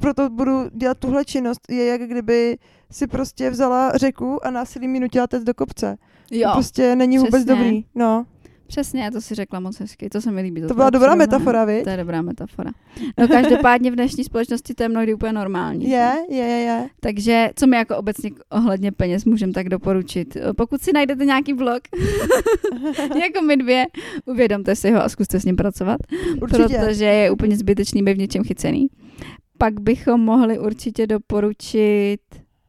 proto 0.00 0.30
budu 0.30 0.68
dělat 0.72 0.98
tuhle 0.98 1.24
činnost, 1.24 1.60
je 1.70 1.86
jak 1.86 2.00
kdyby 2.00 2.58
si 2.90 3.06
prostě 3.06 3.50
vzala 3.50 3.92
řeku 3.94 4.46
a 4.46 4.50
násilím 4.50 4.90
mi 4.90 5.00
nutila 5.00 5.26
do 5.44 5.54
kopce. 5.54 5.96
Jo, 6.30 6.50
prostě 6.52 6.96
není 6.96 7.18
vůbec 7.18 7.44
přesně. 7.44 7.54
dobrý, 7.54 7.84
no. 7.94 8.26
Přesně, 8.72 9.10
to 9.10 9.20
si 9.20 9.34
řekla 9.34 9.60
moc 9.60 9.80
hezky, 9.80 10.08
to 10.08 10.20
se 10.20 10.30
mi 10.30 10.40
líbí. 10.42 10.60
To 10.60 10.66
tvoje 10.66 10.76
byla 10.76 10.90
dobrá 10.90 11.14
metafora, 11.14 11.64
viď? 11.64 11.84
To 11.84 11.90
je 11.90 11.96
dobrá 11.96 12.22
metafora. 12.22 12.70
No 13.18 13.28
každopádně 13.28 13.90
v 13.90 13.94
dnešní 13.94 14.24
společnosti 14.24 14.74
to 14.74 14.82
je 14.82 14.88
mnohdy 14.88 15.14
úplně 15.14 15.32
normální. 15.32 15.90
Je, 15.90 16.12
je, 16.30 16.36
je, 16.36 16.58
je. 16.60 16.88
Takže 17.00 17.50
co 17.56 17.66
mi 17.66 17.76
jako 17.76 17.96
obecně 17.96 18.30
ohledně 18.50 18.92
peněz 18.92 19.24
můžem 19.24 19.52
tak 19.52 19.68
doporučit? 19.68 20.36
Pokud 20.56 20.82
si 20.82 20.92
najdete 20.92 21.24
nějaký 21.24 21.52
vlog, 21.52 21.82
jako 23.22 23.40
my 23.46 23.56
dvě, 23.56 23.86
uvědomte 24.26 24.76
si 24.76 24.90
ho 24.90 25.02
a 25.02 25.08
zkuste 25.08 25.40
s 25.40 25.44
ním 25.44 25.56
pracovat, 25.56 26.00
Určitě. 26.42 26.78
protože 26.78 27.04
je 27.04 27.30
úplně 27.30 27.56
zbytečný 27.56 28.02
být 28.02 28.14
v 28.14 28.18
něčem 28.18 28.44
chycený. 28.44 28.86
Pak 29.58 29.80
bychom 29.80 30.20
mohli 30.20 30.58
určitě 30.58 31.06
doporučit 31.06 32.20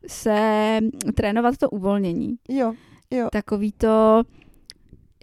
se 0.07 0.79
trénovat 1.15 1.57
to 1.57 1.69
uvolnění. 1.69 2.35
Jo, 2.49 2.73
jo. 3.11 3.27
Takový 3.31 3.71
to, 3.71 4.23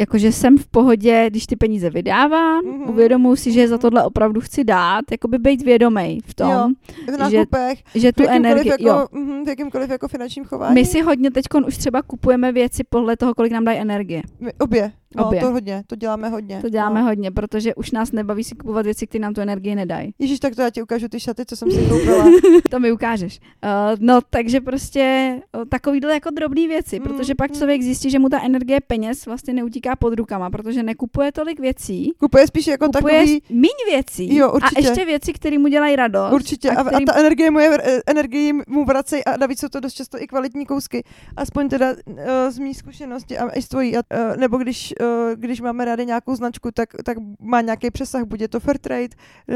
jakože 0.01 0.33
jsem 0.33 0.59
v 0.59 0.67
pohodě, 0.67 1.27
když 1.31 1.47
ty 1.47 1.57
peníze 1.57 1.91
vydávám, 1.91 2.65
Mhm. 2.65 2.75
mm-hmm. 2.75 2.91
uvědomuji 2.91 3.37
si, 3.37 3.53
že 3.53 3.69
za 3.69 3.75
Mhm. 3.75 3.81
tohle 3.83 4.05
opravdu 4.05 4.41
chci 4.41 4.65
dát, 4.65 5.05
jakoby 5.11 5.39
být 5.39 5.63
vědomý 5.63 6.19
v 6.27 6.35
tom, 6.35 6.51
Jo, 6.51 6.69
v 7.15 7.19
nákupech, 7.19 7.79
že 7.95 8.13
v 8.13 8.15
tu 8.15 8.29
energii, 8.29 8.69
jako, 8.71 8.83
jo, 8.89 9.07
mhm, 9.13 9.45
v 9.45 9.49
jakýmkoliv 9.49 9.91
jako 9.91 10.09
finančním 10.09 10.45
chování. 10.45 10.75
my 10.75 10.85
si 10.85 11.01
hodně 11.03 11.31
teď 11.31 11.45
už 11.67 11.77
třeba 11.77 12.03
kupujeme 12.03 12.53
věci 12.53 12.83
podle 12.89 13.17
toho, 13.17 13.35
kolik 13.35 13.53
nám 13.53 13.65
dají 13.65 13.79
energie. 13.79 14.23
My, 14.41 14.53
obě. 14.59 14.93
No, 15.17 15.27
Obě. 15.29 15.41
to 15.41 15.51
hodně, 15.51 15.83
to 15.87 15.97
děláme 15.97 16.29
hodně. 16.29 16.59
To 16.63 16.69
děláme 16.69 17.01
no. 17.01 17.07
hodně, 17.07 17.31
protože 17.31 17.75
už 17.75 17.91
nás 17.91 18.13
nebaví 18.13 18.45
si 18.45 18.55
kupovat 18.55 18.85
věci, 18.85 19.07
které 19.07 19.23
nám 19.23 19.35
tu 19.35 19.41
energii 19.41 19.75
nedají. 19.75 20.15
Ježíš, 20.19 20.41
tak 20.41 20.55
to 20.57 20.63
já 20.63 20.71
ti 20.71 20.83
ukážu 20.83 21.09
ty 21.09 21.21
šaty, 21.21 21.47
co 21.47 21.57
jsem 21.57 21.71
si 21.71 21.79
koupila. 21.89 22.25
To 22.71 22.81
mi 22.81 22.93
ukážeš. 22.93 23.41
Uh, 23.65 23.71
no, 24.01 24.21
takže 24.31 24.61
prostě 24.61 25.35
uh, 25.57 25.65
takovýhle 25.65 26.13
jako 26.15 26.31
drobné 26.31 26.69
věci, 26.69 27.01
Mm, 27.01 27.03
protože 27.05 27.35
pak 27.35 27.51
mm. 27.51 27.57
člověk 27.57 27.83
zjistí, 27.83 28.11
že 28.11 28.19
mu 28.19 28.29
ta 28.29 28.41
energie 28.43 28.81
peněz 28.87 29.27
vlastně 29.27 29.55
neutíká 29.55 29.97
pod 29.97 30.15
rukama, 30.15 30.51
protože 30.51 30.83
nekupuje 30.83 31.33
tolik 31.33 31.61
věcí, 31.61 32.13
Kupuje 32.19 32.47
spíš 32.47 32.67
jako 32.67 32.87
kupuje 32.87 33.15
takový, 33.19 33.43
míň 33.51 33.71
věcí 33.91 34.37
Jo, 34.37 34.47
a 34.47 34.53
určitě. 34.53 34.81
ještě 34.89 35.05
věci, 35.05 35.33
které 35.33 35.59
mu 35.59 35.69
dělají 35.69 35.97
radost. 35.97 36.33
určitě, 36.33 36.71
a, 36.71 36.81
a, 36.81 36.85
který- 36.85 37.05
ta 37.05 37.15
energie, 37.15 37.51
mu 37.51 37.59
je, 37.59 37.79
eh, 37.83 38.01
energii 38.07 38.53
mu 38.69 38.85
vracej 38.85 39.23
a 39.27 39.37
navíc 39.37 39.61
jsou 39.61 39.69
to 39.69 39.81
dost 39.81 39.93
často 39.95 40.23
i 40.23 40.27
kvalitní 40.27 40.67
kousky. 40.67 41.05
Aspoň 41.37 41.69
teda 41.69 41.91
uh, 42.07 42.15
z 42.49 42.59
mý 42.59 42.75
zkušenosti 42.75 43.39
a 43.39 43.49
i 43.57 43.63
z 43.63 43.69
tvojí. 43.69 43.97
A, 43.97 44.01
uh, 44.31 44.37
nebo 44.37 44.57
když, 44.59 44.95
když 45.35 45.61
máme 45.61 45.85
rádi 45.85 46.07
nějakou 46.07 46.35
značku, 46.35 46.71
tak, 46.75 46.89
tak 47.05 47.17
má 47.41 47.61
nějaký 47.61 47.91
přesah, 47.91 48.25
buď 48.25 48.41
je 48.41 48.49
to 48.49 48.61
fair 48.61 48.79
trade, 48.79 49.09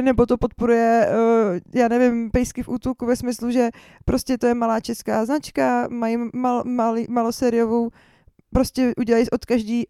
nebo 0.02 0.26
to 0.26 0.36
podporuje, 0.36 1.08
uh, 1.08 1.58
já 1.74 1.88
nevím, 1.88 2.30
pejsky 2.30 2.62
v 2.62 2.68
útulku 2.68 3.06
ve 3.06 3.16
smyslu, 3.16 3.50
že 3.50 3.70
prostě 4.04 4.38
to 4.38 4.46
je 4.46 4.54
malá 4.54 4.80
česká 4.80 5.24
značka, 5.24 5.88
mají 5.90 6.18
mal, 6.34 6.62
malý, 6.64 7.06
malosériovou, 7.08 7.90
prostě 8.52 8.92
udělají 8.96 9.30
od 9.30 9.44
každý 9.44 9.84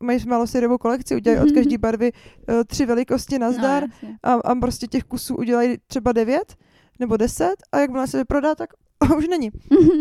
mají 0.00 0.26
malosériovou 0.26 0.78
kolekci, 0.78 1.16
udělají 1.16 1.42
od 1.42 1.54
každé 1.54 1.78
barvy 1.78 2.12
uh, 2.12 2.54
tři 2.66 2.86
velikosti 2.86 3.38
na 3.38 3.52
zdar 3.52 3.84
No, 4.02 4.08
a, 4.22 4.32
a 4.32 4.54
prostě 4.54 4.86
těch 4.86 5.04
kusů 5.04 5.36
udělají 5.36 5.76
třeba 5.86 6.12
devět 6.12 6.54
nebo 6.98 7.16
deset 7.16 7.56
a 7.72 7.78
jakmile 7.78 8.06
se 8.06 8.18
vyprodá, 8.18 8.54
tak 8.54 8.70
už 9.16 9.28
není. 9.28 9.50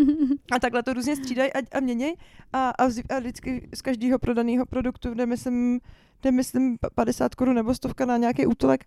A 0.52 0.60
takhle 0.60 0.84
to 0.84 0.94
různě 0.94 1.16
střídají 1.16 1.54
a, 1.54 1.78
a 1.78 1.80
měněj 1.80 2.16
a, 2.54 2.70
a, 2.70 2.88
vz- 2.88 3.16
a 3.16 3.20
vždycky 3.20 3.70
z 3.76 3.82
každého 3.82 4.20
prodaného 4.20 4.66
produktu 4.66 5.14
jde, 5.14 5.26
myslím, 5.26 5.80
jde, 6.24 6.32
myslím, 6.32 6.78
pa- 6.78 6.90
50 6.96 7.36
korun 7.36 7.56
nebo 7.56 7.74
stovka 7.76 8.06
na 8.06 8.18
nějaký 8.18 8.46
útulek. 8.46 8.86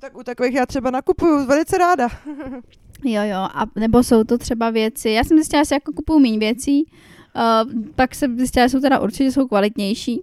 Tak 0.00 0.16
u 0.16 0.22
takových 0.22 0.54
já 0.54 0.66
třeba 0.66 0.90
nakupuju 0.90 1.46
velice 1.46 1.78
ráda. 1.78 2.08
Jo, 3.06 3.22
jo, 3.22 3.36
a 3.36 3.66
nebo 3.76 4.02
jsou 4.02 4.24
to 4.24 4.38
třeba 4.38 4.70
věci, 4.70 5.10
já 5.10 5.24
jsem 5.24 5.36
zjistila, 5.36 5.62
že 5.62 5.66
si 5.66 5.74
jako 5.74 5.92
kupuju 5.92 6.18
méně 6.18 6.38
věcí, 6.38 6.84
uh, 6.86 7.72
pak 7.94 8.14
jsem 8.14 8.38
zjistila, 8.38 8.66
že 8.66 8.70
jsou 8.70 8.80
teda 8.80 9.00
určitě 9.00 9.32
jsou 9.32 9.48
kvalitnější 9.48 10.22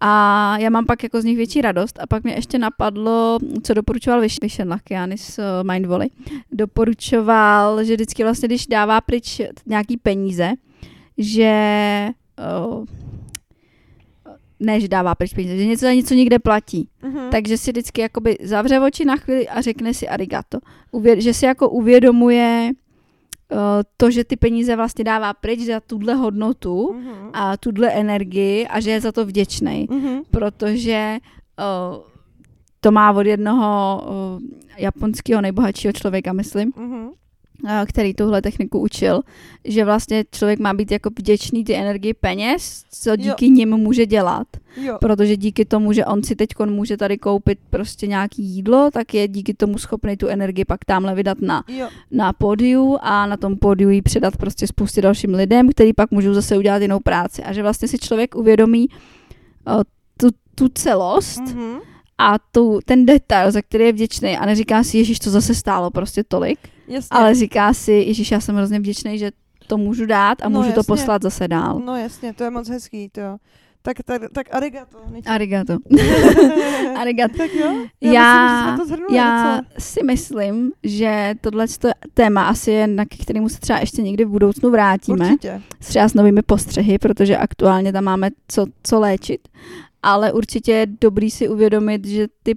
a 0.00 0.58
já 0.58 0.70
mám 0.70 0.86
pak 0.86 1.02
jako 1.02 1.20
z 1.20 1.24
nich 1.24 1.36
větší 1.36 1.60
radost 1.60 1.98
a 2.02 2.06
pak 2.06 2.24
mě 2.24 2.32
ještě 2.34 2.58
napadlo, 2.58 3.38
co 3.62 3.74
doporučoval 3.74 4.20
Viš- 4.20 4.38
Vishen 4.42 4.68
Lakiani 4.68 5.18
z 5.18 5.38
uh, 5.38 5.44
Mindvolley. 5.72 6.08
Doporučoval, 6.52 7.84
že 7.84 7.94
vždycky 7.94 8.22
vlastně, 8.24 8.48
když 8.48 8.66
dává 8.66 9.00
pryč 9.00 9.40
nějaký 9.66 9.96
peníze, 9.96 10.50
že 11.18 12.08
uh, 12.68 12.84
ne, 14.60 14.80
že 14.80 14.88
dává 14.88 15.14
pryč 15.14 15.34
peníze, 15.34 15.56
že 15.58 15.66
něco 15.66 15.80
za 15.86 15.92
něco 15.92 16.14
někde 16.14 16.38
platí. 16.38 16.88
Mhm. 17.02 17.30
Takže 17.30 17.58
si 17.58 17.70
vždycky 17.70 18.00
jakoby 18.00 18.36
zavře 18.42 18.80
oči 18.80 19.04
na 19.04 19.16
chvíli 19.16 19.48
a 19.48 19.60
řekne 19.60 19.94
si 19.94 20.08
arigato. 20.08 20.58
Uvě- 20.92 21.20
že 21.20 21.34
si 21.34 21.44
jako 21.46 21.68
uvědomuje 21.70 22.70
to, 23.96 24.10
že 24.10 24.24
ty 24.24 24.36
peníze 24.36 24.76
vlastně 24.76 25.04
dává 25.04 25.34
pryč 25.34 25.60
za 25.60 25.80
tuhle 25.80 26.14
hodnotu 26.14 26.92
Mhm. 26.92 27.30
a 27.32 27.56
tuhle 27.56 27.88
energii 27.92 28.66
a 28.66 28.80
že 28.80 28.90
je 28.90 29.00
za 29.00 29.12
to 29.12 29.26
vděčný, 29.26 29.86
Mhm. 29.90 30.20
protože 30.30 31.18
uh, 31.58 32.02
to 32.80 32.90
má 32.90 33.12
od 33.12 33.26
jednoho 33.26 34.02
uh, 34.36 34.42
japonského 34.76 35.40
nejbohatšího 35.40 35.92
člověka, 35.92 36.32
myslím, 36.32 36.72
Mhm. 36.76 37.08
Který 37.86 38.14
tuhle 38.14 38.42
techniku 38.42 38.78
učil, 38.78 39.20
že 39.64 39.84
vlastně 39.84 40.24
člověk 40.32 40.58
má 40.58 40.74
být 40.74 40.90
jako 40.92 41.10
vděčný 41.18 41.64
ty 41.64 41.74
energii 41.74 42.14
peněz, 42.14 42.84
co 42.90 43.16
díky 43.16 43.46
jo. 43.46 43.52
nim 43.52 43.68
může 43.76 44.06
dělat. 44.06 44.46
Jo. 44.76 44.98
Protože 45.00 45.36
díky 45.36 45.64
tomu, 45.64 45.92
že 45.92 46.04
on 46.06 46.22
si 46.22 46.36
teď 46.36 46.48
může 46.66 46.96
tady 46.96 47.18
koupit 47.18 47.58
prostě 47.70 48.06
nějaký 48.06 48.42
jídlo, 48.42 48.90
tak 48.92 49.14
je 49.14 49.28
díky 49.28 49.54
tomu 49.54 49.78
schopný 49.78 50.16
tu 50.16 50.26
energii 50.28 50.64
pak 50.64 50.84
tamhle 50.84 51.14
vydat 51.14 51.38
na, 51.40 51.64
Jo. 51.68 51.88
na 52.10 52.32
pódiu 52.32 52.98
a 53.00 53.26
na 53.26 53.36
tom 53.36 53.56
pódiu 53.56 53.90
ji 53.90 54.02
předat 54.02 54.36
prostě 54.36 54.66
spoustě 54.66 55.02
dalším 55.02 55.34
lidem, 55.34 55.68
který 55.70 55.92
pak 55.92 56.10
můžou 56.10 56.34
zase 56.34 56.58
udělat 56.58 56.82
jinou 56.82 57.00
práci. 57.00 57.42
A 57.42 57.52
že 57.52 57.62
vlastně 57.62 57.88
si 57.88 57.98
člověk 57.98 58.34
uvědomí 58.34 58.86
o, 59.66 59.84
tu, 60.16 60.28
tu 60.54 60.68
celost 60.68 61.40
Mhm. 61.40 61.78
a 62.18 62.34
tu, 62.52 62.78
ten 62.84 63.06
detail, 63.06 63.50
za 63.50 63.62
který 63.62 63.84
je 63.84 63.92
vděčný 63.92 64.36
a 64.38 64.46
neříká 64.46 64.82
si, 64.84 64.98
Ježíš, 64.98 65.18
to 65.18 65.30
zase 65.30 65.54
stálo 65.54 65.90
prostě 65.90 66.24
tolik, 66.24 66.58
Jasně. 66.88 67.08
ale 67.10 67.34
říká 67.34 67.74
si, 67.74 67.92
Ježíš, 67.92 68.30
já 68.30 68.40
jsem 68.40 68.56
hrozně 68.56 68.78
vděčný, 68.78 69.18
že 69.18 69.30
to 69.66 69.76
můžu 69.76 70.06
dát 70.06 70.42
a 70.42 70.48
No, 70.48 70.58
můžu 70.60 70.72
to 70.72 70.78
jasně. 70.80 70.86
poslat 70.94 71.22
zase 71.22 71.48
dál. 71.48 71.80
No 71.84 71.96
jasně, 71.96 72.32
to 72.34 72.44
je 72.44 72.50
moc 72.50 72.68
hezký, 72.68 73.08
to 73.08 73.20
jo. 73.20 73.36
Tak, 73.82 73.96
tak, 74.04 74.22
tak 74.34 74.54
arigato. 74.54 74.98
Niči. 75.10 75.28
Arigato. 75.28 75.76
Arigato. 77.00 77.36
tak 77.36 77.54
jo. 77.54 77.74
Já, 78.00 78.12
Já, 78.12 78.54
myslím, 78.56 78.72
že 78.76 78.82
to 78.82 78.86
zhrnuli 78.88 79.16
já 79.16 79.42
docela. 79.42 79.62
si 79.78 80.02
myslím, 80.02 80.72
že 80.82 81.34
tohle 81.40 81.66
téma 82.14 82.48
asi 82.48 82.70
je, 82.70 82.86
na 82.86 83.04
kterému 83.22 83.48
se 83.48 83.60
třeba 83.60 83.78
ještě 83.78 84.02
někdy 84.02 84.24
v 84.24 84.28
budoucnu 84.28 84.70
vrátíme. 84.70 85.24
Určitě. 85.26 85.62
S 85.80 85.88
třeba 85.88 86.08
s 86.08 86.14
novými 86.14 86.42
postřehy, 86.42 86.98
protože 86.98 87.36
aktuálně 87.36 87.92
tam 87.92 88.04
máme 88.04 88.30
co, 88.48 88.66
co 88.82 89.00
léčit. 89.00 89.48
Ale 90.02 90.32
určitě 90.32 90.72
je 90.72 90.86
dobrý 91.00 91.30
si 91.30 91.48
uvědomit, 91.48 92.06
že 92.06 92.26
ty 92.42 92.54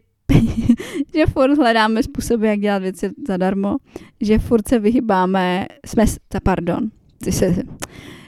že 1.15 1.25
furt 1.25 1.57
hledáme 1.57 2.03
způsoby, 2.03 2.47
jak 2.47 2.59
dělat 2.59 2.79
věci 2.81 3.09
zadarmo, 3.27 3.75
že 4.21 4.39
furt 4.39 4.67
se 4.67 4.79
vyhybáme, 4.79 5.65
jsme, 5.85 6.05
pardon, 6.43 6.89
ty 7.23 7.31
se, 7.31 7.55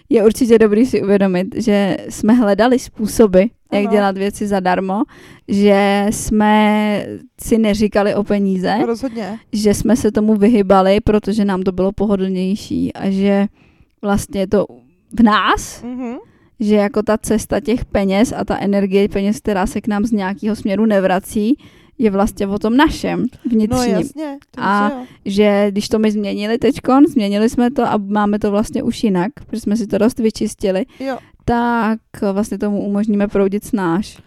je 0.10 0.26
určitě 0.26 0.60
dobrý 0.60 0.86
si 0.86 1.02
uvědomit, 1.02 1.48
že 1.58 1.98
jsme 2.10 2.34
hledali 2.34 2.80
způsoby, 2.80 3.42
jak 3.74 3.84
Ano. 3.86 3.92
dělat 3.92 4.18
věci 4.18 4.48
zadarmo, 4.48 5.04
že 5.48 6.06
jsme 6.10 7.06
si 7.42 7.58
neříkali 7.58 8.16
o 8.16 8.24
peníze, 8.24 8.76
Rozhodně. 8.88 9.40
že 9.54 9.74
jsme 9.74 9.96
se 9.96 10.12
tomu 10.12 10.36
vyhybali, 10.36 11.00
protože 11.02 11.46
nám 11.46 11.62
to 11.62 11.72
bylo 11.72 11.92
pohodlnější 11.92 12.94
a 12.94 13.10
že 13.10 13.46
vlastně 14.02 14.40
je 14.42 14.48
to 14.48 14.66
v 15.20 15.24
nás, 15.24 15.84
Mhm. 15.84 16.16
že 16.60 16.76
jako 16.76 17.04
ta 17.04 17.18
cesta 17.18 17.60
těch 17.60 17.86
peněz 17.86 18.34
a 18.38 18.46
ta 18.46 18.58
energie 18.60 19.10
peněz, 19.10 19.38
která 19.40 19.68
se 19.68 19.82
k 19.82 19.88
nám 19.88 20.06
z 20.06 20.12
nějakého 20.12 20.56
směru 20.56 20.86
nevrací, 20.86 21.58
je 21.98 22.12
vlastně 22.12 22.48
o 22.48 22.60
tom 22.60 22.78
našem 22.78 23.20
No 23.20 23.28
vnitřním. 23.52 23.96
jasně. 23.96 24.38
To 24.52 24.62
A- 24.64 24.90
že 24.90 24.96
jo. 24.96 25.06
že 25.26 25.68
když 25.72 25.90
to 25.90 26.00
my 26.00 26.12
změnili 26.12 26.58
teďkon, 26.58 27.06
změnili 27.08 27.50
jsme 27.50 27.72
to 27.72 27.84
a 27.84 27.98
máme 27.98 28.40
to 28.40 28.52
vlastně 28.52 28.84
už 28.84 29.04
jinak, 29.04 29.32
protože 29.48 29.62
jsme 29.62 29.78
si 29.78 29.88
to 29.88 29.98
dost 29.98 30.20
vyčistili, 30.20 30.86
Jo. 31.00 31.18
tak 31.46 32.00
vlastně 32.34 32.58
tomu 32.58 32.82
umožníme 32.86 33.28
proudit 33.28 33.64
snáš. 33.64 34.18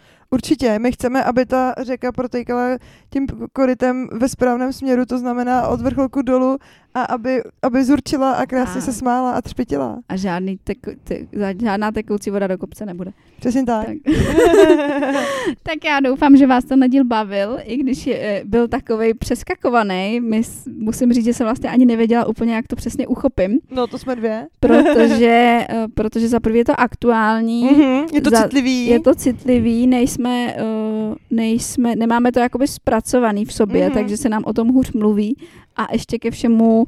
Určitě, 0.41 0.79
my 0.79 0.93
chceme, 0.93 1.25
aby 1.25 1.47
ta 1.47 1.75
řeka 1.83 2.13
protékala 2.13 2.79
tím 3.11 3.27
korytem 3.53 4.09
ve 4.13 4.29
správném 4.29 4.73
směru, 4.73 5.07
to 5.07 5.19
znamená 5.19 5.69
od 5.69 5.81
vrcholku 5.81 6.23
dolů 6.23 6.59
a 6.95 7.03
aby, 7.03 7.43
aby 7.63 7.85
zurčila 7.85 8.33
a 8.33 8.47
krásně 8.47 8.75
Tak. 8.75 8.83
se 8.85 8.93
smála 8.93 9.33
a 9.33 9.43
třpitila. 9.43 9.99
A 10.09 10.17
žádný 10.17 10.59
teku, 10.65 10.91
te, 11.05 11.19
žádná 11.63 11.93
tekoucí 11.93 12.31
voda 12.31 12.47
do 12.47 12.59
kopce 12.59 12.87
nebude. 12.87 13.13
Přesně 13.41 13.65
tak. 13.65 13.87
Tak. 13.87 13.97
tak 15.63 15.85
já 15.85 16.01
doufám, 16.01 16.37
že 16.37 16.47
vás 16.47 16.65
ten 16.65 16.91
díl 16.91 17.05
bavil, 17.05 17.59
i 17.63 17.77
když 17.77 18.07
je, 18.07 18.19
eh, 18.21 18.43
byl 18.45 18.69
takovej 18.69 19.15
přeskakovaný. 19.15 20.21
My, 20.21 20.43
musím 20.79 21.13
říct, 21.13 21.25
že 21.25 21.35
jsem 21.35 21.47
vlastně 21.47 21.71
ani 21.71 21.85
nevěděla 21.87 22.27
úplně, 22.27 22.55
jak 22.55 22.67
to 22.69 22.77
přesně 22.77 23.07
uchopím, 23.07 23.59
No 23.71 23.87
to 23.87 23.99
jsme 23.99 24.17
dvě. 24.17 24.47
protože, 24.61 25.27
eh, 25.69 25.87
protože 25.95 26.29
za 26.29 26.41
prvé 26.41 26.59
je 26.59 26.65
to 26.65 26.81
aktuální, 26.81 27.65
Mhm, 27.65 28.07
je 28.13 28.21
to 28.21 28.31
Za- 28.31 28.43
citlivý. 28.43 28.87
je 28.87 29.01
to 29.01 29.15
citlivý, 29.15 29.87
nejsme, 29.87 30.26
uh, 30.31 31.15
nejsme, 31.31 31.97
nemáme 31.97 32.33
to 32.33 32.41
jakoby 32.41 32.69
zpracovaný 32.69 33.45
v 33.45 33.53
sobě, 33.53 33.81
Mhm. 33.83 33.91
mm-hmm. 33.91 33.95
takže 33.95 34.17
se 34.17 34.29
nám 34.29 34.43
o 34.47 34.53
tom 34.53 34.69
hůř 34.69 34.93
mluví 34.93 35.37
a 35.77 35.87
ještě 35.93 36.19
ke 36.19 36.31
všemu 36.31 36.87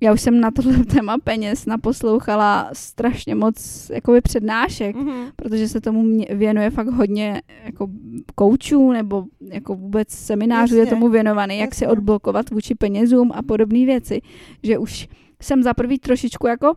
já 0.00 0.12
už 0.12 0.20
jsem 0.20 0.40
na 0.40 0.50
tohle 0.50 0.84
téma 0.84 1.16
peněz 1.24 1.66
naposlouchala 1.66 2.70
strašně 2.72 3.34
moc 3.34 3.90
jakoby 3.94 4.20
přednášek, 4.20 4.96
Mhm. 4.96 5.12
protože 5.36 5.68
se 5.68 5.80
tomu 5.80 6.02
mě- 6.02 6.26
věnuje 6.30 6.70
fakt 6.70 6.88
hodně 6.88 7.42
jako 7.64 7.88
koučů 8.34 8.92
nebo 8.92 9.24
jako 9.40 9.74
vůbec 9.74 10.08
seminářů 10.10 10.74
je 10.74 10.80
Jasně, 10.80 10.90
tomu 10.90 11.08
věnovaný, 11.08 11.58
jak 11.58 11.74
se 11.74 11.84
jasně. 11.84 11.92
odblokovat 11.92 12.50
vůči 12.50 12.74
penězům 12.74 13.32
a 13.34 13.42
podobné 13.42 13.86
věci, 13.86 14.20
že 14.62 14.78
už 14.78 15.08
jsem 15.42 15.62
za 15.62 15.74
prvý 15.74 15.98
trošičku 15.98 16.46
jako 16.46 16.72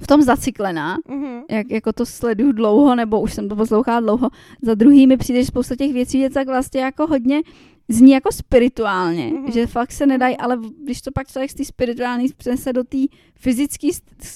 v 0.00 0.06
tom 0.06 0.22
zacyklená, 0.22 0.96
Mhm. 1.08 1.40
jak, 1.50 1.70
jako 1.70 1.92
to 1.92 2.06
sleduju 2.06 2.52
dlouho, 2.52 2.94
nebo 2.94 3.20
už 3.20 3.34
jsem 3.34 3.48
to 3.48 3.56
poslouchala 3.56 4.00
dlouho. 4.00 4.28
Za 4.62 4.74
druhý 4.74 5.06
mi 5.06 5.16
přijde, 5.16 5.40
že 5.40 5.46
spousta 5.46 5.76
těch 5.76 5.92
věcí 5.92 6.18
je 6.18 6.30
tak 6.30 6.46
vlastně 6.46 6.80
jako 6.80 7.06
hodně 7.06 7.42
zní 7.88 8.10
jako 8.10 8.32
spirituálně, 8.32 9.26
Mhm. 9.26 9.44
mm-hmm. 9.46 9.52
že 9.52 9.66
fakt 9.66 9.92
se 9.92 10.06
nedají, 10.06 10.36
ale 10.36 10.58
když 10.84 11.00
to 11.02 11.10
pak 11.14 11.28
člověk 11.28 11.50
z 11.50 11.54
té 11.54 11.64
spirituální 11.64 12.26
přenese 12.36 12.72
do 12.72 12.84
té 12.84 12.98
fyzické, 13.34 13.88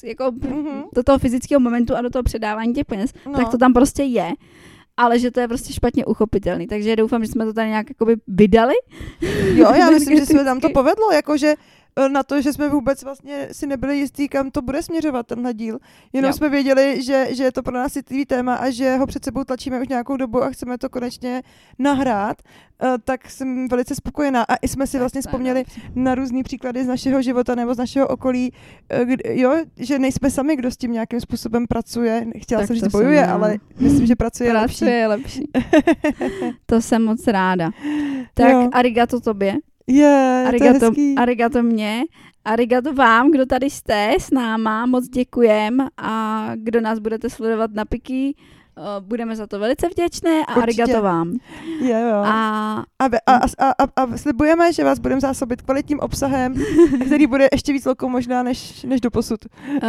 jako 0.04 0.32
Mhm. 0.40 0.82
do 0.94 1.02
toho 1.02 1.18
fyzického 1.18 1.60
momentu 1.60 1.96
a 1.96 2.02
do 2.02 2.10
toho 2.10 2.22
předávání 2.22 2.72
těch 2.74 2.84
peněz, 2.84 3.10
No. 3.26 3.32
tak 3.32 3.48
to 3.48 3.58
tam 3.58 3.72
prostě 3.72 4.02
je. 4.02 4.32
Ale 4.96 5.18
že 5.18 5.30
to 5.30 5.40
je 5.40 5.48
prostě 5.48 5.72
špatně 5.72 6.04
uchopitelný. 6.06 6.66
Takže 6.66 6.96
doufám, 6.96 7.24
že 7.24 7.30
jsme 7.32 7.44
to 7.44 7.52
tady 7.52 7.68
nějak 7.68 7.88
jakoby 7.90 8.16
vydali. 8.28 8.74
Jo, 9.54 9.72
já 9.78 9.90
myslím, 9.90 10.18
že 10.18 10.26
se 10.26 10.44
nám 10.44 10.60
to 10.60 10.68
povedlo, 10.70 11.12
jakože 11.12 11.54
na 12.12 12.22
to, 12.22 12.42
že 12.42 12.52
jsme 12.52 12.68
vůbec 12.68 13.02
vlastně 13.04 13.48
si 13.52 13.66
nebyli 13.66 13.98
jistí, 13.98 14.28
kam 14.28 14.50
to 14.50 14.62
bude 14.62 14.82
směřovat 14.82 15.26
tenhle 15.26 15.54
díl. 15.54 15.78
Jenom 16.12 16.28
Jo. 16.28 16.32
jsme 16.36 16.48
věděli, 16.48 17.02
že, 17.02 17.26
že 17.30 17.44
je 17.44 17.52
to 17.52 17.62
pro 17.62 17.74
nás 17.74 17.92
citlivý 17.92 18.26
téma 18.26 18.54
a 18.54 18.70
že 18.70 18.96
ho 18.96 19.06
před 19.06 19.24
sebou 19.24 19.44
tlačíme 19.44 19.80
už 19.80 19.88
nějakou 19.88 20.16
dobu 20.16 20.42
a 20.42 20.50
chceme 20.50 20.78
to 20.78 20.88
konečně 20.88 21.42
nahrát, 21.78 22.36
eh, 22.82 22.92
tak 23.04 23.30
jsem 23.30 23.68
velice 23.68 23.94
spokojená. 23.94 24.42
A 24.42 24.54
i 24.56 24.68
jsme 24.68 24.86
si 24.86 24.98
vlastně 24.98 25.20
vzpomněli 25.20 25.64
na 25.94 26.14
různé 26.14 26.42
příklady 26.42 26.84
z 26.84 26.86
našeho 26.86 27.22
života 27.22 27.54
nebo 27.54 27.74
z 27.74 27.78
našeho 27.78 28.08
okolí, 28.08 28.52
eh, 28.88 29.04
kdy, 29.04 29.40
jo, 29.40 29.56
že 29.76 29.98
nejsme 29.98 30.30
sami, 30.30 30.56
kdo 30.56 30.70
s 30.70 30.76
tím 30.76 30.92
nějakým 30.92 31.20
způsobem 31.20 31.66
pracuje. 31.66 32.26
Chtěla 32.38 32.60
Tak 32.60 32.66
jsem 32.66 32.74
to 32.74 32.80
říct 32.84 32.92
jsem 32.92 33.00
bojuje, 33.00 33.20
já. 33.20 33.34
ale 33.34 33.56
myslím, 33.78 34.06
že 34.06 34.16
pracuje, 34.16 34.52
lepší. 34.52 34.78
Pracuje 34.78 34.96
je 34.96 35.06
lepší. 35.06 35.44
to 36.66 36.80
jsem 36.80 37.04
moc 37.04 37.26
ráda. 37.26 37.70
Tak 38.34 38.50
Jo. 38.52 38.68
arigato 38.72 39.20
tobě. 39.20 39.54
Je, 39.86 39.96
to 39.96 40.06
je 40.06 40.46
Arigato, 40.48 40.86
hezký. 40.86 41.14
arigato 41.18 41.62
mě, 41.62 42.02
arigato 42.44 42.92
vám, 42.92 43.30
kdo 43.30 43.46
tady 43.46 43.70
jste 43.70 44.14
s 44.18 44.30
náma, 44.30 44.86
moc 44.86 45.08
děkujem 45.08 45.88
a 45.96 46.50
kdo 46.56 46.80
nás 46.80 46.98
budete 46.98 47.30
sledovat 47.30 47.70
na 47.72 47.84
Piky 47.84 48.34
budeme 49.00 49.36
za 49.36 49.46
to 49.46 49.58
velice 49.58 49.88
vděčné 49.88 50.30
a 50.48 50.56
Určitě. 50.56 50.82
arigato 50.82 51.02
vám. 51.02 51.32
Jo, 51.80 51.98
jo. 51.98 52.14
A 52.24 52.84
A, 52.98 53.04
a, 53.26 53.34
a, 53.58 53.70
a, 53.84 54.02
a, 54.02 54.16
slibujeme, 54.16 54.72
že 54.72 54.84
vás 54.84 54.98
budeme 54.98 55.20
zásobit 55.20 55.62
kvalitním 55.62 56.00
obsahem, 56.00 56.54
který 57.06 57.26
bude 57.26 57.48
ještě 57.52 57.72
víc 57.72 57.84
lokou 57.84 58.08
možná 58.08 58.42
než, 58.42 58.82
než 58.82 59.00
do 59.00 59.10
posud. 59.10 59.40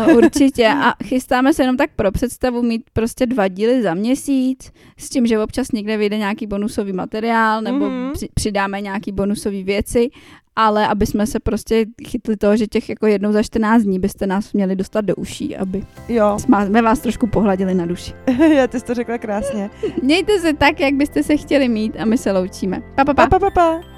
Uh, 0.08 0.16
Určitě 0.18 0.68
a 0.68 0.94
chystáme 1.04 1.54
se 1.54 1.64
jenom 1.64 1.78
tak 1.78 1.90
pro 1.96 2.12
představu 2.12 2.62
mít 2.62 2.84
prostě 2.94 3.26
dva 3.26 3.48
díly 3.48 3.82
za 3.84 3.94
měsíc, 3.94 4.72
s 4.98 5.10
tím, 5.10 5.28
že 5.28 5.40
občas 5.40 5.72
někde 5.72 5.98
vyjde 5.98 6.18
nějaký 6.18 6.48
bonusový 6.48 6.94
materiál 6.94 7.62
nebo 7.62 7.90
Mhm. 7.90 8.12
při, 8.14 8.28
přidáme 8.34 8.82
nějaký 8.82 9.12
bonusové 9.12 9.64
věci, 9.64 10.10
ale 10.56 10.88
aby 10.88 11.06
jsme 11.06 11.28
se 11.28 11.40
prostě 11.40 11.86
chytli 12.08 12.38
toho, 12.38 12.58
že 12.58 12.68
těch 12.68 12.90
jako 12.90 13.08
jednou 13.08 13.32
za 13.32 13.44
14 13.44 13.82
dní 13.84 14.00
byste 14.00 14.28
nás 14.28 14.54
měli 14.54 14.76
dostat 14.76 15.02
do 15.02 15.16
uší, 15.16 15.58
aby 15.58 15.84
Jo, 16.10 16.38
jsme 16.40 16.82
vás 16.82 17.00
trošku 17.00 17.28
pohladili 17.28 17.74
na 17.74 17.86
duši. 17.86 18.14
já 18.56 18.68
ty 18.68 18.80
jsi 18.80 18.86
to 18.86 18.94
řekla 18.94 19.18
krásně. 19.18 19.70
Mějte 20.02 20.40
se 20.40 20.54
tak, 20.54 20.80
jak 20.80 20.94
byste 20.94 21.24
se 21.24 21.38
chtěli 21.38 21.70
mít 21.70 21.96
a 22.00 22.06
my 22.06 22.18
se 22.18 22.32
loučíme. 22.32 22.82
Pa, 22.96 23.06
pa, 23.06 23.14
pa. 23.14 23.28
Pa, 23.28 23.40
pa, 23.40 23.40
pa, 23.40 23.52
pa. 23.52 23.95